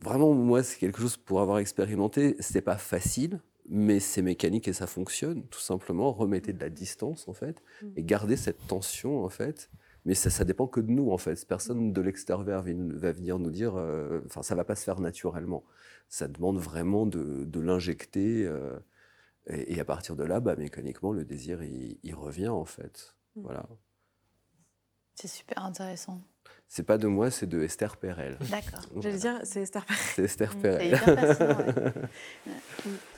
vraiment 0.01 0.33
moi, 0.35 0.63
c'est 0.63 0.79
quelque 0.79 1.01
chose 1.01 1.17
pour 1.17 1.41
avoir 1.41 1.59
expérimenté. 1.59 2.37
C'est 2.41 2.61
pas 2.63 2.77
facile, 2.79 3.41
mais 3.69 4.01
c'est 4.01 4.23
mécanique 4.23 4.69
et 4.69 4.73
ça 4.73 4.87
fonctionne. 4.87 5.47
Tout 5.49 5.61
simplement, 5.61 6.13
remettez 6.13 6.53
de 6.53 6.61
la 6.61 6.71
distance 6.71 7.29
en 7.29 7.33
fait 7.35 7.63
Mm. 7.83 7.89
et 7.97 8.03
gardez 8.05 8.37
cette 8.37 8.67
tension 8.67 9.25
en 9.25 9.29
fait. 9.29 9.71
Mais 10.07 10.15
ça, 10.15 10.29
ça 10.31 10.45
dépend 10.45 10.67
que 10.67 10.81
de 10.81 10.91
nous 10.91 11.11
en 11.11 11.19
fait. 11.19 11.47
Personne 11.47 11.93
de 11.93 12.01
l'extérieur 12.03 12.45
va 12.45 13.13
venir 13.13 13.39
nous 13.39 13.51
dire. 13.51 13.75
euh, 13.77 14.21
Enfin, 14.27 14.43
ça 14.43 14.55
va 14.55 14.65
pas 14.65 14.75
se 14.77 14.85
faire 14.85 15.01
naturellement. 15.01 15.65
Ça 16.09 16.29
demande 16.29 16.59
vraiment 16.59 17.07
de, 17.07 17.45
de 17.45 17.61
l'injecter. 17.61 18.45
euh, 18.47 18.79
et, 19.49 19.75
et 19.77 19.81
à 19.81 19.85
partir 19.85 20.17
de 20.17 20.25
là, 20.25 20.41
bah, 20.41 20.57
mécaniquement, 20.57 21.13
le 21.13 21.25
désir, 21.25 21.63
il, 21.63 21.99
il 22.03 22.15
revient 22.15 22.49
en 22.49 22.65
fait. 22.67 23.17
Voilà. 23.37 23.67
C'est 25.15 25.29
super 25.29 25.65
intéressant. 25.65 26.19
C'est 26.67 26.83
pas 26.83 26.99
de 26.99 27.07
moi, 27.07 27.31
c'est 27.31 27.47
de 27.47 27.63
Esther 27.63 27.97
Perel. 27.97 28.37
D'accord. 28.51 28.81
J'allais 29.01 29.19
dire, 29.19 29.39
c'est 29.45 29.61
Esther 29.63 29.85
Perel. 29.85 30.03
C'est 30.15 30.23
Esther 30.25 30.57
Mm, 30.57 30.61
Perel. 30.63 30.81
c'est 30.81 31.03
hyper 31.13 31.15
fascinant, 31.21 31.59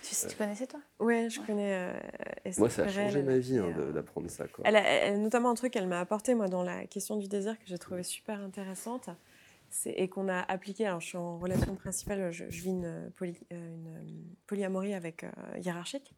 Tu, 0.02 0.28
tu 0.28 0.36
connaissais 0.36 0.66
toi? 0.66 0.80
Ouais, 1.00 1.28
je 1.30 1.40
Ouais. 1.40 1.46
connais 1.46 1.74
euh, 1.74 1.98
Esther 2.44 2.60
Moi, 2.62 2.70
ça 2.70 2.82
a 2.82 2.84
Perel, 2.86 3.04
changé 3.06 3.22
ma 3.22 3.38
vie 3.38 3.56
et, 3.56 3.58
hein, 3.58 3.74
euh, 3.78 3.92
d'apprendre 3.92 4.28
ça. 4.30 4.46
Quoi. 4.46 4.64
Elle 4.66 4.76
a, 4.76 4.82
elle- 4.82 5.20
notamment 5.22 5.50
un 5.50 5.54
truc 5.54 5.72
qu'elle 5.72 5.88
m'a 5.88 6.00
apporté 6.00 6.34
moi 6.34 6.48
dans 6.48 6.62
la 6.62 6.86
question 6.86 7.16
du 7.16 7.28
désir 7.28 7.54
que 7.58 7.64
j'ai 7.66 7.78
trouvé 7.78 8.02
super 8.02 8.40
intéressante 8.40 9.08
et 9.86 10.08
qu'on 10.08 10.28
a 10.28 10.40
appliqué. 10.42 10.86
Alors 10.86 11.00
je 11.00 11.06
suis 11.08 11.18
en 11.18 11.38
relation 11.38 11.74
principale, 11.74 12.30
je, 12.30 12.44
je 12.48 12.62
vis 12.62 12.70
une, 12.70 13.10
poly- 13.16 13.40
euh, 13.52 13.74
une, 13.74 13.88
euh, 13.88 14.34
polyamorie 14.46 14.94
avec 14.94 15.24
euh, 15.24 15.30
hiérarchique. 15.60 16.14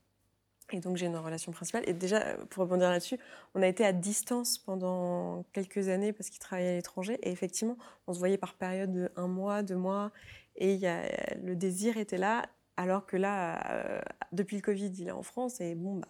Et 0.72 0.80
donc 0.80 0.96
j'ai 0.96 1.06
une 1.06 1.16
relation 1.16 1.52
principale. 1.52 1.82
Et 1.86 1.92
déjà, 1.92 2.22
euh, 2.22 2.36
pour 2.50 2.62
rebondir 2.62 2.90
là-dessus, 2.90 3.18
on 3.54 3.62
a 3.62 3.66
été 3.66 3.84
à 3.84 3.92
distance 3.92 4.58
pendant 4.58 5.44
quelques 5.52 5.88
années 5.88 6.12
parce 6.12 6.30
qu'il 6.30 6.40
travaillait 6.40 6.70
à 6.70 6.74
l'étranger. 6.74 7.18
Et 7.22 7.30
effectivement, 7.30 7.76
on 8.06 8.12
se 8.12 8.18
voyait 8.18 8.38
par 8.38 8.54
période 8.54 8.92
de 8.92 9.10
un 9.16 9.28
mois, 9.28 9.62
deux 9.62 9.76
mois. 9.76 10.12
Et 10.56 10.74
il 10.74 10.80
y 10.80 10.86
a, 10.86 11.02
le 11.42 11.56
désir 11.56 11.96
était 11.96 12.18
là. 12.18 12.46
Alors 12.76 13.06
que 13.06 13.16
là, 13.16 13.72
euh, 13.72 14.00
depuis 14.32 14.56
le 14.56 14.62
Covid, 14.62 14.92
il 14.98 15.08
est 15.08 15.12
en 15.12 15.22
France. 15.22 15.60
Et 15.60 15.74
bon, 15.74 15.96
bah, 15.96 16.06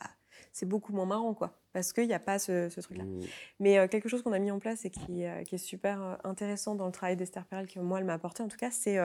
c'est 0.52 0.66
beaucoup 0.66 0.92
moins 0.92 1.06
marrant, 1.06 1.32
quoi. 1.32 1.58
Parce 1.72 1.92
qu'il 1.92 2.06
n'y 2.06 2.14
a 2.14 2.18
pas 2.18 2.38
ce, 2.38 2.68
ce 2.68 2.80
truc-là. 2.80 3.04
Mm. 3.04 3.20
Mais 3.60 3.78
euh, 3.78 3.88
quelque 3.88 4.08
chose 4.08 4.22
qu'on 4.22 4.32
a 4.32 4.38
mis 4.38 4.50
en 4.50 4.58
place 4.58 4.84
et 4.84 4.90
qui, 4.90 5.24
euh, 5.24 5.44
qui 5.44 5.54
est 5.54 5.58
super 5.58 6.18
intéressant 6.24 6.74
dans 6.74 6.86
le 6.86 6.92
travail 6.92 7.16
d'Esther 7.16 7.44
Perel, 7.46 7.68
que 7.68 7.80
moi, 7.80 8.00
elle 8.00 8.04
m'a 8.04 8.14
apporté 8.14 8.42
en 8.42 8.48
tout 8.48 8.56
cas, 8.56 8.70
c'est 8.70 8.98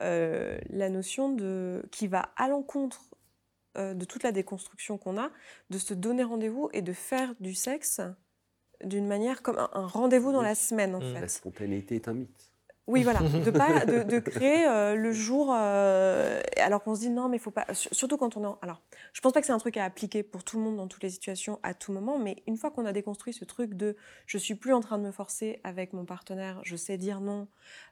la 0.00 0.88
notion 0.90 1.32
de 1.32 1.82
qui 1.90 2.06
va 2.06 2.30
à 2.36 2.48
l'encontre 2.48 3.14
euh, 3.76 3.94
de 3.94 4.04
toute 4.04 4.22
la 4.22 4.32
déconstruction 4.32 4.98
qu'on 4.98 5.18
a, 5.18 5.30
de 5.70 5.78
se 5.78 5.94
donner 5.94 6.22
rendez-vous 6.22 6.68
et 6.72 6.82
de 6.82 6.92
faire 6.92 7.34
du 7.40 7.54
sexe 7.54 8.00
d'une 8.82 9.06
manière 9.06 9.42
comme 9.42 9.58
un, 9.58 9.70
un 9.72 9.86
rendez-vous 9.86 10.32
dans 10.32 10.38
Oui. 10.40 10.44
la 10.44 10.54
semaine, 10.54 10.94
en 10.94 11.00
Mm. 11.00 11.12
La 11.14 11.20
fait. 11.20 11.28
spontanéité 11.28 11.94
est 11.96 12.08
un 12.08 12.14
mythe. 12.14 12.50
Oui, 12.86 13.02
voilà, 13.02 13.20
de 13.20 13.50
pas 13.50 13.86
de, 13.86 14.02
de 14.02 14.18
créer 14.18 14.66
euh, 14.66 14.94
le 14.94 15.10
jour 15.12 15.50
euh, 15.56 16.40
alors 16.58 16.82
qu'on 16.82 16.94
se 16.94 17.00
dit 17.00 17.08
non 17.08 17.30
mais 17.30 17.38
faut 17.38 17.50
pas 17.50 17.64
sur- 17.72 17.94
surtout 17.94 18.18
quand 18.18 18.36
on 18.36 18.44
est 18.44 18.46
en- 18.46 18.58
alors 18.60 18.82
je 19.14 19.22
pense 19.22 19.32
pas 19.32 19.40
que 19.40 19.46
c'est 19.46 19.54
un 19.54 19.58
truc 19.58 19.78
à 19.78 19.84
appliquer 19.84 20.22
pour 20.22 20.44
tout 20.44 20.58
le 20.58 20.64
monde 20.64 20.76
dans 20.76 20.86
toutes 20.86 21.02
les 21.02 21.08
situations 21.08 21.58
à 21.62 21.72
tout 21.72 21.92
moment 21.92 22.18
mais 22.18 22.42
une 22.46 22.58
fois 22.58 22.70
qu'on 22.70 22.84
a 22.84 22.92
déconstruit 22.92 23.32
ce 23.32 23.46
truc 23.46 23.72
de 23.72 23.96
je 24.26 24.36
suis 24.36 24.54
plus 24.54 24.74
en 24.74 24.80
train 24.80 24.98
de 24.98 25.02
me 25.02 25.12
forcer 25.12 25.60
avec 25.64 25.94
mon 25.94 26.04
partenaire 26.04 26.60
je 26.62 26.76
sais 26.76 26.98
dire 26.98 27.20
non 27.22 27.48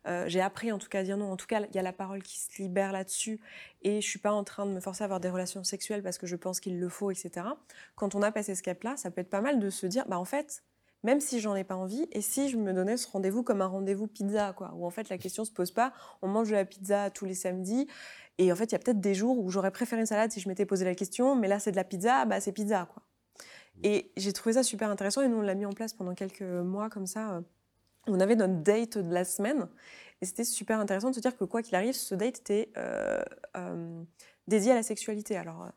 euh, 0.09 0.25
j'ai 0.29 0.43
appris 0.43 0.73
en 0.73 0.79
tout 0.79 0.91
cas 0.91 0.99
à 1.01 1.03
dire 1.05 1.17
non 1.17 1.33
en 1.33 1.37
tout 1.39 1.47
cas 1.47 1.61
il 1.61 1.75
y 1.75 1.79
a 1.79 1.83
la 1.83 1.95
parole 1.95 2.23
qui 2.23 2.39
se 2.39 2.61
libère 2.61 2.93
là-dessus 2.93 3.41
et 3.81 4.03
je 4.03 4.07
suis 4.07 4.19
pas 4.19 4.33
en 4.33 4.45
train 4.45 4.67
de 4.67 4.73
me 4.73 4.81
forcer 4.81 5.05
à 5.05 5.07
avoir 5.07 5.21
des 5.21 5.31
relations 5.31 5.65
sexuelles 5.65 6.03
parce 6.03 6.19
que 6.19 6.27
je 6.27 6.37
pense 6.37 6.61
qu'il 6.61 6.79
le 6.79 6.89
faut 6.91 7.11
etc 7.11 7.47
quand 7.95 8.15
on 8.15 8.21
a 8.21 8.31
passé 8.31 8.55
ce 8.55 8.63
cap 8.63 8.83
là 8.85 8.99
ça 8.99 9.11
peut 9.11 9.23
être 9.23 9.31
pas 9.31 9.41
mal 9.41 9.59
de 9.59 9.71
se 9.71 9.87
dire 9.87 10.05
bah 10.07 10.19
en 10.19 10.27
fait 10.27 10.63
même 11.03 11.21
si 11.21 11.41
j'en 11.41 11.55
ai 11.55 11.65
pas 11.65 11.77
envie, 11.77 12.07
et 12.13 12.21
si 12.21 12.49
je 12.49 12.57
me 12.57 12.73
donnais 12.73 12.97
ce 12.97 13.09
rendez-vous 13.09 13.43
comme 13.43 13.61
un 13.61 13.67
rendez-vous 13.67 14.07
pizza, 14.07 14.53
quoi, 14.53 14.73
où 14.77 14.87
en 14.87 14.91
fait 14.91 15.09
la 15.09 15.19
question 15.19 15.45
se 15.45 15.51
pose 15.51 15.71
pas, 15.71 15.93
on 16.23 16.29
mange 16.29 16.49
de 16.51 16.55
la 16.55 16.65
pizza 16.65 17.11
tous 17.11 17.25
les 17.25 17.35
samedis, 17.35 17.89
et 18.39 18.53
en 18.53 18.57
fait 18.57 18.65
il 18.65 18.73
y 18.73 18.75
a 18.77 18.79
peut-être 18.79 19.01
des 19.01 19.15
jours 19.15 19.39
où 19.39 19.51
j'aurais 19.51 19.71
préféré 19.71 20.01
une 20.01 20.07
salade 20.07 20.31
si 20.31 20.41
je 20.41 20.49
m'étais 20.49 20.67
posé 20.67 20.85
la 20.85 20.95
question, 20.95 21.35
mais 21.35 21.49
là 21.49 21.59
c'est 21.59 21.73
de 21.73 21.77
la 21.77 21.85
pizza, 21.85 22.25
bah 22.25 22.41
c'est 22.41 22.53
pizza, 22.53 22.89
quoi. 22.93 23.03
Et 23.83 24.13
j'ai 24.17 24.33
trouvé 24.33 24.53
ça 24.53 24.63
super 24.63 24.91
intéressant, 24.91 25.23
et 25.23 25.29
nous 25.29 25.39
on 25.39 25.43
l'a 25.43 25.55
mis 25.55 25.67
en 25.67 25.73
place 25.73 25.93
pendant 25.93 26.15
quelques 26.15 26.43
mois 26.43 26.89
comme 26.91 27.07
ça. 27.07 27.37
euh, 27.37 27.41
On 28.07 28.21
avait 28.21 28.37
notre 28.37 28.63
date 28.63 28.99
de 28.99 29.13
la 29.13 29.25
semaine, 29.25 29.69
et 30.21 30.27
c'était 30.27 30.45
super 30.45 30.79
intéressant 30.79 31.11
de 31.11 31.15
se 31.15 31.21
dire 31.21 31.37
que 31.37 31.45
quoi 31.45 31.63
qu'il 31.63 31.75
arrive, 31.75 31.95
ce 31.95 32.15
date 32.15 32.39
était 32.39 32.71
euh, 32.77 33.23
euh, 33.57 34.05
dédié 34.47 34.73
à 34.73 34.75
la 34.77 34.83
sexualité. 34.83 35.37
Alors, 35.37 35.69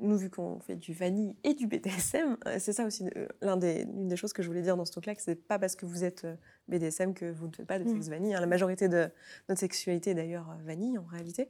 nous, 0.00 0.16
vu 0.16 0.28
qu'on 0.28 0.58
fait 0.60 0.76
du 0.76 0.92
vanille 0.92 1.36
et 1.44 1.54
du 1.54 1.66
BDSM, 1.68 2.36
euh, 2.46 2.56
c'est 2.58 2.72
ça 2.72 2.84
aussi 2.84 3.04
euh, 3.16 3.26
l'un 3.40 3.56
des, 3.56 3.84
l'une 3.84 4.08
des 4.08 4.16
choses 4.16 4.32
que 4.32 4.42
je 4.42 4.48
voulais 4.48 4.62
dire 4.62 4.76
dans 4.76 4.84
ce 4.84 4.92
talk-là, 4.92 5.14
que 5.14 5.22
c'est 5.22 5.36
pas 5.36 5.58
parce 5.58 5.76
que 5.76 5.86
vous 5.86 6.02
êtes 6.04 6.24
euh, 6.24 6.34
BDSM 6.68 7.14
que 7.14 7.30
vous 7.30 7.46
ne 7.46 7.52
faites 7.52 7.66
pas 7.66 7.78
de 7.78 7.84
Mm. 7.84 7.94
sexe 7.94 8.08
vanille. 8.08 8.34
hein. 8.34 8.40
La 8.40 8.46
majorité 8.46 8.88
de 8.88 9.08
notre 9.48 9.60
sexualité 9.60 10.10
est 10.10 10.14
d'ailleurs 10.14 10.56
vanille 10.64 10.98
en 10.98 11.04
réalité. 11.04 11.48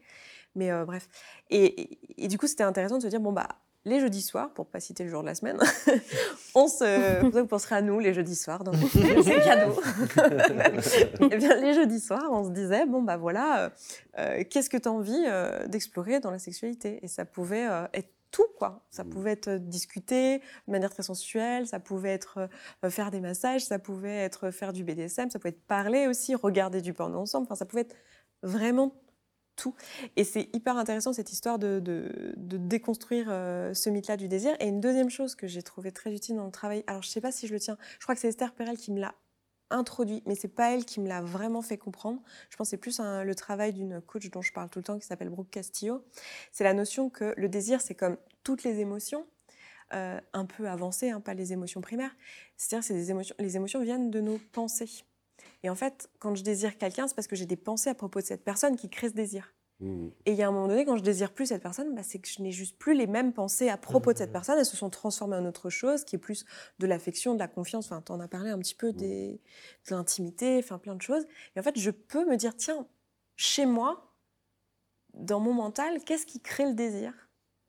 Mais 0.55 0.71
euh, 0.71 0.85
bref. 0.85 1.09
Et, 1.51 1.65
et- 1.81 2.25
et 2.25 2.29
du 2.29 2.37
coup, 2.39 2.47
c'était 2.47 2.65
intéressant 2.65 2.99
de 2.99 3.03
se 3.03 3.09
dire, 3.09 3.21
bon, 3.21 3.33
bah, 3.33 3.49
les 3.87 4.01
jeudis 4.01 4.23
soirs, 4.23 4.53
pour 4.55 4.67
pas 4.67 4.81
citer 4.81 5.05
le 5.05 5.11
jour 5.11 5.21
de 5.23 5.27
la 5.27 5.35
semaine, 5.35 5.59
on 6.55 6.69
se, 6.69 7.21
vous 7.23 7.47
penserez 7.47 7.75
à 7.77 7.83
nous 7.83 7.99
les 7.99 8.15
jeudis 8.15 8.35
soirs, 8.37 8.65
donc 8.65 8.75
c'est 8.93 9.41
cadeau. 9.45 9.75
Eh 11.21 11.37
bien, 11.37 11.57
les 11.61 11.75
jeudis 11.75 12.01
soirs, 12.01 12.29
on 12.31 12.45
se 12.45 12.51
disait, 12.51 12.87
bon, 12.87 13.03
bah 13.03 13.17
voilà, 13.17 13.73
euh, 14.19 14.43
qu'est-ce 14.49 14.71
que 14.71 14.77
tu 14.77 14.89
as 14.89 14.93
envie 14.93 15.25
euh, 15.27 15.67
d'explorer 15.67 16.21
dans 16.21 16.31
la 16.31 16.39
sexualité? 16.39 16.99
Et 17.03 17.09
ça 17.09 17.25
pouvait 17.25 17.67
euh, 17.69 17.85
être 17.93 18.09
tout, 18.35 18.47
quoi. 18.59 18.85
Ça 18.91 19.05
Mm. 19.05 19.11
pouvait 19.11 19.31
être 19.31 19.49
euh, 19.49 19.59
discuter 19.59 20.39
de 20.67 20.73
manière 20.73 20.91
très 20.91 21.05
sensuelle, 21.05 21.69
ça 21.69 21.79
pouvait 21.79 22.11
être 22.13 22.49
euh, 22.85 22.91
faire 22.91 23.13
des 23.13 23.21
massages, 23.21 23.65
ça 23.65 23.79
pouvait 23.79 24.17
être 24.17 24.51
faire 24.51 24.73
du 24.73 24.83
BDSM, 24.83 25.31
ça 25.31 25.39
pouvait 25.39 25.51
être 25.51 25.65
parler 25.67 26.09
aussi, 26.09 26.35
regarder 26.35 26.81
du 26.81 26.93
porno 26.95 27.19
ensemble, 27.21 27.45
enfin, 27.47 27.55
ça 27.55 27.65
pouvait 27.65 27.83
être 27.83 27.95
vraiment 28.43 28.93
tout. 29.57 29.77
Et 30.17 30.25
c'est 30.25 30.49
hyper 30.53 30.77
intéressant 30.77 31.13
cette 31.13 31.31
histoire 31.31 31.61
de, 31.61 31.79
de- 31.79 32.35
de 32.37 32.57
déconstruire 32.57 33.27
euh, 33.31 33.73
ce 33.73 33.89
mythe-là 33.89 34.17
du 34.17 34.27
désir. 34.27 34.57
Et 34.59 34.67
une 34.67 34.81
deuxième 34.81 35.11
chose 35.11 35.37
que 35.37 35.47
j'ai 35.47 35.63
trouvé 35.63 35.93
très 35.93 36.13
utile 36.13 36.35
dans 36.35 36.47
le 36.47 36.51
travail, 36.51 36.83
alors 36.89 37.03
je 37.03 37.09
sais 37.09 37.21
pas 37.21 37.31
si 37.31 37.47
je 37.47 37.53
le 37.53 37.61
tiens, 37.61 37.79
je 38.01 38.05
crois 38.05 38.17
que 38.17 38.21
c'est 38.21 38.29
Esther 38.29 38.53
Perel 38.53 38.77
qui 38.77 38.91
me 38.91 38.99
l'a 39.01 39.15
introduit, 39.75 40.23
mais 40.27 40.35
c'est 40.35 40.49
pas 40.49 40.73
elle 40.75 40.85
qui 40.85 41.01
me 41.01 41.09
l'a 41.09 41.23
vraiment 41.23 41.63
fait 41.63 41.79
comprendre. 41.79 42.21
Je 42.51 42.57
pense 42.57 42.69
que 42.69 42.71
c'est 42.71 42.77
plus 42.79 43.01
un- 43.01 43.25
le 43.25 43.35
travail 43.35 43.73
d'une 43.73 44.01
coach 44.03 44.31
dont 44.31 44.43
je 44.43 44.53
parle 44.53 44.71
tout 44.71 44.79
le 44.79 44.85
temps 44.85 44.99
qui 44.99 45.07
s'appelle 45.07 45.31
Brooke 45.31 45.51
Castillo. 45.51 46.05
C'est 46.53 46.65
la 46.65 46.75
notion 46.75 47.11
que 47.11 47.35
le 47.37 47.49
désir, 47.49 47.81
c'est 47.81 47.95
comme 47.95 48.17
toutes 48.43 48.65
les 48.65 48.81
émotions. 48.81 49.27
euh, 49.93 50.21
un 50.33 50.47
peu 50.47 50.69
avancées, 50.69 51.11
hein, 51.11 51.21
pas 51.21 51.35
les 51.35 51.53
émotions 51.53 51.81
primaires. 51.83 52.17
C'est-à-dire, 52.57 52.85
c'est 52.85 52.95
des 52.95 53.11
émotions. 53.11 53.35
Les 53.39 53.57
émotions 53.57 53.81
viennent 53.83 54.11
de 54.11 54.21
nos 54.21 54.39
pensées. 54.53 55.05
Et 55.63 55.71
en 55.71 55.75
fait, 55.77 56.09
quand 56.21 56.35
je 56.35 56.43
désire 56.43 56.79
quelqu'un, 56.79 57.07
c'est 57.07 57.15
parce 57.15 57.27
que 57.29 57.37
j'ai 57.37 57.47
des 57.47 57.57
pensées 57.57 57.91
à 57.91 57.95
propos 57.95 58.21
de 58.21 58.25
cette 58.27 58.45
personne 58.45 58.77
qui 58.77 58.89
créent 58.91 59.11
ce 59.11 59.15
désir. 59.15 59.53
Mm. 59.85 60.09
Et 60.25 60.33
il 60.33 60.37
y 60.37 60.43
a 60.43 60.49
un 60.49 60.51
moment 60.51 60.67
donné, 60.67 60.87
quand 60.87 60.97
je 60.97 61.03
désire 61.03 61.33
plus 61.33 61.47
cette 61.47 61.63
personne, 61.63 61.95
bah, 61.95 62.03
c'est 62.03 62.19
que 62.19 62.29
je 62.29 62.41
n'ai 62.41 62.53
juste 62.53 62.79
plus 62.79 62.95
les 62.95 63.07
mêmes 63.07 63.33
pensées 63.35 63.69
à 63.69 63.77
propos 63.77 64.15
de 64.15 64.19
cette 64.19 64.33
personne. 64.33 64.59
Elles 64.59 64.65
se 64.65 64.79
sont 64.79 64.89
transformées 64.89 65.37
en 65.37 65.45
autre 65.45 65.69
chose, 65.69 66.05
qui 66.05 66.17
est 66.17 66.19
plus 66.19 66.47
de 66.79 66.87
l'affection, 66.87 67.35
de 67.35 67.39
la 67.39 67.49
confiance. 67.49 67.87
Enfin, 67.87 68.03
tu 68.05 68.11
en 68.11 68.21
as 68.21 68.29
parlé 68.29 68.51
un 68.51 68.59
petit 68.59 68.75
peu 68.75 68.93
des, 68.93 69.41
de 69.89 69.95
l'intimité, 69.95 70.59
enfin 70.59 70.79
plein 70.79 70.95
de 70.95 71.03
choses. 71.03 71.27
Et 71.55 71.61
en 71.61 71.63
fait, 71.63 71.79
je 71.79 71.91
peux 71.91 72.25
me 72.25 72.37
dire, 72.37 72.57
tiens, 72.57 72.87
chez 73.37 73.67
moi, 73.67 74.15
dans 75.13 75.39
mon 75.39 75.53
mental, 75.53 76.03
qu'est-ce 76.05 76.27
qui 76.27 76.41
crée 76.41 76.65
le 76.65 76.75
désir? 76.75 77.13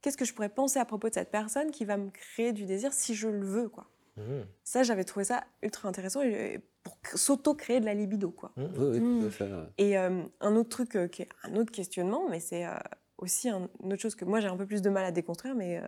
Qu'est-ce 0.01 0.17
que 0.17 0.25
je 0.25 0.33
pourrais 0.33 0.49
penser 0.49 0.79
à 0.79 0.85
propos 0.85 1.09
de 1.09 1.13
cette 1.15 1.31
personne 1.31 1.71
qui 1.71 1.83
va 1.83 1.97
me 1.97 2.11
créer 2.11 2.53
du 2.53 2.65
désir 2.65 2.93
si 2.93 3.13
je 3.13 3.27
le 3.27 3.45
veux 3.45 3.67
quoi? 3.67 3.89
Mmh. 4.15 4.43
Ça, 4.63 4.83
j'avais 4.83 5.03
trouvé 5.03 5.25
ça 5.25 5.43
ultra 5.61 5.89
intéressant 5.89 6.21
et- 6.21 6.61
pour 6.85 6.97
s'auto-créer 7.19 7.79
de 7.81 7.85
la 7.85 7.93
libido. 7.93 8.31
Quoi. 8.31 8.51
Mmh. 8.55 8.63
Oui, 8.77 8.85
oui, 8.91 8.99
tout 8.99 9.03
Mm. 9.05 9.25
à 9.27 9.29
fait. 9.31 9.43
ouais. 9.51 9.67
Et 9.79 9.97
euh, 9.97 10.21
un 10.39 10.55
autre 10.55 10.69
truc, 10.69 10.95
euh, 10.95 11.07
qui 11.09 11.23
est 11.23 11.29
un 11.43 11.55
autre 11.57 11.71
questionnement, 11.71 12.29
mais 12.29 12.39
c'est 12.39 12.65
euh, 12.65 12.71
aussi 13.17 13.49
un- 13.49 13.67
une 13.83 13.91
autre 13.93 14.01
chose 14.01 14.15
que 14.15 14.23
moi 14.23 14.39
j'ai 14.39 14.47
un 14.47 14.55
peu 14.57 14.65
plus 14.65 14.81
de 14.81 14.89
mal 14.89 15.03
à 15.03 15.11
déconstruire, 15.11 15.55
mais 15.55 15.77
euh, 15.79 15.83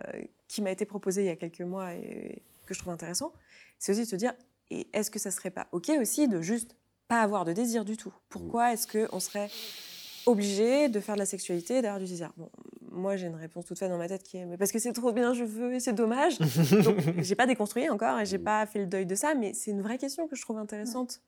qui 0.48 0.60
m'a 0.60 0.70
été 0.70 0.84
proposé 0.84 1.22
il 1.22 1.26
y 1.26 1.30
a 1.30 1.36
quelques 1.36 1.60
mois 1.62 1.94
et 1.94 2.42
que 2.66 2.74
je 2.74 2.80
trouve 2.80 2.92
intéressant, 2.92 3.32
c'est 3.78 3.92
aussi 3.92 4.02
de 4.02 4.06
se 4.08 4.16
dire, 4.16 4.34
et 4.70 4.86
est-ce 4.92 5.10
que 5.10 5.18
ça 5.18 5.30
serait 5.30 5.50
pas 5.50 5.68
ok 5.72 5.90
aussi 6.00 6.28
de 6.28 6.40
juste 6.42 6.74
pas 7.06 7.22
avoir 7.22 7.44
de 7.46 7.52
désir 7.54 7.84
du 7.86 7.96
tout? 7.96 8.12
Pourquoi 8.28 8.72
est-ce 8.74 8.86
qu'on 9.06 9.20
serait 9.20 9.48
obligé 10.26 10.88
de 10.88 11.00
faire 11.00 11.14
de 11.14 11.20
la 11.20 11.26
sexualité 11.26 11.76
et 11.78 11.82
d'avoir 11.82 12.00
du 12.00 12.06
désir? 12.06 12.32
Bon, 12.36 12.50
moi 12.98 13.16
j'ai 13.16 13.26
une 13.28 13.34
réponse 13.36 13.64
toute 13.66 13.78
faite 13.78 13.90
dans 13.90 13.98
ma 13.98 14.08
tête 14.08 14.22
qui 14.22 14.36
est, 14.38 14.44
mais 14.46 14.56
parce 14.56 14.72
que 14.72 14.78
c'est 14.78 14.92
trop 14.92 15.12
bien, 15.12 15.32
je 15.34 15.44
veux 15.44 15.74
et 15.74 15.80
c'est 15.80 15.92
dommage. 15.92 16.38
Donc 16.84 16.96
j'ai 17.18 17.34
pas 17.34 17.46
déconstruit 17.46 17.88
encore 17.88 18.18
et 18.20 18.26
j'ai 18.26 18.38
pas 18.38 18.66
fait 18.66 18.80
le 18.80 18.86
deuil 18.86 19.06
de 19.06 19.14
ça, 19.14 19.34
mais 19.34 19.54
c'est 19.54 19.70
une 19.70 19.82
vraie 19.82 19.98
question 19.98 20.26
que 20.28 20.36
je 20.36 20.42
trouve 20.42 20.58
intéressante 20.58 21.20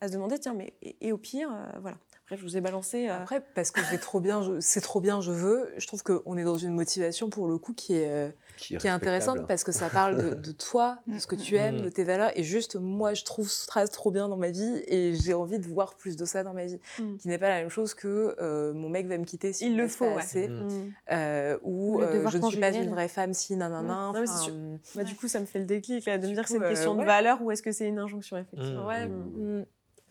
à 0.00 0.08
se 0.08 0.12
demander, 0.12 0.38
tiens, 0.38 0.54
mais 0.54 0.74
et, 0.82 0.96
et 1.08 1.12
au 1.12 1.18
pire, 1.18 1.50
euh, 1.52 1.78
voilà. 1.80 1.96
Après, 2.24 2.36
je 2.36 2.42
vous 2.42 2.56
ai 2.56 2.60
balancé. 2.60 3.08
euh, 3.08 3.16
Après, 3.20 3.40
parce 3.54 3.70
que 3.70 3.80
c'est 3.90 3.98
trop 3.98 4.20
bien, 4.20 4.42
c'est 4.60 4.80
trop 4.80 5.00
bien, 5.00 5.20
je 5.20 5.32
veux. 5.32 5.72
Je 5.76 5.86
trouve 5.86 6.02
qu'on 6.02 6.36
est 6.36 6.44
dans 6.44 6.58
une 6.58 6.72
motivation 6.74 7.30
pour 7.30 7.48
le 7.48 7.58
coup 7.58 7.72
qui 7.74 7.94
est, 7.94 8.32
qui 8.58 8.74
est 8.86 8.90
intéressante 8.90 9.46
parce 9.46 9.64
que 9.64 9.72
ça 9.72 9.88
parle 9.88 10.16
de, 10.16 10.34
de 10.34 10.52
toi, 10.52 10.98
de 11.06 11.18
ce 11.18 11.26
que 11.26 11.34
tu 11.36 11.56
aimes, 11.56 11.78
Mm. 11.78 11.82
de 11.82 11.88
tes 11.88 12.04
valeurs. 12.04 12.30
Et 12.36 12.42
juste, 12.42 12.76
moi, 12.76 13.14
je 13.14 13.24
trouve 13.24 13.48
ça 13.50 13.86
trop 13.88 14.10
bien 14.10 14.28
dans 14.28 14.36
ma 14.36 14.50
vie 14.50 14.82
et 14.86 15.14
j'ai 15.14 15.34
envie 15.34 15.58
de 15.58 15.66
voir 15.66 15.94
plus 15.94 16.16
de 16.16 16.24
ça 16.24 16.42
dans 16.42 16.54
ma 16.54 16.66
vie. 16.66 16.80
Mm. 16.98 17.16
Qui 17.16 17.28
n'est 17.28 17.38
pas 17.38 17.48
la 17.48 17.60
même 17.60 17.68
chose 17.70 17.94
que 17.94 18.36
euh, 18.40 18.72
mon 18.72 18.88
mec 18.88 19.06
va 19.06 19.16
me 19.18 19.24
quitter 19.24 19.52
si 19.52 19.66
Il 19.66 19.76
je 19.76 19.82
le 19.82 19.88
faut, 19.88 20.04
pas 20.06 20.14
ouais. 20.16 20.22
assez, 20.22 20.48
Mm. 20.48 20.66
mm. 20.68 20.92
euh, 21.12 21.58
ou 21.62 22.00
euh, 22.00 22.28
je 22.28 22.38
ne 22.38 22.46
suis 22.48 22.58
pas 22.60 22.70
une 22.70 22.90
vraie 22.90 23.08
femme 23.08 23.32
si 23.34 23.54
enfin, 23.54 24.26
sûr. 24.26 24.52
euh, 24.54 24.76
Bah, 24.94 25.04
Du 25.04 25.14
coup, 25.14 25.28
ça 25.28 25.40
me 25.40 25.46
fait 25.46 25.58
le 25.60 25.66
déclic 25.66 26.04
là, 26.06 26.18
de 26.18 26.26
me 26.26 26.32
dire 26.34 26.42
que 26.42 26.48
c'est 26.48 26.56
une 26.56 26.62
euh, 26.64 26.68
question 26.68 26.94
de 26.94 27.04
valeur 27.04 27.40
ou 27.42 27.50
est-ce 27.50 27.62
que 27.62 27.72
c'est 27.72 27.86
une 27.88 27.98
injonction, 27.98 28.36
effectivement. 28.38 28.84
Mm. 28.84 28.86
Ouais, 28.86 29.06
mm. 29.06 29.64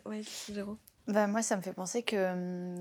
ouais, 0.06 0.22
Géraud. 0.54 0.78
Bah, 1.08 1.28
moi, 1.28 1.42
ça 1.42 1.56
me 1.58 1.62
fait 1.62 1.74
penser 1.74 2.04
que 2.04 2.34
hum, 2.34 2.76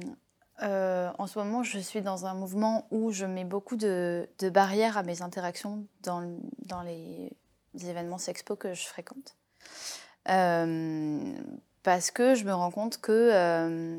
euh, 0.63 1.11
en 1.19 1.27
ce 1.27 1.39
moment, 1.39 1.63
je 1.63 1.79
suis 1.79 2.01
dans 2.03 2.27
un 2.27 2.35
mouvement 2.35 2.87
où 2.91 3.11
je 3.13 3.27
mets 3.27 3.45
beaucoup 3.45 3.77
de, 3.77 4.29
de 4.39 4.49
barrières 4.51 4.97
à 4.97 5.03
mes 5.03 5.23
interactions 5.23 5.87
dans, 6.03 6.21
le- 6.21 6.39
dans 6.65 6.83
les 6.83 7.31
événements 7.75 8.19
sexpo 8.19 8.57
que 8.57 8.73
je 8.75 8.87
fréquente. 8.87 9.37
Euh, 10.29 11.33
parce 11.83 12.11
que 12.11 12.35
je 12.35 12.45
me 12.45 12.53
rends 12.55 12.71
compte 12.71 12.99
que 13.01 13.13
euh, 13.33 13.99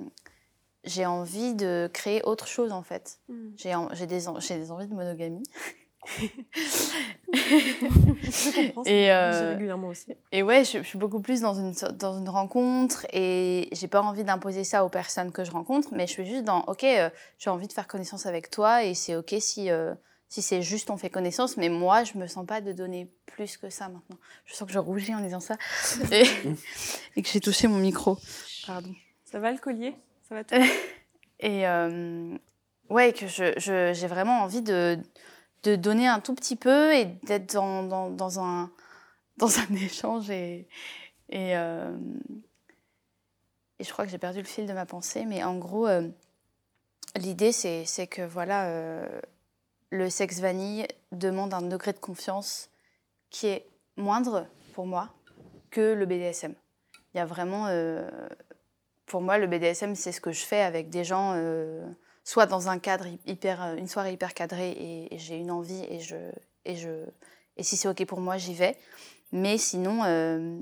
j'ai 0.84 1.06
envie 1.06 1.54
de 1.54 1.90
créer 1.94 2.22
autre 2.24 2.48
chose 2.48 2.72
en 2.72 2.84
fait. 2.84 3.20
J'ai 3.56 3.74
en- 3.76 3.90
j'ai 3.94 4.08
des, 4.08 4.28
en- 4.28 4.40
j'ai 4.40 4.58
des 4.58 4.72
envies 4.72 4.88
de 4.88 4.94
monogamie. 4.94 5.44
Je 7.34 8.56
comprends. 8.68 8.84
Et, 8.86 9.12
euh, 9.12 9.52
régulièrement 9.52 9.88
aussi. 9.90 10.14
Et 10.32 10.44
ouais, 10.44 10.64
je, 10.64 10.80
je 10.80 10.84
suis 10.84 10.98
beaucoup 10.98 11.20
plus 11.22 11.42
dans 11.42 11.54
une, 11.54 11.74
dans 11.98 12.18
une 12.18 12.30
rencontre 12.30 13.06
et 13.14 13.70
j'ai 13.72 13.88
pas 13.88 14.02
envie 14.02 14.24
d'imposer 14.24 14.64
ça 14.64 14.84
aux 14.86 14.90
personnes 14.90 15.32
que 15.32 15.44
je 15.44 15.52
rencontre, 15.52 15.90
mais 15.92 16.08
je 16.08 16.12
suis 16.12 16.26
juste 16.26 16.44
dans, 16.44 16.62
ok, 16.64 16.84
euh, 16.84 17.10
j'ai 17.38 17.50
envie 17.50 17.68
de 17.68 17.74
faire 17.74 17.88
connaissance 17.88 18.26
avec 18.26 18.50
toi 18.50 18.84
et 18.84 18.94
c'est 18.94 19.16
ok 19.16 19.36
si, 19.40 19.70
euh, 19.70 19.94
si 20.30 20.42
c'est 20.42 20.62
juste 20.62 20.90
on 20.90 20.98
fait 20.98 21.10
connaissance, 21.10 21.58
mais 21.58 21.70
moi 21.70 22.04
je 22.04 22.18
me 22.18 22.28
sens 22.28 22.46
pas 22.46 22.62
de 22.62 22.72
donner 22.72 23.10
plus 23.26 23.58
que 23.58 23.70
ça 23.70 23.90
maintenant. 23.90 24.18
Je 24.46 24.54
sens 24.54 24.68
que 24.68 24.74
je 24.74 24.80
rougis 24.80 25.14
en 25.16 25.22
disant 25.22 25.40
ça 25.40 25.58
et, 26.12 26.24
et 27.16 27.22
que 27.22 27.30
j'ai 27.30 27.40
touché 27.42 27.68
mon 27.68 27.78
micro. 27.78 28.18
Pardon. 28.66 28.94
Ça 29.26 29.40
va 29.40 29.52
le 29.52 29.58
collier? 29.58 29.96
Ça 30.28 30.36
va 30.36 30.44
tout 30.44 30.56
Et 31.40 31.68
euh, 31.68 32.36
ouais, 32.90 33.14
que 33.14 33.28
je, 33.28 33.54
je- 33.58 33.94
j'ai 33.94 34.08
vraiment 34.08 34.42
envie 34.42 34.62
de, 34.64 34.98
de 35.64 35.76
donner 35.76 36.08
un 36.08 36.20
tout 36.20 36.34
petit 36.34 36.56
peu 36.56 36.94
et 36.94 37.06
d'être 37.24 37.54
dans, 37.54 38.10
dans, 38.10 38.40
un, 38.40 38.72
dans 39.38 39.60
un 39.60 39.76
échange. 39.76 40.30
Et, 40.30 40.68
euh, 41.34 41.98
et 43.80 43.84
je 43.84 43.92
crois 43.92 44.06
que 44.06 44.12
j'ai 44.12 44.18
perdu 44.18 44.40
le 44.40 44.46
fil 44.46 44.66
de 44.66 44.74
ma 44.74 44.86
pensée, 44.86 45.26
mais 45.26 45.44
en 45.44 45.58
gros, 45.58 45.88
euh, 45.88 46.08
l'idée, 47.16 47.52
c'est, 47.52 48.08
que 48.08 48.22
voilà, 48.22 48.68
euh, 48.68 49.22
le 49.90 50.10
sexe 50.10 50.40
vanille 50.40 50.88
demande 51.12 51.54
un 51.54 51.62
degré 51.62 51.94
de 51.94 52.00
confiance 52.00 52.70
qui 53.30 53.48
est 53.48 53.68
moindre 53.98 54.48
pour 54.74 54.86
moi 54.86 55.10
que 55.70 55.94
le 55.94 56.06
BDSM. 56.06 56.54
Il 57.14 57.18
y 57.18 57.20
a 57.20 57.26
vraiment. 57.26 57.68
pour 59.06 59.22
moi, 59.22 59.38
le 59.38 59.48
BDSM, 59.48 59.96
c'est 59.96 60.12
ce 60.12 60.22
que 60.22 60.32
je 60.32 60.46
fais 60.46 60.62
avec 60.62 60.90
des 60.90 61.04
gens, 61.04 61.34
soit 62.28 62.45
dans 62.45 62.68
un 62.68 62.78
cadre 62.78 63.06
hy- 63.06 63.20
hyper, 63.26 63.64
euh, 63.64 63.76
une 63.78 63.88
soirée 63.88 64.12
hyper 64.12 64.34
cadrée 64.34 64.72
et, 64.72 65.16
et 65.16 65.18
j'ai 65.18 65.38
une 65.38 65.49
envie 65.49 65.86
et 65.90 66.02
je, 66.02 66.18
et 66.66 66.76
je, 66.76 67.06
et 67.56 67.64
si 67.64 67.78
c'est 67.78 67.88
ok 67.88 68.06
pour 68.06 68.20
moi, 68.20 68.38
j'y 68.38 68.54
vais. 68.54 68.78
Mais 69.32 69.58
sinon, 69.58 70.04
euh, 70.04 70.60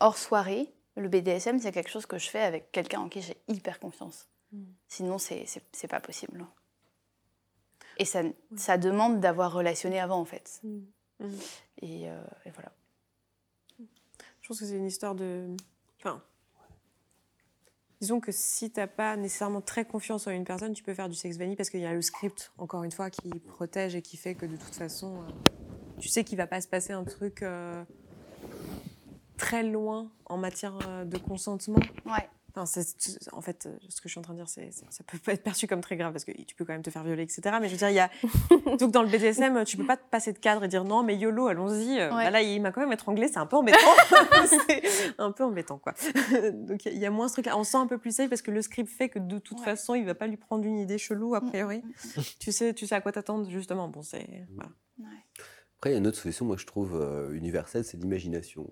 hors 0.00 0.18
soirée, 0.18 0.68
le 0.96 1.08
BDSM, 1.08 1.58
c'est 1.60 1.72
quelque 1.72 1.88
chose 1.88 2.04
que 2.04 2.18
je 2.18 2.28
fais 2.28 2.42
avec 2.42 2.70
quelqu'un 2.72 3.00
en 3.00 3.08
qui 3.08 3.22
j'ai 3.22 3.38
hyper 3.48 3.80
confiance. 3.80 4.28
Mm. 4.52 4.64
Sinon, 4.86 5.16
c'est, 5.16 5.46
c'est, 5.72 5.88
pas 5.88 6.00
possible. 6.00 6.44
Et 7.96 8.04
ça, 8.04 8.20
ça 8.54 8.76
demande 8.76 9.18
d'avoir 9.18 9.50
relationné 9.50 9.98
avant, 9.98 10.20
en 10.20 10.26
fait. 10.26 10.60
Mm. 10.62 10.80
Mm. 11.20 11.38
Et, 11.80 12.10
euh, 12.10 12.22
et 12.44 12.50
voilà. 12.50 12.70
Je 13.78 14.48
pense 14.48 14.60
que 14.60 14.66
c'est 14.66 14.76
une 14.76 14.88
histoire 14.88 15.14
de. 15.14 15.56
Enfin. 16.00 16.22
Disons 18.02 18.18
que 18.18 18.32
si 18.32 18.68
t'as 18.68 18.88
pas 18.88 19.16
nécessairement 19.16 19.60
très 19.60 19.84
confiance 19.84 20.26
en 20.26 20.32
une 20.32 20.42
personne, 20.42 20.72
tu 20.72 20.82
peux 20.82 20.92
faire 20.92 21.08
du 21.08 21.14
sex 21.14 21.38
vanille 21.38 21.54
parce 21.54 21.70
qu'il 21.70 21.78
y 21.78 21.86
a 21.86 21.94
le 21.94 22.02
script, 22.02 22.50
encore 22.58 22.82
une 22.82 22.90
fois, 22.90 23.10
qui 23.10 23.30
protège 23.46 23.94
et 23.94 24.02
qui 24.02 24.16
fait 24.16 24.34
que 24.34 24.44
de 24.44 24.56
toute 24.56 24.74
façon, 24.74 25.20
euh, 25.20 25.50
tu 26.00 26.08
sais 26.08 26.24
qu'il 26.24 26.36
va 26.36 26.48
pas 26.48 26.60
se 26.60 26.66
passer 26.66 26.92
un 26.92 27.04
truc 27.04 27.44
euh, 27.44 27.84
très 29.36 29.62
loin 29.62 30.10
en 30.26 30.36
matière 30.36 30.76
euh, 30.88 31.04
de 31.04 31.16
consentement. 31.16 31.78
Enfin, 32.54 32.66
c'est- 32.66 33.00
c'est- 33.00 33.32
en 33.32 33.40
fait, 33.40 33.64
euh, 33.66 33.74
ce 33.88 34.00
que 34.02 34.08
je 34.08 34.12
suis 34.12 34.18
en 34.18 34.22
train 34.22 34.34
de 34.34 34.38
dire, 34.38 34.48
c'est, 34.48 34.70
c'est- 34.72 34.84
ça 34.90 35.02
peut 35.04 35.16
pas 35.18 35.32
être 35.32 35.42
perçu 35.42 35.66
comme 35.66 35.80
très 35.80 35.96
grave 35.96 36.12
parce 36.12 36.24
que 36.26 36.32
tu 36.32 36.54
peux 36.54 36.66
quand 36.66 36.74
même 36.74 36.82
te 36.82 36.90
faire 36.90 37.02
violer, 37.02 37.22
etc. 37.22 37.40
Mais 37.60 37.66
je 37.68 37.72
veux 37.72 37.78
dire, 37.78 37.88
il 37.88 37.94
y 37.94 37.98
a. 37.98 38.10
Donc, 38.78 38.90
dans 38.90 39.02
le 39.02 39.08
BDSM, 39.08 39.64
tu 39.64 39.76
peux 39.78 39.86
pas 39.86 39.96
te 39.96 40.06
passer 40.10 40.32
de 40.34 40.38
cadre 40.38 40.64
et 40.64 40.68
dire 40.68 40.84
non, 40.84 41.02
mais 41.02 41.16
YOLO, 41.16 41.46
allons-y. 41.46 41.98
Euh, 41.98 42.14
Ouais. 42.14 42.24
bah 42.24 42.30
là, 42.30 42.42
il 42.42 42.60
m'a 42.60 42.70
quand 42.70 42.82
même 42.82 42.92
étranglé, 42.92 43.28
c'est 43.28 43.38
un 43.38 43.46
peu 43.46 43.56
embêtant. 43.56 43.78
c'est 44.46 44.82
un 45.18 45.32
peu 45.32 45.44
embêtant, 45.44 45.78
quoi. 45.78 45.94
Donc, 46.52 46.84
il 46.86 46.98
y 46.98 47.06
a 47.06 47.10
moins 47.10 47.28
ce 47.28 47.34
truc-là. 47.34 47.56
On 47.56 47.64
se 47.64 47.70
sent 47.72 47.78
un 47.78 47.86
peu 47.86 47.96
plus 47.98 48.14
safe 48.14 48.28
parce 48.28 48.42
que 48.42 48.50
le 48.50 48.60
script 48.62 48.90
fait 48.90 49.08
que 49.08 49.18
de 49.18 49.38
toute 49.38 49.58
Ouais. 49.60 49.64
façon, 49.64 49.94
il 49.94 50.04
va 50.04 50.14
pas 50.14 50.26
lui 50.26 50.36
prendre 50.36 50.64
une 50.66 50.78
idée 50.78 50.98
chelou, 50.98 51.34
a 51.34 51.40
Mm, 51.40 51.48
priori. 51.48 51.82
tu, 52.38 52.52
sais, 52.52 52.74
tu 52.74 52.86
sais 52.86 52.94
à 52.94 53.00
quoi 53.00 53.12
t'attendre, 53.12 53.48
justement. 53.50 53.88
Bon, 53.88 54.02
c'est. 54.02 54.46
Voilà. 54.54 54.70
Après, 55.78 55.90
il 55.90 55.92
y 55.94 55.96
a 55.96 55.98
une 55.98 56.06
autre 56.06 56.18
solution, 56.18 56.44
moi, 56.46 56.56
que 56.56 56.62
je 56.62 56.66
trouve 56.66 56.94
euh, 57.00 57.32
universelle, 57.32 57.84
c'est 57.84 57.96
l'imagination. 57.96 58.70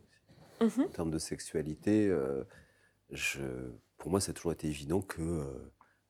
Mhm. 0.60 0.84
En 0.84 0.88
termes 0.88 1.10
de 1.10 1.18
sexualité, 1.18 2.06
euh, 2.08 2.44
je, 3.12 3.42
pour 3.98 4.10
moi, 4.10 4.20
ça 4.20 4.30
a 4.30 4.34
toujours 4.34 4.52
été 4.52 4.68
évident 4.68 5.00
que 5.00 5.20
euh, 5.22 5.44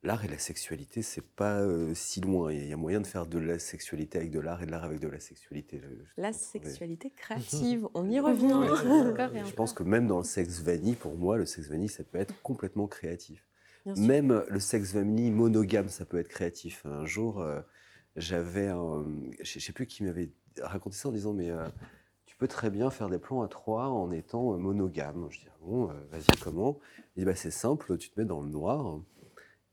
l'art 0.03 0.23
et 0.25 0.27
la 0.27 0.37
sexualité, 0.37 1.01
c'est 1.01 1.25
pas 1.25 1.59
euh, 1.61 1.93
si 1.93 2.21
loin. 2.21 2.51
Il 2.51 2.67
y 2.67 2.73
a 2.73 2.77
moyen 2.77 3.01
de 3.01 3.07
faire 3.07 3.25
de 3.25 3.39
la 3.39 3.59
sexualité 3.59 4.17
avec 4.17 4.31
de 4.31 4.39
l'art 4.39 4.61
et 4.61 4.65
de 4.65 4.71
l'art 4.71 4.83
avec 4.83 4.99
de 4.99 5.07
la 5.07 5.19
sexualité. 5.19 5.79
Je- 5.79 5.87
je 5.87 6.21
La 6.21 6.33
sexualité 6.33 7.09
créative, 7.15 7.87
on 7.93 8.09
y 8.09 8.19
revient. 8.19 8.53
Ouais, 8.53 8.67
je 9.45 9.53
pense 9.53 9.73
que 9.73 9.83
même 9.83 10.07
dans 10.07 10.19
le 10.19 10.23
sexe 10.23 10.59
vanille, 10.61 10.95
pour 10.95 11.15
moi, 11.15 11.37
le 11.37 11.45
sexe 11.45 11.67
vanille, 11.69 11.89
ça 11.89 12.03
peut 12.03 12.17
être 12.19 12.39
complètement 12.41 12.87
créatif. 12.87 13.45
Même 13.97 14.43
le 14.47 14.59
sexe 14.59 14.93
vanille 14.93 15.31
monogame, 15.31 15.89
ça 15.89 16.05
peut 16.05 16.19
être 16.19 16.27
créatif. 16.27 16.85
Un 16.85 17.05
jour, 17.05 17.41
euh, 17.41 17.61
j'avais. 18.15 18.67
Je 18.67 19.57
ne 19.57 19.61
sais 19.61 19.73
plus 19.73 19.87
qui 19.87 20.03
m'avait 20.03 20.29
raconté 20.59 20.95
ça 20.97 21.09
en 21.09 21.11
disant 21.11 21.33
Mais 21.33 21.49
euh, 21.49 21.67
peux 22.41 22.47
très 22.47 22.71
bien 22.71 22.89
faire 22.89 23.07
des 23.07 23.19
plans 23.19 23.43
à 23.43 23.47
trois 23.47 23.85
en 23.89 24.11
étant 24.11 24.53
euh, 24.53 24.57
monogame. 24.57 25.27
Je 25.29 25.39
dis 25.41 25.45
Ah 25.47 25.55
Bon, 25.63 25.89
euh, 25.89 25.93
vas-y, 26.11 26.39
comment? 26.43 26.79
Il 27.15 27.19
dit 27.19 27.25
bah, 27.25 27.35
C'est 27.35 27.51
simple, 27.51 27.97
tu 27.99 28.09
te 28.09 28.19
mets 28.19 28.25
dans 28.25 28.41
le 28.41 28.47
noir. 28.49 28.97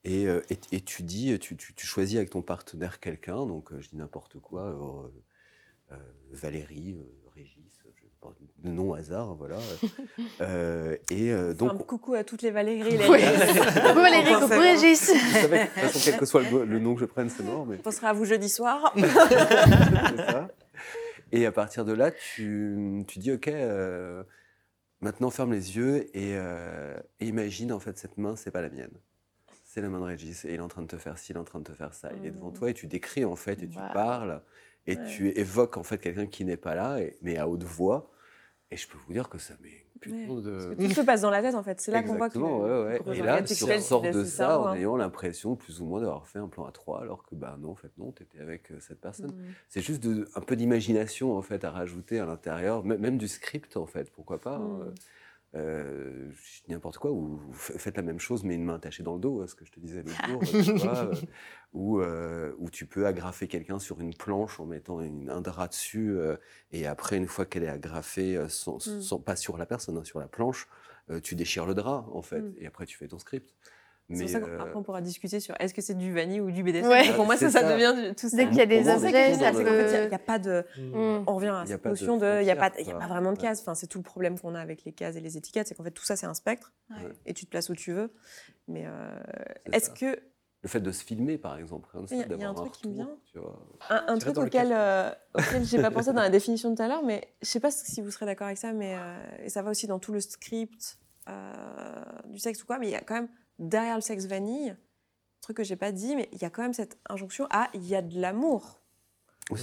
Et, 0.05 0.27
euh, 0.27 0.43
et, 0.51 0.59
et 0.73 0.81
tu 0.83 1.03
dis, 1.03 1.39
tu, 1.39 1.57
tu- 1.57 1.73
tu 1.75 1.87
choisis 1.87 2.17
avec 2.19 2.29
ton 2.31 2.43
partenaire 2.43 3.01
quelqu'un, 3.01 3.47
donc 3.47 3.71
je 3.79 3.89
dis 3.89 3.97
n'importe 3.97 4.39
quoi, 4.39 4.63
euh, 4.65 5.93
euh, 5.93 5.97
Valérie, 6.31 6.97
euh, 6.99 7.31
Régis, 7.35 7.57
de 8.63 8.69
nom 8.71 8.93
hasard, 8.93 9.35
voilà. 9.37 9.57
Euh, 10.41 10.97
et 11.11 11.33
euh, 11.33 11.55
Donc, 11.55 11.87
coucou 11.87 12.15
à 12.15 12.23
toutes 12.25 12.43
les 12.43 12.51
Valérie. 12.51 12.83
les- 12.99 13.09
Oui. 13.09 13.21
Coucou 13.75 14.01
Valérie, 14.01 14.35
coucou 14.35 14.59
Régis. 14.61 15.11
je 15.15 15.39
savais 15.41 15.67
que, 15.69 15.81
de 15.81 15.81
toute 15.81 15.91
façon, 15.93 16.01
quel 16.05 16.17
que 16.19 16.27
soit 16.27 16.43
le, 16.43 16.65
le 16.65 16.79
nom 16.79 16.95
que 16.95 17.01
je 17.01 17.07
prenne, 17.07 17.29
c'est 17.31 17.43
mort. 17.45 17.65
Mais... 17.67 17.77
On 17.77 17.83
pensera 17.83 18.09
à 18.09 18.13
vous 18.13 18.25
jeudi 18.27 18.49
soir. 18.49 18.93
C'est 18.97 19.07
ça. 19.11 20.49
Et 21.33 21.47
à 21.47 21.53
partir 21.53 21.85
de 21.85 21.93
là, 21.93 22.11
tu, 22.11 23.05
tu 23.07 23.19
dis, 23.19 23.33
OK, 23.33 23.49
euh, 23.49 24.23
maintenant 25.01 25.31
ferme 25.31 25.53
les 25.53 25.77
yeux 25.77 26.05
et, 26.17 26.35
euh, 26.37 26.99
et 27.21 27.27
imagine, 27.27 27.73
en 27.73 27.81
fait, 27.81 27.99
cette 27.99 28.17
main, 28.19 28.37
c'est 28.37 28.51
pas 28.51 28.63
la 28.63 28.71
mienne. 28.71 28.93
C'est 29.65 29.81
la 29.83 29.89
main 29.91 30.01
de 30.01 30.05
Régis 30.05 30.45
et 30.45 30.51
il 30.51 30.55
est 30.57 30.61
en 30.61 30.69
train 30.69 30.83
de 30.83 30.87
te 30.87 30.97
faire 30.97 31.19
ci, 31.19 31.33
il 31.33 31.37
est 31.37 31.39
en 31.39 31.45
train 31.45 31.59
de 31.61 31.65
te 31.65 31.73
faire 31.75 31.93
ça. 31.95 32.11
Il 32.17 32.25
est 32.27 32.31
devant 32.31 32.51
Mm. 32.51 32.55
toi 32.55 32.71
et 32.71 32.75
tu 32.75 32.87
décris, 32.87 33.25
en 33.25 33.37
fait, 33.37 33.63
et 33.63 33.69
tu 33.69 33.79
parles 33.93 34.43
et 34.87 34.97
Ouais. 34.97 35.05
tu 35.07 35.29
évoques, 35.39 35.77
en 35.77 35.83
fait, 35.83 35.99
quelqu'un 35.99 36.27
qui 36.27 36.45
n'est 36.47 36.57
pas 36.57 36.75
là, 36.75 36.99
et- 37.01 37.17
mais 37.21 37.37
à 37.37 37.47
haute 37.47 37.63
voix. 37.65 38.11
Et 38.71 38.77
je 38.77 38.89
peux 38.89 38.99
vous 39.07 39.13
dire 39.13 39.29
que 39.29 39.39
ça 39.39 39.55
de... 40.07 40.75
tout 40.75 40.91
se 40.91 41.01
passe 41.01 41.23
dans 41.23 41.31
la 41.31 41.43
tête 41.43 41.55
en 41.55 41.63
fait. 41.63 41.81
C'est 41.81 41.91
là 41.91 42.03
qu'on 42.03 42.17
voit 42.17 42.31
que. 42.31 42.39
Ouais, 42.39 43.01
ouais. 43.07 43.19
Et 43.19 43.23
là, 43.23 43.43
tu 43.43 43.65
ressors 43.65 44.03
de 44.03 44.25
ça 44.25 44.61
en 44.61 44.67
hein. 44.69 44.75
ayant 44.75 44.97
l'impression 44.97 45.57
plus 45.57 45.81
ou 45.81 45.87
moins 45.87 46.01
d'avoir 46.01 46.27
fait 46.27 46.39
un 46.39 46.49
plan 46.49 46.65
à 46.67 46.73
trois, 46.73 47.01
alors 47.01 47.25
que 47.25 47.35
bah 47.35 47.57
non, 47.61 47.71
en 47.71 47.75
fait 47.75 47.91
non, 47.99 48.13
tu 48.13 48.23
étais 48.23 48.41
avec 48.41 48.71
euh, 48.71 48.79
cette 48.81 49.01
personne. 49.01 49.33
Mmh. 49.33 49.55
C'est 49.69 49.81
juste 49.81 50.03
de, 50.03 50.29
un 50.35 50.41
peu 50.41 50.57
d'imagination 50.57 51.37
en 51.37 51.43
fait 51.43 51.65
à 51.65 51.71
rajouter 51.71 52.19
à 52.19 52.27
l'intérieur, 52.27 52.85
même 52.85 53.19
du 53.19 53.29
script 53.29 53.77
en 53.77 53.87
fait, 53.87 54.11
pourquoi 54.11 54.41
pas. 54.41 54.57
Hein, 54.57 54.79
mmh. 54.85 54.95
Euh, 55.55 56.31
n'importe 56.69 56.99
quoi, 56.99 57.11
ou 57.11 57.41
faites 57.55 57.97
la 57.97 58.03
même 58.03 58.19
chose 58.19 58.45
mais 58.45 58.55
une 58.55 58.65
main 58.65 58.75
attachée 58.75 59.03
dans 59.03 59.15
le 59.15 59.21
dos, 59.21 59.47
ce 59.47 59.55
que 59.55 59.65
je 59.65 59.73
te 59.73 59.81
disais 59.81 60.03
l'autre 60.03 60.27
jour, 60.29 60.63
tu 60.63 60.73
vois, 60.73 61.05
euh, 61.07 61.15
ou, 61.73 62.01
euh, 62.01 62.53
tu 62.71 62.85
peux 62.85 63.07
agrafer 63.07 63.49
quelqu'un 63.49 63.79
sur 63.79 63.99
une 64.01 64.13
planche 64.13 64.61
en 64.61 64.67
mettant 64.67 64.99
un 64.99 65.41
drap 65.41 65.69
dessus, 65.69 66.19
et 66.71 66.87
après, 66.87 67.17
une 67.17 67.27
fois 67.27 67.47
qu'elle 67.47 67.65
est 67.65 67.69
agrafée, 67.69 68.39
sans, 68.49 68.87
mmh. 68.87 69.23
pas 69.25 69.37
sur 69.37 69.57
la 69.57 69.65
personne, 69.65 69.97
hein, 69.97 70.05
sur 70.05 70.21
la 70.21 70.29
planche, 70.29 70.69
tu 71.23 71.35
déchires 71.35 71.65
le 71.65 71.73
drap, 71.73 72.07
en 72.13 72.21
fait, 72.21 72.43
mmh. 72.43 72.55
et 72.59 72.67
après 72.67 72.85
tu 72.85 72.99
fais 72.99 73.09
ton 73.09 73.19
script. 73.19 73.55
Mais 74.09 74.27
ça 74.27 74.39
après, 74.39 74.75
on 74.75 74.83
pourra 74.83 75.03
discuter 75.03 75.39
sur 75.39 75.55
est-ce 75.59 75.75
que 75.75 75.83
c'est 75.83 75.95
du 75.95 76.13
vanille 76.15 76.41
ou 76.41 76.51
du 76.51 76.63
BDSM. 76.63 77.15
Pour 77.15 77.27
moi, 77.27 77.37
ça, 77.37 77.51
ça, 77.51 77.63
devient 77.63 78.15
tout 78.15 78.29
ça. 78.29 78.37
Dès 78.37 78.47
qu'il 78.47 78.57
y 78.57 78.63
a 78.63 78.67
des 78.67 78.89
objets, 78.89 79.35
ça 79.35 79.53
peut... 79.53 80.05
Il 80.05 80.09
n'y 80.09 80.15
a 80.15 80.19
pas 80.19 80.39
de... 80.39 80.65
Mm. 80.79 81.25
On 81.27 81.35
revient 81.35 81.49
à 81.49 81.67
cette 81.67 81.85
notion 81.85 82.17
de... 82.17 82.41
Il 82.41 82.45
n'y 82.45 82.51
a, 82.51 82.57
pas, 82.57 82.67
a 82.67 82.99
pas 82.99 83.07
vraiment 83.07 83.33
de 83.33 83.39
cases. 83.39 83.61
Enfin, 83.61 83.75
c'est 83.75 83.87
tout 83.87 83.99
le 83.99 84.05
problème 84.05 84.39
qu'on 84.39 84.55
a 84.55 84.61
avec 84.61 84.85
les 84.85 84.93
cases 84.93 85.17
et 85.17 85.21
les 85.21 85.37
étiquettes. 85.37 85.69
C'est 85.69 85.75
qu'en 85.75 85.85
fait, 85.85 85.91
tout 85.91 86.05
ça, 86.05 86.17
c'est 86.17 86.27
un 86.27 86.35
spectre. 86.35 86.73
Et 87.27 87.35
tu 87.35 87.45
te 87.45 87.51
places 87.51 87.69
où 87.69 87.75
tu 87.75 87.93
veux. 87.93 88.11
Mais 88.67 88.85
euh, 88.87 89.11
est-ce 89.73 89.91
que... 89.91 90.19
Le 90.63 90.69
fait 90.69 90.81
de 90.81 90.91
se 90.91 91.05
filmer, 91.05 91.37
par 91.37 91.59
exemple. 91.59 91.89
Il 92.11 92.17
y, 92.19 92.45
a 92.45 92.49
un 92.49 92.55
truc 92.55 92.73
qui 92.73 92.89
me 92.89 92.95
vient. 92.95 93.11
Un, 93.91 94.19
truc 94.19 94.39
auquel, 94.39 94.71
euh, 94.73 95.11
auquel 95.35 95.65
je 95.65 95.77
n'ai 95.77 95.83
pas 95.83 95.91
pensé 95.91 96.13
dans 96.13 96.23
la 96.23 96.31
définition 96.31 96.71
de 96.71 96.77
tout 96.77 96.83
à 96.83 96.89
l'heure, 96.89 97.05
mais 97.05 97.29
je 97.43 97.49
ne 97.49 97.51
sais 97.51 97.61
pas 97.61 97.71
si 97.71 98.01
vous 98.01 98.11
serez 98.11 98.27
d'accord 98.27 98.47
avec 98.47 98.59
ça, 98.59 98.73
mais 98.73 98.97
euh, 98.97 99.45
et 99.45 99.51
ça 99.51 99.63
va 99.63 99.71
aussi 99.71 99.87
dans 99.87 100.01
tout 100.01 100.13
le 100.13 100.21
script 100.21 100.99
du 102.25 102.39
sexe 102.39 102.63
ou 102.63 102.67
quoi, 102.67 102.79
mais 102.79 102.89
il 102.89 102.93
y 102.93 102.97
a 102.97 103.03
quand 103.03 103.15
même 103.15 103.29
derrière 103.59 103.97
le 103.97 104.01
sexe 104.01 104.27
vanille, 104.27 104.77
truc 105.41 105.57
que 105.57 105.65
j'ai 105.65 105.77
pas 105.77 105.93
dit, 105.93 106.15
mais 106.17 106.29
il 106.33 106.43
y 106.43 106.45
a 106.45 106.51
quand 106.51 106.63
même 106.63 106.75
cette 106.75 106.99
injonction 107.09 107.47
à 107.51 107.69
il 107.75 107.87
y 107.87 107.95
a 107.95 108.03
de 108.03 108.21
l'amour. 108.21 108.81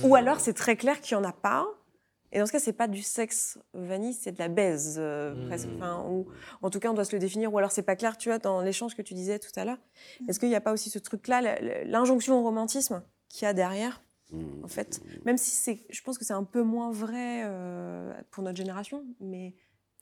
Ou 0.04 0.16
alors 0.16 0.40
c'est 0.40 0.54
très 0.54 0.76
clair 0.76 1.00
qu'il 1.00 1.16
y 1.16 1.20
en 1.20 1.24
a 1.24 1.32
pas. 1.32 1.68
Et 2.32 2.40
dans 2.40 2.46
ce 2.48 2.52
cas, 2.52 2.60
c'est 2.60 2.74
pas 2.74 2.88
du 2.88 3.02
sexe 3.02 3.60
vanille, 3.74 4.14
c'est 4.14 4.32
de 4.34 4.40
la 4.40 4.50
baise 4.50 4.96
euh, 4.98 5.34
mmh. 5.34 5.48
presque. 5.48 5.70
ou 6.10 6.26
en 6.62 6.70
tout 6.70 6.80
cas, 6.80 6.90
on 6.90 6.94
doit 6.94 7.06
se 7.06 7.16
le 7.16 7.20
définir. 7.20 7.54
Ou 7.54 7.58
alors 7.58 7.72
c'est 7.72 7.84
pas 7.84 7.96
clair, 7.96 8.18
tu 8.18 8.30
vois, 8.30 8.40
dans 8.40 8.62
l'échange 8.62 8.96
que 8.96 9.02
tu 9.02 9.14
disais 9.14 9.40
tout 9.40 9.52
à 9.56 9.64
l'heure. 9.64 9.78
Mmh. 9.78 10.30
Est-ce 10.30 10.40
qu'il 10.40 10.50
n'y 10.50 10.56
a 10.56 10.62
pas 10.62 10.74
aussi 10.74 10.90
ce 10.90 11.00
truc-là, 11.00 11.60
l'injonction 11.86 12.40
au 12.40 12.44
romantisme 12.44 13.04
qu'il 13.30 13.46
y 13.46 13.48
a 13.48 13.54
derrière 13.54 14.02
En 14.64 14.68
fait, 14.68 15.00
mmh. 15.00 15.10
même 15.26 15.38
si 15.38 15.52
c'est, 15.52 15.86
je 15.90 16.02
pense 16.02 16.18
que 16.18 16.26
c'est 16.26 16.34
un 16.34 16.44
peu 16.44 16.64
moins 16.64 16.92
vrai 16.92 17.44
euh, 17.46 18.12
pour 18.32 18.44
notre 18.44 18.58
génération, 18.58 19.06
mais 19.22 19.54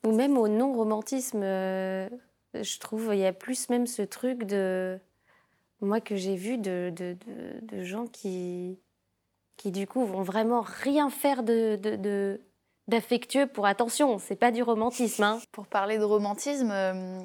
ou 0.04 0.12
même 0.14 0.38
au 0.38 0.48
non-romantisme. 0.48 1.42
Euh, 1.44 2.10
je 2.54 2.80
trouve 2.80 3.10
il 3.14 3.20
y 3.20 3.26
a 3.26 3.34
plus 3.34 3.70
même 3.70 3.88
ce 3.88 4.02
truc 4.02 4.44
de 4.44 5.00
moi 5.82 6.02
que 6.02 6.16
j'ai 6.16 6.36
vu 6.36 6.58
de, 6.58 6.92
de, 6.96 7.18
de, 7.62 7.84
gens 7.84 8.08
qui 8.08 8.80
qui 9.58 9.72
du 9.72 9.88
coup 9.88 10.06
vont 10.06 10.22
vraiment 10.22 10.62
rien 10.62 11.10
faire 11.10 11.44
de, 11.44 12.40
d'affectueux 12.88 13.48
pour 13.48 13.66
attention, 13.66 14.18
c'est 14.18 14.36
pas 14.36 14.52
du 14.52 14.64
romantisme. 14.64 15.24
Hein. 15.24 15.40
Pour 15.52 15.68
parler 15.68 15.98
de 15.98 16.04
romantisme, 16.04 16.72
euh, 16.72 17.22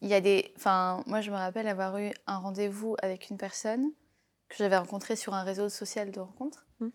il 0.00 0.08
y 0.08 0.14
a 0.14 0.20
des. 0.20 0.52
Enfin, 0.56 1.02
moi 1.06 1.20
je 1.20 1.30
me 1.30 1.36
rappelle 1.36 1.68
avoir 1.68 1.98
eu 1.98 2.12
un 2.26 2.38
rendez-vous 2.38 2.96
avec 3.02 3.30
une 3.30 3.38
personne 3.38 3.90
que 4.48 4.56
j'avais 4.58 4.76
rencontrée 4.76 5.16
sur 5.16 5.34
un 5.34 5.42
réseau 5.42 5.68
social 5.68 6.10
de 6.10 6.20
rencontres. 6.20 6.66
Mmh. 6.80 6.88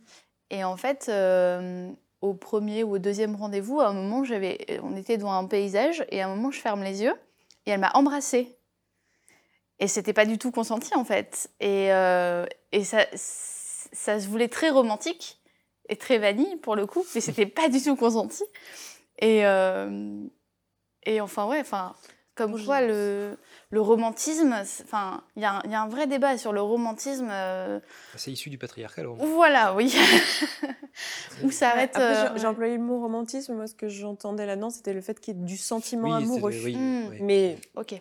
Et 0.49 0.63
en 0.63 0.77
fait, 0.77 1.07
euh, 1.09 1.91
au 2.21 2.33
premier 2.33 2.83
ou 2.83 2.93
au 2.93 2.99
deuxième 2.99 3.35
rendez-vous, 3.35 3.79
à 3.81 3.87
un 3.87 3.93
moment, 3.93 4.23
j'avais, 4.23 4.79
on 4.83 4.95
était 4.95 5.17
devant 5.17 5.33
un 5.33 5.45
paysage 5.45 6.05
et 6.09 6.21
à 6.21 6.27
un 6.27 6.35
moment, 6.35 6.51
je 6.51 6.59
ferme 6.59 6.83
les 6.83 7.01
yeux 7.01 7.15
et 7.67 7.71
elle 7.71 7.79
m'a 7.79 7.91
embrassée. 7.93 8.57
Et 9.79 9.87
c'était 9.87 10.13
pas 10.13 10.25
du 10.25 10.39
tout 10.39 10.51
consenti 10.51 10.95
en 10.95 11.03
fait. 11.03 11.51
Et, 11.59 11.93
euh, 11.93 12.45
et 12.71 12.83
ça, 12.83 13.05
ça 13.13 14.19
se 14.19 14.27
voulait 14.27 14.47
très 14.47 14.69
romantique 14.69 15.39
et 15.89 15.95
très 15.95 16.17
vanille 16.17 16.55
pour 16.57 16.75
le 16.75 16.87
coup, 16.87 17.05
mais 17.13 17.21
c'était 17.21 17.45
pas 17.45 17.69
du 17.69 17.81
tout 17.81 17.95
consenti. 17.95 18.43
Et, 19.19 19.45
euh, 19.45 20.23
et 21.03 21.21
enfin, 21.21 21.45
ouais, 21.47 21.59
enfin, 21.59 21.95
comme 22.37 22.63
quoi 22.63 22.81
le, 22.81 23.35
le 23.71 23.81
romantisme, 23.81 24.53
enfin, 24.53 25.23
il 25.35 25.39
y, 25.39 25.43
y, 25.43 25.73
a 25.73 25.81
un 25.81 25.87
vrai 25.89 26.07
débat 26.07 26.37
sur 26.37 26.53
le 26.53 26.61
romantisme. 26.61 27.27
Euh, 27.29 27.79
C'est 28.15 28.31
issu 28.31 28.49
du 28.49 28.57
patriarcat, 28.57 29.01
alors. 29.01 29.15
Voilà, 29.15 29.73
oui. 29.75 29.93
Où 31.43 31.51
ça 31.51 31.71
arrête. 31.71 31.97
J'ai 32.35 32.47
employé 32.47 32.77
le 32.77 32.83
mot 32.83 33.01
romantisme. 33.01 33.55
Moi, 33.55 33.67
ce 33.67 33.75
que 33.75 33.89
j'entendais 33.89 34.45
là-dedans, 34.45 34.69
c'était 34.69 34.93
le 34.93 35.01
fait 35.01 35.19
qu'il 35.19 35.35
y 35.35 35.39
ait 35.39 35.43
du 35.43 35.57
sentiment 35.57 36.13
amoureux. 36.13 36.53
Hmm. 36.53 37.09
Mais 37.21 37.57
ok. 37.75 37.95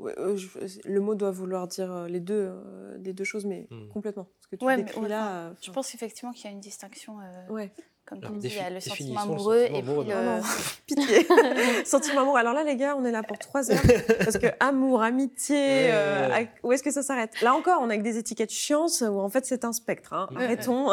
Euh, 0.00 0.38
le 0.84 1.00
mot 1.00 1.16
doit 1.16 1.32
vouloir 1.32 1.66
dire 1.66 1.90
euh, 1.90 2.06
les 2.06 2.20
deux, 2.20 2.52
les 3.00 3.12
deux 3.12 3.24
choses, 3.24 3.46
mais 3.46 3.66
hmm. 3.70 3.88
complètement. 3.92 4.28
Ce 4.40 4.48
que 4.48 4.56
tu 4.56 4.76
décris 4.76 5.08
là. 5.08 5.52
je 5.62 5.70
pense 5.70 5.94
effectivement 5.94 6.32
qu'il 6.32 6.44
y 6.44 6.48
a 6.48 6.52
une 6.52 6.60
distinction. 6.60 7.16
ouais 7.48 7.72
comme 8.08 8.20
tu 8.20 8.38
dis, 8.38 8.48
il 8.48 8.56
y 8.56 8.58
a 8.58 8.70
le 8.70 8.80
sentiment 8.80 9.20
amoureux 9.20 9.66
et 9.66 9.82
puis 9.82 9.92
le... 10.08 10.40
Pitié. 10.86 11.26
sentiment 11.84 12.22
amoureux. 12.22 12.38
Alors 12.38 12.54
là, 12.54 12.64
les 12.64 12.76
gars, 12.76 12.96
on 12.96 13.04
est 13.04 13.12
là 13.12 13.22
pour 13.22 13.38
trois 13.38 13.70
heures. 13.70 13.80
Parce 14.18 14.38
que 14.38 14.46
amour, 14.60 15.02
amitié, 15.02 15.90
euh, 15.92 16.44
où 16.62 16.72
est-ce 16.72 16.82
que 16.82 16.90
ça 16.90 17.02
s'arrête? 17.02 17.40
Là 17.42 17.54
encore, 17.54 17.80
on 17.82 17.90
a 17.90 17.98
avec 17.98 18.02
des 18.02 18.16
étiquettes 18.16 18.52
chiantes 18.52 19.02
où 19.02 19.20
en 19.20 19.28
fait 19.28 19.44
c'est 19.44 19.64
un 19.64 19.72
spectre. 19.72 20.12
Hein. 20.12 20.28
Arrêtons. 20.36 20.88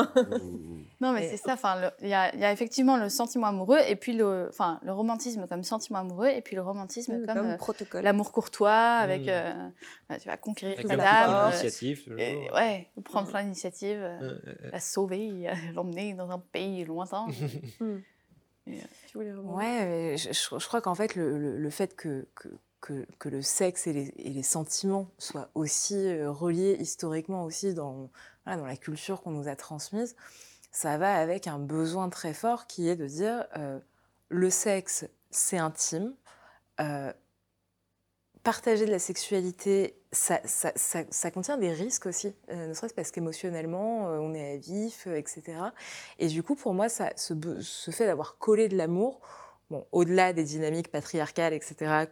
non, 1.01 1.11
mais 1.13 1.29
c'est 1.29 1.37
ça. 1.37 1.53
Enfin, 1.53 1.91
il 2.01 2.09
y, 2.09 2.13
a, 2.13 2.35
y, 2.35 2.43
a 2.43 2.51
effectivement 2.51 2.97
le 2.97 3.09
sentiment 3.09 3.47
amoureux 3.47 3.79
et 3.87 3.95
puis 3.95 4.13
le, 4.13 4.47
enfin, 4.49 4.79
le 4.83 4.91
romantisme 4.91 5.47
comme 5.47 5.63
sentiment 5.63 5.99
amoureux 5.99 6.27
et 6.27 6.41
puis 6.41 6.55
le 6.55 6.61
romantisme 6.61 7.25
comme, 7.25 7.51
euh, 7.51 7.57
protocole. 7.57 8.03
L'amour 8.03 8.31
courtois 8.31 8.71
avec, 8.71 9.25
mmh. 9.25 9.29
euh, 9.29 9.69
bah, 10.09 10.19
tu 10.19 10.27
vas 10.27 10.37
conquérir 10.37 10.77
la 10.85 10.95
dame. 10.97 11.49
l'initiative. 11.51 12.13
Ouais, 12.53 12.87
prendre 13.03 13.29
plein 13.29 13.43
d'initiatives, 13.43 14.05
la 14.71 14.79
sauver, 14.79 15.49
l'emmener 15.73 16.13
dans 16.13 16.29
un 16.31 16.39
pays 16.39 16.83
loin 16.83 17.04
Hmm. 17.79 17.99
Euh, 18.67 19.35
ouais, 19.43 20.15
je, 20.17 20.33
je, 20.33 20.67
crois 20.67 20.81
qu'en 20.81 20.95
fait, 20.95 21.15
le, 21.15 21.57
le, 21.57 21.69
fait 21.69 21.95
que, 21.95 22.27
que, 22.81 23.05
que, 23.19 23.29
le 23.29 23.41
sexe 23.41 23.85
et 23.85 23.93
les, 23.93 24.13
et 24.17 24.31
les, 24.31 24.43
sentiments 24.43 25.07
soient 25.19 25.49
aussi 25.53 25.95
euh, 25.95 26.31
reliés 26.31 26.75
historiquement 26.79 27.43
aussi 27.43 27.73
dans, 27.75 28.09
dans 28.45 28.65
la 28.65 28.75
culture 28.75 29.21
qu'on 29.21 29.31
nous 29.31 29.47
a 29.47 29.55
transmise, 29.55 30.15
ça 30.71 30.97
va 30.97 31.15
avec 31.15 31.47
un 31.47 31.59
besoin 31.59 32.09
très 32.09 32.33
fort 32.33 32.65
qui 32.65 32.89
est 32.89 32.95
de 32.95 33.05
dire 33.05 33.45
euh, 33.57 33.79
le 34.29 34.49
sexe, 34.49 35.05
c'est 35.29 35.59
intime, 35.59 36.13
partager 38.45 38.85
de 38.85 38.91
la 38.91 38.99
sexualité, 38.99 39.97
ça, 40.11 40.39
contient 41.33 41.57
des 41.57 41.73
risques 41.73 42.05
aussi, 42.05 42.33
euh, 42.51 42.67
ne 42.67 42.73
serait-ce 42.73 42.93
parce 42.93 43.09
qu'émotionnellement, 43.09 44.07
euh, 44.07 44.19
on 44.19 44.35
est 44.35 44.53
à 44.53 44.57
vif, 44.57 45.07
euh, 45.07 45.17
etc. 45.17 45.57
Et 46.19 46.27
du 46.27 46.43
coup, 46.43 46.55
pour 46.55 46.75
moi, 46.75 46.87
ça, 46.87 47.09
ce, 47.17 47.33
fait 47.91 48.05
d'avoir 48.05 48.37
collé 48.37 48.69
de 48.69 48.77
l'amour, 48.77 49.19
au-delà 49.91 50.31
des 50.31 50.43
dynamiques 50.43 50.91
patriarcales, 50.91 51.53
etc., 51.53 52.05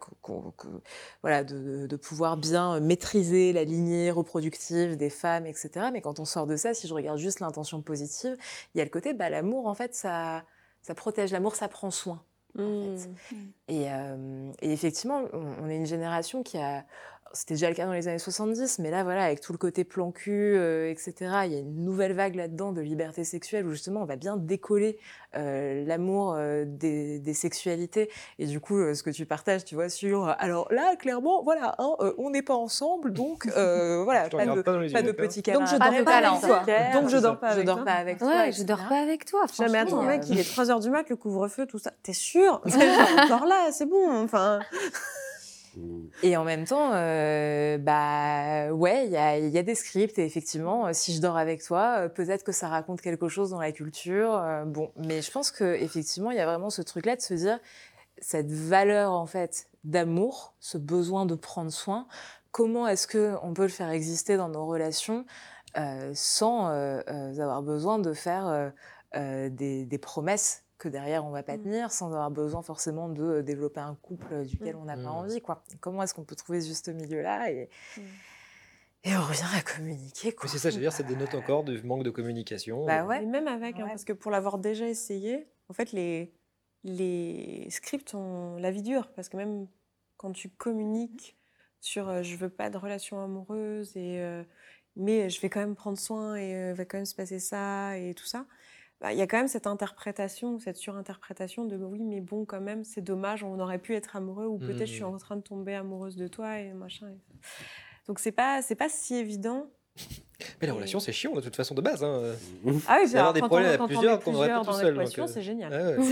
voilà, 1.22 1.44
de, 1.44 1.86
de, 1.86 1.96
pouvoir 1.96 2.36
bien 2.36 2.80
maîtriser 2.80 3.52
la 3.52 3.62
lignée 3.62 4.10
reproductive 4.10 4.96
des 4.96 5.10
femmes, 5.10 5.46
etc. 5.46 5.90
Mais 5.92 6.00
quand 6.00 6.18
on 6.18 6.24
sort 6.24 6.48
de 6.48 6.56
ça, 6.56 6.74
si 6.74 6.88
je 6.88 6.94
regarde 6.94 7.18
juste 7.18 7.38
l'intention 7.38 7.80
positive, 7.80 8.36
il 8.74 8.78
y 8.78 8.80
a 8.80 8.84
le 8.84 8.90
côté, 8.90 9.14
bah, 9.14 9.30
l'amour, 9.30 9.68
en 9.68 9.74
fait, 9.74 9.94
ça, 9.94 10.42
ça 10.82 10.96
protège, 10.96 11.30
l'amour, 11.30 11.54
ça 11.54 11.68
prend 11.68 11.92
soin. 11.92 12.24
En 12.58 12.96
fait. 12.96 13.08
Mmh. 13.32 13.36
et, 13.68 13.86
et, 14.62 14.72
effectivement, 14.72 15.24
on, 15.32 15.68
est 15.68 15.76
une 15.76 15.86
génération 15.86 16.42
qui 16.42 16.58
a 16.58 16.84
c'était 17.34 17.54
déjà 17.54 17.68
le 17.68 17.74
cas 17.74 17.86
dans 17.86 17.92
les 17.92 18.08
années 18.08 18.18
70, 18.18 18.78
mais 18.78 18.90
là, 18.90 19.02
voilà, 19.04 19.24
avec 19.24 19.40
tout 19.40 19.52
le 19.52 19.58
côté 19.58 19.84
plan 19.84 20.12
cul, 20.12 20.56
euh, 20.56 20.90
etc., 20.90 21.14
il 21.44 21.52
y 21.52 21.56
a 21.56 21.58
une 21.58 21.84
nouvelle 21.84 22.12
vague 22.12 22.36
là-dedans 22.36 22.72
de 22.72 22.80
liberté 22.80 23.24
sexuelle 23.24 23.66
où 23.66 23.72
justement 23.72 24.02
on 24.02 24.04
va 24.04 24.16
bien 24.16 24.36
décoller 24.36 24.98
euh, 25.36 25.84
l'amour 25.84 26.34
euh, 26.36 26.64
des, 26.66 27.18
des, 27.18 27.34
sexualités. 27.34 28.08
Et 28.38 28.46
du 28.46 28.60
coup, 28.60 28.78
ce 28.94 29.02
que 29.02 29.10
tu 29.10 29.26
partages, 29.26 29.64
tu 29.64 29.74
vois, 29.74 29.88
sur. 29.88 30.28
Alors 30.38 30.72
là, 30.72 30.96
clairement, 30.96 31.42
voilà, 31.42 31.74
hein, 31.78 31.96
on 32.18 32.30
n'est 32.30 32.42
pas 32.42 32.54
ensemble, 32.54 33.12
donc 33.12 33.46
voilà, 33.54 34.28
pas 34.28 34.46
de, 34.46 34.62
pas, 34.62 35.02
de 35.02 35.12
petits 35.12 35.42
câlins. 35.42 35.60
Donc 35.60 35.68
je 35.68 35.76
dors 35.76 36.04
pas 36.04 36.16
avec 36.16 36.40
toi. 36.40 36.62
Donc 36.92 37.08
je 37.08 37.16
dors 37.18 37.38
pas 37.38 37.48
avec 37.48 37.66
toi. 37.66 37.84
Pas 37.84 37.92
avec 37.92 38.18
toi 38.18 38.28
ouais, 38.28 38.52
je 38.52 38.62
dors 38.62 38.88
pas 38.88 39.02
avec 39.02 39.24
toi. 39.24 39.46
Jamais 39.58 39.78
attends, 39.78 40.02
mec, 40.02 40.22
il 40.28 40.38
est 40.38 40.50
3 40.50 40.66
h 40.66 40.80
du 40.80 40.90
mat, 40.90 41.08
le 41.10 41.16
couvre-feu, 41.16 41.66
tout 41.66 41.78
ça. 41.78 41.92
T'es 42.02 42.12
sûr? 42.12 42.62
Encore 43.24 43.46
là, 43.46 43.70
c'est 43.72 43.86
bon. 43.86 44.22
Enfin. 44.22 44.60
Et 46.22 46.36
en 46.36 46.44
même 46.44 46.64
temps, 46.64 46.90
euh, 46.94 47.78
bah 47.78 48.72
ouais, 48.72 49.06
il 49.06 49.12
y 49.50 49.58
a, 49.58 49.62
des 49.62 49.74
scripts 49.74 50.18
et 50.18 50.24
effectivement, 50.24 50.86
euh, 50.86 50.90
si 50.92 51.14
je 51.14 51.20
dors 51.20 51.36
avec 51.36 51.62
toi, 51.62 51.96
euh, 51.98 52.08
peut-être 52.08 52.44
que 52.44 52.52
ça 52.52 52.68
raconte 52.68 53.00
quelque 53.00 53.28
chose 53.28 53.50
dans 53.50 53.60
la 53.60 53.72
culture. 53.72 54.42
Bon, 54.66 54.90
mais 54.96 55.22
je 55.22 55.30
pense 55.30 55.50
que 55.50 55.64
effectivement, 55.74 56.30
il 56.30 56.36
y 56.36 56.40
a 56.40 56.46
vraiment 56.46 56.70
ce 56.70 56.82
truc-là 56.82 57.16
de 57.16 57.20
se 57.20 57.34
dire 57.34 57.58
cette 58.18 58.50
valeur 58.50 59.12
en 59.12 59.26
fait 59.26 59.68
d'amour, 59.84 60.54
ce 60.60 60.78
besoin 60.78 61.26
de 61.26 61.34
prendre 61.34 61.70
soin. 61.70 62.06
Comment 62.52 62.86
est-ce 62.86 63.06
que 63.06 63.34
on 63.42 63.52
peut 63.52 63.62
le 63.62 63.68
faire 63.68 63.90
exister 63.90 64.36
dans 64.36 64.48
nos 64.48 64.66
relations 64.66 65.24
sans 66.14 66.68
avoir 66.68 67.62
besoin 67.62 67.98
de 67.98 68.12
faire 68.12 68.72
des, 69.14 69.98
promesses 70.00 70.63
que 70.78 70.88
derrière 70.88 71.24
on 71.24 71.30
va 71.30 71.42
pas 71.42 71.56
mmh. 71.56 71.62
tenir 71.62 71.92
sans 71.92 72.08
avoir 72.08 72.30
besoin 72.30 72.62
forcément 72.62 73.08
de 73.08 73.40
développer 73.40 73.80
un 73.80 73.94
couple 73.94 74.44
duquel 74.44 74.76
on 74.76 74.84
n'a 74.84 74.96
pas 74.96 75.10
envie. 75.10 75.40
Quoi. 75.40 75.62
Comment 75.80 76.02
est-ce 76.02 76.14
qu'on 76.14 76.24
peut 76.24 76.36
trouver 76.36 76.60
ce 76.60 76.68
juste 76.68 76.88
milieu-là 76.88 77.50
et, 77.50 77.68
et 79.04 79.14
on 79.16 79.20
revient 79.20 79.42
à 79.54 79.60
communiquer. 79.60 80.34
C'est 80.46 80.58
ça, 80.58 80.70
je 80.70 80.76
veux 80.76 80.80
dire, 80.80 80.92
ça 80.92 81.02
dénote 81.02 81.34
encore 81.34 81.62
du 81.62 81.82
manque 81.82 82.04
de 82.04 82.10
communication. 82.10 82.86
Bah 82.86 83.04
ouais. 83.04 83.24
même 83.26 83.48
avec, 83.48 83.78
hein, 83.78 83.86
parce 83.86 84.04
que 84.04 84.14
pour 84.14 84.30
l'avoir 84.30 84.56
déjà 84.58 84.88
essayé, 84.88 85.46
en 85.68 85.74
fait, 85.74 85.92
les, 85.92 86.32
les 86.84 87.68
scripts 87.68 88.14
ont 88.14 88.56
la 88.56 88.70
vie 88.70 88.82
dure. 88.82 89.10
Parce 89.14 89.28
que 89.28 89.36
même 89.36 89.66
quand 90.16 90.32
tu 90.32 90.48
communiques 90.48 91.36
sur 91.80 92.08
euh, 92.08 92.22
je 92.22 92.34
veux 92.36 92.48
pas 92.48 92.70
de 92.70 92.78
relation 92.78 93.22
amoureuse, 93.22 93.94
et, 93.94 94.20
euh, 94.20 94.42
mais 94.96 95.28
je 95.28 95.38
vais 95.42 95.50
quand 95.50 95.60
même 95.60 95.76
prendre 95.76 95.98
soin 95.98 96.36
et 96.36 96.54
euh, 96.54 96.72
va 96.74 96.86
quand 96.86 96.96
même 96.96 97.04
se 97.04 97.14
passer 97.14 97.38
ça 97.38 97.98
et 97.98 98.14
tout 98.14 98.24
ça, 98.24 98.46
bah, 99.04 99.12
il 99.12 99.18
y 99.18 99.20
a 99.20 99.26
quand 99.26 99.36
même 99.36 99.48
cette 99.48 99.66
interprétation, 99.66 100.58
cette 100.60 100.78
surinterprétation 100.78 101.66
de 101.66 101.76
oui, 101.76 102.02
mais 102.02 102.22
bon, 102.22 102.46
quand 102.46 102.62
même, 102.62 102.84
c'est 102.84 103.02
dommage, 103.02 103.44
on 103.44 103.60
aurait 103.60 103.78
pu 103.78 103.94
être 103.94 104.16
amoureux 104.16 104.46
ou 104.46 104.56
peut-être 104.56 104.86
je 104.86 104.94
suis 104.94 105.02
mmh. 105.02 105.14
en 105.14 105.18
train 105.18 105.36
de 105.36 105.42
tomber 105.42 105.74
amoureuse 105.74 106.16
de 106.16 106.26
toi 106.26 106.58
et 106.58 106.72
machin. 106.72 107.08
Et 107.10 107.18
donc 108.06 108.18
c'est 108.18 108.32
pas 108.32 108.62
c'est 108.62 108.74
pas 108.74 108.88
si 108.88 109.16
évident. 109.16 109.66
Mais 110.62 110.68
la 110.68 110.72
relation, 110.72 111.00
c'est 111.00 111.12
chiant 111.12 111.34
de 111.34 111.42
toute 111.42 111.54
façon 111.54 111.74
de 111.74 111.82
base. 111.82 112.02
Hein. 112.02 112.34
Ah 112.88 112.96
oui, 112.98 113.06
c'est 113.06 113.18
avoir 113.18 113.34
des 113.34 113.42
problèmes 113.42 113.78
à 113.78 113.86
plusieurs 113.86 114.20
qu'on 114.20 114.34
aurait 114.36 114.48
pas 114.48 114.64
tout 114.64 114.72
seul. 114.72 114.98
Euh, 114.98 115.26
c'est 115.26 115.42
génial. 115.42 115.98
Ah 116.00 116.02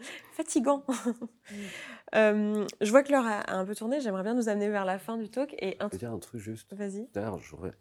Fatigant. 0.30 0.84
euh, 2.14 2.64
je 2.80 2.90
vois 2.92 3.02
que 3.02 3.10
l'heure 3.10 3.26
a, 3.26 3.52
un 3.52 3.64
peu 3.64 3.74
tourné. 3.74 4.00
J'aimerais 4.00 4.22
bien 4.22 4.34
nous 4.34 4.48
amener 4.48 4.68
vers 4.68 4.84
la 4.84 5.00
fin 5.00 5.16
du 5.16 5.28
talk. 5.28 5.56
Et 5.58 5.76
un... 5.80 5.86
Je 5.86 5.90
peux 5.90 5.96
dire 5.96 6.12
un 6.12 6.20
truc 6.20 6.40
juste. 6.40 6.72
Vas-y. 6.72 7.08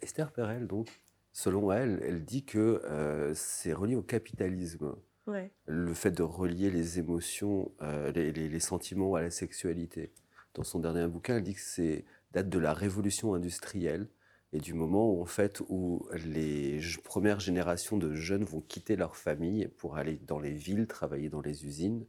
Esther 0.02 0.32
Perel, 0.32 0.66
donc, 0.66 0.90
selon 1.36 1.70
elle, 1.70 2.00
elle 2.02 2.24
dit 2.24 2.46
que 2.46 2.82
euh, 2.86 3.34
c'est 3.36 3.74
relié 3.74 3.96
au 3.96 4.02
capitalisme. 4.02 4.96
Ouais. 5.28 5.52
Le 5.66 5.94
fait 5.94 6.12
de 6.12 6.24
relier 6.24 6.72
les 6.72 6.98
émotions, 6.98 7.74
euh, 7.82 8.10
les, 8.14 8.32
les, 8.32 8.48
les, 8.48 8.60
sentiments 8.62 9.16
à 9.16 9.22
la 9.22 9.32
sexualité. 9.32 10.14
Dans 10.54 10.64
son 10.64 10.80
dernier 10.80 11.06
bouquin, 11.08 11.36
elle 11.36 11.44
dit 11.44 11.56
que 11.56 11.60
c'est 11.60 12.06
date 12.32 12.48
de 12.48 12.58
la 12.58 12.74
révolution 12.74 13.34
industrielle 13.34 14.08
et 14.54 14.60
du 14.60 14.74
moment 14.74 15.12
où, 15.12 15.22
en 15.22 15.26
fait, 15.26 15.62
où 15.68 16.08
les 16.26 16.80
premières 17.04 17.42
générations 17.42 17.98
de 17.98 18.14
jeunes 18.14 18.46
vont 18.46 18.62
quitter 18.62 18.96
leur 18.96 19.18
famille 19.18 19.68
pour 19.78 19.98
aller 19.98 20.18
dans 20.26 20.40
les 20.40 20.54
villes, 20.54 20.88
travailler 20.88 21.28
dans 21.28 21.42
les 21.42 21.66
usines, 21.66 22.06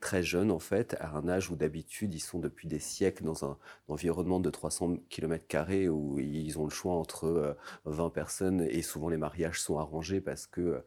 très 0.00 0.22
jeunes 0.22 0.50
en 0.50 0.58
fait, 0.58 0.96
à 1.00 1.16
un 1.16 1.28
âge 1.28 1.50
où 1.50 1.56
d'habitude 1.56 2.14
ils 2.14 2.20
sont 2.20 2.38
depuis 2.38 2.68
des 2.68 2.78
siècles 2.78 3.24
dans 3.24 3.44
un 3.44 3.56
environnement 3.88 4.40
de 4.40 4.50
300 4.50 4.96
km 5.08 5.88
où 5.88 6.18
ils 6.18 6.58
ont 6.58 6.64
le 6.64 6.70
choix 6.70 6.94
entre 6.94 7.56
20 7.84 8.06
euh, 8.06 8.08
personnes 8.10 8.60
et 8.62 8.82
souvent 8.82 9.08
les 9.08 9.16
mariages 9.16 9.60
sont 9.60 9.78
arrangés 9.78 10.20
parce 10.20 10.46
que 10.46 10.82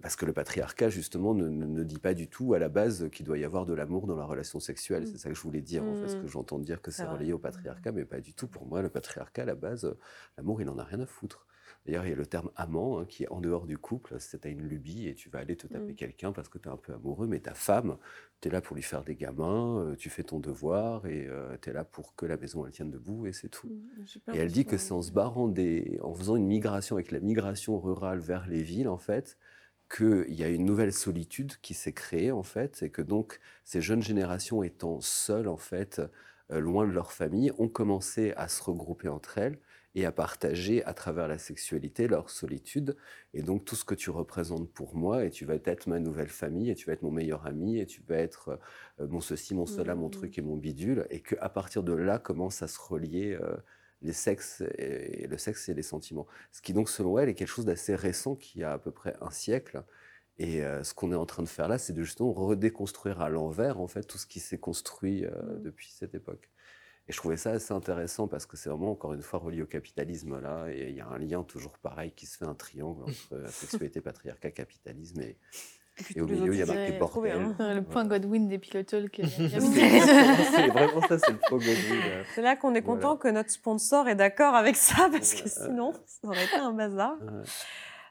parce 0.00 0.14
que 0.14 0.26
le 0.26 0.32
patriarcat, 0.32 0.90
justement, 0.90 1.34
ne, 1.34 1.82
dit 1.82 1.98
pas 1.98 2.14
du 2.14 2.28
tout 2.28 2.54
à 2.54 2.60
la 2.60 2.68
base 2.68 3.08
qu'il 3.10 3.26
doit 3.26 3.36
y 3.36 3.44
avoir 3.44 3.66
de 3.66 3.74
l'amour 3.74 4.06
dans 4.06 4.14
la 4.14 4.24
relation 4.24 4.60
sexuelle. 4.60 5.08
C'est 5.08 5.18
ça 5.18 5.28
que 5.28 5.34
je 5.34 5.42
voulais 5.42 5.60
dire, 5.60 5.82
en 5.82 5.96
fait, 5.96 6.08
ce 6.10 6.14
que 6.14 6.22
mmh. 6.22 6.28
j'entends 6.28 6.60
dire 6.60 6.80
que 6.80 6.92
c'est 6.92 7.04
relié 7.04 7.32
au 7.32 7.38
patriarcat, 7.38 7.90
mais 7.90 8.04
pas 8.04 8.20
du 8.20 8.32
tout. 8.32 8.46
Pour 8.46 8.64
moi, 8.64 8.80
le 8.80 8.90
patriarcat, 8.90 9.42
à 9.42 9.46
la 9.46 9.56
base, 9.56 9.92
l'amour, 10.36 10.60
il 10.60 10.66
n'en 10.66 10.78
a 10.78 10.84
rien 10.84 11.00
à 11.00 11.06
foutre. 11.06 11.47
D'ailleurs, 11.88 12.04
il 12.04 12.10
y 12.10 12.12
a 12.12 12.16
le 12.16 12.26
terme 12.26 12.50
amant 12.54 12.98
hein, 12.98 13.06
qui 13.06 13.22
est 13.22 13.28
en 13.30 13.40
dehors 13.40 13.64
du 13.64 13.78
couple. 13.78 14.16
C'est 14.18 14.44
à 14.44 14.50
une 14.50 14.60
lubie 14.60 15.08
et 15.08 15.14
tu 15.14 15.30
vas 15.30 15.38
aller 15.38 15.56
te 15.56 15.66
taper 15.66 15.92
mmh. 15.92 15.96
quelqu'un 15.96 16.32
parce 16.32 16.50
que 16.50 16.58
tu 16.58 16.68
es 16.68 16.70
un 16.70 16.76
peu 16.76 16.92
amoureux, 16.92 17.26
mais 17.26 17.40
ta 17.40 17.54
femme, 17.54 17.96
tu 18.42 18.48
es 18.48 18.50
là 18.50 18.60
pour 18.60 18.76
lui 18.76 18.82
faire 18.82 19.04
des 19.04 19.16
gamins, 19.16 19.80
euh, 19.80 19.96
tu 19.96 20.10
fais 20.10 20.22
ton 20.22 20.38
devoir 20.38 21.06
et 21.06 21.26
euh, 21.26 21.56
tu 21.62 21.70
es 21.70 21.72
là 21.72 21.84
pour 21.84 22.14
que 22.14 22.26
la 22.26 22.36
maison 22.36 22.66
elle 22.66 22.72
tienne 22.72 22.90
debout 22.90 23.26
et 23.26 23.32
c'est 23.32 23.48
tout. 23.48 23.68
Mmh, 23.68 24.34
et 24.34 24.38
elle 24.38 24.52
dit 24.52 24.66
que 24.66 24.76
c'est 24.76 24.92
en 24.92 25.00
se 25.00 25.12
barrant 25.12 25.48
des, 25.48 25.98
en 26.02 26.12
faisant 26.12 26.36
une 26.36 26.46
migration 26.46 26.96
avec 26.96 27.10
la 27.10 27.20
migration 27.20 27.80
rurale 27.80 28.18
vers 28.18 28.46
les 28.46 28.62
villes, 28.62 28.88
en 28.88 28.98
fait, 28.98 29.38
qu'il 29.90 30.34
y 30.34 30.44
a 30.44 30.48
une 30.50 30.66
nouvelle 30.66 30.92
solitude 30.92 31.54
qui 31.62 31.72
s'est 31.72 31.94
créée 31.94 32.32
en 32.32 32.42
fait, 32.42 32.82
et 32.82 32.90
que 32.90 33.00
donc 33.00 33.40
ces 33.64 33.80
jeunes 33.80 34.02
générations 34.02 34.62
étant 34.62 35.00
seules 35.00 35.48
en 35.48 35.56
fait, 35.56 36.02
euh, 36.52 36.60
loin 36.60 36.86
de 36.86 36.92
leur 36.92 37.12
famille, 37.12 37.50
ont 37.56 37.68
commencé 37.68 38.34
à 38.36 38.48
se 38.48 38.62
regrouper 38.62 39.08
entre 39.08 39.38
elles 39.38 39.58
et 39.94 40.04
à 40.04 40.12
partager 40.12 40.84
à 40.84 40.94
travers 40.94 41.28
la 41.28 41.38
sexualité 41.38 42.08
leur 42.08 42.30
solitude. 42.30 42.96
Et 43.34 43.42
donc 43.42 43.64
tout 43.64 43.76
ce 43.76 43.84
que 43.84 43.94
tu 43.94 44.10
représentes 44.10 44.70
pour 44.72 44.94
moi, 44.96 45.24
et 45.24 45.30
tu 45.30 45.44
vas 45.44 45.56
être 45.64 45.86
ma 45.86 45.98
nouvelle 45.98 46.28
famille, 46.28 46.70
et 46.70 46.74
tu 46.74 46.86
vas 46.86 46.92
être 46.92 47.02
mon 47.02 47.10
meilleur 47.10 47.46
ami, 47.46 47.78
et 47.78 47.86
tu 47.86 48.02
vas 48.02 48.16
être 48.16 48.60
euh, 49.00 49.06
mon 49.08 49.20
ceci, 49.20 49.54
mon 49.54 49.66
cela, 49.66 49.94
mon 49.94 50.10
truc 50.10 50.38
et 50.38 50.42
mon 50.42 50.56
bidule, 50.56 51.06
et 51.10 51.20
qu'à 51.20 51.48
partir 51.48 51.82
de 51.82 51.92
là 51.92 52.18
commence 52.18 52.62
à 52.62 52.68
se 52.68 52.80
relier. 52.80 53.38
Euh, 53.40 53.56
les 54.00 54.12
sexes 54.12 54.62
et, 54.76 55.26
le 55.26 55.36
sexe 55.38 55.68
et 55.68 55.74
les 55.74 55.82
sentiments. 55.82 56.28
Ce 56.52 56.62
qui 56.62 56.72
donc, 56.72 56.88
selon 56.88 57.18
elle, 57.18 57.28
est 57.28 57.34
quelque 57.34 57.48
chose 57.48 57.64
d'assez 57.64 57.96
récent, 57.96 58.36
qui 58.36 58.62
a 58.62 58.72
à 58.72 58.78
peu 58.78 58.92
près 58.92 59.16
un 59.20 59.30
siècle. 59.30 59.82
Et 60.38 60.62
euh, 60.64 60.84
ce 60.84 60.94
qu'on 60.94 61.10
est 61.10 61.16
en 61.16 61.26
train 61.26 61.42
de 61.42 61.48
faire 61.48 61.66
là, 61.66 61.78
c'est 61.78 61.94
de 61.94 62.04
justement 62.04 62.32
redéconstruire 62.32 63.20
à 63.20 63.28
l'envers, 63.28 63.80
en 63.80 63.88
fait, 63.88 64.04
tout 64.04 64.18
ce 64.18 64.26
qui 64.26 64.38
s'est 64.38 64.58
construit 64.58 65.24
mmh. 65.24 65.62
depuis 65.62 65.88
cette 65.90 66.14
époque. 66.14 66.48
Et 67.08 67.12
je 67.12 67.16
trouvais 67.16 67.38
ça 67.38 67.52
assez 67.52 67.72
intéressant 67.72 68.28
parce 68.28 68.44
que 68.44 68.56
c'est 68.56 68.68
vraiment, 68.68 68.90
encore 68.90 69.14
une 69.14 69.22
fois, 69.22 69.38
relié 69.38 69.62
au 69.62 69.66
capitalisme 69.66 70.40
là. 70.40 70.66
Et 70.70 70.90
il 70.90 70.96
y 70.96 71.00
a 71.00 71.08
un 71.08 71.18
lien 71.18 71.42
toujours 71.42 71.78
pareil 71.78 72.12
qui 72.14 72.26
se 72.26 72.36
fait 72.36 72.44
un 72.44 72.54
triangle 72.54 73.02
entre 73.32 73.50
sexualité, 73.50 74.00
patriarcat, 74.00 74.50
capitalisme 74.50 75.22
et, 75.22 75.36
et, 76.14 76.20
au 76.20 76.26
milieu, 76.26 76.54
il 76.54 76.58
y 76.58 76.62
a 76.62 76.66
marqué 76.66 76.92
bordel. 76.92 77.54
Hein. 77.58 77.74
Le 77.74 77.82
point 77.82 78.04
Godwin 78.04 78.46
des 78.46 78.58
pilotes 78.58 78.90
c'est 78.90 80.68
vraiment 80.68 81.00
ça, 81.08 81.18
c'est 81.18 81.32
le 81.32 81.38
point 81.38 81.58
Godwin. 81.58 82.24
C'est 82.34 82.42
là 82.42 82.56
qu'on 82.56 82.74
est 82.74 82.82
content 82.82 83.16
que 83.16 83.28
notre 83.28 83.50
sponsor 83.50 84.06
est 84.08 84.14
d'accord 84.14 84.54
avec 84.54 84.76
ça, 84.76 85.08
parce 85.10 85.34
que 85.34 85.48
sinon, 85.48 85.92
ça 86.06 86.28
aurait 86.28 86.44
été 86.44 86.56
un 86.56 86.72
bazar. 86.72 87.16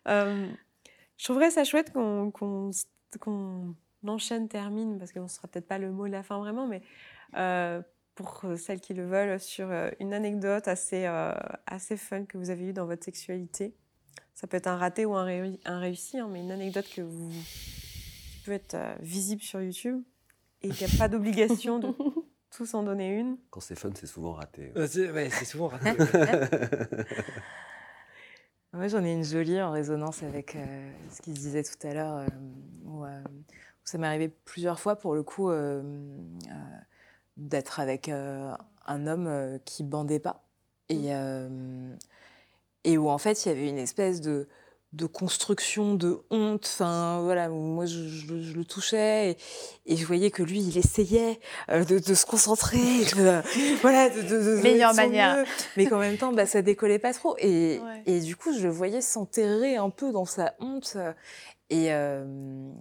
Euh, 0.08 0.48
je 1.18 1.24
trouverais 1.24 1.52
ça 1.52 1.64
chouette 1.64 1.94
qu'on 1.94 2.32
enchaîne, 4.06 4.48
termine, 4.50 4.98
parce 4.98 5.12
qu'on 5.12 5.24
ne 5.24 5.28
sera 5.28 5.48
peut-être 5.48 5.68
pas 5.68 5.78
le 5.78 5.92
mot 5.92 6.08
de 6.08 6.12
la 6.12 6.24
fin 6.24 6.40
vraiment, 6.40 6.68
mais 6.68 6.82
euh, 7.38 7.82
pour 8.18 8.44
celles 8.58 8.82
qui 8.82 8.94
le 8.94 9.06
veulent, 9.06 9.40
sur 9.40 9.72
euh, 9.72 9.90
une 10.00 10.14
anecdote 10.14 10.68
assez, 10.68 11.06
assez 11.66 11.96
fun 11.96 12.26
que 12.26 12.38
vous 12.38 12.50
avez 12.50 12.70
eue 12.70 12.74
dans 12.74 12.86
votre 12.86 13.06
sexualité. 13.06 13.74
Ça 14.38 14.46
peut 14.46 14.58
être 14.58 14.68
un 14.68 14.78
raté 14.78 15.04
ou 15.06 15.16
un, 15.16 15.24
réussi, 15.24 16.20
hein, 16.20 16.28
mais 16.32 16.42
une 16.42 16.52
anecdote 16.52 16.88
que 16.94 17.02
vous 17.02 17.32
peut 18.46 18.52
être 18.52 18.76
euh, 18.76 18.96
visible 19.00 19.42
sur 19.42 19.60
YouTube 19.62 20.04
et 20.62 20.70
qu'il 20.70 20.88
n'y 20.88 20.94
a 20.94 20.98
pas 20.98 21.08
d'obligation 21.08 21.80
de 21.80 21.88
tous 22.56 22.74
en 22.76 22.84
donner 22.84 23.18
une. 23.18 23.38
Quand 23.50 23.62
c'est 23.62 23.74
fun, 23.74 23.90
c'est 23.96 24.06
souvent 24.06 24.34
raté. 24.34 24.72
c'est 24.76 25.46
souvent 25.46 25.70
raté. 25.70 25.92
Moi, 28.74 28.88
j'en 28.90 29.04
ai 29.04 29.12
une 29.12 29.24
jolie 29.24 29.60
en 29.60 29.72
résonance 29.72 30.22
avec 30.22 30.56
euh, 30.56 30.92
ce 31.10 31.22
qu'il 31.24 31.36
se 31.36 31.42
disait 31.42 31.64
tout 31.64 31.88
à 31.88 31.94
l'heure, 31.96 32.18
euh, 32.18 32.28
où, 32.86 33.06
ça 33.84 33.98
m'est 33.98 34.06
arrivé 34.06 34.28
plusieurs 34.28 34.80
fois, 34.80 34.98
pour 34.98 35.16
le 35.16 35.24
coup, 35.24 35.50
d'être 37.38 37.80
avec 37.80 38.10
un 38.10 39.08
homme 39.08 39.60
qui 39.66 39.84
bandait 39.84 40.20
pas. 40.20 40.44
Et, 40.90 41.14
mmh 41.14 41.98
et 42.88 42.98
où 42.98 43.10
en 43.10 43.18
fait 43.18 43.46
il 43.46 43.50
y 43.50 43.52
avait 43.52 43.68
une 43.68 43.78
espèce 43.78 44.22
de, 44.22 44.48
de 44.94 45.06
construction 45.06 45.94
de 45.94 46.20
honte. 46.32 46.64
Enfin, 46.66 47.20
voilà, 47.22 47.50
moi 47.50 47.86
je, 47.86 48.34
le 48.34 48.64
touchais 48.64 49.38
et, 49.86 49.98
je 49.98 50.06
voyais 50.06 50.32
que 50.32 50.42
lui, 50.42 50.62
il 50.62 50.78
essayait 50.78 51.40
euh, 51.70 51.84
de, 51.84 52.14
se 52.14 52.26
concentrer, 52.26 52.78
de, 52.78 53.42
voilà, 53.82 54.10
de, 54.10 54.62
meilleure 54.62 54.96
manière. 54.96 55.46
mais 55.76 55.86
qu'en 55.86 56.00
même 56.00 56.18
temps, 56.18 56.32
bah, 56.32 56.46
ça 56.46 56.62
décollait 56.62 57.00
pas 57.00 57.14
trop. 57.14 57.36
Et, 57.40 57.82
et 58.06 58.22
du 58.22 58.38
coup, 58.38 58.54
je 58.58 58.64
le 58.64 58.70
voyais 58.70 59.02
s'enterrer 59.02 59.76
un 59.76 59.90
peu 59.90 60.14
dans 60.14 60.26
sa 60.26 60.56
honte. 60.60 60.98
Et, 61.70 61.88
euh, 61.92 62.72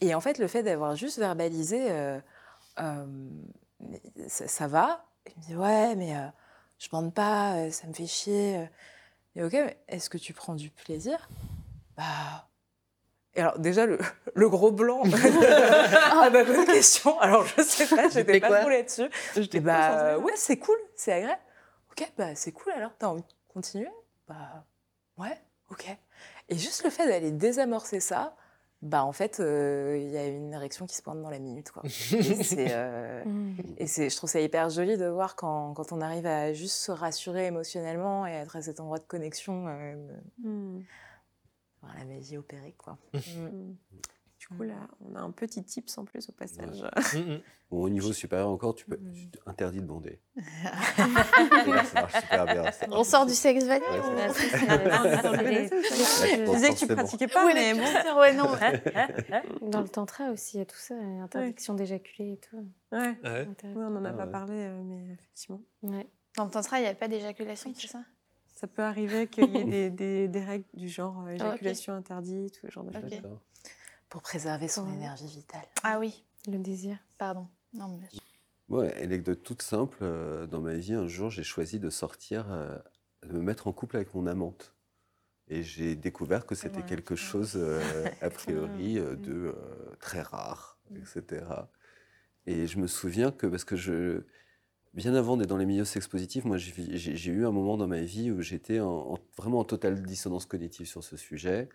et 0.00 0.14
en 0.14 0.20
fait, 0.20 0.38
le 0.38 0.46
fait 0.46 0.62
d'avoir 0.62 0.94
juste 0.94 1.18
verbalisé, 1.18 1.86
euh, 1.90 2.20
ça, 4.28 4.66
va. 4.66 5.04
Il 5.26 5.38
me 5.38 5.42
dit 5.46 5.56
ouais, 5.56 5.94
mais 5.96 6.14
je 6.78 6.88
bande 6.88 7.14
pas, 7.14 7.70
ça 7.70 7.86
me 7.86 7.92
fait 7.92 8.06
chier. 8.06 8.68
Et 9.36 9.44
ok, 9.44 9.54
est-ce 9.88 10.10
que 10.10 10.18
tu 10.18 10.32
prends 10.32 10.54
du 10.54 10.70
plaisir? 10.70 11.28
Bah. 11.96 12.48
Et 13.34 13.40
alors, 13.40 13.58
déjà, 13.58 13.86
le, 13.86 13.98
le 14.34 14.48
gros 14.48 14.72
blanc. 14.72 15.02
ah, 15.94 16.30
bah, 16.30 16.44
bonne 16.44 16.66
question. 16.66 17.18
Alors, 17.20 17.46
je 17.46 17.62
sais 17.62 17.94
pas, 17.94 18.08
j'étais 18.08 18.40
pas 18.40 18.60
trop 18.60 18.70
là-dessus. 18.70 19.08
J'étais 19.34 19.60
bah, 19.60 20.18
ouais, 20.18 20.32
c'est 20.36 20.58
cool, 20.58 20.78
c'est 20.96 21.12
agréable. 21.12 21.40
Ok, 21.92 22.10
bah, 22.16 22.34
c'est 22.34 22.52
cool 22.52 22.72
alors. 22.72 22.92
T'as 22.98 23.08
envie 23.08 23.22
de 23.22 23.52
continuer? 23.52 23.90
Bah, 24.26 24.64
ouais, 25.18 25.40
ok. 25.70 25.86
Et 26.48 26.58
juste 26.58 26.82
le 26.82 26.90
fait 26.90 27.06
d'aller 27.06 27.30
désamorcer 27.30 28.00
ça, 28.00 28.34
bah 28.82 29.04
en 29.04 29.12
fait, 29.12 29.40
euh, 29.40 29.98
il 30.00 30.10
y 30.10 30.16
a 30.16 30.26
une 30.26 30.54
érection 30.54 30.86
qui 30.86 30.96
se 30.96 31.02
pointe 31.02 31.20
dans 31.20 31.28
la 31.28 31.38
minute. 31.38 31.70
Quoi. 31.70 31.82
et, 31.84 31.90
c'est, 31.90 32.68
euh, 32.70 33.24
mm. 33.26 33.56
et 33.76 33.86
c'est, 33.86 34.08
je 34.08 34.16
trouve 34.16 34.30
ça 34.30 34.40
hyper 34.40 34.70
joli 34.70 34.96
de 34.96 35.06
voir 35.06 35.36
quand, 35.36 35.74
quand, 35.74 35.92
on 35.92 36.00
arrive 36.00 36.26
à 36.26 36.54
juste 36.54 36.76
se 36.76 36.90
rassurer 36.90 37.46
émotionnellement 37.46 38.26
et 38.26 38.30
être 38.30 38.56
à 38.56 38.62
cet 38.62 38.80
endroit 38.80 38.98
de 38.98 39.04
connexion, 39.04 39.66
euh, 39.68 39.96
mm. 40.42 40.80
voir 41.82 41.94
la 41.98 42.04
magie 42.06 42.38
opérer. 42.38 42.74
Quoi. 42.78 42.96
Mm. 43.36 43.74
Du 44.50 44.56
coup, 44.56 44.62
là, 44.64 44.88
on 45.00 45.14
a 45.14 45.20
un 45.20 45.30
petit 45.30 45.62
tips 45.62 45.96
en 45.98 46.04
plus 46.04 46.28
au 46.28 46.32
passage. 46.32 46.82
Mm, 47.14 47.18
mm. 47.18 47.40
au 47.70 47.88
niveau 47.88 48.12
supérieur 48.12 48.48
encore, 48.48 48.74
tu 48.74 48.84
peux 48.84 48.98
tu 49.12 49.28
interdit 49.46 49.80
de 49.80 49.86
bander. 49.86 50.20
ça 50.96 51.06
marche 51.06 52.20
super 52.20 52.46
bien. 52.46 52.64
On 52.90 53.04
sort 53.04 53.26
du 53.26 53.34
sexe 53.34 53.64
vanille. 53.64 53.86
Je 53.90 56.52
disais 56.52 56.70
que 56.70 56.78
tu 56.78 56.88
pratiquais 56.88 57.28
pas, 57.28 57.52
mais 57.52 57.74
bon. 57.74 58.18
Ouais, 58.18 58.34
non. 58.34 58.46
Dans 59.70 59.82
le 59.82 59.88
tantra 59.88 60.30
aussi, 60.30 60.56
il 60.56 60.60
y 60.60 60.62
a 60.62 60.66
tout 60.66 60.78
ça, 60.78 60.94
interdiction 60.94 61.74
d'éjaculer 61.74 62.32
et 62.32 62.38
tout. 62.38 62.66
Ouais. 62.92 63.16
on 63.62 63.90
n'en 63.90 64.04
a 64.04 64.10
ah 64.10 64.14
pas 64.14 64.26
parlé, 64.26 64.54
euh, 64.56 64.82
mais 64.82 65.12
effectivement. 65.12 65.60
Dans 65.82 66.44
le 66.44 66.50
tantra, 66.50 66.78
il 66.78 66.82
n'y 66.82 66.88
a 66.88 66.94
pas 66.94 67.08
d'éjaculation, 67.08 67.72
c'est 67.74 67.88
ça? 67.88 68.04
Ça 68.54 68.66
peut 68.66 68.82
arriver 68.82 69.26
qu'il 69.26 69.56
y 69.56 69.74
ait 69.74 69.90
des, 69.90 70.28
des, 70.28 70.44
règles 70.44 70.66
du 70.74 70.88
genre 70.88 71.24
euh, 71.26 71.30
éjaculation 71.30 71.94
interdite 71.94 72.60
ou 72.62 72.66
ce 72.66 72.70
genre 72.70 72.84
de 72.84 72.92
choses. 72.92 73.22
Pour 74.10 74.22
préserver 74.22 74.68
son 74.68 74.92
énergie 74.92 75.26
vitale. 75.26 75.66
Ah 75.82 75.98
oui, 75.98 76.24
le 76.46 76.58
désir. 76.58 76.98
Pardon. 77.16 77.46
Non, 77.72 77.98
mais... 78.00 78.08
Ouais, 78.68 78.94
anecdote 79.02 79.42
toute 79.42 79.62
simple. 79.62 79.98
Euh, 80.02 80.46
dans 80.46 80.60
ma 80.60 80.74
vie, 80.74 80.94
un 80.94 81.06
jour, 81.06 81.30
j'ai 81.30 81.42
choisi 81.42 81.78
de 81.78 81.90
sortir, 81.90 82.50
euh, 82.50 82.76
de 83.24 83.32
me 83.32 83.42
mettre 83.42 83.66
en 83.66 83.72
couple 83.72 83.96
avec 83.96 84.14
mon 84.14 84.26
amante. 84.26 84.74
Et 85.48 85.62
j'ai 85.62 85.96
découvert 85.96 86.46
que 86.46 86.54
c'était 86.54 86.82
quelque 86.82 87.16
chose, 87.16 87.56
a 88.20 88.30
priori, 88.30 88.94
de 88.94 89.52
très 89.98 90.22
rare, 90.22 90.78
etc. 90.94 91.44
Et 92.46 92.68
je 92.68 92.78
me 92.78 92.86
souviens 92.86 93.32
que, 93.32 93.48
parce 93.48 93.64
que 93.64 93.74
je, 93.74 94.22
bien 94.94 95.14
avant 95.14 95.36
d'être 95.36 95.48
dans 95.48 95.56
les 95.56 95.66
milieux 95.66 95.84
sexpositifs, 95.84 96.44
moi 96.44 96.56
j'ai 96.56 97.30
eu 97.30 97.46
un 97.46 97.50
moment 97.52 97.76
dans 97.76 97.86
ma 97.86 98.00
vie 98.00 98.30
où 98.30 98.40
j'étais 98.40 98.78
vraiment 99.36 99.60
en 99.60 99.64
totale 99.64 100.02
dissonance 100.02 100.46
cognitive 100.46 100.86
sur 100.86 101.04
ce 101.04 101.16
sujet. 101.16 101.68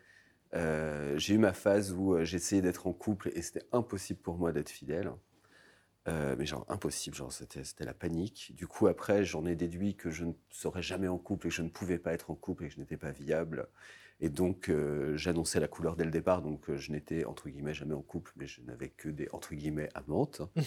Euh, 0.53 1.17
j'ai 1.17 1.35
eu 1.35 1.37
ma 1.37 1.53
phase 1.53 1.91
où 1.91 2.13
euh, 2.13 2.23
j'essayais 2.23 2.61
d'être 2.61 2.87
en 2.87 2.93
couple 2.93 3.31
et 3.33 3.41
c'était 3.41 3.65
impossible 3.71 4.19
pour 4.19 4.37
moi 4.37 4.51
d'être 4.51 4.69
fidèle. 4.69 5.11
Euh, 6.07 6.35
mais 6.37 6.45
genre 6.45 6.65
impossible, 6.69 7.15
genre 7.15 7.33
c'était 7.33 7.83
la 7.83 7.93
panique. 7.95 8.53
Du 8.55 8.67
coup 8.67 8.87
après 8.87 9.25
j'en 9.25 9.45
ai 9.45 9.55
déduit 9.55 9.95
que 9.95 10.11
je 10.11 10.25
ne 10.25 10.33
serais 10.51 10.83
jamais 10.83 11.07
en 11.07 11.17
couple 11.17 11.47
et 11.47 11.49
que 11.49 11.55
je 11.55 11.63
ne 11.63 11.69
pouvais 11.69 11.97
pas 11.97 12.13
être 12.13 12.29
en 12.29 12.35
couple 12.35 12.65
et 12.65 12.67
que 12.67 12.75
je 12.75 12.79
n'étais 12.79 12.97
pas 12.97 13.11
viable. 13.11 13.67
Et 14.21 14.29
donc 14.29 14.71
j'annonçais 15.15 15.59
la 15.59 15.67
couleur 15.67 15.95
dès 15.95 16.05
le 16.05 16.11
départ, 16.11 16.41
donc 16.43 16.73
je 16.73 16.91
n'étais 16.91 17.25
entre 17.25 17.49
guillemets 17.49 17.73
jamais 17.73 17.95
en 17.95 18.03
couple, 18.03 18.31
mais 18.37 18.45
je 18.45 18.61
n'avais 18.61 18.89
que 18.89 19.09
des 19.09 19.27
entre 19.33 19.55
guillemets 19.55 19.89
amantes. 19.95 20.41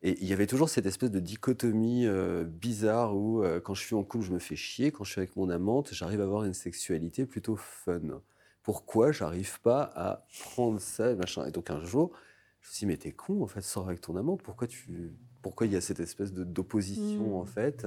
Et 0.00 0.16
il 0.20 0.28
y 0.28 0.32
avait 0.32 0.46
toujours 0.46 0.68
cette 0.68 0.86
espèce 0.86 1.10
de 1.10 1.18
dichotomie 1.18 2.06
euh, 2.06 2.44
bizarre 2.44 3.16
où 3.16 3.42
quand 3.64 3.74
je 3.74 3.82
suis 3.82 3.96
en 3.96 4.04
couple, 4.04 4.24
je 4.24 4.32
me 4.32 4.38
fais 4.38 4.56
chier, 4.56 4.92
quand 4.92 5.04
je 5.04 5.10
suis 5.10 5.20
avec 5.20 5.34
mon 5.36 5.50
amante, 5.50 5.92
j'arrive 5.92 6.20
à 6.20 6.24
avoir 6.24 6.44
une 6.44 6.54
sexualité 6.54 7.26
plutôt 7.26 7.56
fun. 7.56 8.20
Pourquoi 8.68 9.12
j'arrive 9.12 9.62
pas 9.62 9.90
à 9.94 10.26
prendre 10.40 10.78
ça 10.78 11.10
et 11.10 11.14
machin. 11.14 11.46
Et 11.46 11.50
donc 11.50 11.70
un 11.70 11.82
jour, 11.82 12.12
je 12.60 12.68
me 12.68 12.72
suis 12.74 12.80
dit, 12.80 12.86
mais 12.86 12.98
t'es 12.98 13.12
con, 13.12 13.42
en 13.42 13.46
fait, 13.46 13.62
sors 13.62 13.86
avec 13.86 14.02
ton 14.02 14.14
amante, 14.14 14.42
pourquoi 14.42 14.66
tu... 14.66 15.14
Pourquoi 15.40 15.66
il 15.66 15.72
y 15.72 15.76
a 15.76 15.80
cette 15.80 16.00
espèce 16.00 16.34
d'opposition, 16.34 17.40
en 17.40 17.44
mmh. 17.44 17.46
fait? 17.46 17.86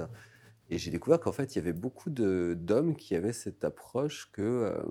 Et 0.70 0.78
j'ai 0.78 0.90
découvert 0.90 1.20
qu'en 1.20 1.30
fait, 1.30 1.54
il 1.54 1.58
y 1.58 1.60
avait 1.60 1.72
beaucoup 1.72 2.10
d'hommes 2.10 2.96
qui 2.96 3.14
avaient 3.14 3.32
cette 3.32 3.62
approche 3.62 4.28
que 4.32 4.42
euh, 4.42 4.82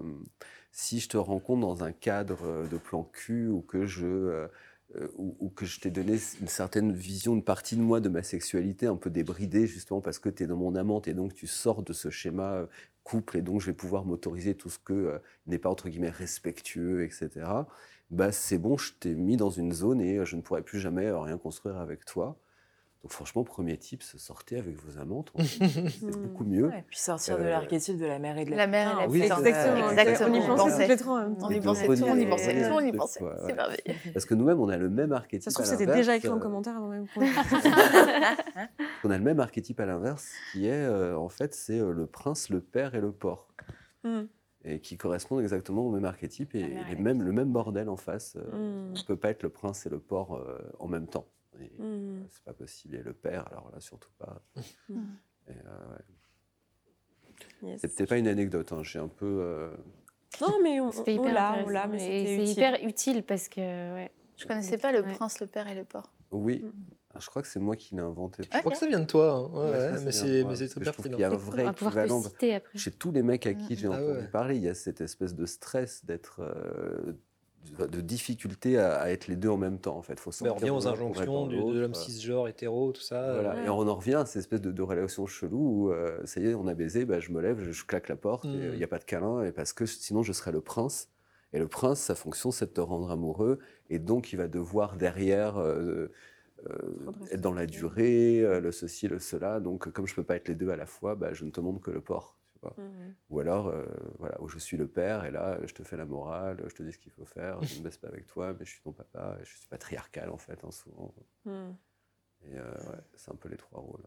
si 0.72 1.02
je 1.02 1.10
te 1.10 1.18
rencontre 1.18 1.60
dans 1.60 1.84
un 1.84 1.92
cadre 1.92 2.70
de 2.72 2.78
plan 2.78 3.04
cul 3.04 3.50
ou 3.50 3.60
que 3.60 3.86
je 3.86 4.48
euh, 4.96 5.08
ou, 5.18 5.50
que 5.50 5.66
je 5.66 5.80
t'ai 5.80 5.90
donné 5.90 6.18
une 6.42 6.48
certaine 6.48 6.92
vision, 6.92 7.34
une 7.34 7.44
partie 7.44 7.78
de 7.78 7.82
moi, 7.82 8.02
de 8.02 8.10
ma 8.10 8.24
sexualité 8.24 8.88
un 8.88 8.98
peu 8.98 9.10
débridée, 9.10 9.66
justement 9.66 10.02
parce 10.02 10.20
que 10.20 10.28
tu 10.28 10.44
es 10.44 10.48
dans 10.48 10.58
mon 10.58 10.76
amante 10.76 11.08
et 11.08 11.14
donc 11.14 11.34
tu 11.34 11.48
sors 11.48 11.82
de 11.82 11.94
ce 11.94 12.10
schéma 12.10 12.54
euh, 12.56 12.66
et 13.34 13.42
donc 13.42 13.62
je 13.62 13.68
vais 13.68 13.74
pouvoir 13.74 14.06
m'autoriser 14.06 14.56
tout 14.56 14.70
ce 14.70 14.80
que 14.80 14.94
euh, 14.94 15.20
n'est 15.48 15.58
pas 15.58 15.70
entre 15.70 15.90
guillemets 15.90 16.10
respectueux, 16.10 17.04
etc. 17.04 17.30
Bah 18.10 18.32
c'est 18.32 18.58
bon, 18.58 18.78
je 18.78 18.94
t'ai 18.94 19.16
mis 19.16 19.38
dans 19.38 19.50
une 19.50 19.72
zone 19.72 20.02
et 20.02 20.26
je 20.26 20.36
ne 20.36 20.42
pourrai 20.42 20.62
plus 20.64 20.80
jamais 20.80 21.12
rien 21.12 21.38
construire 21.38 21.78
avec 21.78 22.06
toi. 22.06 22.38
Donc 23.04 23.14
franchement, 23.14 23.44
premier 23.44 23.78
type, 23.78 24.04
sortez 24.04 24.58
avec 24.58 24.76
vos 24.78 25.00
amantes, 25.00 25.34
c'est 25.40 26.06
beaucoup 26.22 26.44
mieux. 26.44 26.68
et 26.68 26.84
puis 26.84 27.00
sortir 27.00 27.40
de 27.40 27.44
euh, 27.44 27.50
l'archétype 27.50 27.98
de 27.98 28.06
la 28.06 28.20
mère 28.20 28.38
et 28.38 28.46
de 28.46 28.52
la, 28.52 28.58
la 28.58 28.68
mère 28.68 28.92
et 28.92 29.02
la 29.02 29.10
oui, 29.10 29.22
exactement, 29.24 29.90
exactement. 29.90 30.38
On 30.38 30.40
y 30.40 30.56
pensait 30.56 30.88
les 30.88 30.98
trois. 30.98 31.26
On 31.42 31.50
y 31.50 31.60
pensait 31.60 31.88
tout, 31.88 32.04
on 32.04 32.16
y 32.16 32.26
pensait 32.28 32.70
tout, 32.70 32.74
on 32.76 32.80
y 32.80 32.92
pensait. 32.92 33.24
C'est 33.48 33.56
merveilleux. 33.56 34.12
Parce 34.14 34.26
que 34.26 34.36
nous-mêmes, 34.36 34.60
on 34.60 34.70
a 34.70 34.78
le 34.78 34.90
même 34.92 35.14
archétype. 35.14 35.42
Ça 35.42 35.50
se 35.50 35.56
trouve, 35.56 35.66
c'était 35.66 35.92
déjà 35.92 36.16
écrit 36.16 36.30
en 36.30 36.38
euh, 36.38 36.40
commentaire 36.40 36.78
avant 36.78 36.90
même 36.90 37.08
qu'on. 37.08 37.22
on 39.04 39.10
a 39.10 39.18
le 39.18 39.24
même 39.24 39.40
archétype 39.40 39.80
à 39.80 39.88
l'inverse, 39.88 40.30
qui 40.52 40.68
est 40.68 40.86
euh, 40.86 41.18
en 41.18 41.30
fait, 41.30 41.56
c'est 41.56 41.80
le 41.80 42.06
prince, 42.06 42.50
le 42.50 42.62
père 42.62 42.94
et 42.94 43.02
le 43.02 43.12
porc. 43.12 43.48
Hmm. 44.04 44.24
et 44.64 44.80
qui 44.80 44.98
correspondent 44.98 45.42
exactement 45.42 45.86
au 45.86 45.92
même 45.92 46.06
archétype 46.06 46.56
et 46.56 46.76
les 46.90 46.96
mêmes, 46.96 47.22
le 47.22 47.32
même 47.32 47.52
bordel 47.52 47.88
en 47.88 47.98
face. 47.98 48.36
Hmm. 48.36 48.92
On 48.96 49.00
ne 49.00 49.06
peut 49.08 49.16
pas 49.16 49.30
être 49.30 49.42
le 49.42 49.50
prince 49.50 49.88
et 49.88 49.90
le 49.90 50.00
porc 50.00 50.40
en 50.80 50.88
même 50.88 51.08
temps. 51.08 51.26
Mmh. 51.60 52.26
C'est 52.30 52.44
pas 52.44 52.54
possible. 52.54 52.96
Et 52.96 53.04
le 53.04 53.14
père, 53.14 53.48
alors 53.52 53.72
là, 53.72 53.80
surtout 53.80 54.12
pas. 54.18 54.42
Mmh. 54.90 55.00
Euh, 55.50 55.58
C'était 57.78 58.06
pas 58.06 58.18
une 58.18 58.28
anecdote, 58.28 58.72
hein. 58.72 58.84
j'ai 58.84 59.00
un 59.00 59.08
peu. 59.08 59.40
Euh, 59.42 59.76
non, 60.40 60.60
mais 60.62 60.80
on, 60.80 60.92
l'a, 61.28 61.64
on 61.66 61.88
mais 61.90 62.00
c'est 62.00 62.46
hyper 62.46 62.84
utile 62.84 63.24
parce 63.24 63.50
que. 63.50 63.60
Ouais. 63.60 64.12
Je 64.38 64.46
connaissais 64.46 64.78
pas 64.78 64.92
le 64.92 65.04
prince, 65.04 65.40
le 65.40 65.48
père 65.48 65.68
et 65.68 65.76
le 65.76 65.84
porc. 65.84 66.12
Oui. 66.32 66.64
Mmh. 66.64 66.72
Ah, 67.14 67.18
je 67.20 67.28
crois 67.28 67.42
que 67.42 67.48
c'est 67.48 67.60
moi 67.60 67.76
qui 67.76 67.96
l'ai 67.96 68.02
inventé. 68.02 68.44
Je 68.44 68.60
crois 68.60 68.72
que 68.72 68.78
ça 68.78 68.88
vient 68.88 69.00
de 69.00 69.06
toi, 69.06 69.34
hein. 69.34 69.50
ouais, 69.54 70.04
mais 70.06 70.12
c'est 70.12 70.70
très 70.70 70.82
pertinent. 70.82 71.18
Il 71.18 71.22
y 71.22 71.24
a 71.24 71.32
un 71.32 71.36
vrai 71.36 71.68
équivalent. 71.68 72.24
Chez 72.76 72.92
tous 72.92 73.12
les 73.12 73.24
mecs 73.24 73.46
à 73.46 73.54
qui 73.54 73.76
j'ai 73.76 73.88
ah 73.88 73.92
entendu 73.92 74.28
parler, 74.32 74.56
il 74.56 74.64
y 74.64 74.70
a 74.70 74.74
cette 74.74 75.02
espèce 75.02 75.36
de 75.36 75.46
stress 75.46 76.06
d'être 76.06 76.40
euh, 76.40 77.14
de 77.80 78.02
difficulté 78.02 78.78
à, 78.78 79.12
être 79.12 79.28
les 79.28 79.36
deux 79.36 79.50
en 79.50 79.58
même 79.58 79.80
temps 79.80 79.98
en 79.98 80.02
fait. 80.02 80.20
Faut 80.20 80.32
on 80.42 80.54
revient 80.54 80.70
aux 80.70 80.88
injonctions 80.88 81.48
de 81.48 81.80
l'homme 81.80 81.94
cisgenre, 81.94 82.48
hétéro, 82.48 82.92
tout 82.92 83.02
ça. 83.02 83.56
Et 83.66 83.70
on 83.70 83.88
en 83.88 83.96
revient 83.96 84.16
à 84.16 84.26
cette 84.26 84.42
espèce 84.42 84.62
de, 84.62 84.82
relation 84.82 85.26
chelou 85.26 85.86
où 85.88 85.92
euh, 85.92 86.20
ça 86.26 86.42
y 86.42 86.48
est, 86.48 86.56
on 86.56 86.68
a 86.68 86.74
baisé, 86.74 87.06
bah, 87.06 87.20
je 87.20 87.32
me 87.32 87.42
lève, 87.42 87.62
je, 87.62 87.86
claque 87.86 88.10
la 88.10 88.16
porte, 88.16 88.46
il 88.46 88.72
n'y 88.72 88.84
a 88.84 88.86
hmm. 88.86 88.90
pas 88.90 89.00
de 89.00 89.04
câlin, 89.04 89.44
et 89.44 89.52
parce 89.52 89.74
que 89.74 89.86
sinon 89.86 90.24
je 90.24 90.34
serais 90.34 90.52
le 90.52 90.62
prince. 90.62 91.10
Et 91.54 91.60
le 91.60 91.68
prince, 91.68 92.00
sa 92.00 92.16
fonction, 92.16 92.50
c'est 92.52 92.68
de 92.68 92.72
te 92.72 92.82
rendre 92.82 93.12
amoureux, 93.12 93.60
et 93.90 94.00
donc 94.00 94.32
il 94.32 94.38
va 94.38 94.48
devoir 94.48 94.96
derrière 94.96 95.58
euh, 95.58 96.08
euh, 96.70 96.78
être 97.32 97.42
dans 97.42 97.54
la 97.54 97.66
durée, 97.66 98.42
le 98.42 98.72
ceci, 98.72 99.08
le 99.08 99.20
cela. 99.20 99.60
Donc 99.60 99.92
comme 99.92 100.08
je 100.08 100.16
peux 100.16 100.24
pas 100.24 100.36
être 100.36 100.48
les 100.48 100.56
deux 100.56 100.70
à 100.70 100.76
la 100.76 100.86
fois, 100.86 101.16
bah, 101.16 101.34
je 101.34 101.46
ne 101.46 101.52
te 101.52 101.60
montre 101.60 101.82
que 101.82 101.92
le 101.92 102.02
Mmh 102.78 103.14
Ou 103.30 103.40
alors, 103.40 103.68
euh, 103.68 103.86
voilà, 104.20 104.40
où 104.42 104.48
je 104.48 104.60
suis 104.60 104.78
le 104.78 104.88
père 104.88 105.26
et 105.26 105.32
là, 105.32 105.58
je 105.66 105.74
te 105.74 105.84
fais 105.84 105.98
la 105.98 106.06
morale, 106.06 106.64
je 106.68 106.76
te 106.76 106.84
dis 106.84 106.92
ce 106.92 107.00
qu'il 107.00 107.12
faut 107.12 107.26
faire, 107.26 107.62
je 107.64 107.74
ne 107.74 107.80
me 107.80 107.84
baisse 107.86 107.98
pas 107.98 108.08
avec 108.08 108.28
toi, 108.28 108.54
mais 108.54 108.66
je 108.66 108.72
suis 108.72 108.82
ton 108.82 108.92
papa, 108.92 109.38
je 109.44 109.58
suis 109.58 109.68
patriarcal 109.68 110.30
en 110.30 110.38
fait, 110.38 110.64
hein, 110.64 110.72
souvent. 110.72 111.14
Mmh. 111.46 111.72
Et 112.44 112.58
euh, 112.58 112.72
ouais, 112.72 113.00
c'est 113.16 113.32
un 113.32 113.36
peu 113.36 113.50
les 113.50 113.58
trois 113.58 113.82
rôles. 113.82 114.06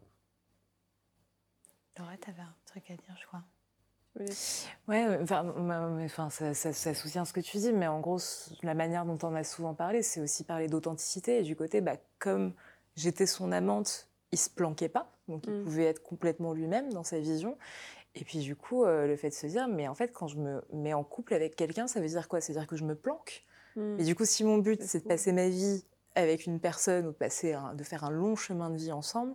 Laura, 1.98 2.16
tu 2.16 2.30
avais 2.30 2.42
un 2.42 2.54
truc 2.64 2.90
à 2.90 2.96
dire, 2.96 3.16
je 3.20 3.26
crois. 3.26 3.42
Ouais, 4.86 5.18
enfin, 5.20 6.30
ça, 6.30 6.54
ça, 6.54 6.94
soutient 6.94 7.24
ce 7.24 7.32
que 7.32 7.40
tu 7.40 7.58
dis, 7.58 7.72
mais 7.72 7.88
en 7.88 7.98
gros, 7.98 8.18
la 8.62 8.74
manière 8.74 9.04
dont 9.04 9.18
on 9.24 9.34
a 9.34 9.42
souvent 9.42 9.74
parlé, 9.74 10.02
c'est 10.02 10.20
aussi 10.20 10.44
parler 10.44 10.68
d'authenticité 10.68 11.40
et 11.40 11.42
du 11.42 11.56
côté, 11.56 11.80
bah, 11.80 11.96
comme 12.20 12.52
j'étais 12.94 13.26
son 13.26 13.50
amante, 13.50 14.08
il 14.30 14.38
se 14.38 14.50
planquait 14.50 14.88
pas, 14.88 15.12
donc 15.26 15.44
il 15.46 15.54
mmh. 15.54 15.64
pouvait 15.64 15.84
être 15.84 16.02
complètement 16.02 16.52
lui-même 16.52 16.92
dans 16.92 17.02
sa 17.02 17.18
vision. 17.18 17.58
Et 18.14 18.24
puis 18.24 18.38
du 18.38 18.54
coup, 18.54 18.84
euh, 18.84 19.06
le 19.06 19.16
fait 19.16 19.30
de 19.30 19.34
se 19.34 19.46
dire, 19.46 19.68
mais 19.68 19.88
en 19.88 19.94
fait, 19.94 20.12
quand 20.12 20.28
je 20.28 20.38
me 20.38 20.62
mets 20.72 20.94
en 20.94 21.02
couple 21.02 21.34
avec 21.34 21.56
quelqu'un, 21.56 21.86
ça 21.86 22.00
veut 22.00 22.06
dire 22.06 22.28
quoi? 22.28 22.40
Ça 22.40 22.52
veut 22.52 22.58
dire 22.58 22.68
que 22.68 22.76
je 22.76 22.84
me 22.84 22.94
planque? 22.94 23.44
Mmh. 23.76 24.00
Et 24.00 24.04
du 24.04 24.14
coup, 24.14 24.24
si 24.24 24.44
mon 24.44 24.58
but, 24.58 24.82
c'est 24.82 25.00
de 25.00 25.08
passer 25.08 25.32
ma 25.32 25.48
vie 25.48 25.84
avec 26.14 26.46
une 26.46 26.60
personne 26.60 27.06
ou 27.06 27.10
de, 27.10 27.16
passer 27.16 27.56
de 27.74 27.82
faire 27.82 28.04
un 28.04 28.10
long 28.10 28.36
chemin 28.36 28.70
de 28.70 28.76
vie 28.76 28.92
ensemble, 28.92 29.34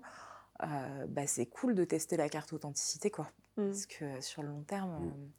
euh, 0.64 1.06
bah, 1.08 1.28
c'est 1.28 1.46
cool 1.46 1.76
de 1.76 1.84
tester 1.84 2.16
la 2.16 2.30
carte 2.30 2.54
authenticité, 2.54 3.12
quoi. 3.12 3.30
Mmh. 3.58 3.66
Parce 3.66 3.86
que 3.86 4.22
sur 4.22 4.44
le 4.44 4.50
long 4.50 4.64
terme, 4.64 4.92
mmh. 4.92 5.32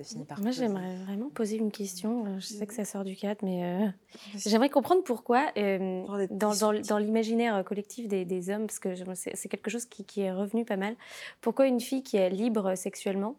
Euh, 0.00 0.24
moi, 0.40 0.50
j'aimerais 0.50 0.96
vraiment 0.96 1.30
poser 1.30 1.56
une 1.56 1.70
question. 1.70 2.26
Euh, 2.26 2.40
je 2.40 2.46
sais 2.46 2.66
que 2.66 2.74
ça 2.74 2.84
sort 2.84 3.04
du 3.04 3.16
cadre, 3.16 3.40
mais 3.44 3.64
euh, 3.64 3.88
j'aimerais 4.34 4.68
comprendre 4.68 5.04
pourquoi, 5.04 5.52
euh, 5.56 6.26
dans, 6.30 6.54
dans, 6.54 6.98
l'imaginaire 6.98 7.64
collectif 7.64 8.08
des, 8.08 8.24
des, 8.24 8.50
hommes, 8.50 8.66
parce 8.66 8.78
que 8.78 8.94
c'est 9.14 9.48
quelque 9.48 9.70
chose 9.70 9.86
qui, 9.86 10.04
qui, 10.04 10.22
est 10.22 10.32
revenu 10.32 10.64
pas 10.64 10.76
mal, 10.76 10.96
pourquoi 11.40 11.66
une 11.66 11.80
fille 11.80 12.02
qui 12.02 12.16
est 12.16 12.30
libre 12.30 12.74
sexuellement, 12.74 13.36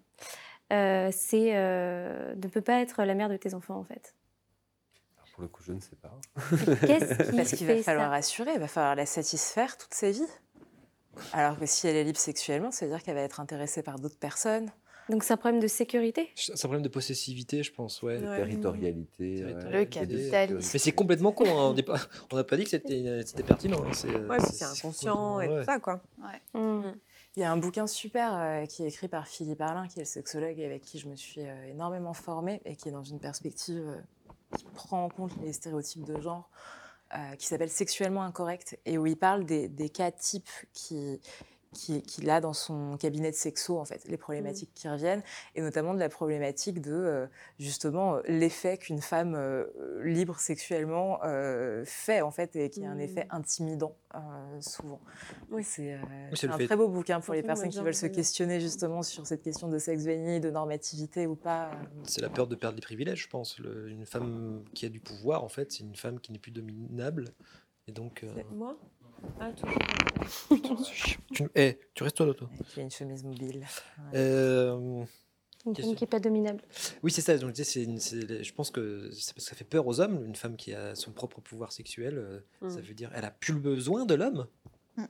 c'est 0.70 1.54
ne 1.54 2.48
peut 2.48 2.62
pas 2.62 2.82
être 2.82 3.04
la 3.04 3.16
mère 3.16 3.30
de 3.30 3.38
tes 3.38 3.54
enfants, 3.54 3.78
en 3.78 3.84
fait? 3.84 4.16
Pour 5.34 5.42
le 5.42 5.50
coup, 5.50 5.64
je 5.64 5.74
ne 5.74 5.82
sais 5.82 5.98
pas. 5.98 6.18
Parce 7.36 7.52
qu'il 7.52 7.68
va 7.68 7.76
falloir 7.84 8.14
assurer, 8.14 8.54
il 8.54 8.60
va 8.60 8.70
falloir 8.70 8.96
la 8.96 9.06
satisfaire 9.06 9.78
toute 9.78 9.94
sa 9.94 10.10
vie. 10.10 10.26
Alors 11.34 11.60
que 11.60 11.66
si 11.66 11.88
elle 11.88 11.98
est 11.98 12.06
libre 12.06 12.20
sexuellement, 12.20 12.72
ça 12.72 12.86
veut 12.86 12.92
dire 12.92 13.04
qu'elle 13.04 13.16
va 13.16 13.22
être 13.22 13.42
intéressée 13.42 13.84
par 13.84 14.00
d'autres 14.00 14.18
personnes. 14.18 14.72
Donc 15.10 15.24
c'est 15.24 15.34
un 15.34 15.38
problème 15.38 15.62
de 15.62 15.68
sécurité? 15.68 16.30
C'est 16.36 16.54
un 16.54 16.56
problème 16.58 16.82
de 16.82 16.90
possessivité, 16.90 17.62
je 17.64 17.72
pense, 17.72 18.02
ouais. 18.02 18.18
De 18.18 18.26
territorialité. 18.26 19.46
Le 19.72 19.86
capitalisme. 19.86 20.70
Mais 20.74 20.80
c'est 20.80 20.92
complètement 20.92 21.32
con, 21.32 21.46
hein. 21.46 21.76
on 22.32 22.36
n'a 22.36 22.44
pas 22.44 22.58
dit 22.58 22.64
que 22.64 22.72
c'était 22.72 23.44
pertinent. 23.44 23.84
Hein. 23.86 23.94
C'est 23.94 24.16
ouais, 24.16 24.40
c'est 24.40 24.66
inconscient 24.66 25.40
et 25.42 25.48
tout 25.48 25.64
ça, 25.64 25.80
quoi. 25.80 26.02
Mmh. 26.54 26.92
Il 27.38 27.42
y 27.42 27.44
a 27.44 27.52
un 27.52 27.58
bouquin 27.58 27.86
super 27.86 28.34
euh, 28.34 28.66
qui 28.66 28.84
est 28.84 28.88
écrit 28.88 29.10
par 29.10 29.28
Philippe 29.28 29.60
Arlin, 29.60 29.88
qui 29.88 30.00
est 30.00 30.04
le 30.04 30.08
sexologue 30.08 30.58
et 30.58 30.66
avec 30.66 30.84
qui 30.84 31.00
je 31.00 31.10
me 31.10 31.18
suis 31.18 31.42
euh, 31.42 31.66
énormément 31.70 32.14
formée 32.14 32.62
et 32.64 32.78
qui 32.78 32.88
est 32.88 32.94
dans 32.94 33.04
une 33.04 33.20
perspective 33.20 33.84
euh, 33.86 34.58
prend 34.74 35.04
en 35.04 35.10
compte 35.10 35.34
les 35.44 35.52
stéréotypes 35.52 36.06
de 36.06 36.20
genre, 36.22 36.50
qui 37.38 37.46
s'appelle 37.46 37.70
Sexuellement 37.70 38.24
incorrect, 38.24 38.78
et 38.86 38.98
où 38.98 39.06
il 39.06 39.16
parle 39.16 39.46
des, 39.46 39.68
des 39.70 39.90
cas 39.90 40.12
types 40.12 40.50
qui, 40.74 41.20
qu'il 41.76 42.30
a 42.30 42.42
dans 42.42 42.54
son 42.54 42.98
cabinet 42.98 43.32
de 43.32 43.36
sexo, 43.36 43.78
en 43.78 43.86
fait, 43.86 44.08
les 44.08 44.18
problématiques 44.18 44.72
qui 44.74 44.88
reviennent, 44.88 45.22
et 45.56 45.62
notamment 45.62 45.94
de 45.94 46.00
la 46.00 46.10
problématique 46.10 46.82
de, 46.82 46.94
euh, 46.94 47.28
justement, 47.60 48.16
euh, 48.16 48.22
l'effet 48.28 48.78
qu'une 48.78 49.02
femme 49.02 49.36
euh, 49.36 49.66
libre 50.04 50.40
sexuellement 50.40 51.20
fait, 51.86 52.22
en 52.22 52.32
fait, 52.32 52.56
et 52.56 52.70
qui 52.70 52.86
a 52.86 52.90
un 52.90 53.00
effet 53.00 53.26
mmh. 53.26 53.36
intimidant, 53.36 53.96
souvent. 54.60 55.02
Oui, 55.52 55.64
c'est 55.64 55.94
un 55.94 56.58
très 56.58 56.76
beau 56.76 56.88
bouquin 56.88 57.20
pour 57.20 57.34
les 57.34 57.44
personnes 57.44 57.70
qui 57.70 57.80
veulent 57.80 57.94
se 57.94 58.08
questionner, 58.08 58.60
justement, 58.60 59.04
sur 59.04 59.28
cette 59.28 59.42
question 59.42 59.68
de 59.68 59.78
sexe 59.78 60.06
béni, 60.06 60.40
de 60.40 60.50
normativité 60.50 61.28
ou 61.28 61.36
pas. 61.36 61.72
C'est 62.04 62.22
la 62.22 62.30
peur 62.30 62.48
de 62.48 62.56
perdre 62.56 62.76
des 62.76 62.82
privilèges, 62.82 63.24
je 63.24 63.30
pense. 63.30 63.60
une 63.60 64.06
femme 64.06 64.64
qui 64.74 64.86
a 64.86 64.90
du 64.90 65.00
pouvoir, 65.00 65.44
en 65.44 65.50
fait, 65.50 65.72
c'est 65.72 65.84
une 65.84 65.96
femme 65.96 66.20
qui 66.20 66.32
n'est 66.32 66.40
plus 66.40 66.52
dominable. 66.52 67.34
Et 67.88 67.92
donc. 67.92 68.26
Moi? 68.52 68.78
Ah, 69.40 69.52
tu... 71.34 71.48
Eh, 71.56 71.78
tu 71.94 72.04
restes 72.04 72.18
toi, 72.18 72.34
toi. 72.34 72.50
Tu 72.74 72.80
as 72.80 72.84
une 72.84 72.92
chemise 72.92 73.24
mobile. 73.24 73.66
Euh... 74.14 75.04
Une 75.66 75.76
femme 75.76 75.96
qui 75.96 76.04
n'est 76.04 76.08
pas 76.08 76.20
dominable. 76.20 76.62
Oui, 77.02 77.12
c'est 77.12 77.22
ça. 77.22 77.36
Donc, 77.38 77.56
je 77.56 78.52
pense 78.54 78.70
que 78.70 79.10
c'est 79.12 79.34
parce 79.34 79.46
que 79.46 79.50
ça 79.50 79.56
fait 79.56 79.66
peur 79.66 79.88
aux 79.88 80.00
hommes. 80.00 80.24
Une 80.26 80.36
femme 80.36 80.58
qui 80.58 80.74
a 80.74 80.94
son 80.94 81.12
propre 81.12 81.42
pouvoir 81.42 81.72
sexuel, 81.72 82.18
euh, 82.18 82.40
mm. 82.62 82.70
ça 82.70 82.82
veut 82.82 82.94
dire 82.94 83.10
elle 83.16 83.26
a 83.26 83.32
plus 83.32 83.54
le 83.54 83.60
besoin 83.60 84.06
de 84.06 84.14
l'homme. 84.14 84.46
Mm, 84.98 85.02
mm, 85.02 85.08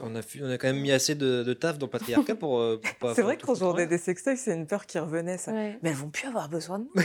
on, 0.00 0.14
a, 0.16 0.20
on 0.42 0.50
a 0.50 0.58
quand 0.58 0.68
même 0.68 0.80
mis 0.80 0.92
assez 0.92 1.14
de, 1.16 1.52
taf 1.54 1.78
dans 1.78 1.86
le 1.86 1.90
patriarcat 1.90 2.36
pour, 2.36 2.60
euh, 2.60 2.80
pas. 3.00 3.14
C'est 3.14 3.22
vrai 3.22 3.36
qu'on 3.36 3.54
journée 3.54 3.86
des 3.86 3.98
sextoys, 3.98 4.36
c'est 4.36 4.54
une 4.54 4.66
peur 4.66 4.86
qui 4.86 4.98
revenait, 4.98 5.38
ça. 5.38 5.52
Mais 5.52 5.78
elles 5.82 5.92
vont 5.92 6.10
plus 6.10 6.28
avoir 6.28 6.48
besoin 6.48 6.78
de 6.78 6.84
nous. 6.94 7.02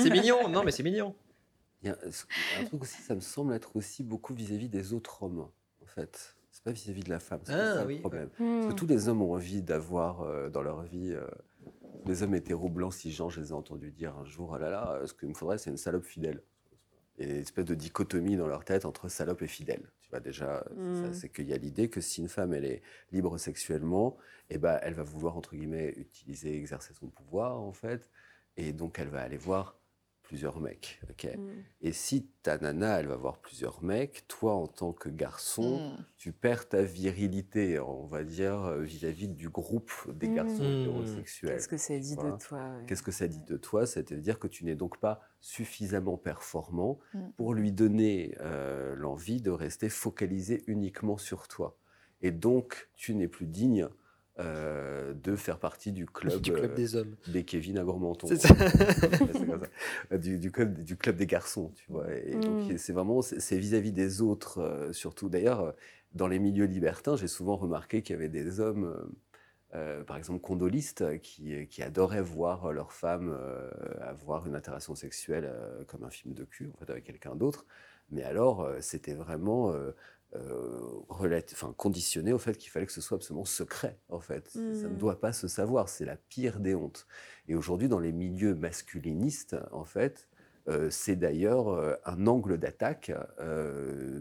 c'est 0.00 0.10
mignon, 0.10 0.48
non, 0.48 0.62
mais 0.62 0.70
c'est 0.72 0.82
mignon. 0.82 1.14
Il 1.84 1.88
y 1.88 1.90
a 1.90 1.98
un 2.60 2.64
truc 2.64 2.82
aussi, 2.82 3.02
ça 3.02 3.14
me 3.14 3.20
semble 3.20 3.52
être 3.52 3.76
aussi 3.76 4.02
beaucoup 4.02 4.34
vis-à-vis 4.34 4.68
des 4.68 4.94
autres 4.94 5.22
hommes, 5.22 5.48
en 5.82 5.86
fait. 5.86 6.36
C'est 6.50 6.62
pas 6.62 6.72
vis-à-vis 6.72 7.02
de 7.02 7.10
la 7.10 7.20
femme, 7.20 7.40
c'est 7.44 7.52
ah, 7.52 7.84
oui, 7.86 7.96
le 7.96 8.00
problème. 8.00 8.28
Parce 8.28 8.66
que 8.66 8.72
hmm. 8.72 8.76
tous 8.76 8.86
les 8.86 9.08
hommes 9.08 9.22
ont 9.22 9.34
envie 9.34 9.60
d'avoir 9.60 10.22
euh, 10.22 10.48
dans 10.48 10.62
leur 10.62 10.82
vie. 10.82 11.12
Euh, 11.12 11.26
les 12.06 12.22
hommes 12.22 12.34
hétéro 12.34 12.68
blancs, 12.68 12.94
cisgenres, 12.94 13.30
je 13.30 13.40
les 13.40 13.48
ai 13.48 13.52
entendus 13.52 13.90
dire 13.90 14.16
un 14.16 14.24
jour, 14.24 14.52
oh 14.54 14.58
là 14.58 14.70
là, 14.70 15.00
ce 15.06 15.14
qu'il 15.14 15.28
me 15.28 15.34
faudrait, 15.34 15.58
c'est 15.58 15.70
une 15.70 15.76
salope 15.76 16.04
fidèle. 16.04 16.42
Et 17.18 17.24
une 17.24 17.36
espèce 17.36 17.64
de 17.64 17.74
dichotomie 17.74 18.36
dans 18.36 18.46
leur 18.46 18.64
tête 18.64 18.84
entre 18.84 19.08
salope 19.08 19.42
et 19.42 19.46
fidèle. 19.46 19.90
Tu 20.00 20.10
vois, 20.10 20.20
déjà, 20.20 20.64
hmm. 20.76 21.12
c'est 21.12 21.28
qu'il 21.28 21.48
y 21.48 21.52
a 21.52 21.56
l'idée 21.56 21.88
que 21.88 22.00
si 22.00 22.20
une 22.20 22.28
femme, 22.28 22.54
elle 22.54 22.64
est 22.64 22.82
libre 23.12 23.36
sexuellement, 23.38 24.16
eh 24.50 24.58
ben, 24.58 24.78
elle 24.82 24.94
va 24.94 25.02
vouloir, 25.02 25.36
entre 25.36 25.56
guillemets, 25.56 25.94
utiliser, 25.96 26.56
exercer 26.56 26.94
son 26.94 27.08
pouvoir, 27.08 27.60
en 27.60 27.72
fait. 27.72 28.10
Et 28.56 28.72
donc, 28.72 28.98
elle 28.98 29.08
va 29.08 29.22
aller 29.22 29.36
voir 29.36 29.76
plusieurs 30.24 30.58
mecs. 30.58 31.00
ok? 31.10 31.36
Mm. 31.36 31.48
Et 31.82 31.92
si 31.92 32.26
ta 32.42 32.58
nana, 32.58 32.98
elle 32.98 33.06
va 33.06 33.16
voir 33.16 33.38
plusieurs 33.38 33.82
mecs, 33.82 34.26
toi, 34.26 34.54
en 34.54 34.66
tant 34.66 34.92
que 34.92 35.08
garçon, 35.08 35.78
mm. 35.78 36.04
tu 36.16 36.32
perds 36.32 36.68
ta 36.68 36.82
virilité, 36.82 37.78
on 37.78 38.06
va 38.06 38.24
dire, 38.24 38.64
euh, 38.64 38.80
vis-à-vis 38.80 39.28
du 39.28 39.48
groupe 39.48 39.92
des 40.12 40.28
mm. 40.28 40.34
garçons 40.34 40.64
hétérosexuels. 40.64 41.52
Qu'est-ce 41.52 41.68
que 41.68 41.76
ça 41.76 41.98
dit 41.98 42.16
de 42.16 42.36
toi 42.38 42.72
Qu'est-ce 42.86 43.02
que 43.02 43.12
ça 43.12 43.28
dit 43.28 43.40
de 43.46 43.56
toi? 43.56 43.86
C'est-à-dire 43.86 44.38
que 44.38 44.48
tu 44.48 44.64
n'es 44.64 44.74
donc 44.74 44.98
pas 44.98 45.20
suffisamment 45.40 46.16
performant 46.16 46.98
pour 47.36 47.54
lui 47.54 47.70
donner 47.70 48.34
euh, 48.40 48.94
l'envie 48.96 49.42
de 49.42 49.50
rester 49.50 49.88
focalisé 49.90 50.64
uniquement 50.66 51.18
sur 51.18 51.48
toi. 51.48 51.76
Et 52.22 52.30
donc, 52.30 52.88
tu 52.96 53.14
n'es 53.14 53.28
plus 53.28 53.46
digne 53.46 53.88
euh, 54.40 55.14
de 55.14 55.36
faire 55.36 55.60
partie 55.60 55.92
du 55.92 56.06
club, 56.06 56.40
du 56.40 56.52
club 56.52 56.74
des 56.74 56.96
hommes, 56.96 57.14
des 57.28 57.44
Kevin 57.44 57.78
à 57.78 57.84
Gourmanton. 57.84 58.26
C'est 58.26 58.36
ça. 58.36 58.52
Du, 60.18 60.38
du, 60.38 60.50
club, 60.50 60.82
du 60.82 60.96
club 60.96 61.16
des 61.16 61.26
garçons, 61.26 61.70
tu 61.76 61.84
vois. 61.88 62.12
Et 62.12 62.34
donc 62.34 62.72
mm. 62.72 62.78
c'est 62.78 62.92
vraiment 62.92 63.22
c'est 63.22 63.56
vis-à-vis 63.56 63.92
des 63.92 64.22
autres 64.22 64.58
euh, 64.58 64.92
surtout. 64.92 65.28
D'ailleurs, 65.28 65.72
dans 66.14 66.26
les 66.26 66.40
milieux 66.40 66.64
libertins, 66.64 67.14
j'ai 67.16 67.28
souvent 67.28 67.54
remarqué 67.54 68.02
qu'il 68.02 68.14
y 68.14 68.18
avait 68.18 68.28
des 68.28 68.58
hommes. 68.58 69.08
Euh, 69.74 70.02
par 70.02 70.16
exemple, 70.16 70.40
condolistes 70.40 71.20
qui, 71.20 71.66
qui, 71.68 71.82
adoraient 71.82 72.22
voir 72.22 72.72
leur 72.72 72.92
femme 72.92 73.36
avoir 74.00 74.46
une 74.48 74.56
interaction 74.56 74.96
sexuelle 74.96 75.52
comme 75.86 76.02
un 76.02 76.10
film 76.10 76.34
de 76.34 76.44
cul, 76.44 76.70
en 76.74 76.84
fait, 76.84 76.90
avec 76.90 77.04
quelqu'un 77.04 77.36
d'autre. 77.36 77.66
Mais 78.10 78.22
alors, 78.22 78.68
c'était 78.80 79.14
vraiment 79.14 79.72
euh, 79.72 79.92
enfin, 81.08 81.74
conditionné 81.76 82.32
au 82.32 82.38
fait 82.38 82.56
qu'il 82.56 82.70
fallait 82.70 82.86
que 82.86 82.92
ce 82.92 83.00
soit 83.00 83.16
absolument 83.16 83.44
secret, 83.44 83.98
en 84.08 84.20
fait. 84.20 84.48
Ça 84.48 84.60
ne 84.60 84.88
mmh. 84.88 84.96
doit 84.96 85.20
pas 85.20 85.32
se 85.32 85.48
savoir, 85.48 85.88
c'est 85.88 86.04
la 86.04 86.16
pire 86.16 86.60
des 86.60 86.74
hontes. 86.74 87.06
Et 87.48 87.54
aujourd'hui, 87.54 87.88
dans 87.88 88.00
les 88.00 88.12
milieux 88.12 88.54
masculinistes, 88.54 89.56
en 89.72 89.84
fait, 89.84 90.28
euh, 90.68 90.88
c'est 90.90 91.16
d'ailleurs 91.16 91.68
euh, 91.68 91.94
un 92.04 92.26
angle 92.26 92.58
d'attaque 92.58 93.12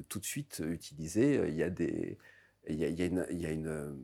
tout 0.10 0.19
de 0.19 0.26
suite 0.26 0.61
utilisé. 0.65 1.41
Il 1.48 1.56
y 1.56 1.64
a, 1.64 1.69
des, 1.69 2.18
il 2.68 2.76
y 2.76 2.85
a, 2.85 2.90
il 2.90 2.99
y 2.99 3.02
a, 3.02 3.06
une, 3.06 3.26
il 3.31 3.41
y 3.41 3.45
a 3.45 3.52
une, 3.52 3.98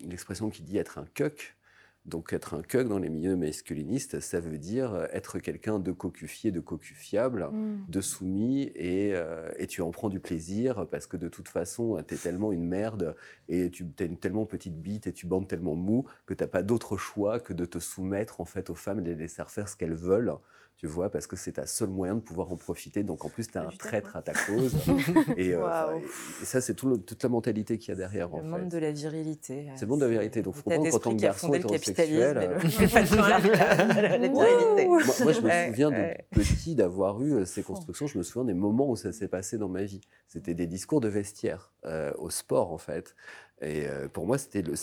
une, 0.00 0.12
expression 0.12 0.50
qui 0.50 0.62
dit 0.62 0.76
être 0.76 0.98
un 0.98 1.06
cuck, 1.14 1.56
donc 2.04 2.32
être 2.32 2.54
un 2.54 2.62
cuck 2.62 2.86
dans 2.86 2.98
les 2.98 3.08
milieux 3.08 3.36
masculinistes, 3.36 4.20
ça 4.20 4.40
veut 4.40 4.58
dire 4.58 5.08
être 5.12 5.38
quelqu'un 5.38 5.78
de 5.78 5.90
cocufié, 5.90 6.50
de 6.50 6.60
cocufiable, 6.60 7.48
mm. 7.50 7.86
de 7.88 8.00
soumis, 8.00 8.72
euh, 8.78 9.50
et, 9.56 9.66
tu 9.66 9.80
en 9.80 9.90
prends 9.90 10.10
du 10.10 10.20
plaisir 10.20 10.86
parce 10.90 11.06
que 11.06 11.16
de 11.16 11.28
toute 11.28 11.48
façon, 11.48 12.02
tu 12.06 12.14
es 12.14 12.18
tellement 12.18 12.52
une 12.52 12.66
merde 12.66 13.16
et 13.48 13.70
tu 13.70 13.86
as 13.98 14.04
une 14.04 14.18
tellement 14.18 14.44
petite 14.44 14.80
bite 14.80 15.06
et 15.06 15.12
tu 15.12 15.26
bandes 15.26 15.48
tellement 15.48 15.76
mou 15.76 16.04
que 16.26 16.34
tu 16.34 16.44
n'as 16.44 16.48
pas 16.48 16.62
d'autre 16.62 16.96
choix 16.96 17.40
que 17.40 17.52
de 17.52 17.64
te 17.64 17.78
soumettre 17.78 18.40
en 18.40 18.44
fait 18.44 18.68
aux 18.68 18.74
femmes 18.74 18.98
et 18.98 19.02
de 19.02 19.10
les 19.10 19.16
laisser 19.16 19.42
faire 19.48 19.68
ce 19.68 19.76
qu'elles 19.76 19.94
veulent 19.94 20.36
tu 20.76 20.88
vois, 20.88 21.08
parce 21.08 21.26
que 21.26 21.36
c'est 21.36 21.52
ta 21.52 21.66
seul 21.66 21.88
moyen 21.88 22.16
de 22.16 22.20
pouvoir 22.20 22.52
en 22.52 22.56
profiter. 22.56 23.04
Donc 23.04 23.24
en 23.24 23.28
plus, 23.28 23.46
tu 23.46 23.56
as 23.56 23.62
un 23.62 23.70
traître 23.70 24.16
à 24.16 24.22
ta 24.22 24.32
cause. 24.32 24.74
et, 25.36 25.54
euh, 25.54 25.98
et, 26.42 26.44
ça, 26.44 26.60
c'est 26.60 26.74
tout 26.74 26.98
toute 26.98 27.22
la 27.22 27.28
mentalité 27.28 27.78
qu'il 27.78 27.90
y 27.90 27.92
a 27.92 27.94
derrière. 27.94 28.28
Le 28.28 28.42
monde 28.42 28.68
de 28.68 28.78
la 28.78 28.90
virilité. 28.90 29.68
C'est 29.76 29.86
le 29.86 29.90
monde 29.90 30.00
de 30.00 30.06
la 30.06 30.10
virilité. 30.10 30.42
Donc, 30.42 30.56
faut 30.56 30.62
comprendre 30.68 31.00
tant 31.00 31.16
que 31.16 31.22
garçon. 31.22 31.52
Euh... 31.98 32.34
la 32.34 33.38
virilité. 33.38 34.86
Moi, 34.86 35.02
moi, 35.22 35.32
je 35.32 35.40
me 35.40 35.66
souviens 35.66 35.90
de 35.90 36.14
petit 36.30 36.74
d'avoir 36.74 37.22
eu 37.22 37.34
euh, 37.34 37.44
ces 37.44 37.62
constructions. 37.62 38.06
Je 38.06 38.18
me 38.18 38.22
souviens 38.22 38.44
des 38.44 38.54
moments 38.54 38.88
où 38.88 38.96
ça 38.96 39.12
s'est 39.12 39.28
passé 39.28 39.58
dans 39.58 39.68
ma 39.68 39.84
vie. 39.84 40.00
C'était 40.28 40.54
des 40.54 40.66
discours 40.66 41.00
de 41.00 41.08
vestiaire 41.08 41.72
euh, 41.84 42.12
au 42.18 42.30
sport, 42.30 42.72
en 42.72 42.78
fait. 42.78 43.14
Et 43.62 43.86
pour 44.12 44.26
moi, 44.26 44.36
c'était 44.36 44.62
le, 44.62 44.74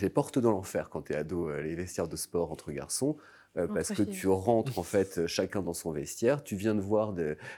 les 0.00 0.08
portes 0.08 0.38
de 0.38 0.48
l'enfer 0.48 0.88
quand 0.88 1.02
tu 1.02 1.12
es 1.12 1.16
ado, 1.16 1.50
les 1.60 1.74
vestiaires 1.74 2.08
de 2.08 2.16
sport 2.16 2.52
entre 2.52 2.70
garçons. 2.70 3.16
Euh, 3.56 3.66
parce 3.66 3.92
que 3.92 4.02
tu 4.02 4.28
rentres 4.28 4.78
en 4.78 4.84
fait 4.84 5.18
euh, 5.18 5.26
chacun 5.26 5.60
dans 5.60 5.74
son 5.74 5.90
vestiaire. 5.90 6.44
Tu 6.44 6.54
viens 6.54 6.74
de 6.74 6.80
voir 6.80 7.14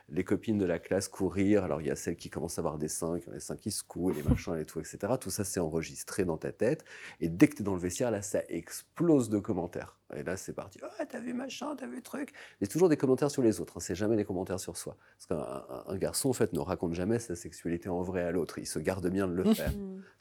les 0.08 0.24
copines 0.24 0.56
de 0.56 0.64
la 0.64 0.78
classe 0.78 1.08
courir. 1.08 1.64
Alors 1.64 1.82
il 1.82 1.86
y 1.86 1.90
a 1.90 1.96
celles 1.96 2.16
qui 2.16 2.30
commencent 2.30 2.58
à 2.58 2.62
avoir 2.62 2.78
des 2.78 2.88
seins, 2.88 3.18
qui 3.20 3.28
ont 3.28 3.32
des 3.32 3.40
seins 3.40 3.56
qui 3.56 3.70
se 3.70 3.82
coulent, 3.82 4.14
les 4.14 4.22
machins 4.22 4.56
et 4.56 4.64
tout, 4.64 4.80
etc. 4.80 4.98
Tout 5.20 5.30
ça 5.30 5.44
c'est 5.44 5.60
enregistré 5.60 6.24
dans 6.24 6.38
ta 6.38 6.50
tête. 6.50 6.84
Et 7.20 7.28
dès 7.28 7.48
que 7.48 7.56
tu 7.56 7.62
es 7.62 7.64
dans 7.64 7.74
le 7.74 7.80
vestiaire, 7.80 8.10
là 8.10 8.22
ça 8.22 8.42
explose 8.48 9.28
de 9.28 9.38
commentaires. 9.38 9.98
Et 10.16 10.22
là 10.22 10.36
c'est 10.36 10.54
parti. 10.54 10.78
Oh, 10.82 11.04
t'as 11.08 11.20
vu 11.20 11.34
machin, 11.34 11.76
t'as 11.76 11.86
vu 11.86 12.02
truc. 12.02 12.32
Mais 12.60 12.66
toujours 12.66 12.88
des 12.88 12.96
commentaires 12.96 13.30
sur 13.30 13.42
les 13.42 13.60
autres. 13.60 13.76
Hein. 13.76 13.80
C'est 13.80 13.94
jamais 13.94 14.16
des 14.16 14.24
commentaires 14.24 14.60
sur 14.60 14.78
soi. 14.78 14.96
Parce 15.18 15.26
qu'un 15.26 15.96
garçon 15.96 16.30
en 16.30 16.34
fait 16.34 16.54
ne 16.54 16.60
raconte 16.60 16.94
jamais 16.94 17.18
sa 17.18 17.36
sexualité 17.36 17.90
en 17.90 18.02
vrai 18.02 18.22
à 18.22 18.30
l'autre. 18.30 18.58
Il 18.58 18.66
se 18.66 18.78
garde 18.78 19.08
bien 19.10 19.28
de 19.28 19.34
le 19.34 19.44
faire. 19.54 19.72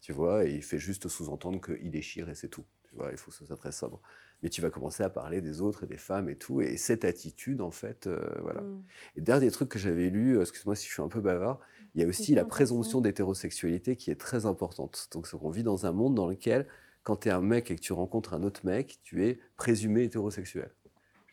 tu 0.02 0.12
vois, 0.12 0.46
et 0.46 0.52
il 0.52 0.64
fait 0.64 0.80
juste 0.80 1.08
sous-entendre 1.08 1.62
qu'il 1.62 1.92
déchire 1.92 2.30
et 2.30 2.36
c'est 2.36 2.50
tout. 2.50 2.66
Tu 2.92 2.98
vois, 2.98 3.10
il 3.12 3.18
faut 3.18 3.32
que 3.32 3.38
ce 3.38 3.46
soit 3.46 3.58
très 3.58 3.72
sobre 3.72 4.02
mais 4.42 4.50
tu 4.50 4.62
vas 4.62 4.70
commencer 4.70 5.04
à 5.04 5.10
parler 5.10 5.42
des 5.42 5.62
autres 5.62 5.84
et 5.84 5.88
des 5.88 5.98
femmes 5.98 6.30
et 6.30 6.36
tout. 6.36 6.62
Et 6.62 6.78
cette 6.78 7.06
attitude, 7.06 7.62
en 7.62 7.72
fait, 7.72 8.08
euh, 8.08 8.20
voilà. 8.42 8.62
Mm. 8.62 8.84
Et 9.18 9.22
dernier 9.22 9.52
truc 9.52 9.70
que 9.70 9.80
j'avais 9.80 10.10
lu, 10.10 10.38
euh, 10.38 10.42
excuse-moi 10.42 10.76
si 10.76 10.88
je 10.88 10.94
suis 10.94 11.02
un 11.02 11.08
peu 11.08 11.22
bavard, 11.22 11.60
il 11.94 12.02
y 12.02 12.04
a 12.04 12.08
aussi 12.08 12.34
la 12.34 12.46
présomption 12.46 13.02
d'hétérosexualité 13.02 13.96
qui 13.96 14.12
est 14.12 14.20
très 14.20 14.46
importante. 14.46 15.10
Donc, 15.12 15.28
on 15.42 15.50
vit 15.50 15.64
dans 15.64 15.86
un 15.86 15.92
monde 15.92 16.16
dans 16.16 16.28
lequel, 16.28 16.68
quand 17.04 17.18
tu 17.18 17.28
es 17.28 17.32
un 17.32 17.42
mec 17.42 17.70
et 17.70 17.76
que 17.76 17.82
tu 17.82 17.94
rencontres 17.94 18.34
un 18.34 18.44
autre 18.44 18.62
mec, 18.66 19.00
tu 19.04 19.26
es 19.26 19.40
présumé 19.58 20.04
hétérosexuel. 20.04 20.72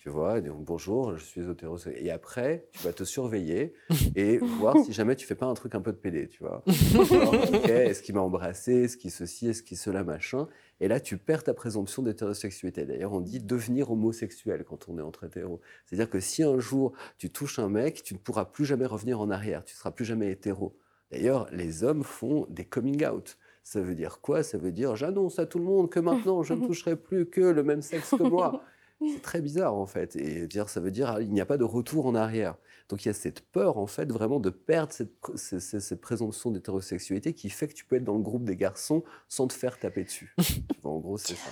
Tu 0.09 0.15
vois, 0.15 0.41
donc 0.41 0.65
bonjour, 0.65 1.19
je 1.19 1.23
suis 1.23 1.43
hétérosexuel. 1.43 2.07
Et 2.07 2.11
après, 2.11 2.67
tu 2.73 2.83
vas 2.83 2.95
te 2.95 3.05
surveiller 3.05 3.75
et 4.17 4.39
voir 4.39 4.75
si 4.83 4.95
jamais 4.95 5.15
tu 5.17 5.27
fais 5.27 5.35
pas 5.35 5.45
un 5.45 5.53
truc 5.53 5.75
un 5.75 5.83
peu 5.83 5.93
de 5.93 5.99
pédé, 5.99 6.29
tu 6.29 6.43
vois. 6.43 6.65
est-ce 6.67 8.01
qu'il 8.01 8.15
m'a 8.15 8.23
embrassé, 8.23 8.85
est-ce 8.85 8.97
qu'il 8.97 9.11
ceci, 9.11 9.49
est-ce 9.49 9.63
qu'il 9.63 9.77
cela, 9.77 10.05
machin. 10.05 10.49
Et 10.81 10.89
là, 10.89 10.99
tu 10.99 11.19
perds 11.19 11.45
ta 11.45 11.53
présomption 11.53 12.03
d'hétérosexualité. 12.03 12.87
D'ailleurs, 12.87 13.13
on 13.13 13.21
dit 13.21 13.39
devenir 13.39 13.91
homosexuel 13.91 14.65
quand 14.65 14.89
on 14.89 14.97
est 14.97 15.03
entre 15.03 15.25
hétéros. 15.25 15.61
C'est-à-dire 15.85 16.09
que 16.09 16.21
si 16.21 16.43
un 16.43 16.59
jour 16.59 16.95
tu 17.19 17.29
touches 17.29 17.59
un 17.59 17.69
mec, 17.69 18.03
tu 18.03 18.15
ne 18.15 18.19
pourras 18.19 18.47
plus 18.47 18.65
jamais 18.65 18.87
revenir 18.87 19.21
en 19.21 19.29
arrière, 19.29 19.63
tu 19.63 19.75
ne 19.75 19.77
seras 19.77 19.91
plus 19.91 20.07
jamais 20.07 20.31
hétéro. 20.31 20.75
D'ailleurs, 21.13 21.49
les 21.53 21.85
hommes 21.85 22.03
font 22.03 22.47
des 22.49 22.65
coming 22.65 23.05
out. 23.07 23.37
Ça 23.63 23.83
veut 23.83 23.95
dire 23.95 24.23
quoi? 24.23 24.43
Ça 24.43 24.57
veut 24.57 24.73
dire 24.73 24.97
j'annonce 24.97 25.39
à 25.39 25.45
tout 25.45 25.59
le 25.59 25.67
monde 25.67 25.91
que 25.91 26.01
maintenant 26.01 26.43
je 26.43 26.55
ne 26.55 26.67
toucherai 26.67 26.97
plus 26.97 27.27
que 27.27 27.43
le 27.43 27.63
même 27.63 27.83
sexe 27.83 28.15
que 28.17 28.23
moi. 28.23 28.63
C'est 29.01 29.23
très 29.23 29.41
bizarre 29.41 29.75
en 29.75 29.87
fait. 29.87 30.17
Et 30.17 30.47
dire, 30.47 30.69
ça 30.69 30.81
veut 30.81 30.91
dire 30.91 31.19
il 31.21 31.33
n'y 31.33 31.41
a 31.41 31.47
pas 31.47 31.57
de 31.57 31.65
retour 31.65 32.07
en 32.07 32.15
arrière. 32.15 32.57
Donc 32.89 33.05
il 33.05 33.09
y 33.09 33.11
a 33.11 33.15
cette 33.15 33.41
peur, 33.41 33.77
en 33.77 33.87
fait, 33.87 34.11
vraiment 34.11 34.41
de 34.41 34.51
perdre 34.51 34.93
cette, 34.93 35.13
cette, 35.37 36.01
présomption 36.01 36.51
d'hétérosexualité 36.51 37.35
qui 37.35 37.51
fait 37.51 37.69
que 37.69 37.75
tu 37.75 37.85
peux 37.85 37.97
être 37.97 38.05
dans 38.05 38.17
le 38.17 38.23
groupe 38.23 38.45
des 38.45 38.57
garçons 38.57 39.05
sans 39.29 39.47
te 39.47 39.53
faire 39.53 39.79
taper 39.79 40.05
dessus. 40.05 40.35
en 40.85 40.99
gros, 40.99 41.19
c'est 41.19 41.35
ça. 41.35 41.51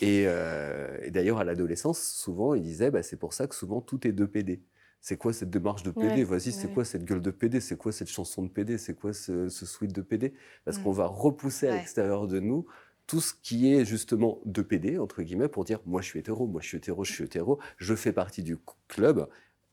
Et, 0.00 0.24
euh, 0.26 1.08
d'ailleurs, 1.10 1.38
à 1.38 1.44
l'adolescence, 1.44 2.00
souvent, 2.00 2.54
il 2.54 2.62
disait, 2.62 2.90
bah, 2.90 3.04
c'est 3.04 3.16
pour 3.16 3.32
ça 3.32 3.46
que 3.46 3.54
souvent 3.54 3.80
tout 3.80 4.06
est 4.06 4.12
de 4.12 4.24
PD. 4.24 4.62
C'est 5.00 5.18
quoi 5.18 5.32
cette 5.32 5.50
démarche 5.50 5.82
de 5.82 5.90
PD 5.90 6.24
Vas-y, 6.24 6.50
c'est 6.50 6.72
quoi 6.72 6.84
cette 6.84 7.04
gueule 7.04 7.20
de 7.20 7.30
PD 7.30 7.60
C'est 7.60 7.76
quoi 7.76 7.92
cette 7.92 8.08
chanson 8.08 8.42
de 8.42 8.48
PD 8.48 8.78
C'est 8.78 8.94
quoi 8.94 9.12
ce, 9.12 9.50
ce 9.50 9.66
suite 9.66 9.92
de 9.92 10.00
PD 10.00 10.32
Parce 10.64 10.78
qu'on 10.78 10.92
mm. 10.92 10.96
va 10.96 11.06
repousser 11.06 11.68
à 11.68 11.76
l'extérieur 11.76 12.26
de 12.26 12.40
nous 12.40 12.66
tout 13.06 13.20
ce 13.20 13.34
qui 13.34 13.74
est 13.74 13.84
justement 13.84 14.40
de 14.44 14.62
PD, 14.62 14.98
entre 14.98 15.22
guillemets, 15.22 15.48
pour 15.48 15.64
dire 15.64 15.80
moi 15.86 16.00
je 16.00 16.06
suis 16.06 16.20
hétéro, 16.20 16.46
moi 16.46 16.60
je 16.60 16.68
suis 16.68 16.78
hétéro, 16.78 17.04
je 17.04 17.12
suis 17.12 17.24
hétéro, 17.24 17.58
je 17.76 17.94
fais 17.94 18.12
partie 18.12 18.42
du 18.42 18.58
club, 18.88 19.28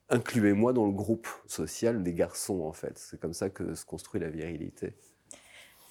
incluez-moi 0.09 0.73
dans 0.73 0.85
le 0.85 0.91
groupe 0.91 1.27
social 1.47 2.03
des 2.03 2.13
garçons, 2.13 2.61
en 2.61 2.73
fait. 2.73 2.97
C'est 2.97 3.19
comme 3.19 3.33
ça 3.33 3.49
que 3.49 3.73
se 3.73 3.85
construit 3.85 4.19
la 4.19 4.29
virilité. 4.29 4.93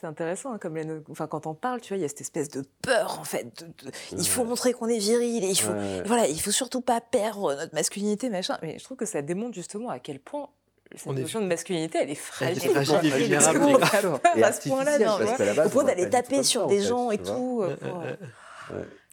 C'est 0.01 0.07
intéressant, 0.07 0.53
hein, 0.53 0.59
comme 0.59 0.79
enfin, 1.11 1.27
quand 1.27 1.47
on 1.47 1.55
parle, 1.55 1.81
tu 1.83 1.89
vois, 1.89 1.99
il 1.99 2.03
y 2.03 2.05
a 2.05 2.09
cette 2.09 2.23
espèce 2.23 2.49
de 2.49 2.65
peur, 2.83 3.19
en 3.21 3.25
fait. 3.25 3.67
Il 4.13 4.27
faut 4.27 4.45
montrer 4.45 4.73
qu'on 4.73 4.89
est 4.89 4.99
viril, 4.99 5.45
et 5.45 5.51
il 5.51 5.61
faut, 5.61 5.73
voilà, 6.07 6.27
il 6.27 6.41
faut 6.41 6.51
surtout 6.53 6.81
pas 6.81 7.03
perdre 7.03 7.55
notre 7.55 7.75
masculinité, 7.75 8.31
machin. 8.31 8.57
Mais 8.63 8.79
je 8.79 8.85
trouve 8.85 8.97
que 8.97 9.05
ça 9.05 9.21
démontre 9.21 9.55
justement 9.55 9.91
à 9.91 9.99
quel 9.99 10.21
point 10.21 10.49
cette 10.97 11.07
notion 11.07 11.41
de 11.41 11.47
masculinité, 11.47 11.99
elle 12.03 12.11
est 12.11 12.15
fragile. 12.15 12.63
Elle 12.65 12.71
est 12.71 12.85
fragile 12.85 13.13
et 13.13 13.17
vulnérable. 13.17 13.79
À 14.43 14.53
ce 14.53 14.69
point-là, 14.69 15.67
au 15.67 15.69
point 15.69 15.85
d'aller 15.85 16.09
taper 16.09 16.43
sur 16.43 16.67
des 16.67 16.83
gens 16.83 17.11
et 17.11 17.19
tout. 17.19 17.65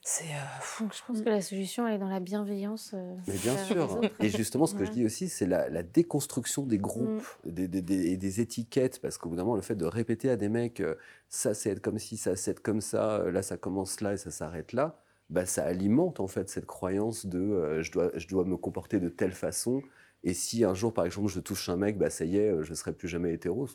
C'est 0.09 0.23
euh, 0.23 0.85
Je 0.93 1.01
pense 1.05 1.21
que 1.21 1.27
la 1.29 1.41
solution, 1.41 1.85
elle 1.85 1.95
est 1.95 1.97
dans 1.97 2.07
la 2.07 2.21
bienveillance. 2.21 2.91
Euh, 2.93 3.15
Mais 3.27 3.35
bien 3.35 3.57
sûr. 3.65 3.99
Et 4.21 4.29
justement, 4.29 4.65
ce 4.65 4.73
que 4.73 4.85
je 4.85 4.91
dis 4.91 5.05
aussi, 5.05 5.27
c'est 5.27 5.45
la, 5.45 5.83
déconstruction 5.83 6.63
des 6.63 6.77
groupes 6.77 7.27
mm. 7.43 7.59
et 7.59 7.67
des, 8.15 8.41
étiquettes. 8.41 9.01
Parce 9.01 9.17
qu'au 9.17 9.27
bout 9.27 9.35
d'un 9.35 9.43
moment, 9.43 9.57
le 9.57 9.61
fait 9.61 9.75
de 9.75 9.83
répéter 9.83 10.29
à 10.29 10.37
des 10.37 10.47
mecs, 10.47 10.79
euh, 10.79 10.95
ça 11.27 11.53
c'est 11.53 11.71
être 11.71 11.81
comme 11.81 11.99
ci, 11.99 12.15
ça 12.15 12.37
c'est 12.37 12.51
être 12.51 12.61
comme 12.61 12.79
ça, 12.79 13.21
là 13.29 13.41
ça 13.41 13.57
commence 13.57 13.99
là 13.99 14.13
et 14.13 14.17
ça 14.17 14.31
s'arrête 14.31 14.71
là, 14.71 14.97
bah, 15.29 15.45
ça 15.45 15.65
alimente 15.65 16.21
en 16.21 16.27
fait 16.27 16.47
cette 16.49 16.67
croyance 16.67 17.25
de 17.25 17.81
je, 17.81 17.91
dois, 17.91 18.11
je 18.15 18.29
dois 18.29 18.45
me 18.45 18.55
comporter 18.55 19.01
de 19.01 19.09
telle 19.09 19.33
façon. 19.33 19.81
Et 20.23 20.33
si 20.33 20.63
un 20.63 20.73
jour, 20.73 20.93
par 20.93 21.05
exemple, 21.05 21.29
je 21.29 21.39
touche 21.39 21.69
un 21.69 21.77
mec, 21.77 21.97
bah, 21.97 22.09
ça 22.09 22.25
y 22.25 22.37
est, 22.37 22.63
je 22.63 22.69
ne 22.69 22.75
serai 22.75 22.93
plus 22.93 23.07
jamais 23.07 23.33
hétéro 23.33 23.67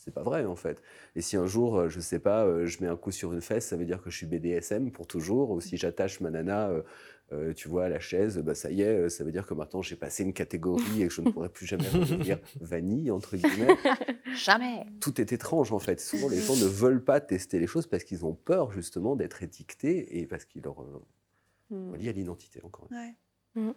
c'est 0.00 0.12
pas 0.12 0.22
vrai 0.22 0.46
en 0.46 0.56
fait. 0.56 0.82
Et 1.14 1.20
si 1.20 1.36
un 1.36 1.46
jour, 1.46 1.78
euh, 1.78 1.88
je 1.88 2.00
sais 2.00 2.18
pas, 2.18 2.44
euh, 2.44 2.66
je 2.66 2.82
mets 2.82 2.88
un 2.88 2.96
coup 2.96 3.10
sur 3.10 3.32
une 3.32 3.42
fesse, 3.42 3.66
ça 3.66 3.76
veut 3.76 3.84
dire 3.84 4.02
que 4.02 4.10
je 4.10 4.16
suis 4.16 4.26
BDSM 4.26 4.90
pour 4.90 5.06
toujours. 5.06 5.50
Ou 5.50 5.60
si 5.60 5.76
j'attache 5.76 6.20
ma 6.20 6.30
nana, 6.30 6.70
euh, 7.32 7.52
tu 7.52 7.68
vois, 7.68 7.84
à 7.84 7.88
la 7.88 8.00
chaise, 8.00 8.38
bah 8.38 8.54
ça 8.54 8.70
y 8.70 8.80
est, 8.80 9.08
ça 9.10 9.24
veut 9.24 9.30
dire 9.30 9.46
que 9.46 9.54
maintenant 9.54 9.82
j'ai 9.82 9.96
passé 9.96 10.22
une 10.22 10.32
catégorie 10.32 11.02
et 11.02 11.08
que 11.08 11.12
je 11.12 11.20
ne 11.20 11.30
pourrai 11.30 11.50
plus 11.50 11.66
jamais 11.66 11.88
redevenir 11.88 12.38
vanille 12.60 13.10
entre 13.10 13.36
guillemets. 13.36 13.76
Jamais. 14.34 14.86
Tout 15.00 15.20
est 15.20 15.32
étrange 15.32 15.70
en 15.72 15.78
fait. 15.78 16.00
Souvent 16.00 16.28
les 16.28 16.40
gens 16.40 16.56
ne 16.56 16.64
veulent 16.64 17.04
pas 17.04 17.20
tester 17.20 17.58
les 17.58 17.66
choses 17.66 17.86
parce 17.86 18.04
qu'ils 18.04 18.24
ont 18.24 18.34
peur 18.34 18.72
justement 18.72 19.16
d'être 19.16 19.42
étiquetés 19.42 20.18
et 20.18 20.26
parce 20.26 20.44
qu'ils 20.46 20.62
leur 20.62 20.82
mmh. 21.70 21.94
à 21.94 22.12
l'identité 22.12 22.60
encore. 22.64 22.88
Ouais. 22.90 23.14
Mmh. 23.54 23.72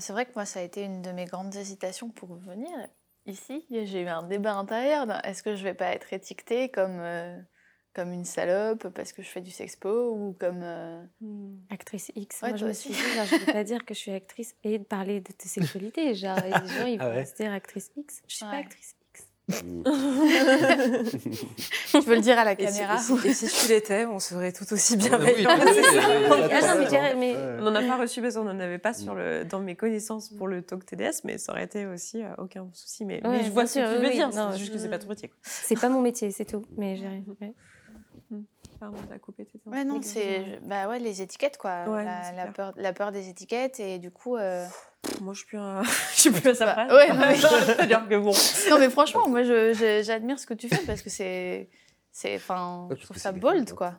C'est 0.00 0.12
vrai 0.12 0.26
que 0.26 0.32
moi, 0.34 0.44
ça 0.44 0.60
a 0.60 0.62
été 0.62 0.82
une 0.82 1.02
de 1.02 1.12
mes 1.12 1.26
grandes 1.26 1.54
hésitations 1.54 2.10
pour 2.10 2.34
venir 2.34 2.70
ici, 3.26 3.64
j'ai 3.70 4.02
eu 4.02 4.08
un 4.08 4.22
débat 4.22 4.54
intérieur. 4.54 5.06
Est-ce 5.24 5.42
que 5.42 5.54
je 5.54 5.62
vais 5.62 5.74
pas 5.74 5.92
être 5.92 6.12
étiquetée 6.12 6.68
comme, 6.68 6.98
euh, 7.00 7.38
comme 7.94 8.12
une 8.12 8.24
salope 8.24 8.88
parce 8.88 9.12
que 9.12 9.22
je 9.22 9.28
fais 9.28 9.40
du 9.40 9.50
sexpo 9.50 10.12
ou 10.12 10.36
comme. 10.38 10.60
Euh, 10.62 11.02
hmm. 11.20 11.58
Actrice 11.70 12.12
X. 12.14 12.42
Moi, 12.42 12.56
je 12.56 12.66
me 12.66 12.72
suis 12.72 12.90
dit, 12.90 12.96
je 12.96 13.34
ne 13.34 13.40
vais 13.44 13.52
pas 13.52 13.64
dire 13.64 13.84
que 13.84 13.94
je 13.94 14.00
suis 14.00 14.12
actrice 14.12 14.54
et 14.64 14.78
de 14.78 14.84
parler 14.84 15.20
de 15.20 15.32
tes 15.32 15.48
sexualité. 15.48 16.14
Genre, 16.14 16.38
les 16.44 16.50
gens, 16.50 16.86
ils 16.86 16.98
vont 16.98 17.24
se 17.24 17.34
dire 17.34 17.52
actrice 17.52 17.90
X. 17.96 18.22
Je 18.26 18.36
suis 18.36 18.44
pas 18.44 18.56
actrice 18.56 18.96
tu 21.90 22.00
veux 22.00 22.14
le 22.14 22.20
dire 22.20 22.38
à 22.38 22.44
la 22.44 22.54
caméra 22.54 22.96
Et 23.24 23.34
si, 23.34 23.46
tu 23.48 23.68
l'étais, 23.72 24.06
on 24.06 24.18
serait 24.18 24.52
tout 24.52 24.70
aussi 24.72 24.96
bien. 24.96 25.18
On 27.58 27.62
n'en 27.62 27.74
a 27.74 27.82
pas 27.82 27.96
reçu 27.96 28.22
parce 28.22 28.34
qu'on 28.34 28.44
n'en 28.44 28.60
avait 28.60 28.78
pas 28.78 28.92
sur 28.94 29.14
le, 29.14 29.44
dans 29.44 29.60
mes 29.60 29.76
connaissances 29.76 30.28
pour 30.30 30.48
le 30.48 30.62
talk 30.62 30.84
TDS, 30.86 31.22
mais 31.24 31.38
ça 31.38 31.52
aurait 31.52 31.64
été 31.64 31.86
aussi 31.86 32.22
euh, 32.22 32.34
aucun 32.38 32.68
souci. 32.72 33.04
Mais, 33.04 33.20
je 33.44 33.50
vois 33.50 33.66
ce 33.66 33.78
que 33.78 33.96
tu 33.96 34.02
veux 34.02 34.10
dire, 34.10 34.30
c'est 34.32 34.58
juste 34.58 34.72
que 34.72 34.78
c'est 34.78 34.88
pas 34.88 34.98
ton 34.98 35.08
métier. 35.08 35.32
C'est 35.42 35.78
pas 35.78 35.88
mon 35.88 36.00
métier, 36.00 36.30
c'est 36.30 36.44
tout. 36.44 36.64
Mais 36.76 36.96
j'ai 36.96 37.24
Pardon, 38.78 38.96
t'as 39.10 39.18
coupé 39.18 39.44
tes 39.44 39.60
Ouais, 39.66 39.84
non, 39.84 40.00
c'est 40.00 40.58
bah 40.62 40.88
ouais, 40.88 40.98
les 40.98 41.20
étiquettes, 41.20 41.58
quoi. 41.58 41.84
la, 42.02 42.46
peur, 42.46 42.72
la 42.76 42.94
peur 42.94 43.12
des 43.12 43.28
étiquettes, 43.28 43.78
et 43.78 43.98
du 43.98 44.10
coup. 44.10 44.36
Euh, 44.36 44.66
moi, 45.20 45.32
je 45.34 45.38
suis 45.38 45.48
plus, 45.48 45.58
à... 45.58 45.82
je 46.14 46.20
suis 46.20 46.30
plus 46.30 46.48
à 46.50 46.54
sa 46.54 46.66
bah, 46.66 46.86
place. 46.86 46.92
ouais, 46.92 47.12
mais... 47.78 47.86
dire 47.86 48.08
que 48.08 48.16
bon. 48.16 48.32
Non, 48.70 48.78
mais 48.78 48.90
franchement, 48.90 49.28
moi, 49.28 49.42
j'admire 49.42 50.38
ce 50.38 50.46
que 50.46 50.54
tu 50.54 50.68
fais 50.68 50.82
parce 50.86 51.02
que 51.02 51.10
c'est. 51.10 51.68
Enfin, 52.34 52.88
je 52.96 53.04
trouve 53.04 53.16
ça 53.16 53.32
bold, 53.32 53.72
quoi. 53.72 53.94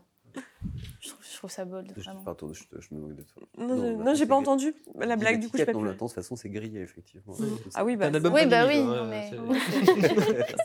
Je 1.02 1.10
trouve, 1.10 1.21
je 1.32 1.38
trouve 1.38 1.50
ça 1.50 1.66
bold. 1.66 1.94
Je, 1.96 2.02
vraiment. 2.02 2.24
Pardon, 2.24 2.52
je, 2.54 2.64
je, 2.80 2.94
me 2.94 3.00
moque 3.00 3.16
de 3.16 3.24
toi. 3.24 3.44
Non, 3.58 3.76
non, 3.76 3.98
non 4.04 4.14
j'ai 4.14 4.26
pas 4.26 4.36
entendu 4.36 4.74
la 5.00 5.16
blague, 5.16 5.40
du 5.40 5.50
coup, 5.50 5.58
je 5.58 5.64
pas 5.64 5.74
Non, 5.74 5.82
de 5.82 5.94
toute 5.94 6.12
façon, 6.12 6.36
c'est 6.36 6.50
grillé, 6.50 6.82
effectivement. 6.82 7.34
Mm. 7.34 7.46
Ah 7.76 7.86
oui, 7.86 7.96
bah, 7.96 8.10
oui, 8.14 8.46
bah 8.46 8.66
oui. 8.68 8.84
mais... 9.10 9.32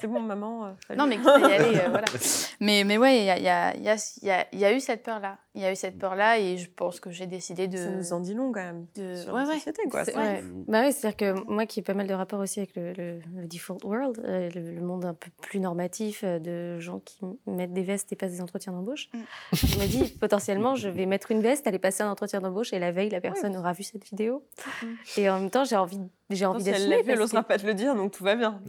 c'est 0.01 0.07
bon, 0.07 0.21
maman. 0.21 0.67
Euh, 0.67 0.95
non, 0.97 1.07
mais 1.07 1.17
y 1.17 1.29
aller, 1.29 1.79
euh, 1.79 1.89
voilà. 1.89 2.07
Mais, 2.61 2.85
mais 2.85 2.97
ouais, 2.97 3.19
il 3.19 3.25
y 3.25 3.31
a, 3.31 3.39
y, 3.39 3.49
a, 3.49 3.77
y, 3.77 4.31
a, 4.31 4.47
y 4.51 4.65
a 4.65 4.73
eu 4.73 4.81
cette 4.81 5.03
peur-là. 5.03 5.39
Il 5.55 5.63
y 5.63 5.65
a 5.65 5.73
eu 5.73 5.77
cette 5.77 5.99
peur-là 5.99 6.39
et 6.39 6.57
je 6.57 6.71
pense 6.71 7.01
que 7.01 7.11
j'ai 7.11 7.27
décidé 7.27 7.69
de. 7.69 7.77
Ça 7.77 7.91
nous 7.91 8.13
en 8.13 8.21
dit 8.21 8.35
long 8.35 8.51
quand 8.53 8.63
même. 8.63 8.87
De... 8.95 9.17
Sur 9.17 9.35
ouais, 9.35 9.45
la 9.45 9.55
société, 9.55 9.83
quoi. 9.91 10.03
Ouais. 10.03 10.43
Bah 10.67 10.83
oui, 10.83 10.93
c'est-à-dire 10.93 11.17
que 11.17 11.51
moi 11.51 11.67
qui 11.67 11.81
ai 11.81 11.83
pas 11.83 11.95
mal 11.95 12.07
de 12.07 12.15
rapports 12.15 12.41
aussi 12.41 12.61
avec 12.61 12.75
le, 12.77 12.93
le, 12.93 13.47
default 13.47 13.85
world, 13.85 14.23
euh, 14.25 14.49
le, 14.55 14.81
monde 14.81 15.05
un 15.05 15.15
peu 15.15 15.31
plus 15.43 15.61
normatif 15.61 16.25
de 16.25 16.79
gens 16.79 17.01
qui 17.01 17.19
mettent 17.47 17.75
des 17.75 17.83
vestes 17.83 18.13
et 18.13 18.17
passent 18.17 18.33
des 18.33 18.43
entretiens 18.43 18.73
d'embauche, 18.73 19.09
mm. 19.13 19.19
je 19.53 19.79
me 19.79 19.87
dis 19.87 20.11
potentiellement 20.57 20.75
je 20.75 20.89
vais 20.89 21.07
mettre 21.07 21.31
une 21.31 21.41
veste, 21.41 21.67
aller 21.67 21.79
passer 21.79 22.03
un 22.03 22.11
entretien 22.11 22.41
d'embauche 22.41 22.73
et 22.73 22.79
la 22.79 22.93
veille, 22.93 23.11
la 23.11 23.21
personne 23.21 23.57
aura 23.57 23.73
vu 23.73 23.83
cette 23.83 24.05
vidéo. 24.05 24.45
Mm. 24.83 24.87
Et 25.17 25.31
en 25.31 25.41
même 25.41 25.51
temps, 25.51 25.65
j'ai 25.65 25.77
envie, 25.77 26.01
j'ai 26.31 26.47
envie 26.47 26.65
d'assumer. 26.65 26.79
Si 26.79 26.93
elle 27.01 27.07
l'a 27.07 27.13
elle 27.13 27.19
n'osera 27.19 27.43
pas 27.43 27.59
te 27.59 27.67
le 27.67 27.75
dire, 27.75 27.95
donc 27.95 28.13
tout 28.13 28.25
va 28.25 28.35
bien. 28.37 28.61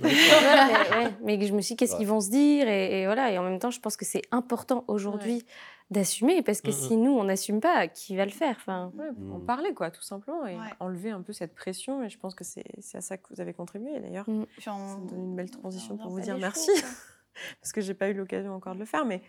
mais, 1.24 1.42
je 1.46 1.54
me 1.54 1.62
suis 1.62 1.76
dit, 1.76 1.78
qu'est-ce 1.78 1.96
qu'ils 1.96 2.08
vont 2.08 2.22
se 2.22 2.30
dire 2.30 2.68
et, 2.68 3.06
voilà. 3.06 3.32
Et 3.32 3.38
en 3.38 3.44
même 3.44 3.60
temps, 3.60 3.72
je 3.72 3.80
pense 3.80 3.98
que 3.98 4.06
c'est 4.06 4.24
important 4.32 4.84
aujourd'hui 4.88 5.44
d'assumer 5.90 6.42
parce 6.42 6.60
que 6.60 6.68
mm, 6.68 6.74
mm. 6.74 6.88
si 6.88 6.98
nous, 6.98 7.12
on 7.12 7.24
n'assume 7.24 7.62
pas, 7.62 7.88
qui 7.88 8.18
va 8.18 8.26
le 8.26 8.32
faire? 8.32 8.56
Enfin... 8.58 8.92
En 9.32 9.40
parler, 9.40 9.74
quoi, 9.74 9.90
tout 9.90 10.02
simplement, 10.02 10.46
et 10.46 10.58
enlever 10.80 11.12
un 11.12 11.22
peu 11.22 11.34
cette 11.34 11.56
pression. 11.56 12.04
Et 12.04 12.10
je 12.10 12.18
pense 12.18 12.36
que 12.36 12.44
c'est 12.44 12.66
à 12.94 13.02
ça 13.02 13.18
que 13.18 13.34
vous 13.34 13.42
avez 13.42 13.54
contribué, 13.54 14.00
d'ailleurs. 14.00 14.26
Ça 14.60 14.72
me 14.74 15.10
donne 15.10 15.24
une 15.24 15.36
belle 15.36 15.52
transition 15.52 15.98
pour 15.98 16.12
vous 16.12 16.20
dire 16.20 16.38
merci. 16.38 16.72
parce 17.62 17.72
que 17.72 17.82
j'ai 17.82 17.94
pas 17.94 18.10
eu 18.10 18.14
l'occasion 18.14 18.54
encore 18.54 18.74
de 18.74 18.80
le 18.80 18.86
faire, 18.86 19.06
mais 19.06 19.22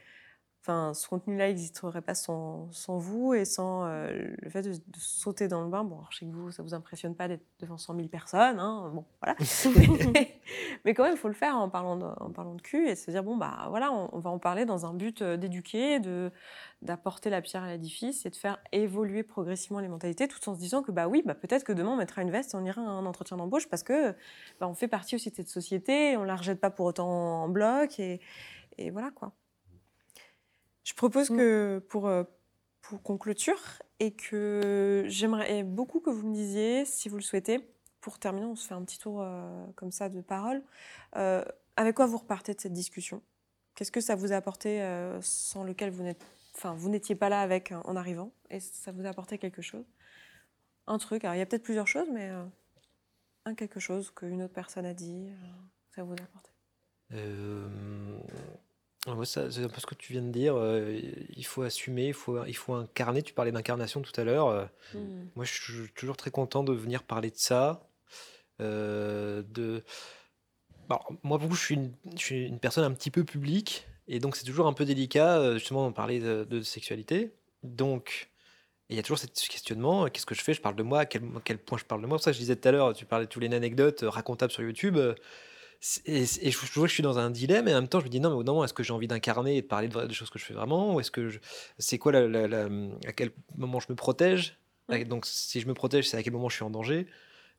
Enfin, 0.62 0.93
ce 0.93 1.09
contenu-là 1.09 1.47
n'existerait 1.47 2.02
pas 2.02 2.14
sans, 2.14 2.70
sans, 2.72 2.98
vous 2.98 3.32
et 3.32 3.44
sans 3.44 3.86
euh, 3.86 4.10
le 4.39 4.51
fait 4.51 4.62
de, 4.62 4.74
sauter 4.98 5.47
dans 5.47 5.62
le 5.62 5.68
bain. 5.68 5.85
Bon, 5.85 6.01
je 6.10 6.18
sais 6.18 6.26
que 6.26 6.32
vous, 6.32 6.51
ça 6.51 6.62
vous 6.62 6.74
impressionne 6.74 7.14
pas 7.14 7.28
d'être 7.28 7.44
devant 7.60 7.78
100 7.78 7.94
000 7.94 8.09
personnes, 8.09 8.59
hein, 8.59 8.90
bon, 8.93 9.05
voilà. 9.22 9.36
mais, 10.85 10.94
quand 10.94 11.05
même, 11.05 11.14
il 11.14 11.18
faut 11.18 11.28
le 11.28 11.35
faire 11.35 11.56
en 11.56 11.70
parlant, 11.70 11.97
de, 11.97 12.05
en 12.05 12.30
parlant 12.30 12.55
de 12.55 12.60
cul 12.60 12.89
et 12.89 12.97
se 12.97 13.10
dire, 13.10 13.22
bon, 13.22 13.36
bah 13.36 13.66
voilà, 13.70 13.93
on, 13.93 14.18
va 14.18 14.30
en 14.30 14.39
parler 14.39 14.64
dans 14.64 14.85
un 14.85 14.94
but 14.94 15.22
euh, 15.22 15.36
d'éduquer, 15.36 16.01
d'apporter 16.82 17.30
la 17.30 17.40
pierre 17.40 17.62
à 17.62 17.70
l'édifice 17.70 18.26
et 18.26 18.30
de 18.30 18.36
faire 18.36 18.59
évoluer 18.72 19.22
progressivement 19.22 19.78
les 19.78 19.89
mentalités 19.89 20.26
tout 20.26 20.48
en 20.48 20.55
se 20.55 20.59
disant 20.59 20.82
que, 20.82 20.90
bah 20.90 21.06
oui, 21.06 21.22
bah, 21.24 21.35
peut-être 21.35 21.64
que 21.64 21.72
demain, 21.72 21.93
on 21.93 21.97
mettra 21.97 22.20
une 22.22 22.32
veste 22.32 22.55
et 22.55 22.56
on 22.56 22.64
ira 22.64 22.80
à 22.80 22.85
un 22.85 23.06
entretien 23.06 23.36
d'embauche 23.36 23.68
parce 23.68 23.85
que 23.85 24.10
bah, 24.60 24.68
on 24.68 24.74
fait 24.74 24.89
partie 24.89 25.14
aussi 25.14 25.30
de 25.30 25.36
cette 25.36 25.48
société, 25.48 26.16
on 26.16 26.24
la 26.24 26.35
rejette 26.35 26.60
pas 26.60 26.70
pour 26.70 26.86
autant 26.86 27.09
en 27.44 27.48
bloc 27.48 28.01
et, 28.01 28.20
et 28.76 28.90
voilà, 28.90 29.10
quoi. 29.12 29.32
Je 30.89 30.94
propose 30.94 31.28
mmh. 31.28 31.36
que 31.36 31.85
pour, 31.90 32.06
euh, 32.06 32.24
pour 32.81 33.02
qu'on 33.02 33.19
clôture 33.19 33.60
et 34.01 34.12
que 34.12 35.05
j'aimerais 35.06 35.62
beaucoup 35.62 36.01
que 36.01 36.09
vous 36.09 36.27
me 36.27 36.32
disiez, 36.32 36.86
si 36.86 37.10
vous 37.10 37.16
le 37.16 37.23
souhaitez, 37.23 37.60
pour 38.01 38.19
terminer, 38.19 38.47
on 38.47 38.56
se 38.56 38.66
fait 38.66 38.73
un 38.73 38.82
petit 38.85 38.98
tour 38.98 39.20
euh, 39.20 39.66
comme 39.77 39.93
ça 39.93 40.09
de 40.09 40.23
parole. 40.23 40.62
Euh, 41.16 41.44
avec 41.77 41.94
quoi 41.94 42.06
vous 42.06 42.16
repartez 42.16 42.55
de 42.55 42.60
cette 42.62 42.73
discussion? 42.73 43.20
Qu'est-ce 43.74 43.93
que 43.93 44.01
ça 44.01 44.15
vous 44.15 44.32
a 44.32 44.36
apporté 44.36 44.82
sans 45.20 45.62
lequel 45.62 45.90
vous 45.90 46.02
n'êtes, 46.02 46.24
enfin, 46.55 46.73
vous 46.74 46.89
n'étiez 46.89 47.15
pas 47.15 47.28
là 47.28 47.43
avec 47.43 47.73
en 47.85 47.94
arrivant? 47.94 48.32
Et 48.48 48.59
ça 48.59 48.90
vous 48.90 49.05
a 49.05 49.10
apporté 49.10 49.36
quelque 49.36 49.60
chose? 49.60 49.85
Un 50.86 50.97
truc. 50.97 51.23
Alors 51.23 51.36
il 51.36 51.39
y 51.39 51.43
a 51.43 51.47
peut-être 51.47 51.62
plusieurs 51.62 51.86
choses, 51.86 52.09
mais 52.10 52.32
un 53.44 53.55
quelque 53.55 53.78
chose 53.78 54.10
qu'une 54.10 54.43
autre 54.43 54.55
personne 54.55 54.86
a 54.86 54.94
dit, 54.94 55.28
ça 55.94 56.02
vous 56.02 56.15
a 56.15 56.23
apporté? 56.23 56.51
Ah 59.07 59.15
c'est 59.25 59.41
un 59.41 59.69
peu 59.69 59.81
ce 59.81 59.87
que 59.87 59.95
tu 59.95 60.12
viens 60.12 60.23
de 60.23 60.31
dire. 60.31 60.57
Euh, 60.57 61.01
il 61.35 61.47
faut 61.47 61.62
assumer, 61.62 62.09
il 62.09 62.15
faut, 62.15 62.45
il 62.45 62.57
faut 62.57 62.75
incarner. 62.75 63.23
Tu 63.23 63.33
parlais 63.33 63.53
d'incarnation 63.53 64.03
tout 64.03 64.19
à 64.20 64.25
l'heure. 64.25 64.49
Euh, 64.49 64.65
mmh. 64.95 64.99
Moi, 65.37 65.45
je 65.45 65.53
suis 65.53 65.93
toujours 65.95 66.16
très 66.16 66.31
content 66.31 66.65
de 66.65 66.73
venir 66.73 67.05
parler 67.05 67.31
de 67.31 67.37
ça. 67.37 67.89
Euh, 68.61 69.43
de... 69.51 69.85
moi, 71.23 71.39
beaucoup, 71.39 71.55
je 71.55 71.65
suis, 71.65 71.75
une, 71.77 71.93
je 72.16 72.19
suis 72.19 72.47
une 72.47 72.59
personne 72.59 72.85
un 72.85 72.93
petit 72.93 73.11
peu 73.11 73.25
publique. 73.25 73.87
Et 74.09 74.19
donc, 74.19 74.37
c'est 74.37 74.45
toujours 74.45 74.66
un 74.66 74.73
peu 74.73 74.85
délicat, 74.85 75.55
justement, 75.55 75.85
d'en 75.85 75.93
parler 75.93 76.19
de, 76.19 76.62
sexualité. 76.62 77.33
Donc, 77.62 78.31
il 78.89 78.97
y 78.97 78.99
a 78.99 79.03
toujours 79.03 79.19
ce 79.19 79.27
questionnement 79.27 80.07
qu'est-ce 80.09 80.27
que 80.27 80.35
je 80.35 80.43
fais? 80.43 80.55
Je 80.55 80.61
parle 80.61 80.77
de 80.77 80.83
moi? 80.83 81.01
À 81.01 81.07
quel, 81.07 81.23
quel, 81.45 81.59
point 81.59 81.79
je 81.79 81.85
parle 81.85 82.03
de 82.03 82.07
moi? 82.07 82.16
Pour 82.16 82.25
ça, 82.25 82.33
je 82.33 82.39
disais 82.39 82.57
tout 82.57 82.69
à 82.69 82.73
l'heure, 82.73 82.95
tu 82.95 83.05
parlais 83.05 83.27
de 83.27 83.31
toutes 83.31 83.43
les 83.43 83.55
anecdotes 83.55 84.03
racontables 84.03 84.53
sur 84.53 84.62
YouTube 84.62 84.99
et, 86.07 86.23
et 86.23 86.51
je, 86.51 86.59
je 86.59 86.73
vois 86.75 86.85
que 86.85 86.89
je 86.89 86.95
suis 86.95 87.03
dans 87.03 87.19
un 87.19 87.31
dilemme 87.31 87.69
et 87.69 87.73
en 87.75 87.77
même 87.81 87.89
temps 87.89 88.01
je 88.01 88.05
me 88.07 88.11
dis 88.11 88.21
non 88.21 88.31
mais 88.31 88.37
au 88.37 88.43
moment 88.43 88.65
est-ce 88.65 88.75
que 88.75 88.83
j'ai 88.83 88.93
envie 88.93 89.07
d'incarner 89.09 89.57
et 89.57 89.63
de 89.63 89.67
parler 89.67 89.89
de, 89.89 90.13
choses 90.13 90.31
que 90.31 90.39
je 90.39 90.45
fais 90.45 90.55
vraiment 90.55 90.95
ou 90.95 91.01
est-ce 91.01 91.11
que 91.11 91.31
c'est 91.79 91.99
quoi 91.99 92.13
la, 92.13 92.27
la- 92.27 92.49
la- 92.49 92.69
à 93.07 93.13
quel 93.13 93.31
moment 93.57 93.79
je 93.81 93.87
me 93.91 93.95
protège? 93.97 94.59
Donc 95.07 95.27
si 95.27 95.61
je 95.61 95.69
me 95.69 95.75
protège 95.75 96.09
c'est 96.09 96.17
à 96.17 96.23
quel 96.23 96.33
moment 96.33 96.49
je 96.49 96.57
suis 96.57 96.65
en 96.65 96.71
danger? 96.71 97.07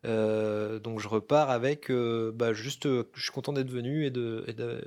Euh, 0.05 0.79
donc 0.79 0.99
je 0.99 1.07
repars 1.09 1.49
avec 1.51 1.91
euh, 1.91 2.31
bah, 2.35 2.53
juste 2.53 2.85
euh, 2.87 3.09
je 3.15 3.23
suis 3.23 3.31
content 3.31 3.53
d'être 3.53 3.71
venu 3.71 4.05
et 4.05 4.11
de 4.11 4.45
et 4.47 4.53
de- 4.53 4.83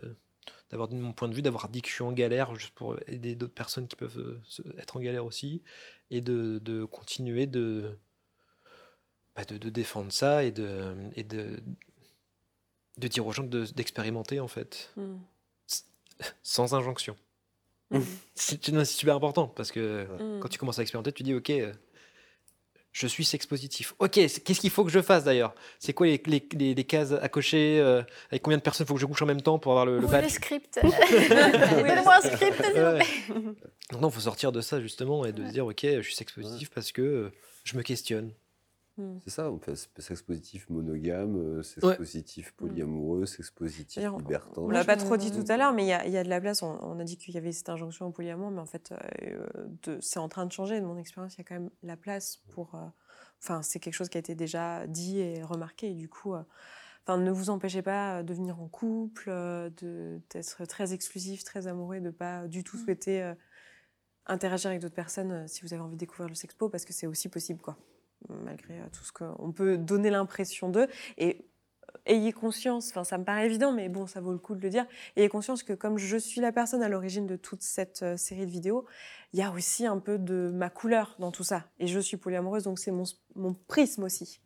d'avoir 0.71 0.91
mon 0.93 1.13
point 1.15 1.29
de 1.29 1.35
vue 1.35 1.43
d'avoir 1.43 1.69
dit 1.69 1.83
que 1.83 1.89
je 1.89 1.95
suis 1.95 2.05
en 2.05 2.13
galère 2.13 2.55
juste 2.57 2.75
pour 2.75 2.97
aider 3.09 3.37
d'autres 3.37 3.55
personnes 3.55 3.89
qui 3.89 3.97
peuvent 3.97 4.19
euh, 4.19 4.75
être 4.79 4.97
en 4.97 5.01
galère 5.01 5.27
aussi 5.27 5.63
et 6.11 6.21
de, 6.23 6.59
de 6.61 6.85
continuer 6.87 7.47
de, 7.47 7.99
bah, 9.37 9.45
de 9.45 9.59
de 9.59 9.71
défendre 9.71 10.13
ça 10.13 10.45
et 10.45 10.53
de 10.53 10.95
et 11.17 11.25
de 11.25 11.63
de 12.99 13.09
dire 13.09 13.27
aux 13.27 13.33
gens 13.33 13.43
de- 13.45 13.65
d'expérimenter 13.67 14.41
en 14.41 14.49
fait 14.49 14.91
Mm. 14.97 15.17
sans 16.43 16.75
injonction. 16.75 17.17
Mm. 17.91 18.01
C'est 18.35 18.85
super 18.85 19.17
important 19.17 19.49
parce 19.49 19.73
que 19.73 20.05
Mm. 20.05 20.41
quand 20.41 20.49
tu 20.49 20.59
commences 20.59 20.79
à 20.79 20.83
expérimenter, 20.83 21.13
tu 21.13 21.23
dis 21.23 21.35
ok, 21.35 21.51
euh, 21.51 21.73
je 22.93 23.07
suis 23.07 23.25
sex 23.25 23.47
positif. 23.47 23.95
Ok, 23.99 24.13
qu'est-ce 24.13 24.61
qu'il 24.61 24.69
faut 24.71 24.85
que 24.85 24.91
je 24.91 25.01
fasse 25.01 25.25
d'ailleurs? 25.25 25.55
C'est 25.79 25.95
quoi 25.95 26.07
les, 26.07 26.21
les- 26.27 26.47
les- 26.53 26.75
les 26.75 26.85
cases 26.85 27.13
à 27.13 27.29
cocher 27.31 27.81
euh, 27.81 28.03
Avec 28.31 28.43
combien 28.43 28.59
de 28.59 28.63
personnes 28.63 28.85
il 28.85 28.89
faut 28.89 28.95
que 28.95 29.01
je 29.01 29.07
couche 29.07 29.23
en 29.23 29.27
même 29.27 29.41
temps 29.41 29.59
pour 29.59 29.73
avoir 29.73 29.87
le, 29.87 29.99
le 29.99 30.07
badge 30.07 30.25
le 30.25 30.29
script? 30.29 30.79
Donnez-moi 30.83 32.17
un 32.17 32.21
script, 32.21 32.63
s'il 32.63 32.73
vous 32.75 32.79
Ouais. 32.81 33.99
non, 34.01 34.11
faut 34.11 34.21
sortir 34.21 34.53
de 34.53 34.61
ça 34.61 34.81
justement 34.81 35.25
et 35.25 35.33
de 35.33 35.41
Ouais. 35.43 35.49
se 35.49 35.53
dire 35.55 35.67
ok, 35.67 35.81
je 35.83 36.01
suis 36.03 36.15
sex 36.15 36.33
positif 36.33 36.71
parce 36.71 36.93
que 36.93 37.01
euh, 37.03 37.33
je 37.65 37.77
me 37.77 37.83
questionne. 37.83 38.31
C'est 39.25 39.31
ça, 39.31 39.51
on 39.51 39.59
fait 39.59 39.75
sexe 39.99 40.23
positif 40.23 40.69
monogame, 40.69 41.37
euh, 41.37 41.63
sexe 41.63 41.85
Ouais. 41.87 41.97
positif 41.97 42.53
polyamoureux, 42.53 43.25
sexe 43.27 43.51
positif 43.51 44.03
libertin. 44.19 44.51
On 44.57 44.69
l'a 44.69 44.85
pas 44.85 44.97
trop 44.97 45.17
dit 45.17 45.31
tout 45.31 45.45
à 45.49 45.57
l'heure, 45.57 45.73
mais 45.73 45.85
il 45.85 45.89
y, 45.89 45.93
a- 45.93 46.07
il 46.07 46.13
y 46.13 46.19
a 46.19 46.25
de 46.25 46.29
la 46.29 46.41
place. 46.41 46.63
On, 46.63 46.79
on 46.83 46.99
a 46.99 47.05
dit 47.05 47.17
qu'il 47.17 47.35
y 47.35 47.39
avait 47.39 47.53
cette 47.53 47.69
injonction 47.71 48.07
au 48.07 48.11
polyamour, 48.11 48.51
mais 48.51 48.61
en 48.61 48.67
fait, 48.67 48.93
euh, 48.93 49.47
de- 49.85 49.99
c'est 50.01 50.19
en 50.19 50.29
train 50.29 50.45
de 50.47 50.53
changer. 50.53 50.81
De 50.81 50.85
mon 50.87 50.99
expérience, 50.99 51.35
il 51.35 51.39
y 51.39 51.41
a 51.41 51.45
quand 51.45 51.55
même 51.55 51.71
la 51.83 51.97
place 51.97 52.43
pour. 52.51 52.75
euh, 52.75 52.87
Enfin, 53.43 53.61
c'est 53.63 53.81
quelque 53.81 53.95
chose 53.95 54.09
qui 54.09 54.19
a 54.19 54.21
été 54.21 54.35
déjà 54.37 54.87
dit 54.87 55.19
et 55.19 55.43
remarqué. 55.43 55.91
Et 55.91 55.95
du 55.95 56.09
coup, 56.09 56.33
euh, 56.35 56.43
enfin, 57.05 57.19
ne 57.19 57.31
vous 57.33 57.51
empêchez 57.51 57.83
pas 57.83 58.23
de 58.23 58.33
venir 58.35 58.61
en 58.61 58.69
couple, 58.69 59.25
euh, 59.31 59.69
d'être 60.31 60.65
très 60.67 60.93
exclusif, 60.93 61.43
très 61.43 61.67
amoureux, 61.67 61.99
de 62.01 62.11
pas 62.11 62.47
du 62.47 62.63
tout 62.63 62.77
souhaiter 62.77 63.21
euh, 63.21 63.35
interagir 64.27 64.71
avec 64.71 64.81
d'autres 64.81 64.95
personnes 64.95 65.33
euh, 65.33 65.47
si 65.49 65.63
vous 65.63 65.73
avez 65.75 65.83
envie 65.83 65.95
de 65.97 65.99
découvrir 66.01 66.29
le 66.29 66.37
sexpo, 66.37 66.69
parce 66.69 66.85
que 66.85 66.93
c'est 66.93 67.09
aussi 67.09 67.29
possible, 67.29 67.61
quoi. 67.61 67.77
Malgré 68.29 68.75
euh, 68.75 68.87
tout 68.93 69.05
ce 69.05 69.13
qu'on 69.13 69.53
peut 69.53 69.79
donner 69.79 70.11
l'impression 70.11 70.69
d'eux. 70.69 70.89
Et 71.19 71.47
ayez 72.07 72.33
conscience, 72.33 72.91
enfin 72.91 73.05
ça 73.05 73.19
me 73.19 73.25
paraît 73.25 73.47
évident, 73.47 73.73
mais 73.73 73.89
bon, 73.89 74.07
ça 74.07 74.21
vaut 74.21 74.33
le 74.33 74.39
coup 74.39 74.55
de 74.55 74.61
le 74.61 74.71
dire, 74.71 74.87
ayez 75.17 75.29
conscience 75.29 75.63
que 75.63 75.73
comme 75.73 75.99
je 75.99 76.17
suis 76.17 76.41
la 76.41 76.53
personne 76.53 76.83
à 76.83 76.89
l'origine 76.89 77.27
de 77.27 77.37
toute 77.37 77.63
cette 77.63 78.03
euh, 78.03 78.17
série 78.17 78.47
de 78.47 78.51
vidéos, 78.51 78.87
il 79.33 79.39
y 79.39 79.43
a 79.43 79.51
aussi 79.51 79.87
un 79.87 79.99
peu 79.99 80.19
de 80.19 80.51
ma 80.53 80.69
couleur 80.69 81.17
dans 81.19 81.31
tout 81.31 81.45
ça. 81.45 81.65
Et 81.79 81.87
je 81.87 81.99
suis 81.99 82.17
polyamoureuse, 82.17 82.65
donc 82.65 82.79
c'est 82.79 82.91
mon, 82.91 83.05
mon 83.35 83.55
prisme 83.55 84.03
aussi. 84.03 84.41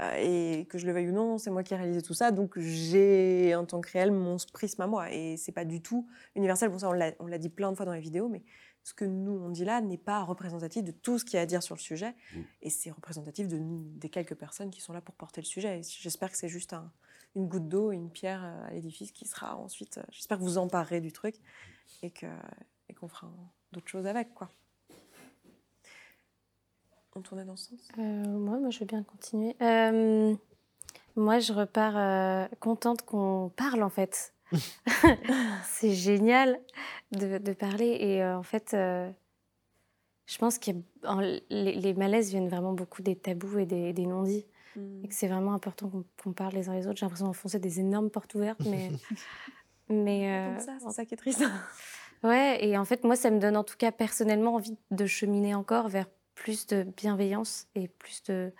Euh, 0.00 0.12
et 0.16 0.66
que 0.66 0.78
je 0.78 0.86
le 0.86 0.92
veuille 0.92 1.08
ou 1.08 1.12
non, 1.12 1.38
c'est 1.38 1.50
moi 1.50 1.62
qui 1.62 1.74
ai 1.74 1.76
réalisé 1.76 2.02
tout 2.02 2.14
ça, 2.14 2.30
donc 2.30 2.58
j'ai 2.58 3.54
en 3.54 3.64
tant 3.64 3.80
que 3.80 3.90
réel 3.90 4.12
mon 4.12 4.36
prisme 4.52 4.82
à 4.82 4.86
moi. 4.86 5.10
Et 5.12 5.36
c'est 5.36 5.52
pas 5.52 5.64
du 5.64 5.82
tout 5.82 6.08
universel, 6.34 6.68
bon 6.68 6.78
ça 6.78 6.88
on 6.88 7.26
l'a 7.26 7.38
dit 7.38 7.48
plein 7.48 7.70
de 7.70 7.76
fois 7.76 7.86
dans 7.86 7.92
les 7.92 8.00
vidéos, 8.00 8.28
mais 8.28 8.42
ce 8.88 8.94
que 8.94 9.04
nous 9.04 9.32
on 9.32 9.50
dit 9.50 9.64
là 9.64 9.80
n'est 9.80 9.98
pas 9.98 10.22
représentatif 10.22 10.82
de 10.84 10.90
tout 10.92 11.18
ce 11.18 11.24
qu'il 11.24 11.34
y 11.34 11.38
a 11.38 11.42
à 11.42 11.46
dire 11.46 11.62
sur 11.62 11.74
le 11.74 11.80
sujet, 11.80 12.14
Mm. 12.34 12.40
et 12.62 12.70
c'est 12.70 12.90
représentatif 12.90 13.46
de, 13.48 13.58
des 13.60 14.08
quelques 14.08 14.34
personnes 14.34 14.70
qui 14.70 14.80
sont 14.80 14.92
là 14.92 15.00
pour 15.00 15.14
porter 15.14 15.40
le 15.40 15.46
sujet. 15.46 15.80
Et 15.80 15.82
j'espère 15.82 16.30
que 16.30 16.36
c'est 16.36 16.48
juste 16.48 16.72
un, 16.72 16.90
une 17.36 17.46
goutte 17.48 17.68
d'eau 17.68 17.92
et 17.92 17.96
une 17.96 18.10
pierre 18.10 18.42
euh, 18.44 18.68
à 18.68 18.70
l'édifice 18.70 19.12
qui 19.12 19.26
sera 19.26 19.56
ensuite. 19.56 19.98
euh, 19.98 20.02
J'espère 20.10 20.38
que 20.38 20.42
vous 20.44 20.58
emparerez 20.58 21.00
du 21.00 21.12
truc 21.12 21.36
et 22.02 22.10
que 22.10 22.26
et 22.88 22.94
qu'on 22.94 23.08
fera 23.08 23.28
d'autres 23.72 23.88
choses 23.88 24.06
avec 24.06 24.32
quoi. 24.34 24.50
On 27.14 27.20
tournait 27.20 27.44
dans 27.44 27.56
ce 27.56 27.70
sens? 27.70 27.88
Euh, 27.98 28.02
moi, 28.02 28.58
moi, 28.58 28.70
je 28.70 28.78
veux 28.80 28.86
bien 28.86 29.02
continuer. 29.02 29.56
Euh, 29.60 30.34
moi, 31.16 31.40
je 31.40 31.52
repars 31.52 31.96
euh, 31.96 32.46
contente 32.60 33.02
qu'on 33.02 33.50
parle, 33.56 33.82
en 33.82 33.88
fait. 33.90 34.32
c'est 35.64 35.92
génial 35.94 36.60
de, 37.12 37.38
de 37.38 37.52
parler. 37.52 37.96
Et 38.00 38.22
euh, 38.22 38.36
en 38.36 38.42
fait, 38.42 38.74
euh, 38.74 39.10
je 40.26 40.38
pense 40.38 40.58
que 40.58 40.70
les, 41.50 41.74
les 41.74 41.94
malaises 41.94 42.30
viennent 42.30 42.48
vraiment 42.48 42.72
beaucoup 42.72 43.02
des 43.02 43.16
tabous 43.16 43.58
et 43.58 43.66
des, 43.66 43.92
des 43.92 44.06
non-dits. 44.06 44.46
Mm. 44.76 45.04
Et 45.04 45.08
que 45.08 45.14
c'est 45.14 45.28
vraiment 45.28 45.54
important 45.54 45.90
qu'on 46.22 46.32
parle 46.32 46.54
les 46.54 46.68
uns 46.68 46.74
les 46.74 46.86
autres. 46.86 46.98
J'ai 46.98 47.06
l'impression 47.06 47.26
d'enfoncer 47.26 47.58
des 47.58 47.80
énormes 47.80 48.10
portes 48.10 48.34
ouvertes, 48.34 48.60
mais... 48.64 48.90
mais 49.88 50.30
euh, 50.30 50.54
Comme 50.54 50.64
ça, 50.64 50.72
c'est 50.80 50.90
ça 50.92 51.04
qui 51.04 51.14
est 51.14 51.18
triste. 51.18 51.44
Ouais, 52.24 52.58
et 52.66 52.76
en 52.76 52.84
fait, 52.84 53.04
moi, 53.04 53.14
ça 53.14 53.30
me 53.30 53.38
donne 53.38 53.56
en 53.56 53.62
tout 53.62 53.76
cas 53.76 53.92
personnellement 53.92 54.56
envie 54.56 54.76
de 54.90 55.06
cheminer 55.06 55.54
encore 55.54 55.88
vers 55.88 56.06
plus 56.34 56.66
de 56.66 56.82
bienveillance 56.82 57.68
et 57.76 57.86
plus 57.86 58.24
de, 58.24 58.52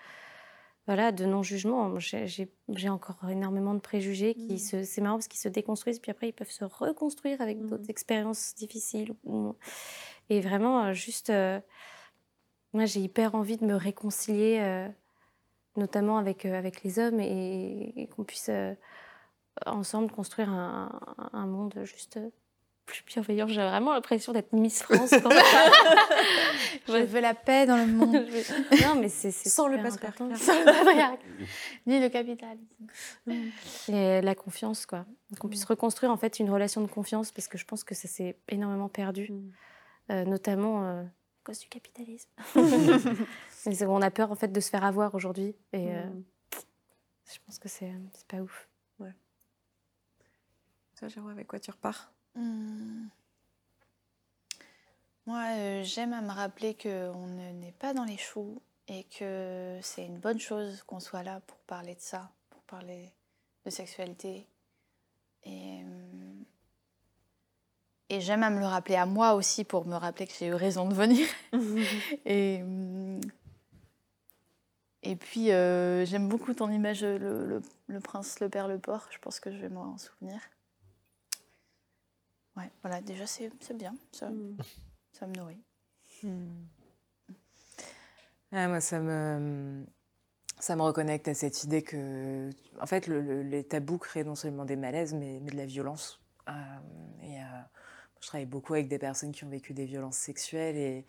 voilà, 0.88 1.12
de 1.12 1.26
non-jugement. 1.26 1.98
J'ai- 1.98 2.48
encore 2.88 3.28
énormément 3.28 3.74
de 3.74 3.78
préjugés 3.78 4.34
qui 4.34 4.54
Mm. 4.54 4.58
se, 4.58 4.82
c'est 4.84 5.02
marrant 5.02 5.16
parce 5.16 5.28
qu'ils 5.28 5.38
se 5.38 5.50
déconstruisent, 5.50 5.98
puis 6.00 6.10
après, 6.10 6.30
ils 6.30 6.32
peuvent 6.32 6.50
se 6.50 6.64
reconstruire 6.64 7.42
avec 7.42 7.58
Mm. 7.58 7.66
d'autres 7.68 7.90
expériences 7.90 8.54
difficiles. 8.54 9.14
Et 10.30 10.40
vraiment, 10.40 10.86
euh, 10.86 10.92
juste, 10.94 11.28
euh, 11.28 11.60
moi, 12.72 12.86
j'ai 12.86 13.00
hyper 13.00 13.34
envie 13.34 13.58
de 13.58 13.66
me 13.66 13.74
réconcilier, 13.74 14.60
euh, 14.62 14.88
notamment 15.76 16.16
avec, 16.16 16.46
euh, 16.46 16.56
avec 16.56 16.82
les 16.82 16.98
hommes, 16.98 17.20
et, 17.20 17.92
et 18.00 18.06
qu'on 18.08 18.24
puisse 18.24 18.50
ensemble 19.66 20.10
construire 20.10 20.48
un, 20.48 21.46
monde 21.46 21.74
juste 21.84 22.18
plus 22.88 23.04
bienveillant. 23.06 23.46
J'ai 23.46 23.62
vraiment 23.62 23.92
l'impression 23.92 24.32
d'être 24.32 24.52
Miss 24.52 24.82
France. 24.82 25.10
quand. 25.22 25.30
Je 26.88 27.04
veux 27.04 27.20
la 27.20 27.34
paix 27.34 27.66
dans 27.66 27.76
le 27.76 27.86
monde. 27.86 28.14
non, 28.82 28.94
mais 28.98 29.08
c'est 29.08 29.30
Sans 29.30 29.68
le 29.68 29.76
patriarcat. 29.80 30.34
Sans 30.36 30.52
le. 30.64 31.18
Ni 31.86 32.00
le 32.00 32.08
capitalisme. 32.08 32.86
Et 33.88 34.20
la 34.22 34.34
confiance, 34.34 34.86
quoi. 34.86 35.04
Qu'on 35.38 35.48
puisse 35.48 35.64
reconstruire 35.66 36.10
en 36.10 36.16
fait 36.16 36.38
une 36.40 36.50
relation 36.50 36.80
de 36.80 36.86
confiance, 36.86 37.30
parce 37.30 37.46
que 37.46 37.58
je 37.58 37.64
pense 37.66 37.84
que 37.84 37.94
ça 37.94 38.08
s'est 38.08 38.36
énormément 38.48 38.88
perdu, 38.88 39.30
Mm. 39.30 39.52
euh, 40.10 40.24
notamment 40.24 40.84
euh, 40.86 41.02
à 41.02 41.06
cause 41.44 41.58
du 41.58 41.68
capitalisme. 41.68 42.30
Mais 43.66 43.82
on 43.84 44.00
a 44.00 44.10
peur 44.10 44.32
en 44.32 44.34
fait 44.36 44.48
de 44.48 44.60
se 44.60 44.70
faire 44.70 44.84
avoir 44.84 45.14
aujourd'hui, 45.14 45.54
et 45.74 45.90
euh, 45.94 46.02
Mm. 46.04 46.24
je 47.32 47.38
pense 47.44 47.58
que 47.58 47.68
c'est 47.68 47.92
pas 48.28 48.38
ouf. 48.38 48.68
Toi, 50.98 51.06
Jérôme, 51.06 51.30
avec 51.30 51.46
quoi 51.46 51.60
tu 51.60 51.70
repars? 51.70 52.10
Moi, 55.26 55.44
euh, 55.56 55.82
j'aime 55.84 56.12
à 56.12 56.20
me 56.22 56.30
rappeler 56.30 56.74
qu'on 56.74 57.26
ne 57.26 57.52
n'est 57.52 57.72
pas 57.78 57.92
dans 57.92 58.04
les 58.04 58.16
choux 58.16 58.60
et 58.88 59.04
que 59.04 59.78
c'est 59.82 60.06
une 60.06 60.18
bonne 60.18 60.40
chose 60.40 60.82
qu'on 60.86 61.00
soit 61.00 61.22
là 61.22 61.40
pour 61.46 61.58
parler 61.60 61.94
de 61.94 62.00
ça, 62.00 62.30
pour 62.50 62.62
parler 62.62 63.12
de 63.66 63.70
sexualité. 63.70 64.46
Et, 65.44 65.82
euh, 65.84 66.34
et 68.08 68.20
j'aime 68.20 68.42
à 68.42 68.50
me 68.50 68.58
le 68.58 68.66
rappeler 68.66 68.96
à 68.96 69.04
moi 69.06 69.34
aussi 69.34 69.64
pour 69.64 69.86
me 69.86 69.96
rappeler 69.96 70.26
que 70.26 70.32
j'ai 70.38 70.46
eu 70.46 70.54
raison 70.54 70.88
de 70.88 70.94
venir. 70.94 71.26
et, 72.24 72.62
hum, 72.62 73.20
et 75.02 75.16
puis, 75.16 75.52
euh, 75.52 76.04
j'aime 76.04 76.28
beaucoup 76.28 76.54
ton 76.54 76.70
image, 76.70 77.02
le, 77.02 77.18
le- 77.18 77.62
le 77.88 78.00
prince, 78.00 78.40
le 78.40 78.48
père, 78.48 78.68
le 78.68 78.78
porc. 78.78 79.08
Je 79.10 79.18
pense 79.18 79.40
que 79.40 79.50
je 79.52 79.56
vais 79.58 79.68
m'en 79.68 79.96
souvenir. 79.98 80.40
Ouais, 82.58 82.70
voilà, 82.82 83.00
déjà, 83.00 83.26
c'est 83.26 83.50
bien. 83.74 83.94
Ça, 84.12 84.28
Mm. 84.30 84.56
ça 85.12 85.26
me 85.26 85.34
nourrit. 85.34 85.62
Ah, 88.50 88.66
moi, 88.68 88.80
ça 88.80 88.98
me, 89.00 89.84
ça 90.58 90.74
me 90.74 90.82
reconnecte 90.82 91.28
à 91.28 91.34
cette 91.34 91.64
idée 91.64 91.82
que, 91.82 92.50
en 92.80 92.86
fait, 92.86 93.06
le- 93.06 93.20
le- 93.20 93.42
les 93.42 93.62
tabous 93.64 93.98
créent 93.98 94.24
non 94.24 94.34
seulement 94.34 94.64
des 94.64 94.76
malaises, 94.76 95.14
mais, 95.14 95.38
mais 95.40 95.50
de 95.50 95.56
la 95.56 95.66
violence. 95.66 96.20
Euh, 96.48 96.52
et, 97.22 97.36
euh, 97.40 97.44
je 98.20 98.26
travaille 98.26 98.46
beaucoup 98.46 98.74
avec 98.74 98.88
des 98.88 98.98
personnes 98.98 99.32
qui 99.32 99.44
ont 99.44 99.48
vécu 99.50 99.74
des 99.74 99.84
violences 99.84 100.16
sexuelles 100.16 100.76
et, 100.76 101.06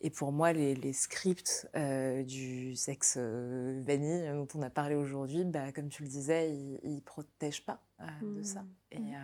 et 0.00 0.10
pour 0.10 0.32
moi, 0.32 0.52
les, 0.52 0.74
les 0.74 0.92
scripts 0.94 1.68
euh, 1.76 2.24
du 2.24 2.74
sexe 2.74 3.16
vanille 3.18 4.28
dont 4.32 4.48
on 4.54 4.62
a 4.62 4.70
parlé 4.70 4.94
aujourd'hui, 4.96 5.44
bah, 5.44 5.70
comme 5.72 5.88
tu 5.90 6.02
le 6.02 6.08
disais, 6.08 6.50
ils 6.82 6.94
ne 6.96 7.00
protègent 7.00 7.64
pas 7.64 7.80
de 8.22 8.42
ça. 8.42 8.64
Et, 8.90 8.98
Mhm. 8.98 9.14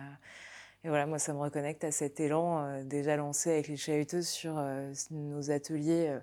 Et 0.83 0.89
voilà, 0.89 1.05
moi, 1.05 1.19
ça 1.19 1.33
me 1.33 1.39
reconnecte 1.39 1.83
à 1.83 1.91
cet 1.91 2.19
élan 2.19 2.63
euh, 2.63 2.83
déjà 2.83 3.17
lancé 3.17 3.51
avec 3.51 3.67
les 3.67 3.75
chahuteuses 3.77 4.27
sur 4.27 4.57
euh, 4.57 4.93
nos 5.11 5.51
ateliers, 5.51 6.17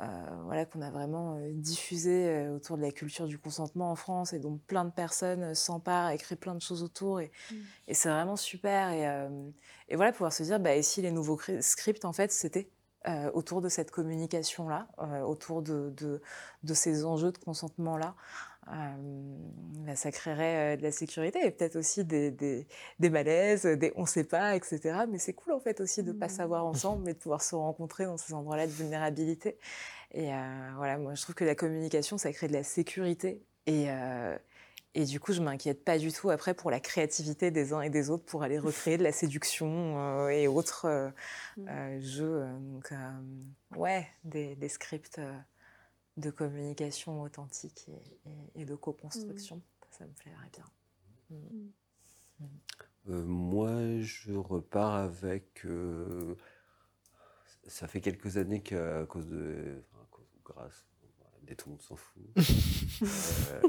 euh, 0.00 0.06
voilà, 0.44 0.64
qu'on 0.64 0.80
a 0.82 0.90
vraiment 0.90 1.40
diffusé 1.54 2.48
autour 2.48 2.76
de 2.76 2.82
la 2.82 2.92
culture 2.92 3.26
du 3.26 3.38
consentement 3.38 3.90
en 3.90 3.96
France 3.96 4.32
et 4.32 4.38
dont 4.38 4.60
plein 4.68 4.84
de 4.84 4.92
personnes 4.92 5.54
s'emparent 5.56 6.10
et 6.10 6.18
créent 6.18 6.36
plein 6.36 6.54
de 6.54 6.62
choses 6.62 6.84
autour. 6.84 7.20
Et, 7.20 7.32
Mm. 7.50 7.54
et 7.88 7.94
c'est 7.94 8.08
vraiment 8.08 8.36
super. 8.36 8.90
Et, 8.90 9.28
et 9.88 9.96
voilà, 9.96 10.12
pouvoir 10.12 10.32
se 10.32 10.44
dire, 10.44 10.60
bah, 10.60 10.76
et 10.76 10.82
si 10.82 11.02
les 11.02 11.10
nouveaux 11.10 11.36
cri- 11.36 11.62
scripts, 11.62 12.04
en 12.04 12.12
fait, 12.12 12.30
c'était 12.30 12.70
autour 13.32 13.62
de 13.62 13.68
cette 13.68 13.90
communication-là, 13.90 14.86
autour 15.26 15.62
de, 15.62 15.90
de, 15.96 16.20
de 16.62 16.74
ces 16.74 17.04
enjeux 17.04 17.32
de 17.32 17.38
consentement-là. 17.38 18.14
Ça 19.94 20.12
créerait 20.12 20.76
de 20.76 20.82
la 20.82 20.92
sécurité 20.92 21.38
et 21.44 21.50
peut-être 21.50 21.76
aussi 21.76 22.04
des, 22.04 22.30
des, 22.30 22.66
des, 22.98 23.10
malaises, 23.10 23.64
des 23.64 23.92
on 23.96 24.06
sait 24.06 24.24
pas, 24.24 24.54
etc. 24.54 25.00
Mais 25.08 25.18
c'est 25.18 25.32
cool 25.32 25.52
en 25.52 25.60
fait 25.60 25.80
aussi 25.80 26.02
de 26.02 26.12
ne 26.12 26.18
pas 26.18 26.26
mmh. 26.26 26.30
savoir 26.30 26.66
ensemble, 26.66 27.04
mais 27.04 27.14
de 27.14 27.18
pouvoir 27.18 27.42
se 27.42 27.54
rencontrer 27.54 28.04
dans 28.04 28.16
ces 28.16 28.34
endroits-là 28.34 28.66
de 28.66 28.72
vulnérabilité. 28.72 29.58
Et 30.12 30.30
voilà, 30.76 30.98
moi 30.98 31.14
je 31.14 31.22
trouve 31.22 31.34
que 31.34 31.44
la 31.44 31.54
communication, 31.54 32.18
ça 32.18 32.32
crée 32.32 32.48
de 32.48 32.52
la 32.52 32.64
sécurité. 32.64 33.42
Et, 33.66 33.88
et 34.94 35.04
du 35.04 35.20
coup, 35.20 35.32
je 35.32 35.42
m'inquiète 35.42 35.84
pas 35.84 35.98
du 35.98 36.12
tout 36.12 36.30
après 36.30 36.54
pour 36.54 36.70
la 36.70 36.80
créativité 36.80 37.50
des 37.50 37.72
uns 37.72 37.82
et 37.82 37.90
des 37.90 38.10
autres 38.10 38.24
pour 38.24 38.42
aller 38.42 38.58
recréer 38.58 38.96
de 38.96 39.02
la 39.02 39.12
séduction 39.12 40.28
et 40.28 40.48
autres 40.48 41.12
mmh. 41.56 42.00
jeux. 42.00 42.46
Donc, 42.60 42.92
ouais, 43.76 44.06
des, 44.24 44.54
des 44.56 44.68
scripts 44.68 45.20
de 46.18 46.30
communication 46.30 47.22
authentique 47.22 47.88
et, 48.54 48.64
de 48.64 48.74
co-construction. 48.74 49.56
Mmh. 49.56 49.62
Ça, 49.90 50.06
me 50.06 50.12
plairait 50.12 50.50
bien. 50.52 50.64
Mmh. 51.30 51.70
Mmh. 52.40 52.46
Euh, 53.08 53.24
moi, 53.24 54.00
je 54.00 54.32
repars 54.32 54.94
avec. 54.94 55.64
Euh, 55.64 56.36
ça 57.66 57.86
fait 57.86 58.00
quelques 58.00 58.36
années 58.36 58.62
qu'à 58.62 59.06
cause 59.06 59.28
de. 59.28 59.82
Enfin, 59.92 60.02
à 60.02 60.06
cause 60.10 60.28
de 60.30 60.38
grâce, 60.44 60.86
des 61.42 61.56
tout 61.56 61.68
le 61.68 61.72
monde 61.72 61.82
s'en 61.82 61.96
fout. 61.96 62.22
euh, 63.02 63.60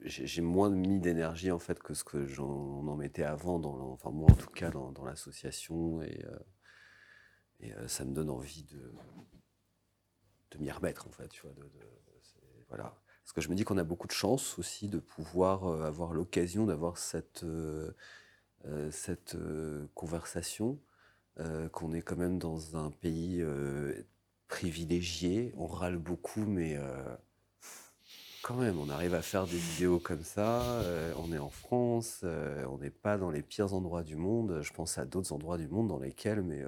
j'ai 0.00 0.42
moins 0.42 0.70
mis 0.70 1.00
d'énergie 1.00 1.50
en 1.50 1.58
fait 1.58 1.82
que 1.82 1.94
ce 1.94 2.04
que 2.04 2.26
j'en 2.26 2.46
en 2.46 2.96
mettais 2.96 3.24
avant, 3.24 3.58
dans, 3.58 3.92
enfin 3.92 4.10
moi 4.10 4.30
en 4.30 4.34
tout 4.34 4.50
cas 4.50 4.70
dans, 4.70 4.92
dans 4.92 5.04
l'association 5.04 6.02
et, 6.02 6.24
euh, 6.24 6.38
et 7.60 7.88
ça 7.88 8.04
me 8.04 8.12
donne 8.12 8.30
envie 8.30 8.64
de, 8.64 8.92
de 10.52 10.58
m'y 10.62 10.70
remettre, 10.70 11.06
en 11.06 11.10
fait. 11.10 11.28
Tu 11.28 11.42
vois, 11.42 11.52
de, 11.52 11.62
voilà. 12.68 12.94
Parce 13.22 13.32
que 13.32 13.40
je 13.40 13.48
me 13.48 13.54
dis 13.54 13.64
qu'on 13.64 13.78
a 13.78 13.84
beaucoup 13.84 14.06
de 14.06 14.12
chance 14.12 14.58
aussi 14.58 14.88
de 14.88 14.98
pouvoir 14.98 15.66
euh, 15.66 15.84
avoir 15.84 16.12
l'occasion 16.12 16.66
d'avoir 16.66 16.98
cette, 16.98 17.44
euh, 17.44 17.92
euh, 18.66 18.90
cette 18.90 19.36
conversation, 19.94 20.78
qu'on 21.72 21.94
est 21.94 22.02
quand 22.02 22.16
même 22.16 22.38
dans 22.38 22.76
un 22.76 22.90
pays 22.90 23.42
privilégié. 24.48 25.54
On 25.56 25.66
râle 25.66 25.96
beaucoup, 25.96 26.44
mais 26.44 26.78
quand 28.42 28.56
même, 28.56 28.78
on 28.78 28.90
arrive 28.90 29.14
à 29.14 29.22
faire 29.22 29.46
des 29.46 29.56
vidéos 29.56 29.98
comme 29.98 30.22
ça. 30.22 30.62
on 31.16 31.32
est 31.32 31.38
en 31.38 31.48
France, 31.48 32.22
on 32.22 32.76
n'est 32.76 32.90
pas 32.90 33.16
dans 33.16 33.30
les 33.30 33.40
pires 33.40 33.72
endroits 33.72 34.02
du 34.02 34.14
monde. 34.14 34.60
Je 34.60 34.74
pense 34.74 34.98
à 34.98 35.06
d'autres 35.06 35.32
endroits 35.32 35.56
du 35.56 35.68
monde 35.68 35.88
dans 35.88 35.98
lesquels, 35.98 36.42
mais 36.42 36.62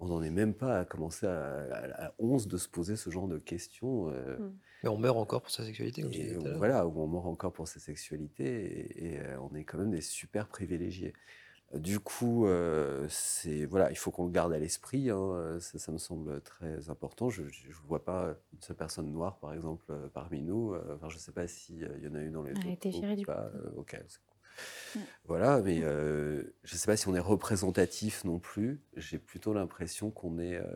on 0.00 0.06
n'en 0.06 0.22
est 0.22 0.30
même 0.30 0.54
pas 0.54 0.80
à 0.80 0.84
commencer 0.84 1.26
à, 1.26 2.12
11 2.18 2.46
de 2.46 2.56
se 2.56 2.68
poser 2.68 2.96
ce 2.96 3.10
genre 3.10 3.28
de 3.28 3.38
questions. 3.38 4.10
Euh. 4.10 4.38
Mmh. 4.38 4.52
Mais 4.84 4.88
on 4.88 4.98
meurt 4.98 5.16
encore 5.16 5.42
pour 5.42 5.50
sa 5.50 5.64
sexualité. 5.64 6.02
Comme 6.02 6.56
voilà, 6.56 6.86
on 6.86 7.06
meurt 7.08 7.26
encore 7.26 7.52
pour 7.52 7.66
sa 7.66 7.80
sexualité 7.80 9.14
et, 9.14 9.20
euh, 9.20 9.38
on 9.40 9.54
est 9.56 9.64
quand 9.64 9.78
même 9.78 9.90
des 9.90 10.00
super 10.00 10.46
privilégiés. 10.46 11.14
Du 11.74 12.00
coup, 12.00 12.46
euh, 12.46 13.06
c'est 13.10 13.66
voilà, 13.66 13.90
il 13.90 13.98
faut 13.98 14.10
qu'on 14.10 14.24
le 14.24 14.30
garde 14.30 14.52
à 14.54 14.58
l'esprit. 14.58 15.10
Hein, 15.10 15.58
ça, 15.60 15.92
me 15.92 15.98
semble 15.98 16.40
très 16.40 16.88
important. 16.88 17.28
Je 17.28 17.42
ne 17.42 17.48
vois 17.86 18.04
pas 18.04 18.36
une 18.54 18.62
seule 18.62 18.76
personne 18.76 19.12
noire, 19.12 19.38
par 19.38 19.52
exemple, 19.52 19.92
parmi 20.14 20.40
nous. 20.40 20.74
Enfin, 20.94 21.10
je 21.10 21.16
ne 21.16 21.20
sais 21.20 21.32
pas 21.32 21.46
s'il 21.46 21.82
y 22.02 22.08
en 22.08 22.14
a 22.14 22.22
eu 22.22 22.30
dans 22.30 22.42
les. 22.42 22.52
Elle 22.52 22.68
a 22.68 22.72
été 22.72 22.90
virée 22.90 23.16
du 23.16 23.26
coup. 23.26 23.32
Ok, 23.76 24.00
Mm. 24.94 25.00
Voilà, 25.24 25.60
mais 25.62 25.80
euh, 25.82 26.42
je 26.64 26.74
ne 26.74 26.78
sais 26.78 26.86
pas 26.86 26.96
si 26.96 27.08
on 27.08 27.14
est 27.14 27.20
représentatif 27.20 28.24
non 28.24 28.38
plus. 28.38 28.80
J'ai 28.96 29.18
plutôt 29.18 29.52
l'impression 29.52 30.10
qu'on 30.10 30.38
est 30.38 30.56
euh, 30.56 30.66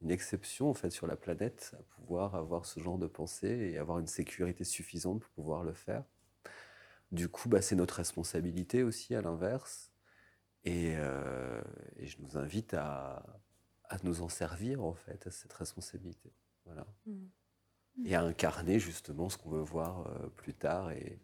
une 0.00 0.10
exception 0.10 0.70
en 0.70 0.74
fait 0.74 0.90
sur 0.90 1.06
la 1.06 1.16
planète 1.16 1.74
à 1.78 1.82
pouvoir 1.94 2.34
avoir 2.34 2.66
ce 2.66 2.80
genre 2.80 2.98
de 2.98 3.06
pensée 3.06 3.70
et 3.72 3.78
avoir 3.78 3.98
une 3.98 4.06
sécurité 4.06 4.64
suffisante 4.64 5.20
pour 5.20 5.30
pouvoir 5.30 5.64
le 5.64 5.72
faire. 5.72 6.04
Du 7.12 7.28
coup, 7.28 7.48
bah, 7.48 7.60
c'est 7.60 7.76
notre 7.76 7.96
responsabilité 7.96 8.82
aussi 8.82 9.14
à 9.14 9.22
l'inverse. 9.22 9.90
Et, 10.64 10.94
euh, 10.96 11.60
je 11.98 12.16
nous 12.20 12.36
invite 12.36 12.74
à, 12.74 13.24
nous 14.04 14.22
en 14.22 14.28
servir 14.28 14.84
en 14.84 14.94
fait, 14.94 15.26
à 15.26 15.30
cette 15.30 15.52
responsabilité. 15.52 16.32
Voilà. 16.64 16.86
Mm. 17.06 17.26
Et 18.04 18.14
à 18.14 18.22
incarner 18.22 18.78
justement 18.78 19.28
ce 19.28 19.36
qu'on 19.36 19.50
veut 19.50 19.62
voir 19.62 20.08
plus 20.36 20.54
tard 20.54 20.92
et, 20.92 21.18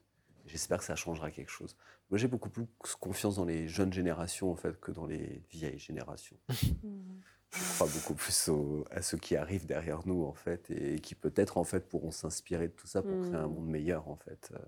J'espère 0.46 0.78
que 0.78 0.84
ça 0.84 0.96
changera 0.96 1.30
quelque 1.30 1.50
chose. 1.50 1.76
Moi, 2.10 2.18
j'ai 2.18 2.28
beaucoup 2.28 2.50
plus 2.50 2.66
confiance 3.00 3.36
dans 3.36 3.44
les 3.44 3.68
jeunes 3.68 3.92
générations 3.92 4.50
en 4.50 4.56
fait 4.56 4.78
que 4.80 4.92
dans 4.92 5.06
les 5.06 5.42
vieilles 5.50 5.78
générations. 5.78 6.36
Je 7.52 7.74
crois 7.74 7.86
beaucoup 7.86 8.14
plus 8.14 8.50
à 8.90 9.02
ceux 9.02 9.16
qui 9.18 9.36
arrivent 9.36 9.66
derrière 9.66 10.06
nous 10.06 10.24
en 10.24 10.34
fait 10.34 10.70
et, 10.70 10.98
qui 10.98 11.14
peut-être 11.14 11.56
en 11.58 11.64
fait 11.64 11.88
pourront 11.88 12.10
s'inspirer 12.10 12.68
de 12.68 12.72
tout 12.72 12.86
ça 12.86 13.02
pour 13.02 13.18
créer 13.22 13.36
un 13.36 13.46
mm. 13.46 13.54
monde 13.54 13.68
meilleur 13.68 14.08
en 14.08 14.16
fait. 14.16 14.50
Euh, 14.52 14.58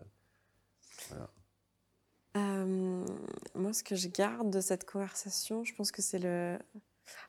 voilà. 1.08 1.30
Euh, 2.36 3.04
moi, 3.54 3.72
ce 3.72 3.82
que 3.82 3.96
je 3.96 4.08
garde 4.08 4.50
de 4.50 4.60
cette 4.60 4.84
conversation, 4.84 5.64
je 5.64 5.74
pense 5.74 5.90
que 5.90 6.02
c'est 6.02 6.18
le. 6.18 6.58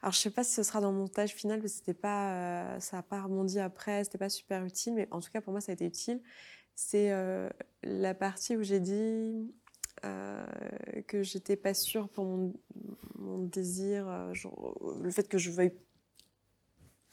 Alors, 0.02 0.12
je 0.12 0.20
sais 0.20 0.30
pas 0.30 0.44
si 0.44 0.54
ce 0.54 0.64
sera 0.64 0.82
dans 0.82 0.92
le 0.92 0.98
montage 0.98 1.34
final, 1.34 1.62
parce 1.62 1.72
que 1.72 1.80
c'était 1.80 1.94
pas, 1.94 2.34
euh, 2.34 2.80
ça 2.82 2.98
n'a 2.98 3.04
pas 3.04 3.22
rebondi 3.22 3.60
après, 3.60 4.04
c'était 4.04 4.18
pas 4.18 4.30
super 4.30 4.66
utile, 4.66 4.94
mais 4.94 5.08
en 5.12 5.22
tout 5.22 5.32
cas 5.32 5.40
pour 5.40 5.52
moi, 5.52 5.62
ça 5.62 5.72
a 5.72 5.74
été 5.74 5.86
utile 5.86 6.22
c'est 6.80 7.12
euh, 7.12 7.50
la 7.84 8.14
partie 8.14 8.56
où 8.56 8.64
j'ai 8.64 8.80
dit 8.80 9.54
euh, 10.06 10.46
que 11.08 11.24
j'étais 11.24 11.58
pas 11.58 11.74
sûre 11.74 12.08
pour 12.08 12.24
mon, 12.24 12.54
désir, 13.40 14.08
euh, 14.08 14.34
le 15.02 15.12
fait 15.12 15.28
que 15.28 15.38
je 15.38 15.52
veuille 15.52 15.74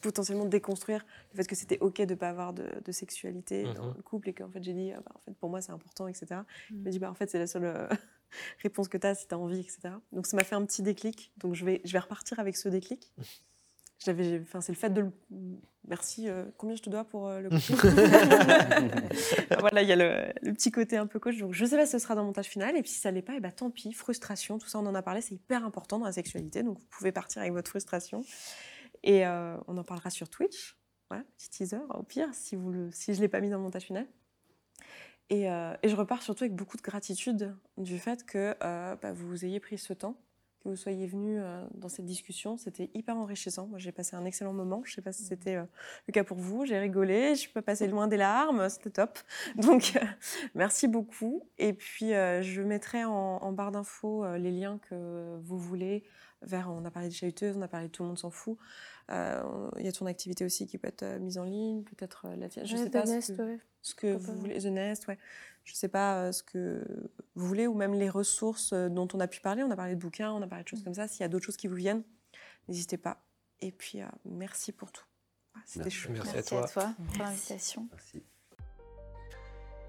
potentiellement 0.00 0.44
déconstruire 0.44 1.04
le 1.32 1.38
fait 1.38 1.48
que 1.48 1.56
c'était 1.56 1.78
ok 1.80 2.00
de 2.02 2.14
pas 2.14 2.28
avoir 2.28 2.52
de, 2.52 2.92
sexualité 2.92 3.64
dans 3.64 3.90
mm-hmm. 3.90 3.96
le 3.96 4.02
couple 4.02 4.28
et 4.28 4.34
qu'en 4.34 4.48
fait 4.48 4.62
j'ai 4.62 4.72
dit 4.72 4.92
ah 4.92 5.00
bah, 5.00 5.12
en 5.16 5.18
fait 5.18 5.32
pour 5.32 5.50
moi 5.50 5.60
c'est 5.60 5.72
important 5.72 6.06
etc 6.06 6.42
je 6.68 6.74
me 6.74 6.90
dis 6.90 7.00
bah 7.00 7.10
en 7.10 7.14
fait 7.14 7.28
c'est 7.28 7.38
la 7.38 7.48
seule 7.48 7.88
réponse 8.62 8.86
que 8.86 8.98
tu 8.98 9.06
as 9.06 9.16
si 9.16 9.26
tu 9.26 9.34
as 9.34 9.38
envie 9.38 9.60
etc 9.60 9.94
donc 10.12 10.26
ça 10.26 10.36
m'a 10.36 10.44
fait 10.44 10.54
un 10.54 10.64
petit 10.64 10.82
déclic. 10.82 11.32
Donc 11.38 11.54
je 11.54 11.64
vais 11.64 11.80
je 11.84 11.92
vais 11.92 11.98
repartir 11.98 12.38
avec 12.38 12.56
ce 12.56 12.68
déclic 12.68 13.12
j'avais 14.04 14.40
enfin 14.40 14.60
c'est 14.60 14.72
le 14.72 14.78
fait 14.78 14.90
de 14.90 15.00
le 15.02 15.12
Merci. 15.88 16.28
Euh, 16.28 16.44
combien 16.56 16.74
je 16.74 16.82
te 16.82 16.90
dois 16.90 17.04
pour 17.04 17.28
euh, 17.28 17.40
le 17.40 17.50
coaching 17.50 17.76
Voilà, 19.60 19.82
il 19.82 19.88
y 19.88 19.92
a 19.92 19.96
le, 19.96 20.52
petit 20.52 20.70
côté 20.70 20.96
un 20.96 21.06
peu 21.06 21.18
coach. 21.18 21.38
Donc, 21.38 21.52
je 21.52 21.64
ne 21.64 21.70
sais 21.70 21.76
pas 21.76 21.86
si 21.86 21.92
ce 21.92 21.98
sera 21.98 22.14
dans 22.14 22.22
le 22.22 22.26
montage 22.26 22.46
final. 22.46 22.76
Et 22.76 22.82
puis, 22.82 22.90
si 22.90 23.00
ça 23.00 23.10
ne 23.10 23.16
l'est 23.16 23.22
pas, 23.22 23.34
et 23.34 23.36
eh 23.36 23.40
ben, 23.40 23.52
tant 23.52 23.70
pis. 23.70 23.92
Frustration, 23.92 24.58
tout 24.58 24.68
ça, 24.68 24.78
on 24.78 24.86
en 24.86 24.94
a 24.94 25.02
parlé. 25.02 25.20
C'est 25.20 25.34
hyper 25.34 25.64
important 25.64 25.98
dans 25.98 26.06
la 26.06 26.12
sexualité. 26.12 26.62
Donc, 26.62 26.78
vous 26.78 26.86
pouvez 26.90 27.12
partir 27.12 27.40
avec 27.40 27.52
votre 27.52 27.68
frustration. 27.68 28.22
Et 29.02 29.26
euh, 29.26 29.56
on 29.68 29.76
en 29.76 29.84
parlera 29.84 30.10
sur 30.10 30.28
Twitch. 30.28 30.76
Voilà, 31.08 31.24
petit 31.36 31.50
teaser, 31.50 31.78
au 31.94 32.02
pire, 32.02 32.28
si, 32.32 32.56
vous 32.56 32.72
le, 32.72 32.90
si 32.90 33.14
je 33.14 33.18
ne 33.18 33.22
l'ai 33.22 33.28
pas 33.28 33.40
mis 33.40 33.48
dans 33.48 33.58
le 33.58 33.62
montage 33.62 33.84
final. 33.84 34.06
Et, 35.30 35.42
et, 35.44 35.88
je 35.88 35.96
repars 35.96 36.22
surtout 36.22 36.44
avec 36.44 36.54
beaucoup 36.54 36.76
de 36.76 36.82
gratitude 36.82 37.56
du 37.76 37.98
fait 37.98 38.24
que 38.24 38.56
bah, 38.60 39.12
vous 39.12 39.44
ayez 39.44 39.58
pris 39.58 39.76
ce 39.76 39.92
temps 39.92 40.16
que 40.66 40.70
vous 40.70 40.76
soyez 40.76 41.06
venu 41.06 41.38
euh, 41.38 41.64
dans 41.74 41.88
cette 41.88 42.04
discussion. 42.04 42.56
C'était 42.56 42.90
hyper 42.94 43.16
enrichissant. 43.16 43.66
Moi, 43.66 43.78
j'ai 43.78 43.92
passé 43.92 44.16
un 44.16 44.24
excellent 44.24 44.52
moment. 44.52 44.82
Je 44.84 44.90
ne 44.90 44.94
sais 44.96 45.02
pas 45.02 45.12
si 45.12 45.22
mmh. 45.22 45.26
c'était 45.26 45.56
euh, 45.56 45.64
le 46.08 46.12
cas 46.12 46.24
pour 46.24 46.38
vous. 46.38 46.66
J'ai 46.66 46.78
rigolé. 46.78 47.34
Je 47.34 47.48
peux 47.50 47.62
passer 47.62 47.86
loin 47.86 48.08
des 48.08 48.16
larmes. 48.16 48.68
C'était 48.68 48.90
top. 48.90 49.18
Donc, 49.56 49.92
euh, 49.96 50.04
merci 50.54 50.88
beaucoup. 50.88 51.42
Et 51.58 51.72
puis, 51.72 52.10
je 52.10 52.62
mettrai 52.62 53.04
en, 53.04 53.52
barre 53.52 53.72
d'infos 53.72 54.26
les 54.36 54.50
liens 54.50 54.78
que 54.90 55.38
vous 55.42 55.58
voulez 55.58 56.04
vers. 56.42 56.70
On 56.70 56.84
a 56.84 56.90
parlé 56.90 57.08
de 57.08 57.14
chahuteuse, 57.14 57.56
on 57.56 57.62
a 57.62 57.68
parlé 57.68 57.86
de 57.86 57.92
tout 57.92 58.02
le 58.02 58.08
monde 58.08 58.18
s'en 58.18 58.30
fout. 58.30 58.58
Il 59.08 59.84
y 59.84 59.88
a 59.88 59.92
ton 59.92 60.06
activité 60.06 60.44
aussi 60.44 60.66
qui 60.66 60.78
peut 60.78 60.88
être 60.88 61.04
mise 61.20 61.38
en 61.38 61.44
ligne, 61.44 61.84
peut-être 61.84 62.26
la 62.36 62.48
tienne. 62.48 62.66
Je 62.66 62.76
sais 62.76 62.90
pas 62.90 63.06
ce 63.06 63.32
que, 63.32 63.58
ce 63.82 63.94
que 63.94 64.14
vous 64.14 64.34
voulez. 64.34 64.58
The 64.58 64.66
Nest, 64.66 65.06
ouais 65.08 65.18
je 65.66 65.72
ne 65.72 65.76
sais 65.76 65.88
pas 65.88 66.22
euh, 66.22 66.32
ce 66.32 66.44
que 66.44 66.80
vous 67.34 67.46
voulez, 67.46 67.66
ou 67.66 67.74
même 67.74 67.92
les 67.92 68.08
ressources 68.08 68.72
euh, 68.72 68.88
dont 68.88 69.08
on 69.12 69.20
a 69.20 69.26
pu 69.26 69.40
parler. 69.40 69.64
On 69.64 69.70
a 69.70 69.76
parlé 69.76 69.96
de 69.96 70.00
bouquins, 70.00 70.32
on 70.32 70.40
a 70.40 70.46
parlé 70.46 70.62
de 70.62 70.68
choses 70.68 70.80
mm. 70.80 70.84
comme 70.84 70.94
ça. 70.94 71.08
S'il 71.08 71.20
y 71.20 71.24
a 71.24 71.28
d'autres 71.28 71.44
choses 71.44 71.56
qui 71.56 71.66
vous 71.66 71.74
viennent, 71.74 72.04
n'hésitez 72.68 72.96
pas. 72.96 73.20
Et 73.60 73.72
puis, 73.72 74.00
euh, 74.00 74.06
merci 74.24 74.70
pour 74.70 74.92
tout. 74.92 75.04
C'était 75.64 75.90
chouette. 75.90 76.18
Merci, 76.18 76.32
merci, 76.34 76.54
à 76.54 76.68
toi, 76.68 76.94
pour 77.08 77.18
l'invitation. 77.18 77.88
Merci. 77.90 78.22